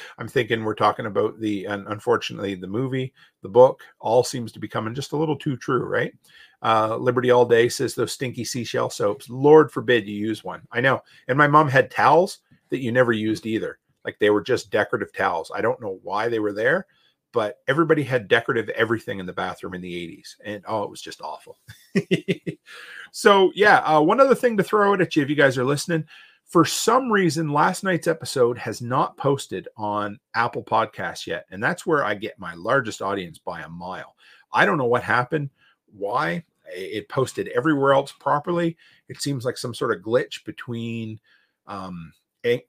I'm 0.17 0.27
thinking 0.27 0.65
we're 0.65 0.75
talking 0.75 1.05
about 1.05 1.39
the, 1.39 1.63
and 1.63 1.87
unfortunately, 1.87 2.53
the 2.53 2.67
movie, 2.67 3.13
the 3.41 3.47
book, 3.47 3.81
all 4.01 4.25
seems 4.25 4.51
to 4.51 4.59
be 4.59 4.67
coming 4.67 4.93
just 4.93 5.13
a 5.13 5.15
little 5.15 5.37
too 5.37 5.55
true, 5.55 5.85
right? 5.85 6.13
Uh, 6.61 6.97
Liberty 6.97 7.31
All 7.31 7.45
Day 7.45 7.69
says 7.69 7.95
those 7.95 8.11
stinky 8.11 8.43
seashell 8.43 8.89
soaps. 8.89 9.29
Lord 9.29 9.71
forbid 9.71 10.05
you 10.05 10.17
use 10.17 10.43
one. 10.43 10.63
I 10.73 10.81
know. 10.81 11.01
And 11.29 11.37
my 11.37 11.47
mom 11.47 11.69
had 11.69 11.89
towels 11.89 12.39
that 12.71 12.81
you 12.81 12.91
never 12.91 13.13
used 13.13 13.45
either. 13.45 13.79
Like 14.03 14.19
they 14.19 14.31
were 14.31 14.43
just 14.43 14.69
decorative 14.69 15.13
towels. 15.13 15.49
I 15.55 15.61
don't 15.61 15.81
know 15.81 16.01
why 16.03 16.27
they 16.27 16.39
were 16.39 16.51
there, 16.51 16.87
but 17.31 17.59
everybody 17.69 18.03
had 18.03 18.27
decorative 18.27 18.67
everything 18.67 19.19
in 19.19 19.25
the 19.25 19.31
bathroom 19.31 19.75
in 19.75 19.81
the 19.81 19.93
80s. 19.93 20.35
And 20.43 20.61
oh, 20.67 20.83
it 20.83 20.89
was 20.89 21.01
just 21.01 21.21
awful. 21.21 21.57
so, 23.13 23.53
yeah, 23.55 23.77
uh, 23.77 24.01
one 24.01 24.19
other 24.19 24.35
thing 24.35 24.57
to 24.57 24.63
throw 24.63 24.91
it 24.91 24.99
at 24.99 25.15
you 25.15 25.23
if 25.23 25.29
you 25.29 25.37
guys 25.37 25.57
are 25.57 25.63
listening 25.63 26.03
For 26.45 26.63
some 26.63 27.11
reason, 27.11 27.49
last 27.49 27.84
night's 27.84 28.07
episode 28.07 28.57
has 28.57 28.81
not 28.81 29.17
posted 29.17 29.67
on 29.76 30.19
Apple 30.35 30.63
Podcasts 30.63 31.26
yet. 31.27 31.45
And 31.51 31.61
that's 31.61 31.85
where 31.85 32.05
I 32.05 32.13
get 32.13 32.39
my 32.39 32.53
largest 32.53 33.01
audience 33.01 33.39
by 33.39 33.61
a 33.61 33.69
mile. 33.69 34.15
I 34.53 34.65
don't 34.65 34.77
know 34.77 34.85
what 34.85 35.03
happened, 35.03 35.49
why. 35.91 36.43
It 36.67 37.09
posted 37.09 37.47
everywhere 37.49 37.93
else 37.93 38.11
properly. 38.11 38.77
It 39.07 39.22
seems 39.22 39.45
like 39.45 39.57
some 39.57 39.73
sort 39.73 39.95
of 39.95 40.03
glitch 40.03 40.45
between 40.45 41.19
um, 41.67 42.13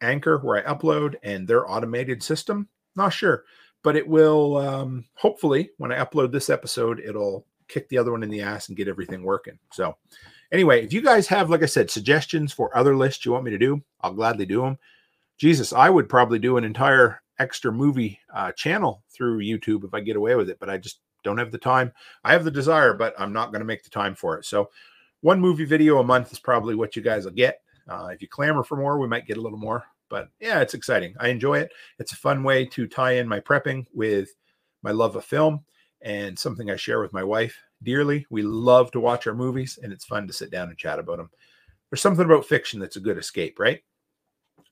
Anchor, 0.00 0.38
where 0.38 0.66
I 0.66 0.74
upload, 0.74 1.16
and 1.22 1.46
their 1.46 1.70
automated 1.70 2.22
system. 2.22 2.68
Not 2.94 3.10
sure, 3.10 3.44
but 3.82 3.96
it 3.96 4.06
will 4.06 4.56
um, 4.56 5.04
hopefully, 5.14 5.70
when 5.78 5.92
I 5.92 6.04
upload 6.04 6.32
this 6.32 6.50
episode, 6.50 7.00
it'll 7.00 7.46
kick 7.68 7.88
the 7.88 7.98
other 7.98 8.12
one 8.12 8.22
in 8.22 8.30
the 8.30 8.42
ass 8.42 8.68
and 8.68 8.76
get 8.76 8.88
everything 8.88 9.22
working. 9.22 9.58
So, 9.72 9.96
anyway, 10.52 10.84
if 10.84 10.92
you 10.92 11.02
guys 11.02 11.26
have, 11.28 11.50
like 11.50 11.62
I 11.62 11.66
said, 11.66 11.90
suggestions 11.90 12.52
for 12.52 12.76
other 12.76 12.96
lists 12.96 13.24
you 13.24 13.32
want 13.32 13.44
me 13.44 13.50
to 13.50 13.58
do, 13.58 13.82
I'll 14.00 14.12
gladly 14.12 14.46
do 14.46 14.62
them. 14.62 14.78
Jesus, 15.38 15.72
I 15.72 15.90
would 15.90 16.08
probably 16.08 16.38
do 16.38 16.56
an 16.56 16.64
entire 16.64 17.20
extra 17.38 17.70
movie 17.72 18.18
uh, 18.34 18.52
channel 18.52 19.02
through 19.10 19.40
YouTube 19.40 19.84
if 19.84 19.92
I 19.92 20.00
get 20.00 20.16
away 20.16 20.34
with 20.34 20.48
it, 20.48 20.58
but 20.58 20.70
I 20.70 20.78
just 20.78 21.00
don't 21.24 21.38
have 21.38 21.52
the 21.52 21.58
time. 21.58 21.92
I 22.24 22.32
have 22.32 22.44
the 22.44 22.50
desire, 22.50 22.94
but 22.94 23.14
I'm 23.18 23.32
not 23.32 23.50
going 23.50 23.60
to 23.60 23.66
make 23.66 23.82
the 23.82 23.90
time 23.90 24.14
for 24.14 24.38
it. 24.38 24.44
So, 24.44 24.70
one 25.20 25.40
movie 25.40 25.64
video 25.64 25.98
a 25.98 26.04
month 26.04 26.30
is 26.32 26.38
probably 26.38 26.74
what 26.74 26.94
you 26.94 27.02
guys 27.02 27.24
will 27.24 27.32
get. 27.32 27.60
Uh, 27.88 28.08
if 28.12 28.22
you 28.22 28.28
clamor 28.28 28.62
for 28.62 28.76
more, 28.76 28.98
we 28.98 29.08
might 29.08 29.26
get 29.26 29.38
a 29.38 29.40
little 29.40 29.58
more. 29.58 29.84
But 30.08 30.28
yeah, 30.40 30.60
it's 30.60 30.74
exciting. 30.74 31.14
I 31.18 31.28
enjoy 31.28 31.58
it. 31.58 31.72
It's 31.98 32.12
a 32.12 32.16
fun 32.16 32.44
way 32.44 32.64
to 32.66 32.86
tie 32.86 33.12
in 33.12 33.26
my 33.26 33.40
prepping 33.40 33.86
with 33.92 34.28
my 34.82 34.92
love 34.92 35.16
of 35.16 35.24
film 35.24 35.64
and 36.02 36.38
something 36.38 36.70
I 36.70 36.76
share 36.76 37.00
with 37.00 37.12
my 37.12 37.24
wife 37.24 37.58
dearly. 37.82 38.26
We 38.30 38.42
love 38.42 38.90
to 38.92 39.00
watch 39.00 39.26
our 39.26 39.34
movies, 39.34 39.78
and 39.82 39.92
it's 39.92 40.04
fun 40.04 40.26
to 40.26 40.32
sit 40.32 40.50
down 40.50 40.68
and 40.68 40.78
chat 40.78 40.98
about 40.98 41.18
them. 41.18 41.30
There's 41.90 42.00
something 42.00 42.24
about 42.24 42.46
fiction 42.46 42.80
that's 42.80 42.96
a 42.96 43.00
good 43.00 43.18
escape, 43.18 43.58
right? 43.58 43.82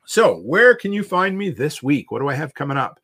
So, 0.07 0.39
where 0.39 0.75
can 0.75 0.93
you 0.93 1.03
find 1.03 1.37
me 1.37 1.51
this 1.51 1.83
week? 1.83 2.11
What 2.11 2.21
do 2.21 2.29
I 2.29 2.35
have 2.35 2.55
coming 2.55 2.77
up? 2.77 3.01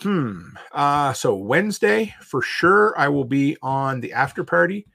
Hmm. 0.00 0.40
Uh, 0.72 1.12
so 1.14 1.34
Wednesday 1.34 2.14
for 2.20 2.42
sure, 2.42 2.94
I 2.98 3.08
will 3.08 3.24
be 3.24 3.56
on 3.62 4.00
the 4.00 4.12
after 4.12 4.44
party, 4.44 4.86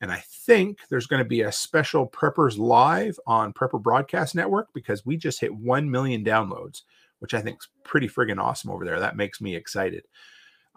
and 0.00 0.12
I 0.12 0.22
think 0.26 0.78
there's 0.88 1.06
going 1.06 1.22
to 1.22 1.28
be 1.28 1.42
a 1.42 1.52
special 1.52 2.08
Preppers 2.08 2.58
Live 2.58 3.18
on 3.26 3.54
Prepper 3.54 3.82
Broadcast 3.82 4.34
Network 4.34 4.68
because 4.74 5.06
we 5.06 5.16
just 5.16 5.40
hit 5.40 5.54
one 5.54 5.90
million 5.90 6.22
downloads, 6.24 6.82
which 7.20 7.32
I 7.32 7.40
think 7.40 7.58
is 7.60 7.68
pretty 7.84 8.08
friggin' 8.08 8.38
awesome 8.40 8.70
over 8.70 8.84
there. 8.84 9.00
That 9.00 9.16
makes 9.16 9.40
me 9.40 9.56
excited. 9.56 10.04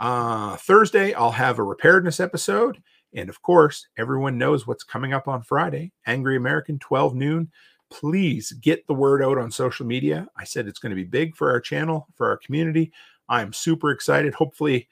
Uh, 0.03 0.57
Thursday, 0.57 1.13
I'll 1.13 1.31
have 1.31 1.59
a 1.59 1.65
preparedness 1.65 2.19
episode. 2.19 2.83
And 3.15 3.29
of 3.29 3.41
course, 3.41 3.87
everyone 3.97 4.37
knows 4.37 4.67
what's 4.67 4.83
coming 4.83 5.13
up 5.13 5.29
on 5.29 5.43
Friday 5.43 5.93
Angry 6.05 6.35
American, 6.35 6.77
12 6.79 7.15
noon. 7.15 7.49
Please 7.89 8.51
get 8.51 8.85
the 8.85 8.93
word 8.93 9.23
out 9.23 9.37
on 9.37 9.49
social 9.49 9.85
media. 9.85 10.27
I 10.35 10.43
said 10.43 10.67
it's 10.67 10.79
going 10.79 10.89
to 10.89 10.97
be 10.97 11.05
big 11.05 11.37
for 11.37 11.49
our 11.49 11.61
channel, 11.61 12.07
for 12.17 12.27
our 12.27 12.35
community. 12.35 12.91
I'm 13.29 13.53
super 13.53 13.91
excited. 13.91 14.33
Hopefully, 14.33 14.89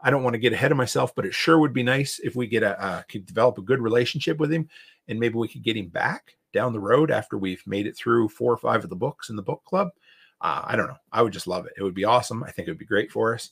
I 0.00 0.10
don't 0.10 0.22
want 0.22 0.34
to 0.34 0.40
get 0.40 0.52
ahead 0.52 0.70
of 0.70 0.78
myself, 0.78 1.12
but 1.12 1.26
it 1.26 1.34
sure 1.34 1.58
would 1.58 1.72
be 1.72 1.82
nice 1.82 2.20
if 2.20 2.36
we 2.36 2.46
get 2.46 2.62
a 2.62 2.80
uh, 2.80 3.02
could 3.08 3.26
develop 3.26 3.58
a 3.58 3.62
good 3.62 3.80
relationship 3.80 4.38
with 4.38 4.52
him, 4.52 4.68
and 5.08 5.18
maybe 5.18 5.34
we 5.34 5.48
could 5.48 5.64
get 5.64 5.76
him 5.76 5.88
back 5.88 6.36
down 6.52 6.72
the 6.72 6.78
road 6.78 7.10
after 7.10 7.36
we've 7.36 7.66
made 7.66 7.88
it 7.88 7.96
through 7.96 8.28
four 8.28 8.52
or 8.52 8.58
five 8.58 8.84
of 8.84 8.90
the 8.90 8.96
books 8.96 9.28
in 9.28 9.34
the 9.34 9.42
book 9.42 9.64
club. 9.64 9.88
Uh, 10.40 10.62
I 10.64 10.76
don't 10.76 10.86
know. 10.86 10.98
I 11.10 11.22
would 11.22 11.32
just 11.32 11.48
love 11.48 11.66
it. 11.66 11.72
It 11.76 11.82
would 11.82 11.94
be 11.94 12.04
awesome. 12.04 12.44
I 12.44 12.52
think 12.52 12.68
it 12.68 12.70
would 12.70 12.78
be 12.78 12.84
great 12.84 13.10
for 13.10 13.34
us. 13.34 13.50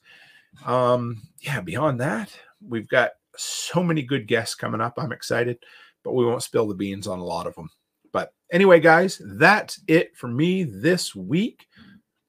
Um, 0.64 1.22
yeah, 1.40 1.60
beyond 1.60 2.00
that, 2.00 2.30
we've 2.66 2.88
got 2.88 3.12
so 3.36 3.82
many 3.82 4.02
good 4.02 4.26
guests 4.26 4.54
coming 4.54 4.80
up. 4.80 4.94
I'm 4.98 5.12
excited, 5.12 5.58
but 6.04 6.12
we 6.12 6.24
won't 6.24 6.42
spill 6.42 6.66
the 6.68 6.74
beans 6.74 7.06
on 7.06 7.18
a 7.18 7.24
lot 7.24 7.46
of 7.46 7.54
them. 7.54 7.70
But 8.12 8.32
anyway, 8.52 8.80
guys, 8.80 9.20
that's 9.24 9.80
it 9.86 10.16
for 10.16 10.28
me 10.28 10.64
this 10.64 11.14
week, 11.14 11.66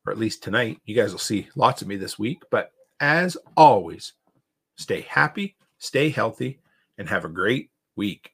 or 0.06 0.14
at 0.14 0.20
least 0.20 0.44
tonight. 0.44 0.80
You 0.86 0.96
guys 0.96 1.12
will 1.12 1.20
see 1.20 1.50
lots 1.56 1.82
of 1.82 1.88
me 1.88 1.96
this 1.96 2.20
week. 2.20 2.44
But 2.52 2.72
as 3.00 3.38
always, 3.58 4.14
stay 4.76 5.02
happy, 5.02 5.56
stay 5.80 6.10
healthy, 6.10 6.60
and 6.98 7.10
have 7.10 7.26
a 7.26 7.30
great 7.30 7.72
week. 7.96 8.31